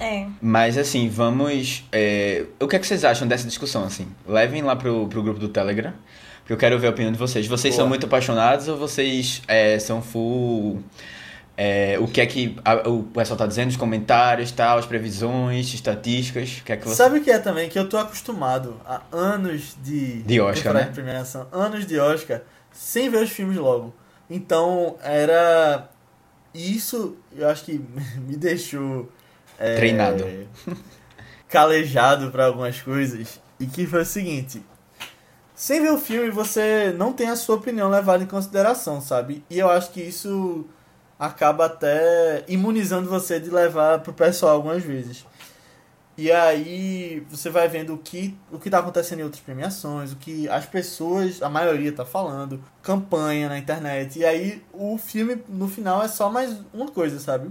É. 0.00 0.26
Mas 0.40 0.76
assim, 0.76 1.08
vamos. 1.08 1.84
é, 1.92 2.44
O 2.60 2.66
que 2.66 2.74
é 2.76 2.78
que 2.78 2.86
vocês 2.86 3.04
acham 3.04 3.28
dessa 3.28 3.46
discussão, 3.46 3.84
assim? 3.84 4.08
Levem 4.26 4.62
lá 4.62 4.74
pro, 4.74 5.06
pro 5.06 5.22
grupo 5.22 5.38
do 5.38 5.48
Telegram, 5.48 5.92
porque 6.40 6.52
eu 6.52 6.56
quero 6.56 6.78
ver 6.78 6.88
a 6.88 6.90
opinião 6.90 7.12
de 7.12 7.18
vocês. 7.18 7.46
Vocês 7.46 7.74
Boa. 7.74 7.82
são 7.82 7.88
muito 7.88 8.06
apaixonados 8.06 8.66
ou 8.66 8.76
vocês 8.76 9.42
é, 9.46 9.78
são 9.78 10.02
full. 10.02 10.82
É, 11.56 11.96
o 12.00 12.06
que 12.08 12.20
é 12.20 12.26
que 12.26 12.56
a- 12.64 12.88
o 12.88 13.04
pessoal 13.04 13.36
tá 13.38 13.46
dizendo, 13.46 13.68
os 13.70 13.76
comentários, 13.76 14.50
tal, 14.50 14.78
as 14.78 14.86
previsões, 14.86 15.72
estatísticas, 15.72 16.58
o 16.60 16.64
que 16.64 16.72
é 16.72 16.76
que 16.76 16.88
você. 16.88 16.96
Sabe 16.96 17.18
o 17.18 17.22
que 17.22 17.30
é 17.30 17.38
também? 17.38 17.68
Que 17.68 17.78
eu 17.78 17.88
tô 17.88 17.96
acostumado 17.96 18.80
a 18.84 19.00
anos 19.12 19.76
de... 19.82 20.22
De 20.22 20.40
Oscar, 20.40 20.74
né? 20.74 20.90
premiação, 20.92 21.46
anos 21.52 21.86
de 21.86 21.98
Oscar, 21.98 22.42
sem 22.72 23.08
ver 23.08 23.22
os 23.22 23.30
filmes 23.30 23.56
logo. 23.56 23.94
Então, 24.28 24.96
era... 25.02 25.88
Isso, 26.52 27.16
eu 27.36 27.48
acho 27.48 27.64
que 27.64 27.80
me 28.26 28.36
deixou... 28.36 29.08
é, 29.58 29.76
Treinado. 29.76 30.24
calejado 31.48 32.30
pra 32.30 32.46
algumas 32.46 32.80
coisas. 32.80 33.40
E 33.60 33.66
que 33.66 33.86
foi 33.86 34.02
o 34.02 34.06
seguinte... 34.06 34.62
Sem 35.56 35.80
ver 35.80 35.92
o 35.92 35.98
filme, 35.98 36.30
você 36.32 36.92
não 36.98 37.12
tem 37.12 37.28
a 37.30 37.36
sua 37.36 37.54
opinião 37.54 37.88
levada 37.88 38.24
em 38.24 38.26
consideração, 38.26 39.00
sabe? 39.00 39.44
E 39.48 39.56
eu 39.56 39.70
acho 39.70 39.92
que 39.92 40.00
isso 40.02 40.66
acaba 41.18 41.66
até 41.66 42.44
imunizando 42.48 43.08
você 43.08 43.38
de 43.40 43.50
levar 43.50 44.00
pro 44.00 44.12
pessoal 44.12 44.56
algumas 44.56 44.82
vezes. 44.82 45.24
E 46.16 46.30
aí 46.30 47.26
você 47.28 47.50
vai 47.50 47.66
vendo 47.66 47.94
o 47.94 47.98
que 47.98 48.38
o 48.52 48.58
que 48.58 48.70
tá 48.70 48.78
acontecendo 48.78 49.20
em 49.20 49.24
outras 49.24 49.42
premiações, 49.42 50.12
o 50.12 50.16
que 50.16 50.48
as 50.48 50.64
pessoas, 50.64 51.42
a 51.42 51.48
maioria 51.48 51.92
tá 51.92 52.04
falando, 52.04 52.62
campanha 52.82 53.48
na 53.48 53.58
internet. 53.58 54.20
E 54.20 54.24
aí 54.24 54.62
o 54.72 54.96
filme 54.96 55.42
no 55.48 55.66
final 55.68 56.02
é 56.02 56.08
só 56.08 56.30
mais 56.30 56.56
uma 56.72 56.86
coisa, 56.88 57.18
sabe? 57.18 57.50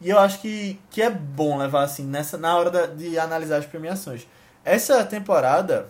E 0.00 0.10
eu 0.10 0.18
acho 0.18 0.40
que, 0.40 0.78
que 0.90 1.00
é 1.02 1.10
bom 1.10 1.56
levar 1.56 1.84
assim 1.84 2.04
nessa 2.04 2.36
na 2.36 2.56
hora 2.56 2.70
da, 2.70 2.86
de 2.86 3.16
analisar 3.18 3.58
as 3.58 3.66
premiações. 3.66 4.26
Essa 4.64 5.04
temporada 5.04 5.88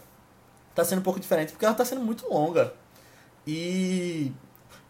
tá 0.74 0.84
sendo 0.84 0.98
um 0.98 1.02
pouco 1.02 1.20
diferente 1.20 1.52
porque 1.52 1.64
ela 1.64 1.74
tá 1.74 1.84
sendo 1.86 2.02
muito 2.02 2.28
longa. 2.28 2.74
E 3.46 4.30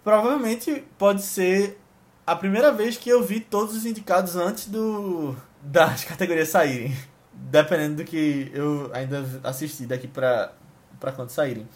provavelmente 0.02 0.84
pode 0.98 1.22
ser 1.22 1.78
a 2.26 2.34
primeira 2.36 2.72
vez 2.72 2.96
que 2.96 3.08
eu 3.08 3.22
vi 3.22 3.40
todos 3.40 3.74
os 3.74 3.86
indicados 3.86 4.36
antes 4.36 4.66
do 4.66 5.36
das 5.62 6.04
categorias 6.04 6.48
saírem. 6.48 6.96
Dependendo 7.32 7.96
do 7.96 8.04
que 8.04 8.50
eu 8.54 8.90
ainda 8.92 9.24
assisti 9.42 9.86
daqui 9.86 10.06
pra, 10.06 10.52
pra 11.00 11.12
quando 11.12 11.30
saírem. 11.30 11.68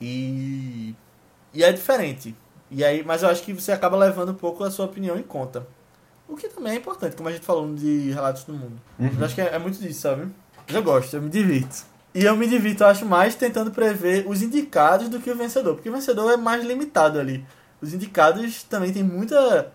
E. 0.00 0.94
E 1.54 1.62
é 1.62 1.72
diferente. 1.72 2.34
E 2.70 2.84
aí, 2.84 3.04
mas 3.04 3.22
eu 3.22 3.28
acho 3.28 3.42
que 3.42 3.52
você 3.52 3.72
acaba 3.72 3.96
levando 3.96 4.30
um 4.30 4.34
pouco 4.34 4.64
a 4.64 4.70
sua 4.70 4.86
opinião 4.86 5.16
em 5.16 5.22
conta. 5.22 5.66
O 6.28 6.36
que 6.36 6.48
também 6.48 6.72
é 6.72 6.76
importante, 6.76 7.14
como 7.14 7.28
a 7.28 7.32
gente 7.32 7.44
falou 7.44 7.72
de 7.72 8.10
Relatos 8.10 8.44
do 8.44 8.52
Mundo. 8.52 8.80
Uhum. 8.98 9.10
Eu 9.18 9.24
acho 9.24 9.34
que 9.34 9.40
é, 9.40 9.54
é 9.54 9.58
muito 9.58 9.78
disso, 9.78 10.00
sabe? 10.00 10.28
Mas 10.66 10.74
eu 10.74 10.82
gosto, 10.82 11.14
eu 11.14 11.22
me 11.22 11.30
divirto. 11.30 11.84
E 12.12 12.24
eu 12.24 12.36
me 12.36 12.48
divirto, 12.48 12.82
eu 12.82 12.88
acho, 12.88 13.06
mais 13.06 13.36
tentando 13.36 13.70
prever 13.70 14.26
os 14.26 14.42
indicados 14.42 15.08
do 15.08 15.20
que 15.20 15.30
o 15.30 15.36
vencedor. 15.36 15.74
Porque 15.74 15.88
o 15.88 15.92
vencedor 15.92 16.32
é 16.32 16.36
mais 16.36 16.64
limitado 16.64 17.20
ali. 17.20 17.46
Os 17.80 17.94
indicados 17.94 18.64
também 18.64 18.92
tem 18.92 19.04
muita, 19.04 19.72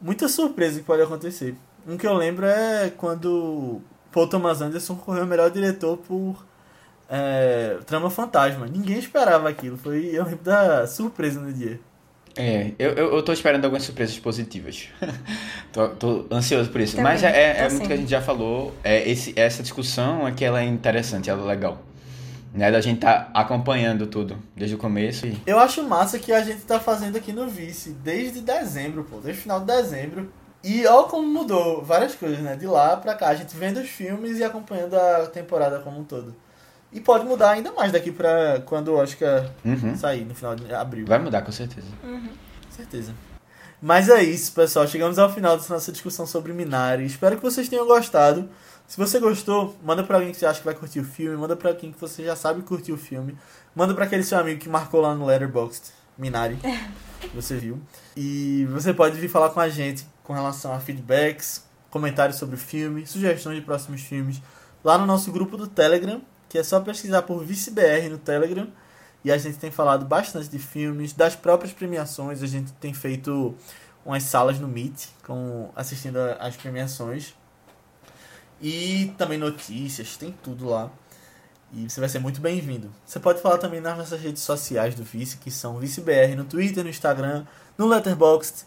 muita 0.00 0.28
surpresa 0.28 0.80
que 0.80 0.86
pode 0.86 1.02
acontecer. 1.02 1.54
Um 1.86 1.96
que 1.96 2.06
eu 2.06 2.14
lembro 2.14 2.46
é 2.46 2.90
quando 2.96 3.80
Paul 4.12 4.26
Thomas 4.26 4.60
Anderson 4.60 4.96
correu 4.96 5.24
o 5.24 5.26
melhor 5.26 5.50
diretor 5.50 5.96
por 5.96 6.44
é, 7.08 7.78
Trama 7.86 8.10
Fantasma. 8.10 8.66
Ninguém 8.66 8.98
esperava 8.98 9.48
aquilo. 9.48 9.76
Foi, 9.76 10.10
eu 10.12 10.24
lembro 10.24 10.44
da 10.44 10.86
surpresa 10.86 11.40
no 11.40 11.52
dia. 11.52 11.80
É, 12.36 12.72
eu, 12.78 12.90
eu, 12.92 13.14
eu 13.14 13.22
tô 13.22 13.32
esperando 13.32 13.64
algumas 13.64 13.82
surpresas 13.82 14.16
positivas. 14.18 14.88
tô, 15.72 15.88
tô 15.88 16.26
ansioso 16.30 16.70
por 16.70 16.80
isso. 16.80 16.96
Também, 16.96 17.12
Mas 17.12 17.24
é, 17.24 17.28
é, 17.28 17.58
é 17.58 17.68
muito 17.68 17.86
que 17.86 17.92
a 17.92 17.96
gente 17.96 18.10
já 18.10 18.22
falou. 18.22 18.72
É, 18.84 19.08
esse, 19.08 19.32
essa 19.36 19.62
discussão 19.62 20.26
é 20.26 20.32
que 20.32 20.44
ela 20.44 20.60
é 20.60 20.64
interessante, 20.64 21.28
ela 21.28 21.42
é 21.42 21.46
legal. 21.46 21.82
Né, 22.52 22.70
da 22.72 22.80
gente 22.80 22.98
tá 23.00 23.30
acompanhando 23.32 24.06
tudo 24.08 24.36
desde 24.56 24.74
o 24.74 24.78
começo 24.78 25.24
e. 25.26 25.40
Eu 25.46 25.58
acho 25.60 25.84
massa 25.84 26.18
que 26.18 26.32
a 26.32 26.42
gente 26.42 26.62
tá 26.62 26.80
fazendo 26.80 27.16
aqui 27.16 27.32
no 27.32 27.46
Vice 27.48 27.90
desde 27.90 28.40
dezembro, 28.40 29.04
pô, 29.04 29.18
desde 29.18 29.38
o 29.40 29.42
final 29.42 29.60
de 29.60 29.66
dezembro. 29.66 30.32
E 30.62 30.84
ó 30.86 31.04
como 31.04 31.26
mudou 31.26 31.82
várias 31.82 32.14
coisas, 32.14 32.40
né? 32.40 32.56
De 32.56 32.66
lá 32.66 32.96
pra 32.96 33.14
cá, 33.14 33.28
a 33.28 33.34
gente 33.34 33.56
vendo 33.56 33.78
os 33.78 33.88
filmes 33.88 34.38
e 34.38 34.44
acompanhando 34.44 34.94
a 34.94 35.26
temporada 35.26 35.78
como 35.78 36.00
um 36.00 36.04
todo. 36.04 36.34
E 36.92 37.00
pode 37.00 37.24
mudar 37.24 37.50
ainda 37.52 37.70
mais 37.72 37.92
daqui 37.92 38.10
pra 38.10 38.60
quando 38.66 38.88
o 38.88 38.96
Oscar 38.96 39.48
Uhum. 39.64 39.96
sair, 39.96 40.24
no 40.24 40.34
final 40.34 40.56
de 40.56 40.74
abril. 40.74 41.06
Vai 41.06 41.20
mudar, 41.20 41.42
com 41.42 41.52
certeza. 41.52 41.86
certeza. 42.68 43.14
Mas 43.80 44.08
é 44.08 44.22
isso, 44.22 44.52
pessoal. 44.52 44.86
Chegamos 44.86 45.18
ao 45.18 45.32
final 45.32 45.56
dessa 45.56 45.72
nossa 45.72 45.90
discussão 45.92 46.26
sobre 46.26 46.52
Minari. 46.52 47.06
Espero 47.06 47.36
que 47.36 47.42
vocês 47.42 47.68
tenham 47.68 47.86
gostado. 47.86 48.48
Se 48.90 48.96
você 48.96 49.20
gostou, 49.20 49.76
manda 49.84 50.02
pra 50.02 50.16
alguém 50.16 50.32
que 50.32 50.36
você 50.36 50.44
acha 50.44 50.58
que 50.58 50.64
vai 50.64 50.74
curtir 50.74 50.98
o 50.98 51.04
filme. 51.04 51.36
Manda 51.36 51.54
pra 51.54 51.70
alguém 51.70 51.92
que 51.92 52.00
você 52.00 52.24
já 52.24 52.34
sabe 52.34 52.60
curtir 52.62 52.90
o 52.90 52.96
filme. 52.96 53.38
Manda 53.72 53.94
pra 53.94 54.04
aquele 54.04 54.24
seu 54.24 54.36
amigo 54.36 54.58
que 54.58 54.68
marcou 54.68 55.00
lá 55.00 55.14
no 55.14 55.26
Letterboxd, 55.26 55.92
Minari, 56.18 56.58
que 57.20 57.28
você 57.32 57.56
viu. 57.56 57.80
E 58.16 58.66
você 58.68 58.92
pode 58.92 59.16
vir 59.16 59.28
falar 59.28 59.50
com 59.50 59.60
a 59.60 59.68
gente 59.68 60.04
com 60.24 60.32
relação 60.32 60.72
a 60.72 60.80
feedbacks, 60.80 61.64
comentários 61.88 62.36
sobre 62.36 62.56
o 62.56 62.58
filme, 62.58 63.06
sugestões 63.06 63.58
de 63.58 63.62
próximos 63.62 64.00
filmes, 64.00 64.42
lá 64.82 64.98
no 64.98 65.06
nosso 65.06 65.30
grupo 65.30 65.56
do 65.56 65.68
Telegram, 65.68 66.20
que 66.48 66.58
é 66.58 66.62
só 66.64 66.80
pesquisar 66.80 67.22
por 67.22 67.44
ViceBR 67.44 68.08
no 68.10 68.18
Telegram. 68.18 68.66
E 69.24 69.30
a 69.30 69.38
gente 69.38 69.56
tem 69.56 69.70
falado 69.70 70.04
bastante 70.04 70.48
de 70.48 70.58
filmes, 70.58 71.12
das 71.12 71.36
próprias 71.36 71.72
premiações. 71.72 72.42
A 72.42 72.46
gente 72.48 72.72
tem 72.72 72.92
feito 72.92 73.54
umas 74.04 74.24
salas 74.24 74.58
no 74.58 74.66
Meet, 74.66 75.10
com, 75.24 75.70
assistindo 75.76 76.16
às 76.40 76.56
premiações. 76.56 77.38
E 78.60 79.12
também 79.16 79.38
notícias, 79.38 80.16
tem 80.16 80.34
tudo 80.42 80.68
lá. 80.68 80.90
E 81.72 81.88
você 81.88 82.00
vai 82.00 82.08
ser 82.08 82.18
muito 82.18 82.40
bem-vindo. 82.40 82.90
Você 83.06 83.20
pode 83.20 83.40
falar 83.40 83.58
também 83.58 83.80
nas 83.80 83.96
nossas 83.96 84.20
redes 84.20 84.42
sociais 84.42 84.94
do 84.94 85.04
Vice, 85.04 85.36
que 85.36 85.50
são 85.50 85.78
ViceBR 85.78 86.34
no 86.36 86.44
Twitter, 86.44 86.82
no 86.82 86.90
Instagram, 86.90 87.44
no 87.78 87.86
Letterboxd, 87.86 88.64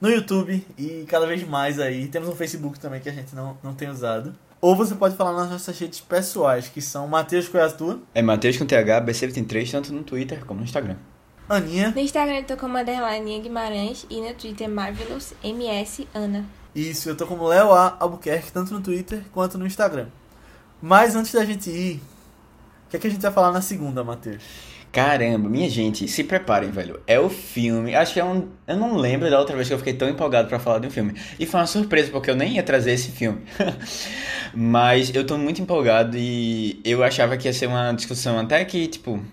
no 0.00 0.08
YouTube 0.08 0.66
e 0.78 1.04
cada 1.06 1.26
vez 1.26 1.46
mais 1.46 1.78
aí. 1.78 2.08
Temos 2.08 2.28
um 2.28 2.34
Facebook 2.34 2.78
também 2.80 3.00
que 3.00 3.08
a 3.08 3.12
gente 3.12 3.34
não, 3.34 3.58
não 3.62 3.74
tem 3.74 3.90
usado. 3.90 4.34
Ou 4.60 4.74
você 4.74 4.94
pode 4.94 5.16
falar 5.16 5.32
nas 5.32 5.50
nossas 5.50 5.78
redes 5.78 6.00
pessoais, 6.00 6.68
que 6.68 6.80
são 6.80 7.06
Matheus 7.06 7.46
qual 7.46 7.62
é 7.62 7.66
a 7.66 7.70
tua? 7.70 8.00
É 8.14 8.22
Matheus 8.22 8.56
com 8.56 8.64
TH, 8.64 9.04
BC23, 9.04 9.70
tanto 9.70 9.92
no 9.92 10.02
Twitter 10.02 10.44
como 10.46 10.60
no 10.60 10.64
Instagram. 10.64 10.96
Aninha. 11.48 11.90
No 11.90 12.00
Instagram 12.00 12.38
eu 12.38 12.44
tô 12.44 12.56
como 12.56 12.76
Guimarães 13.42 14.06
e 14.10 14.20
no 14.20 14.34
Twitter 14.34 14.68
Marvelous 14.68 15.34
MS 15.44 16.08
Ana. 16.12 16.44
Isso, 16.76 17.08
eu 17.08 17.16
tô 17.16 17.26
como 17.26 17.46
Léo 17.46 17.72
A. 17.72 17.96
Albuquerque, 17.98 18.52
tanto 18.52 18.74
no 18.74 18.82
Twitter 18.82 19.22
quanto 19.32 19.56
no 19.56 19.66
Instagram. 19.66 20.08
Mas 20.82 21.16
antes 21.16 21.32
da 21.32 21.42
gente 21.42 21.70
ir, 21.70 22.02
o 22.86 22.90
que, 22.90 22.98
é 22.98 23.00
que 23.00 23.06
a 23.06 23.10
gente 23.10 23.22
vai 23.22 23.32
falar 23.32 23.50
na 23.50 23.62
segunda, 23.62 24.04
Matheus? 24.04 24.42
Caramba, 24.92 25.48
minha 25.48 25.70
gente, 25.70 26.06
se 26.06 26.22
preparem, 26.22 26.70
velho. 26.70 27.00
É 27.06 27.18
o 27.18 27.30
filme. 27.30 27.94
Acho 27.94 28.12
que 28.12 28.20
é 28.20 28.24
um. 28.24 28.48
Eu 28.66 28.76
não 28.76 28.94
lembro 28.94 29.30
da 29.30 29.38
outra 29.38 29.56
vez 29.56 29.68
que 29.68 29.72
eu 29.72 29.78
fiquei 29.78 29.94
tão 29.94 30.06
empolgado 30.06 30.48
pra 30.48 30.58
falar 30.58 30.78
de 30.78 30.86
um 30.86 30.90
filme. 30.90 31.14
E 31.40 31.46
foi 31.46 31.60
uma 31.60 31.66
surpresa, 31.66 32.10
porque 32.10 32.30
eu 32.30 32.36
nem 32.36 32.56
ia 32.56 32.62
trazer 32.62 32.92
esse 32.92 33.10
filme. 33.10 33.40
Mas 34.54 35.14
eu 35.14 35.26
tô 35.26 35.38
muito 35.38 35.62
empolgado 35.62 36.14
e 36.18 36.78
eu 36.84 37.02
achava 37.02 37.38
que 37.38 37.48
ia 37.48 37.54
ser 37.54 37.68
uma 37.68 37.92
discussão 37.92 38.38
até 38.38 38.62
que, 38.66 38.86
tipo, 38.86 39.24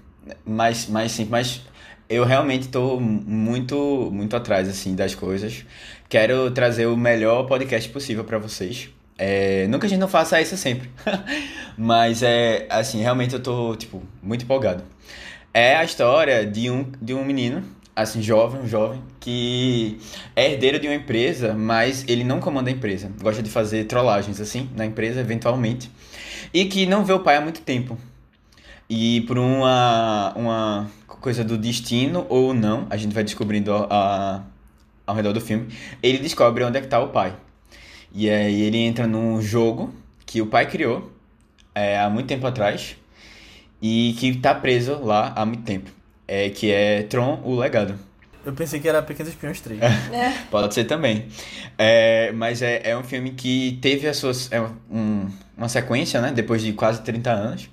mais, 0.46 0.88
mais 0.88 1.12
simples. 1.12 1.30
Mas 1.30 1.62
eu 2.10 2.24
realmente 2.24 2.68
tô 2.68 3.00
muito, 3.00 4.10
muito 4.12 4.36
atrás, 4.36 4.70
assim, 4.70 4.96
das 4.96 5.14
coisas. 5.16 5.66
Quero 6.14 6.52
trazer 6.52 6.86
o 6.86 6.96
melhor 6.96 7.48
podcast 7.48 7.90
possível 7.90 8.24
pra 8.24 8.38
vocês. 8.38 8.88
É, 9.18 9.66
nunca 9.66 9.88
a 9.88 9.90
gente 9.90 9.98
não 10.00 10.08
faça 10.08 10.40
isso 10.40 10.56
sempre. 10.56 10.88
Mas 11.76 12.22
é, 12.22 12.68
assim, 12.70 13.02
realmente 13.02 13.34
eu 13.34 13.42
tô, 13.42 13.76
tipo, 13.76 14.00
muito 14.22 14.44
empolgado. 14.44 14.84
É 15.52 15.76
a 15.76 15.84
história 15.84 16.46
de 16.46 16.70
um, 16.70 16.86
de 17.02 17.16
um 17.16 17.26
menino, 17.26 17.64
assim, 17.96 18.22
jovem, 18.22 18.62
um 18.62 18.68
jovem, 18.68 19.02
que 19.20 19.98
é 20.36 20.52
herdeiro 20.52 20.80
de 20.80 20.88
uma 20.88 20.94
empresa, 20.94 21.56
mas 21.56 22.06
ele 22.08 22.24
não 22.24 22.40
comanda 22.40 22.70
a 22.70 22.74
empresa. 22.74 23.12
Gosta 23.20 23.42
de 23.42 23.50
fazer 23.50 23.86
trollagens, 23.86 24.40
assim, 24.40 24.70
na 24.76 24.86
empresa, 24.86 25.20
eventualmente. 25.20 25.90
E 26.54 26.66
que 26.66 26.86
não 26.86 27.04
vê 27.04 27.14
o 27.14 27.22
pai 27.22 27.38
há 27.38 27.42
muito 27.42 27.62
tempo. 27.62 27.98
E 28.88 29.22
por 29.22 29.40
uma, 29.40 30.32
uma 30.36 30.92
coisa 31.08 31.44
do 31.44 31.58
destino 31.58 32.28
ou 32.30 32.54
não, 32.54 32.86
a 32.92 32.98
gente 32.98 33.16
vai 33.16 33.24
descobrindo 33.24 33.74
a, 33.74 33.88
a- 33.90 34.53
ao 35.06 35.16
redor 35.16 35.34
do 35.34 35.42
filme, 35.42 35.68
ele 36.02 36.18
descobre 36.20 36.64
onde 36.64 36.78
é 36.78 36.82
que 36.82 36.88
tá 36.88 37.00
o 37.00 37.10
pai. 37.10 37.36
E 38.14 38.30
aí 38.30 38.62
ele 38.62 38.78
entra 38.78 39.08
num 39.08 39.42
jogo 39.42 39.94
que 40.26 40.42
o 40.42 40.46
pai 40.48 40.70
criou 40.70 41.12
é, 41.74 42.00
há 42.00 42.10
muito 42.10 42.28
tempo 42.28 42.46
atrás 42.46 42.96
e 43.82 44.16
que 44.20 44.38
tá 44.38 44.54
preso 44.54 45.00
lá 45.04 45.34
há 45.36 45.46
muito 45.46 45.64
tempo. 45.64 45.90
É, 46.28 46.50
que 46.50 46.72
é 46.72 47.04
Tron, 47.04 47.42
o 47.44 47.56
Legado. 47.56 47.96
Eu 48.46 48.54
pensei 48.54 48.80
que 48.80 48.88
era 48.88 49.02
Pequenos 49.02 49.32
Espiões 49.32 49.60
3. 49.62 49.80
Pode 50.52 50.74
ser 50.74 50.84
também. 50.86 51.26
É, 51.78 52.32
mas 52.34 52.62
é, 52.62 52.82
é 52.92 52.98
um 52.98 53.04
filme 53.04 53.32
que 53.32 53.78
teve 53.82 54.08
as 54.08 54.18
suas, 54.18 54.52
é 54.52 54.62
um- 54.92 55.28
uma 55.58 55.70
sequência, 55.70 56.20
né? 56.22 56.32
Depois 56.32 56.62
de 56.62 56.74
quase 56.74 57.02
30 57.02 57.32
anos. 57.32 57.70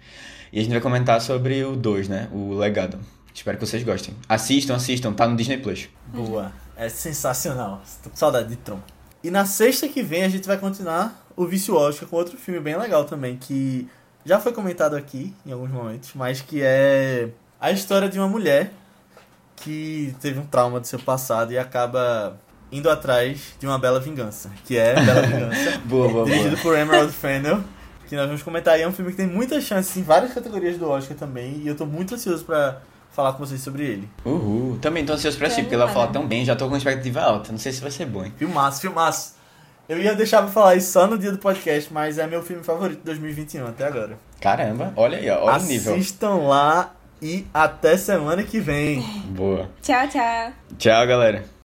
E 0.52 0.59
a 0.59 0.62
gente 0.62 0.73
vai 0.73 0.81
comentar 0.81 1.20
sobre 1.20 1.62
o 1.65 1.74
2, 1.77 2.09
né? 2.09 2.28
O 2.32 2.55
Legado. 2.55 2.98
Espero 3.35 3.57
que 3.59 3.66
vocês 3.66 3.82
gostem. 3.82 4.15
Assistam, 4.28 4.74
assistam. 4.74 5.12
Tá 5.12 5.27
no 5.27 5.36
Disney 5.36 5.59
Plus. 5.59 5.89
Boa. 6.09 6.52
É 6.81 6.89
sensacional. 6.89 7.82
Tô 8.02 8.09
com 8.09 8.16
saudade 8.16 8.48
de 8.48 8.57
Tron. 8.57 8.81
E 9.23 9.31
na 9.31 9.44
sexta 9.44 9.86
que 9.86 10.02
vem 10.02 10.24
a 10.24 10.31
gente 10.31 10.47
vai 10.47 10.57
continuar 10.57 11.27
o 11.36 11.44
Vício 11.44 11.77
Oscar 11.77 12.09
com 12.09 12.16
outro 12.16 12.39
filme 12.39 12.59
bem 12.59 12.74
legal 12.74 13.05
também, 13.05 13.36
que 13.36 13.86
já 14.24 14.40
foi 14.40 14.51
comentado 14.51 14.97
aqui 14.97 15.35
em 15.44 15.52
alguns 15.52 15.70
momentos, 15.70 16.12
mas 16.15 16.40
que 16.40 16.62
é 16.62 17.28
a 17.61 17.70
história 17.70 18.09
de 18.09 18.19
uma 18.19 18.27
mulher 18.27 18.73
que 19.57 20.16
teve 20.23 20.39
um 20.39 20.47
trauma 20.47 20.81
do 20.81 20.86
seu 20.86 20.98
passado 20.98 21.52
e 21.52 21.59
acaba 21.59 22.40
indo 22.73 22.89
atrás 22.89 23.55
de 23.59 23.66
uma 23.66 23.78
bela 23.78 24.01
vingança, 24.01 24.51
que 24.65 24.78
é 24.78 24.94
Bela 24.94 25.20
Vingança. 25.20 25.78
Boa, 25.85 26.09
boa, 26.09 26.24
dirigido 26.24 26.51
boa. 26.51 26.62
por 26.62 26.78
Emerald 26.78 27.12
Fennell, 27.12 27.62
que 28.09 28.16
nós 28.16 28.24
vamos 28.24 28.43
comentar 28.43 28.73
aí. 28.73 28.81
É 28.81 28.89
um 28.89 28.93
filme 28.93 29.11
que 29.11 29.19
tem 29.19 29.27
muitas 29.27 29.65
chances 29.65 29.94
em 29.98 30.02
várias 30.02 30.32
categorias 30.32 30.78
do 30.78 30.89
Oscar 30.89 31.15
também, 31.15 31.59
e 31.59 31.69
eu 31.69 31.77
tô 31.77 31.85
muito 31.85 32.15
ansioso 32.15 32.43
pra 32.43 32.81
falar 33.12 33.32
com 33.32 33.44
vocês 33.44 33.60
sobre 33.60 33.84
ele. 33.84 34.08
Uhul. 34.24 34.78
Também 34.80 35.04
tô 35.04 35.12
ansioso 35.12 35.36
pra 35.36 35.46
assistir, 35.46 35.62
porque 35.62 35.74
ela 35.74 35.88
fala 35.88 36.08
tão 36.08 36.26
bem. 36.26 36.44
Já 36.44 36.56
tô 36.56 36.68
com 36.68 36.76
expectativa 36.76 37.20
alta. 37.20 37.52
Não 37.52 37.58
sei 37.58 37.72
se 37.72 37.80
vai 37.80 37.90
ser 37.90 38.06
bom, 38.06 38.24
hein? 38.24 38.32
Filmaço, 38.36 38.80
filmaço. 38.80 39.34
Eu 39.88 39.98
ia 39.98 40.14
deixar 40.14 40.42
pra 40.42 40.50
falar 40.50 40.76
isso 40.76 40.92
só 40.92 41.06
no 41.06 41.18
dia 41.18 41.32
do 41.32 41.38
podcast, 41.38 41.92
mas 41.92 42.16
é 42.16 42.26
meu 42.26 42.42
filme 42.42 42.62
favorito 42.62 42.98
de 42.98 43.04
2021 43.06 43.66
até 43.66 43.86
agora. 43.86 44.16
Caramba. 44.40 44.92
Olha 44.96 45.18
aí, 45.18 45.28
ó. 45.28 45.44
Olha 45.44 45.60
o 45.60 45.66
nível. 45.66 45.94
Assistam 45.94 46.36
lá 46.36 46.94
e 47.20 47.44
até 47.52 47.96
semana 47.96 48.42
que 48.44 48.60
vem. 48.60 49.02
Boa. 49.30 49.68
Tchau, 49.82 50.08
tchau. 50.08 50.52
Tchau, 50.78 51.06
galera. 51.06 51.59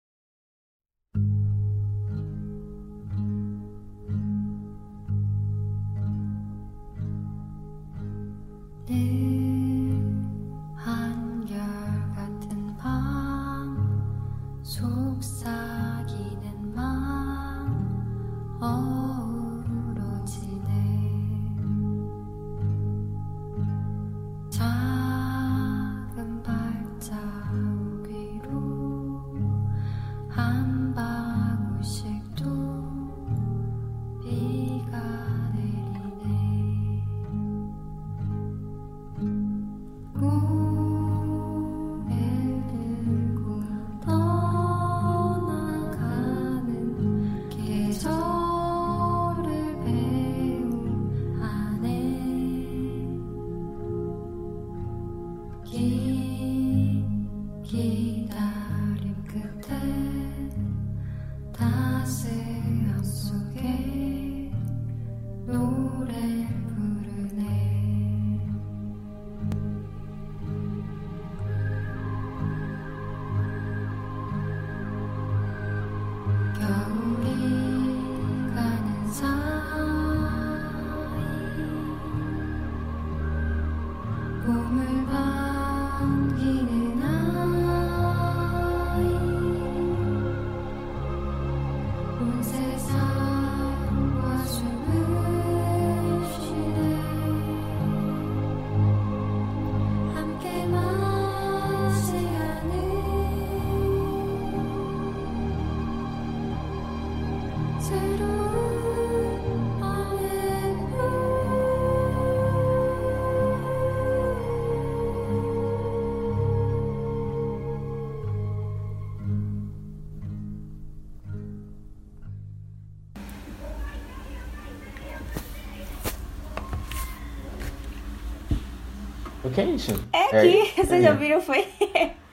Que 129.53 129.61
é 129.61 129.65
isso? 129.65 130.03
É 130.11 130.41
que, 130.41 130.81
vocês 130.81 131.03
já 131.03 131.13
viram, 131.13 131.41
foi... 131.41 131.65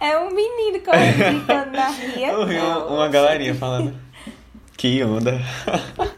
É 0.00 0.16
um 0.18 0.30
menino 0.30 0.80
correndo 0.80 1.18
gritando 1.18 1.72
na 1.72 1.88
ria. 1.90 2.28
Eu 2.28 2.46
vi 2.46 2.56
uma, 2.56 2.84
uma 2.86 3.08
galerinha 3.08 3.54
falando. 3.54 3.94
Que 4.76 5.02
onda. 5.02 5.40